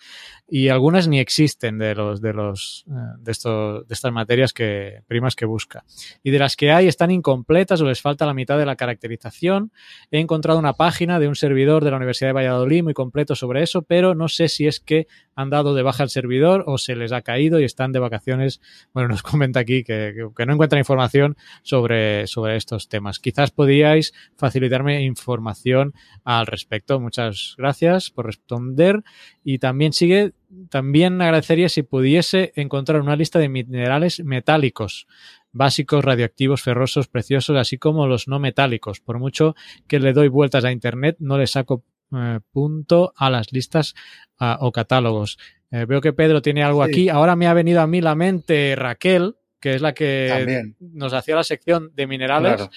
Y 0.48 0.70
algunas 0.70 1.06
ni 1.06 1.20
existen 1.20 1.78
de 1.78 1.94
los 1.94 2.20
de 2.20 2.32
los 2.32 2.84
eh, 2.88 2.92
de 3.20 3.30
estos 3.30 3.86
de 3.86 3.94
estas 3.94 4.12
materias 4.12 4.52
que 4.52 5.02
primas 5.06 5.36
que 5.36 5.46
busca. 5.46 5.84
Y 6.24 6.32
de 6.32 6.40
las 6.40 6.56
que 6.56 6.72
hay 6.72 6.88
están 6.88 7.12
incompletas 7.12 7.80
o 7.80 7.84
les 7.84 8.02
falta 8.02 8.26
la 8.26 8.34
mitad 8.34 8.58
de 8.58 8.66
la 8.66 8.74
caracterización. 8.74 9.70
He 10.10 10.18
encontrado 10.18 10.58
una 10.58 10.72
página 10.72 11.20
de 11.20 11.28
un 11.28 11.36
servidor 11.36 11.84
de 11.84 11.92
la 11.92 11.98
Universidad 11.98 12.30
de 12.30 12.32
Valladolid 12.32 12.82
muy 12.82 12.92
completo 12.92 13.36
sobre 13.36 13.62
eso, 13.62 13.82
pero 13.82 14.16
no 14.16 14.26
sé 14.26 14.48
si 14.48 14.66
es 14.66 14.80
que 14.80 15.06
han 15.36 15.50
dado 15.50 15.72
de 15.72 15.84
baja 15.84 16.02
el 16.02 16.10
servidor 16.10 16.64
o 16.66 16.78
se 16.78 16.96
les 16.96 17.12
ha 17.12 17.22
caído 17.22 17.60
y 17.60 17.64
están 17.64 17.92
de 17.92 18.00
vacaciones. 18.00 18.60
Bueno, 18.94 19.10
nos 19.10 19.22
comenta 19.22 19.60
aquí 19.60 19.84
que, 19.84 20.12
que 20.36 20.46
no 20.46 20.54
encuentra 20.54 20.80
información 20.80 21.36
sobre, 21.62 22.26
sobre 22.26 22.56
estos 22.56 22.88
temas. 22.88 23.20
Quizás 23.20 23.52
podíais 23.52 24.12
facilitarme 24.36 25.02
información 25.02 25.94
al 26.24 26.48
respecto. 26.48 26.98
Muchas 26.98 27.54
gracias 27.56 27.75
por 28.14 28.26
responder. 28.26 29.02
Y 29.44 29.58
también 29.58 29.92
sigue, 29.92 30.32
también 30.70 31.20
agradecería 31.20 31.68
si 31.68 31.82
pudiese 31.82 32.52
encontrar 32.56 33.00
una 33.00 33.16
lista 33.16 33.38
de 33.38 33.48
minerales 33.48 34.22
metálicos 34.24 35.06
básicos, 35.52 36.04
radioactivos, 36.04 36.60
ferrosos, 36.62 37.08
preciosos, 37.08 37.56
así 37.56 37.78
como 37.78 38.06
los 38.06 38.28
no 38.28 38.38
metálicos. 38.38 39.00
Por 39.00 39.18
mucho 39.18 39.54
que 39.88 39.98
le 39.98 40.12
doy 40.12 40.28
vueltas 40.28 40.64
a 40.64 40.70
Internet, 40.72 41.16
no 41.18 41.38
le 41.38 41.46
saco 41.46 41.82
eh, 42.14 42.40
punto 42.52 43.14
a 43.16 43.30
las 43.30 43.52
listas 43.52 43.94
uh, 44.38 44.56
o 44.60 44.70
catálogos. 44.70 45.38
Eh, 45.70 45.86
veo 45.86 46.00
que 46.00 46.12
Pedro 46.12 46.42
tiene 46.42 46.62
algo 46.62 46.84
Sí. 46.84 46.90
aquí. 46.90 47.08
Ahora 47.08 47.36
me 47.36 47.46
ha 47.46 47.54
venido 47.54 47.80
a 47.80 47.86
mí 47.86 48.00
la 48.02 48.14
mente 48.14 48.76
Raquel, 48.76 49.36
que 49.58 49.74
es 49.74 49.80
la 49.80 49.94
que 49.94 50.28
También. 50.30 50.76
nos 50.78 51.12
hacía 51.14 51.36
la 51.36 51.42
sección 51.44 51.90
de 51.94 52.06
minerales. 52.06 52.56
Claro. 52.56 52.70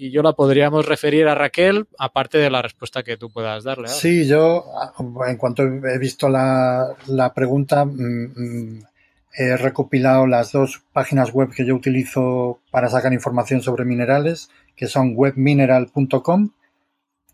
Y 0.00 0.12
yo 0.12 0.22
la 0.22 0.32
podríamos 0.32 0.86
referir 0.86 1.26
a 1.26 1.34
Raquel, 1.34 1.88
aparte 1.98 2.38
de 2.38 2.50
la 2.50 2.62
respuesta 2.62 3.02
que 3.02 3.16
tú 3.16 3.30
puedas 3.30 3.64
darle. 3.64 3.88
ahora. 3.88 4.00
Sí, 4.00 4.28
yo, 4.28 4.64
en 5.26 5.36
cuanto 5.36 5.64
he 5.64 5.98
visto 5.98 6.28
la, 6.28 6.94
la 7.08 7.34
pregunta, 7.34 7.84
mm, 7.84 8.32
mm, 8.36 8.82
he 9.34 9.56
recopilado 9.56 10.28
las 10.28 10.52
dos 10.52 10.84
páginas 10.92 11.32
web 11.32 11.50
que 11.50 11.66
yo 11.66 11.74
utilizo 11.74 12.60
para 12.70 12.88
sacar 12.88 13.12
información 13.12 13.60
sobre 13.60 13.84
minerales, 13.84 14.50
que 14.76 14.86
son 14.86 15.14
webmineral.com, 15.16 16.50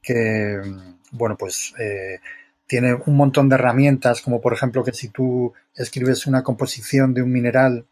que, 0.00 0.58
mm, 0.64 1.18
bueno, 1.18 1.36
pues 1.36 1.74
eh, 1.78 2.20
tiene 2.66 2.94
un 2.94 3.14
montón 3.14 3.50
de 3.50 3.56
herramientas, 3.56 4.22
como 4.22 4.40
por 4.40 4.54
ejemplo 4.54 4.82
que 4.82 4.94
si 4.94 5.08
tú 5.08 5.52
escribes 5.74 6.26
una 6.26 6.42
composición 6.42 7.12
de 7.12 7.20
un 7.20 7.30
mineral 7.30 7.84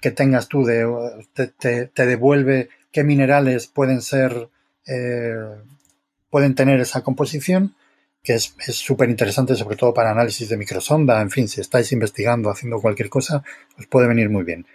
que 0.00 0.10
tengas 0.10 0.48
tú, 0.48 0.64
de, 0.64 0.84
te, 1.32 1.46
te, 1.46 1.86
te 1.86 2.06
devuelve 2.06 2.70
qué 2.92 3.04
minerales 3.04 3.66
pueden 3.66 4.02
ser, 4.02 4.48
eh, 4.86 5.36
pueden 6.30 6.54
tener 6.54 6.80
esa 6.80 7.02
composición, 7.02 7.74
que 8.22 8.34
es 8.34 8.54
súper 8.72 9.08
interesante, 9.10 9.54
sobre 9.54 9.76
todo 9.76 9.94
para 9.94 10.10
análisis 10.10 10.48
de 10.48 10.56
microsonda. 10.56 11.20
En 11.22 11.30
fin, 11.30 11.48
si 11.48 11.60
estáis 11.60 11.92
investigando, 11.92 12.50
haciendo 12.50 12.80
cualquier 12.80 13.08
cosa, 13.08 13.42
os 13.78 13.86
puede 13.86 14.08
venir 14.08 14.28
muy 14.28 14.44
bien. 14.44 14.66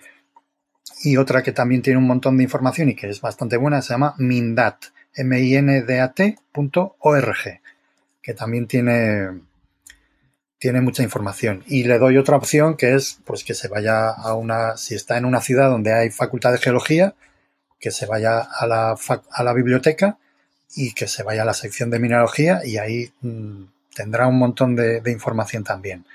Y 1.03 1.17
otra 1.17 1.43
que 1.43 1.51
también 1.51 1.81
tiene 1.81 1.99
un 1.99 2.07
montón 2.07 2.37
de 2.37 2.43
información 2.43 2.87
y 2.89 2.95
que 2.95 3.09
es 3.09 3.19
bastante 3.19 3.57
buena 3.57 3.81
se 3.81 3.93
llama 3.93 4.15
Mindat, 4.17 4.85
M-I-N-D-A-T.org, 5.15 6.41
que 8.21 8.33
también 8.33 8.67
tiene, 8.67 9.41
tiene 10.57 10.79
mucha 10.81 11.03
información. 11.03 11.61
Y 11.67 11.83
le 11.83 11.99
doy 11.99 12.17
otra 12.17 12.37
opción 12.37 12.77
que 12.77 12.95
es 12.95 13.19
pues 13.25 13.43
que 13.43 13.53
se 13.53 13.67
vaya 13.67 14.09
a 14.09 14.33
una, 14.33 14.77
si 14.77 14.95
está 14.95 15.17
en 15.17 15.25
una 15.25 15.41
ciudad 15.41 15.69
donde 15.69 15.93
hay 15.93 16.09
facultad 16.09 16.53
de 16.53 16.59
geología, 16.59 17.15
que 17.83 17.91
se 17.91 18.05
vaya 18.05 18.39
a 18.39 18.65
la, 18.65 18.95
a 19.31 19.43
la 19.43 19.53
biblioteca 19.53 20.17
y 20.73 20.93
que 20.93 21.09
se 21.09 21.21
vaya 21.21 21.41
a 21.41 21.45
la 21.45 21.53
sección 21.53 21.89
de 21.89 21.99
mineralogía 21.99 22.61
y 22.63 22.77
ahí 22.77 23.11
mmm, 23.19 23.65
tendrá 23.93 24.25
un 24.25 24.39
montón 24.39 24.73
de, 24.73 25.01
de, 25.01 25.11
información 25.11 25.65
también. 25.65 26.05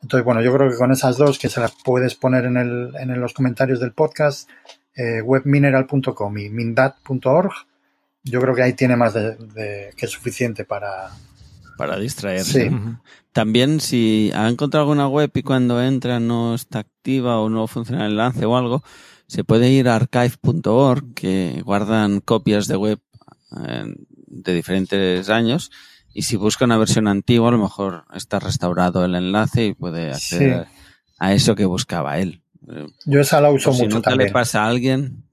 Entonces, 0.00 0.24
bueno, 0.24 0.40
yo 0.40 0.54
creo 0.54 0.70
que 0.70 0.76
con 0.78 0.90
esas 0.90 1.18
dos 1.18 1.38
que 1.38 1.50
se 1.50 1.60
las 1.60 1.74
puedes 1.84 2.14
poner 2.14 2.46
en, 2.46 2.56
el, 2.56 2.94
en 2.98 3.20
los 3.20 3.34
comentarios 3.34 3.78
del 3.78 3.92
podcast, 3.92 4.48
eh, 4.96 5.20
webmineral.com 5.20 6.38
y 6.38 6.48
mindat.org, 6.48 7.52
yo 8.24 8.40
creo 8.40 8.54
que 8.54 8.62
ahí 8.62 8.72
tiene 8.72 8.96
más 8.96 9.12
de, 9.12 9.36
de, 9.36 9.90
que 9.94 10.06
suficiente 10.06 10.64
para... 10.64 11.10
Para 11.76 11.98
distraerse. 11.98 12.70
Sí. 12.70 12.76
También 13.34 13.80
si 13.80 14.32
ha 14.34 14.48
encontrado 14.48 14.84
alguna 14.84 15.08
web 15.08 15.30
y 15.34 15.42
cuando 15.42 15.82
entra 15.82 16.20
no 16.20 16.54
está 16.54 16.78
activa 16.78 17.38
o 17.38 17.50
no 17.50 17.66
funciona 17.66 18.06
el 18.06 18.12
enlace 18.12 18.46
o 18.46 18.56
algo, 18.56 18.82
se 19.32 19.44
puede 19.44 19.70
ir 19.70 19.88
a 19.88 19.96
archive.org 19.96 21.14
que 21.14 21.62
guardan 21.64 22.20
copias 22.20 22.66
de 22.68 22.76
web 22.76 22.98
eh, 23.66 23.84
de 24.26 24.52
diferentes 24.52 25.30
años 25.30 25.70
y 26.12 26.24
si 26.24 26.36
busca 26.36 26.66
una 26.66 26.76
versión 26.76 27.08
antigua 27.08 27.48
a 27.48 27.52
lo 27.52 27.58
mejor 27.58 28.04
está 28.12 28.40
restaurado 28.40 29.06
el 29.06 29.14
enlace 29.14 29.64
y 29.64 29.72
puede 29.72 30.12
acceder 30.12 30.66
sí. 30.66 30.72
a 31.18 31.32
eso 31.32 31.54
que 31.54 31.64
buscaba 31.64 32.18
él. 32.18 32.42
Yo 33.06 33.20
esa 33.20 33.40
la 33.40 33.50
uso 33.50 33.72
si 33.72 33.84
mucho 33.84 33.96
nunca 33.96 34.10
también. 34.10 34.28
le 34.28 34.32
pasa 34.34 34.64
a 34.64 34.68
alguien, 34.68 35.24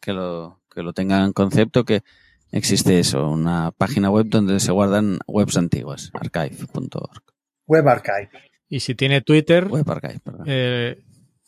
que 0.00 0.14
lo, 0.14 0.62
que 0.74 0.82
lo 0.82 0.94
tengan 0.94 1.26
en 1.26 1.34
concepto 1.34 1.84
que 1.84 2.02
existe 2.50 2.98
eso, 2.98 3.28
una 3.28 3.72
página 3.72 4.08
web 4.08 4.24
donde 4.26 4.58
se 4.58 4.72
guardan 4.72 5.18
webs 5.26 5.58
antiguas, 5.58 6.10
archive.org. 6.14 7.22
Web 7.66 7.88
Archive. 7.88 8.30
Y 8.70 8.80
si 8.80 8.94
tiene 8.94 9.20
Twitter, 9.20 9.68
Web 9.68 9.90
archive, 9.90 10.20
perdón. 10.24 10.46
eh, 10.46 11.03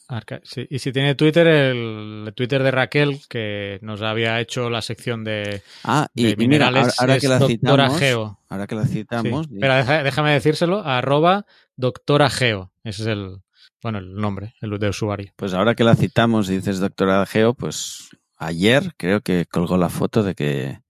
arca- 0.09 0.41
sí, 0.45 0.67
y 0.71 0.79
si 0.79 0.93
tiene 0.93 1.15
Twitter, 1.15 1.47
el 1.47 2.33
Twitter 2.35 2.63
de 2.63 2.71
Raquel, 2.71 3.21
que 3.29 3.79
nos 3.83 4.03
había 4.03 4.41
hecho 4.41 4.71
la 4.71 4.83
sección 4.83 5.25
de, 5.25 5.63
ah, 5.85 6.07
y, 6.15 6.25
de 6.25 6.31
y 6.31 6.37
mira, 6.37 6.67
minerales, 6.71 6.83
ahora, 6.83 6.95
ahora 6.99 7.15
es 7.17 7.21
que 7.23 7.29
la 7.29 7.39
doctora 7.39 7.85
citamos, 7.89 7.99
Geo. 8.01 8.41
ahora 8.49 8.67
que 8.67 8.75
la 8.75 8.87
citamos, 8.87 9.47
Sí. 9.47 9.55
Deja- 9.59 10.03
déjame 10.03 10.33
decírselo, 10.33 10.81
arroba 10.85 11.47
doctora 11.77 12.31
Geo. 12.31 12.73
Ese 12.85 13.03
es 13.03 13.09
el, 13.09 13.39
bueno, 13.83 13.99
el 13.99 14.15
nombre, 14.15 14.55
el 14.61 14.79
de 14.79 14.89
usuario. 14.89 15.33
pues 15.37 15.55
ahora 15.55 15.75
que 15.75 15.85
la 15.85 15.95
citamos 15.97 16.49
y 16.51 16.57
dices 16.57 16.79
doctora 16.81 17.25
Geo, 17.27 17.55
pues 17.55 18.09
ayer 18.39 18.93
creo 18.97 19.21
que 19.23 19.47
colgó 19.47 19.77
la 19.77 19.89
foto 19.89 20.23
de 20.23 20.35
que 20.35 20.81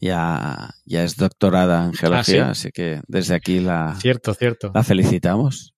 ya, 0.00 0.74
ya 0.84 1.04
es 1.04 1.16
doctorada 1.16 1.84
en 1.84 1.92
geología, 1.94 2.48
Ah, 2.50 2.54
¿sí? 2.54 2.66
así 2.68 2.72
que 2.72 3.00
desde 3.06 3.34
aquí 3.34 3.60
la, 3.60 3.94
Cierto, 4.00 4.34
cierto. 4.34 4.72
La 4.74 4.82
felicitamos. 4.82 5.71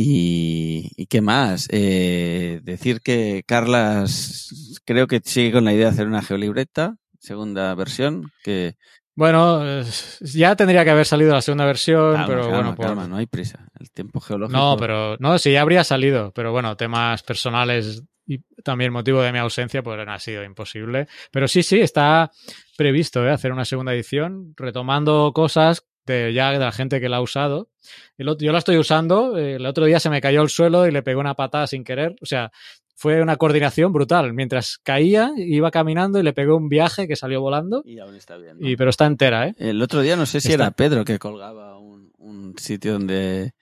Y, 0.00 0.92
¿y 0.96 1.06
qué 1.06 1.20
más? 1.20 1.66
Eh, 1.72 2.60
decir 2.62 3.00
que 3.00 3.42
Carlas 3.44 4.80
creo 4.84 5.08
que 5.08 5.20
sigue 5.24 5.50
con 5.50 5.64
la 5.64 5.72
idea 5.72 5.86
de 5.86 5.90
hacer 5.90 6.06
una 6.06 6.22
geolibreta, 6.22 6.94
segunda 7.18 7.74
versión, 7.74 8.30
que... 8.44 8.76
Bueno, 9.16 9.82
ya 10.20 10.54
tendría 10.54 10.84
que 10.84 10.90
haber 10.90 11.04
salido 11.04 11.32
la 11.32 11.42
segunda 11.42 11.66
versión, 11.66 12.12
Calma, 12.12 12.26
pero 12.28 12.42
calma, 12.42 12.56
bueno, 12.56 12.74
por- 12.76 12.86
calma, 12.86 13.08
no 13.08 13.16
hay 13.16 13.26
prisa. 13.26 13.66
El 13.80 13.90
tiempo 13.90 14.20
geológico... 14.20 14.56
No, 14.56 14.76
pero 14.78 15.16
no, 15.18 15.36
sí, 15.36 15.50
ya 15.50 15.62
habría 15.62 15.82
salido, 15.82 16.30
pero 16.32 16.52
bueno, 16.52 16.76
temas 16.76 17.24
personales 17.24 18.04
y 18.24 18.38
también 18.62 18.92
motivo 18.92 19.20
de 19.20 19.32
mi 19.32 19.38
ausencia, 19.38 19.82
pues 19.82 19.98
ha 20.06 20.18
sido 20.20 20.44
imposible. 20.44 21.08
Pero 21.32 21.48
sí, 21.48 21.64
sí, 21.64 21.80
está 21.80 22.30
previsto 22.76 23.26
¿eh? 23.26 23.32
hacer 23.32 23.50
una 23.50 23.64
segunda 23.64 23.92
edición, 23.92 24.54
retomando 24.56 25.32
cosas 25.34 25.84
de 26.12 26.32
ya 26.32 26.50
de 26.52 26.58
la 26.58 26.72
gente 26.72 27.00
que 27.00 27.08
la 27.08 27.18
ha 27.18 27.20
usado. 27.20 27.68
El 28.16 28.28
otro- 28.28 28.44
yo 28.46 28.52
la 28.52 28.58
estoy 28.58 28.76
usando, 28.78 29.38
eh, 29.38 29.54
el 29.56 29.66
otro 29.66 29.84
día 29.86 30.00
se 30.00 30.10
me 30.10 30.20
cayó 30.20 30.40
al 30.40 30.48
suelo 30.50 30.86
y 30.86 30.90
le 30.90 31.02
pegó 31.02 31.20
una 31.20 31.34
patada 31.34 31.66
sin 31.66 31.84
querer, 31.84 32.16
o 32.20 32.26
sea, 32.26 32.50
fue 32.96 33.22
una 33.22 33.36
coordinación 33.36 33.92
brutal. 33.92 34.32
Mientras 34.34 34.78
caía, 34.82 35.30
iba 35.36 35.70
caminando 35.70 36.18
y 36.18 36.24
le 36.24 36.32
pegó 36.32 36.56
un 36.56 36.68
viaje 36.68 37.06
que 37.06 37.14
salió 37.14 37.40
volando, 37.40 37.82
Y 37.84 37.98
aún 38.00 38.16
está 38.16 38.36
bien. 38.36 38.58
¿no? 38.58 38.68
y, 38.68 38.76
pero 38.76 38.90
está 38.90 39.06
entera, 39.06 39.46
¿eh? 39.46 39.54
El 39.58 39.80
otro 39.80 40.00
día 40.00 40.16
no 40.16 40.26
sé 40.26 40.40
si 40.40 40.48
Está- 40.50 40.64
era 40.64 40.70
Pedro 40.72 41.04
que 41.04 41.18
colgaba 41.20 41.78
un, 41.78 42.10
un 42.18 42.54
sitio 42.58 42.94
donde 42.94 43.52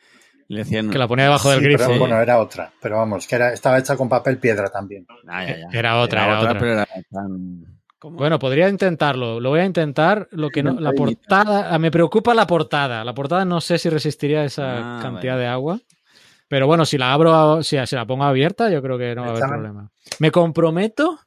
le 0.48 0.58
decían... 0.60 0.88
Que 0.90 0.96
la 0.98 1.06
ponía 1.06 1.26
debajo 1.26 1.50
del 1.50 1.58
Sí, 1.58 1.64
grifo. 1.66 1.84
pero 1.86 1.98
bueno, 1.98 2.18
era 2.20 2.38
otra. 2.38 2.72
Pero 2.80 2.96
vamos, 2.96 3.26
que 3.26 3.34
era, 3.36 3.52
estaba 3.52 3.78
hecha 3.78 3.94
con 3.96 4.08
papel 4.08 4.38
piedra 4.38 4.70
también. 4.70 5.06
Ah, 5.28 5.44
ya, 5.44 5.58
ya. 5.58 5.78
Era 5.78 5.98
otra, 6.00 6.24
era 6.24 6.40
otra. 6.40 6.58
pero 6.58 6.72
era 6.72 6.86
tan... 7.10 7.75
¿Cómo? 8.06 8.18
Bueno, 8.18 8.38
podría 8.38 8.68
intentarlo. 8.68 9.40
Lo 9.40 9.50
voy 9.50 9.58
a 9.58 9.64
intentar. 9.64 10.28
Lo 10.30 10.48
que 10.50 10.62
no, 10.62 10.78
la 10.78 10.92
portada, 10.92 11.76
me 11.80 11.90
preocupa 11.90 12.34
la 12.34 12.46
portada. 12.46 13.02
La 13.04 13.12
portada 13.12 13.44
no 13.44 13.60
sé 13.60 13.78
si 13.78 13.88
resistiría 13.90 14.44
esa 14.44 14.98
Ah, 14.98 15.02
cantidad 15.02 15.32
vale. 15.32 15.42
de 15.42 15.48
agua. 15.48 15.80
Pero 16.46 16.68
bueno, 16.68 16.84
si 16.84 16.98
la 16.98 17.12
abro, 17.12 17.64
si, 17.64 17.76
si 17.84 17.96
la 17.96 18.06
pongo 18.06 18.22
abierta, 18.22 18.70
yo 18.70 18.80
creo 18.80 18.96
que 18.96 19.12
no 19.16 19.22
va 19.22 19.26
a 19.26 19.30
haber 19.32 19.42
problema. 19.48 19.90
Me 20.20 20.30
comprometo, 20.30 21.18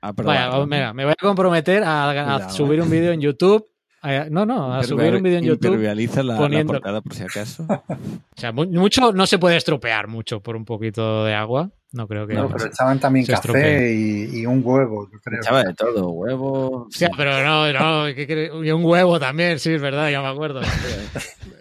A 0.00 0.12
vaya, 0.12 0.64
mira, 0.66 0.94
me 0.94 1.02
voy 1.02 1.14
a 1.14 1.20
comprometer 1.20 1.82
a, 1.82 2.10
a 2.10 2.12
Cuidado, 2.12 2.50
subir 2.50 2.78
eh. 2.78 2.82
un 2.82 2.90
vídeo 2.90 3.10
en 3.10 3.20
YouTube. 3.20 3.66
A- 4.02 4.26
no, 4.30 4.46
no, 4.46 4.72
a 4.74 4.82
subir 4.84 5.14
un 5.14 5.22
vídeo 5.22 5.38
en 5.38 5.44
YouTube. 5.44 5.80
La, 5.82 6.22
la 6.22 6.36
poniendo- 6.38 6.72
portada 6.74 7.00
por 7.00 7.14
si 7.14 7.22
acaso. 7.22 7.66
O 8.36 8.40
sea, 8.40 8.52
mu- 8.52 8.64
mucho 8.66 9.12
no 9.12 9.26
se 9.26 9.38
puede 9.38 9.56
estropear 9.56 10.08
mucho 10.08 10.40
por 10.40 10.56
un 10.56 10.64
poquito 10.64 11.24
de 11.24 11.34
agua. 11.34 11.70
No 11.92 12.06
creo 12.06 12.26
que. 12.26 12.34
No, 12.34 12.48
pero 12.48 12.66
echaban 12.66 12.98
también 13.00 13.26
café 13.26 13.34
estropee. 13.34 13.94
y, 13.94 14.40
y 14.40 14.46
un 14.46 14.62
huevo, 14.64 15.08
yo 15.12 15.18
creo. 15.20 15.40
Echaba 15.40 15.62
de 15.64 15.74
todo, 15.74 16.08
huevo... 16.10 16.84
O 16.84 16.90
sea, 16.90 17.10
pero 17.16 17.42
no, 17.44 17.72
no, 17.72 18.08
y 18.08 18.70
un 18.70 18.84
huevo 18.84 19.18
también, 19.18 19.58
sí, 19.58 19.72
es 19.72 19.82
verdad, 19.82 20.08
ya 20.08 20.22
me 20.22 20.28
acuerdo. 20.28 20.60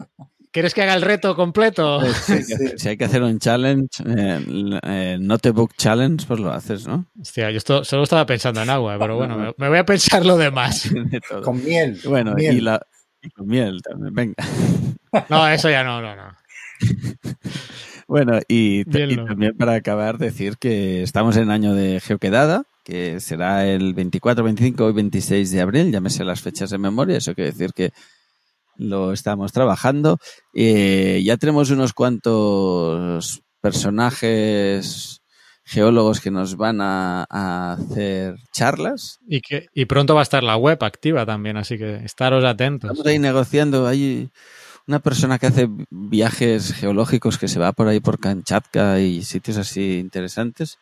¿Quieres 0.51 0.73
que 0.73 0.81
haga 0.81 0.95
el 0.95 1.03
reto 1.03 1.35
completo? 1.35 2.01
Sí, 2.01 2.13
Si 2.23 2.33
hay 2.33 2.39
que 2.39 2.43
sí. 2.45 2.53
hacer- 2.53 2.79
Si 2.79 2.89
hay 2.89 2.97
que 2.97 3.05
hacer 3.05 3.21
un 3.23 3.37
challenge, 3.39 4.03
eh, 4.05 4.79
eh, 4.83 5.17
notebook 5.19 5.73
challenge, 5.77 6.25
pues 6.27 6.39
lo 6.39 6.51
haces, 6.51 6.87
¿no? 6.87 7.05
Hostia, 7.21 7.51
yo 7.51 7.57
esto- 7.57 7.83
solo 7.83 8.03
estaba 8.03 8.25
pensando 8.25 8.61
en 8.61 8.69
agua, 8.69 8.97
pero 8.99 9.15
bueno, 9.15 9.37
me, 9.37 9.53
me 9.57 9.69
voy 9.69 9.77
a 9.77 9.85
pensar 9.85 10.25
lo 10.25 10.37
demás. 10.37 10.89
De. 10.93 11.21
Con 11.43 11.63
miel. 11.63 11.99
Bueno, 12.03 12.33
miel. 12.33 12.57
y, 12.57 12.61
la, 12.61 12.81
y 13.21 13.29
con 13.29 13.47
miel 13.47 13.81
también, 13.83 14.13
venga. 14.13 14.35
No, 15.29 15.47
eso 15.47 15.69
ya 15.71 15.83
no, 15.83 16.01
no, 16.03 16.15
no. 16.15 16.35
Bueno, 18.07 18.39
y, 18.47 18.85
también 18.85 19.55
para 19.57 19.73
acabar, 19.75 20.17
decir 20.17 20.57
que 20.57 21.03
estamos 21.03 21.35
en 21.37 21.49
año 21.51 21.73
de 21.73 21.99
Geoquedada, 21.99 22.63
que 22.83 23.19
será 23.19 23.67
el 23.67 23.93
24, 23.93 24.43
25 24.43 24.89
y 24.89 24.93
26 24.93 25.51
de 25.51 25.61
abril, 25.61 25.91
ya 25.91 25.99
me 26.01 26.09
sé 26.09 26.23
las 26.23 26.41
fechas 26.41 26.69
de 26.71 26.77
memoria, 26.79 27.17
eso 27.17 27.35
quiere 27.35 27.51
decir 27.51 27.71
que 27.73 27.91
lo 28.79 29.13
estamos 29.13 29.51
trabajando. 29.51 30.17
Eh, 30.53 31.21
ya 31.23 31.37
tenemos 31.37 31.69
unos 31.69 31.93
cuantos 31.93 33.41
personajes 33.61 35.21
geólogos 35.65 36.19
que 36.19 36.31
nos 36.31 36.55
van 36.55 36.81
a, 36.81 37.27
a 37.29 37.73
hacer 37.73 38.37
charlas. 38.51 39.19
Y, 39.27 39.41
que, 39.41 39.67
y 39.73 39.85
pronto 39.85 40.15
va 40.15 40.21
a 40.21 40.23
estar 40.23 40.41
la 40.41 40.57
web 40.57 40.83
activa 40.83 41.27
también, 41.27 41.57
así 41.57 41.77
que 41.77 41.97
estaros 41.97 42.43
atentos. 42.43 42.89
Estamos 42.89 43.05
ahí 43.05 43.19
negociando. 43.19 43.85
Hay 43.85 44.31
una 44.87 44.99
persona 44.99 45.37
que 45.37 45.45
hace 45.45 45.69
viajes 45.91 46.73
geológicos 46.73 47.37
que 47.37 47.47
se 47.47 47.59
va 47.59 47.73
por 47.73 47.87
ahí 47.87 47.99
por 47.99 48.19
Kamchatka 48.19 48.99
y 48.99 49.21
sitios 49.21 49.57
así 49.57 49.99
interesantes. 49.99 50.79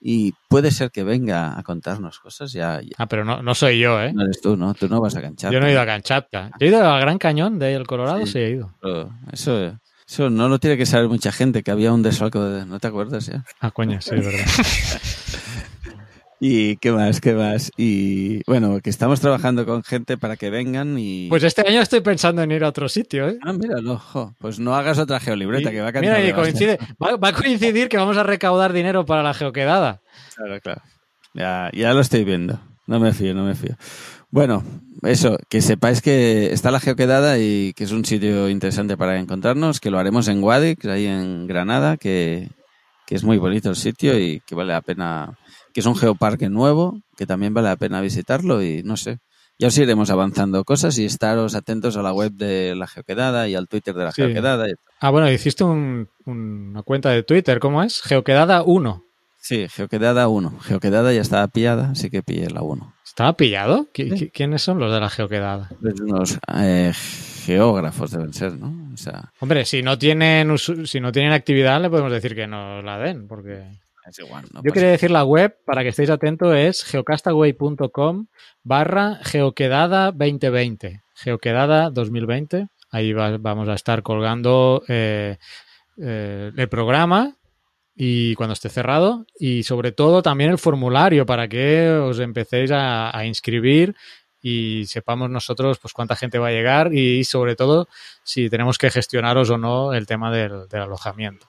Y 0.00 0.32
puede 0.48 0.70
ser 0.70 0.90
que 0.90 1.02
venga 1.02 1.58
a 1.58 1.62
contarnos 1.62 2.20
cosas. 2.20 2.52
Ya, 2.52 2.80
ya 2.80 2.90
Ah, 2.98 3.06
pero 3.06 3.24
no, 3.24 3.42
no 3.42 3.54
soy 3.54 3.78
yo, 3.80 4.00
¿eh? 4.00 4.12
no 4.12 4.22
eres 4.24 4.40
tú, 4.40 4.56
¿no? 4.56 4.74
Tú 4.74 4.88
no 4.88 5.00
vas 5.00 5.16
a 5.16 5.20
Kamchatka. 5.22 5.52
Yo 5.52 5.60
no 5.60 5.66
he 5.66 5.72
ido 5.72 5.80
a 5.80 5.86
Kamchatka. 5.86 6.50
Yo 6.60 6.66
he 6.66 6.70
ido 6.70 6.88
al 6.88 7.00
Gran 7.00 7.18
Cañón 7.18 7.58
de 7.58 7.74
El 7.74 7.86
Colorado, 7.86 8.24
Sí. 8.26 8.32
sí, 8.32 8.38
he 8.38 8.50
ido. 8.50 8.72
Pero 8.80 9.10
Eso, 9.32 9.76
eso 10.06 10.30
no 10.30 10.48
lo 10.48 10.58
tiene 10.58 10.76
que 10.76 10.86
saber 10.86 11.08
mucha 11.08 11.32
gente, 11.32 11.62
que 11.62 11.70
había 11.70 11.92
un 11.92 12.02
desfalco 12.02 12.42
de... 12.44 12.64
¿No 12.64 12.78
te 12.78 12.86
acuerdas 12.86 13.26
ya? 13.26 13.44
Ah, 13.60 13.70
coño, 13.72 14.00
sí, 14.00 14.10
es 14.14 14.24
verdad. 14.24 14.46
Y 16.40 16.76
qué 16.76 16.92
más, 16.92 17.20
qué 17.20 17.34
más. 17.34 17.72
Y 17.76 18.42
bueno, 18.48 18.80
que 18.80 18.90
estamos 18.90 19.20
trabajando 19.20 19.66
con 19.66 19.82
gente 19.82 20.16
para 20.16 20.36
que 20.36 20.50
vengan 20.50 20.96
y... 20.98 21.28
Pues 21.28 21.42
este 21.42 21.66
año 21.66 21.80
estoy 21.80 22.00
pensando 22.00 22.42
en 22.42 22.52
ir 22.52 22.62
a 22.62 22.68
otro 22.68 22.88
sitio, 22.88 23.28
¿eh? 23.28 23.38
Ah, 23.42 23.52
míralo, 23.52 23.98
jo. 23.98 24.34
Pues 24.38 24.60
no 24.60 24.74
hagas 24.76 24.98
otra 24.98 25.18
geolibreta 25.18 25.70
Y- 25.70 25.72
que 25.74 25.80
va 25.80 25.88
a 25.88 25.92
mira, 26.00 26.20
y 26.20 26.26
cantar. 26.28 26.34
coincide, 26.44 26.78
va, 27.02 27.16
va 27.16 27.28
a 27.28 27.32
coincidir 27.32 27.88
que 27.88 27.96
vamos 27.96 28.16
a 28.16 28.22
recaudar 28.22 28.72
dinero 28.72 29.04
para 29.04 29.22
la 29.24 29.34
geoquedada. 29.34 30.00
Claro, 30.36 30.60
claro. 30.60 30.82
Ya, 31.34 31.70
ya 31.74 31.92
lo 31.92 32.00
estoy 32.00 32.24
viendo. 32.24 32.60
No 32.86 33.00
me 33.00 33.12
fío, 33.12 33.34
no 33.34 33.44
me 33.44 33.54
fío. 33.54 33.76
Bueno, 34.30 34.62
eso, 35.02 35.38
que 35.48 35.60
sepáis 35.60 36.00
que 36.02 36.52
está 36.52 36.70
la 36.70 36.80
geoquedada 36.80 37.38
y 37.38 37.72
que 37.74 37.84
es 37.84 37.92
un 37.92 38.04
sitio 38.04 38.48
interesante 38.48 38.96
para 38.96 39.18
encontrarnos, 39.18 39.80
que 39.80 39.90
lo 39.90 39.98
haremos 39.98 40.28
en 40.28 40.40
Guadix, 40.40 40.84
ahí 40.86 41.06
en 41.06 41.46
Granada, 41.46 41.96
que, 41.96 42.48
que 43.06 43.14
es 43.14 43.24
muy 43.24 43.38
bonito 43.38 43.70
el 43.70 43.76
sitio 43.76 44.18
y 44.18 44.40
que 44.46 44.54
vale 44.54 44.72
la 44.72 44.82
pena, 44.82 45.37
que 45.72 45.80
es 45.80 45.86
un 45.86 45.96
geoparque 45.96 46.48
nuevo, 46.48 47.00
que 47.16 47.26
también 47.26 47.54
vale 47.54 47.68
la 47.68 47.76
pena 47.76 48.00
visitarlo 48.00 48.62
y 48.62 48.82
no 48.82 48.96
sé. 48.96 49.18
Ya 49.60 49.68
os 49.68 49.78
iremos 49.78 50.08
avanzando 50.10 50.62
cosas 50.64 50.96
y 50.98 51.04
estaros 51.04 51.56
atentos 51.56 51.96
a 51.96 52.02
la 52.02 52.12
web 52.12 52.30
de 52.32 52.74
la 52.76 52.86
geoquedada 52.86 53.48
y 53.48 53.56
al 53.56 53.66
Twitter 53.66 53.92
de 53.94 54.04
la 54.04 54.12
Sí. 54.12 54.22
geoquedada. 54.22 54.66
Ah, 55.00 55.10
bueno, 55.10 55.30
hiciste 55.32 55.64
un- 55.64 56.08
una 56.26 56.82
cuenta 56.84 57.10
de 57.10 57.24
Twitter, 57.24 57.58
¿cómo 57.58 57.82
es? 57.82 58.00
Geoquedada 58.02 58.62
1. 58.62 59.04
Sí, 59.40 59.66
geoquedada 59.68 60.28
1. 60.28 60.58
Geoquedada 60.60 61.12
ya 61.12 61.22
estaba 61.22 61.48
pillada, 61.48 61.90
así 61.90 62.08
que 62.10 62.22
pillé 62.22 62.50
la 62.50 62.62
1. 62.62 62.94
¿Estaba 63.04 63.32
pillado? 63.32 63.88
¿Qui- 63.92 64.16
Sí. 64.16 64.26
qui- 64.26 64.30
¿Quiénes 64.32 64.62
son 64.62 64.78
los 64.78 64.92
de 64.92 65.00
la 65.00 65.10
geoquedada? 65.10 65.70
Pues 65.80 66.00
unos 66.00 66.38
eh, 66.54 66.92
geógrafos 67.44 68.10
deben 68.12 68.32
ser, 68.32 68.52
¿no? 68.58 68.92
O 68.92 68.96
sea, 68.96 69.32
Hombre, 69.40 69.64
si 69.64 69.82
no 69.82 69.98
tienen 69.98 70.56
si 70.58 71.00
no 71.00 71.10
tienen 71.12 71.32
actividad, 71.32 71.80
le 71.80 71.90
podemos 71.90 72.12
decir 72.12 72.34
que 72.34 72.46
nos 72.46 72.84
la 72.84 72.98
den, 72.98 73.26
porque 73.26 73.64
es 74.08 74.18
igual. 74.18 74.44
No 74.52 74.62
yo 74.64 74.72
quería 74.72 74.90
decir 74.90 75.10
la 75.10 75.24
web 75.24 75.56
para 75.64 75.82
que 75.82 75.88
estéis 75.88 76.10
atentos 76.10 76.54
es 76.54 76.84
geocastaway.com 76.84 78.26
barra 78.64 79.18
geoquedada 79.22 80.12
2020 80.12 81.02
geoquedada 81.14 81.90
2020 81.90 82.68
ahí 82.90 83.12
va- 83.12 83.38
vamos 83.38 83.68
a 83.68 83.74
estar 83.74 84.02
colgando 84.02 84.82
eh, 84.88 85.36
eh, 86.00 86.52
el 86.56 86.68
programa 86.68 87.34
y 87.96 88.34
cuando 88.36 88.52
esté 88.52 88.68
cerrado 88.68 89.26
y 89.38 89.62
sobre 89.64 89.92
todo 89.92 90.22
también 90.22 90.50
el 90.50 90.58
formulario 90.58 91.26
para 91.26 91.48
que 91.48 91.88
os 91.90 92.18
empecéis 92.20 92.70
a, 92.70 93.16
a 93.16 93.24
inscribir 93.26 93.94
y 94.40 94.84
sepamos 94.86 95.28
nosotros 95.30 95.78
pues 95.80 95.92
cuánta 95.92 96.14
gente 96.14 96.38
va 96.38 96.48
a 96.48 96.52
llegar 96.52 96.94
y 96.94 97.24
sobre 97.24 97.56
todo 97.56 97.88
si 98.22 98.48
tenemos 98.48 98.78
que 98.78 98.90
gestionaros 98.90 99.50
o 99.50 99.58
no 99.58 99.92
el 99.92 100.06
tema 100.06 100.30
del, 100.30 100.68
del 100.68 100.82
alojamiento. 100.82 101.48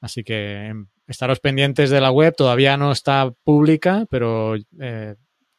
Así 0.00 0.24
que 0.24 0.66
em, 0.68 0.86
estaros 1.12 1.38
pendientes 1.38 1.90
de 1.90 2.00
la 2.00 2.10
web, 2.10 2.34
todavía 2.36 2.76
no 2.76 2.90
está 2.90 3.30
pública, 3.44 4.06
pero 4.10 4.56
eh, 4.80 5.14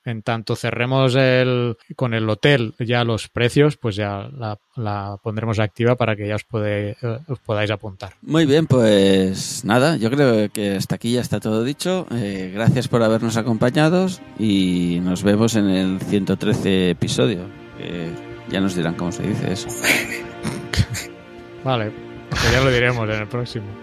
en 0.06 0.22
tanto 0.22 0.56
cerremos 0.56 1.15
el, 1.15 1.77
con 1.95 2.14
el 2.14 2.30
hotel 2.30 2.73
ya 2.80 3.03
los 3.03 3.30
precios, 3.30 3.77
pues 3.77 3.95
ya 3.95 4.30
la, 4.35 4.59
la 4.75 5.17
pondremos 5.23 5.59
activa 5.59 5.95
para 5.95 6.15
que 6.15 6.27
ya 6.27 6.35
os, 6.35 6.43
puede, 6.43 6.98
eh, 7.01 7.19
os 7.27 7.40
podáis 7.40 7.72
apuntar. 7.72 8.14
Muy 8.22 8.45
bien, 8.45 8.67
pues 8.67 9.64
nada, 9.64 9.95
yo 9.95 10.09
creo 10.09 10.49
que 10.49 10.75
hasta 10.75 10.95
aquí 10.95 11.14
ya 11.14 11.22
está 11.22 11.40
todo 11.40 11.64
dicho. 11.64 12.06
Eh, 12.11 12.51
gracias 12.53 12.88
por 12.88 13.03
habernos 13.03 13.38
acompañado 13.38 14.07
y 14.38 14.99
nos 15.01 15.23
vemos 15.23 15.56
en 15.56 15.69
el 15.69 16.01
113 16.01 16.90
episodio. 16.91 17.48
que 17.77 18.09
ya 18.49 18.59
nos 18.59 18.75
dirán 18.75 18.95
cómo 18.95 19.11
se 19.11 19.23
dice 19.23 19.53
eso. 19.53 19.69
Vale, 21.64 21.91
pues 22.30 22.51
ya 22.51 22.61
lo 22.61 22.72
diremos 22.72 23.09
en 23.09 23.22
el 23.22 23.27
próximo. 23.27 23.83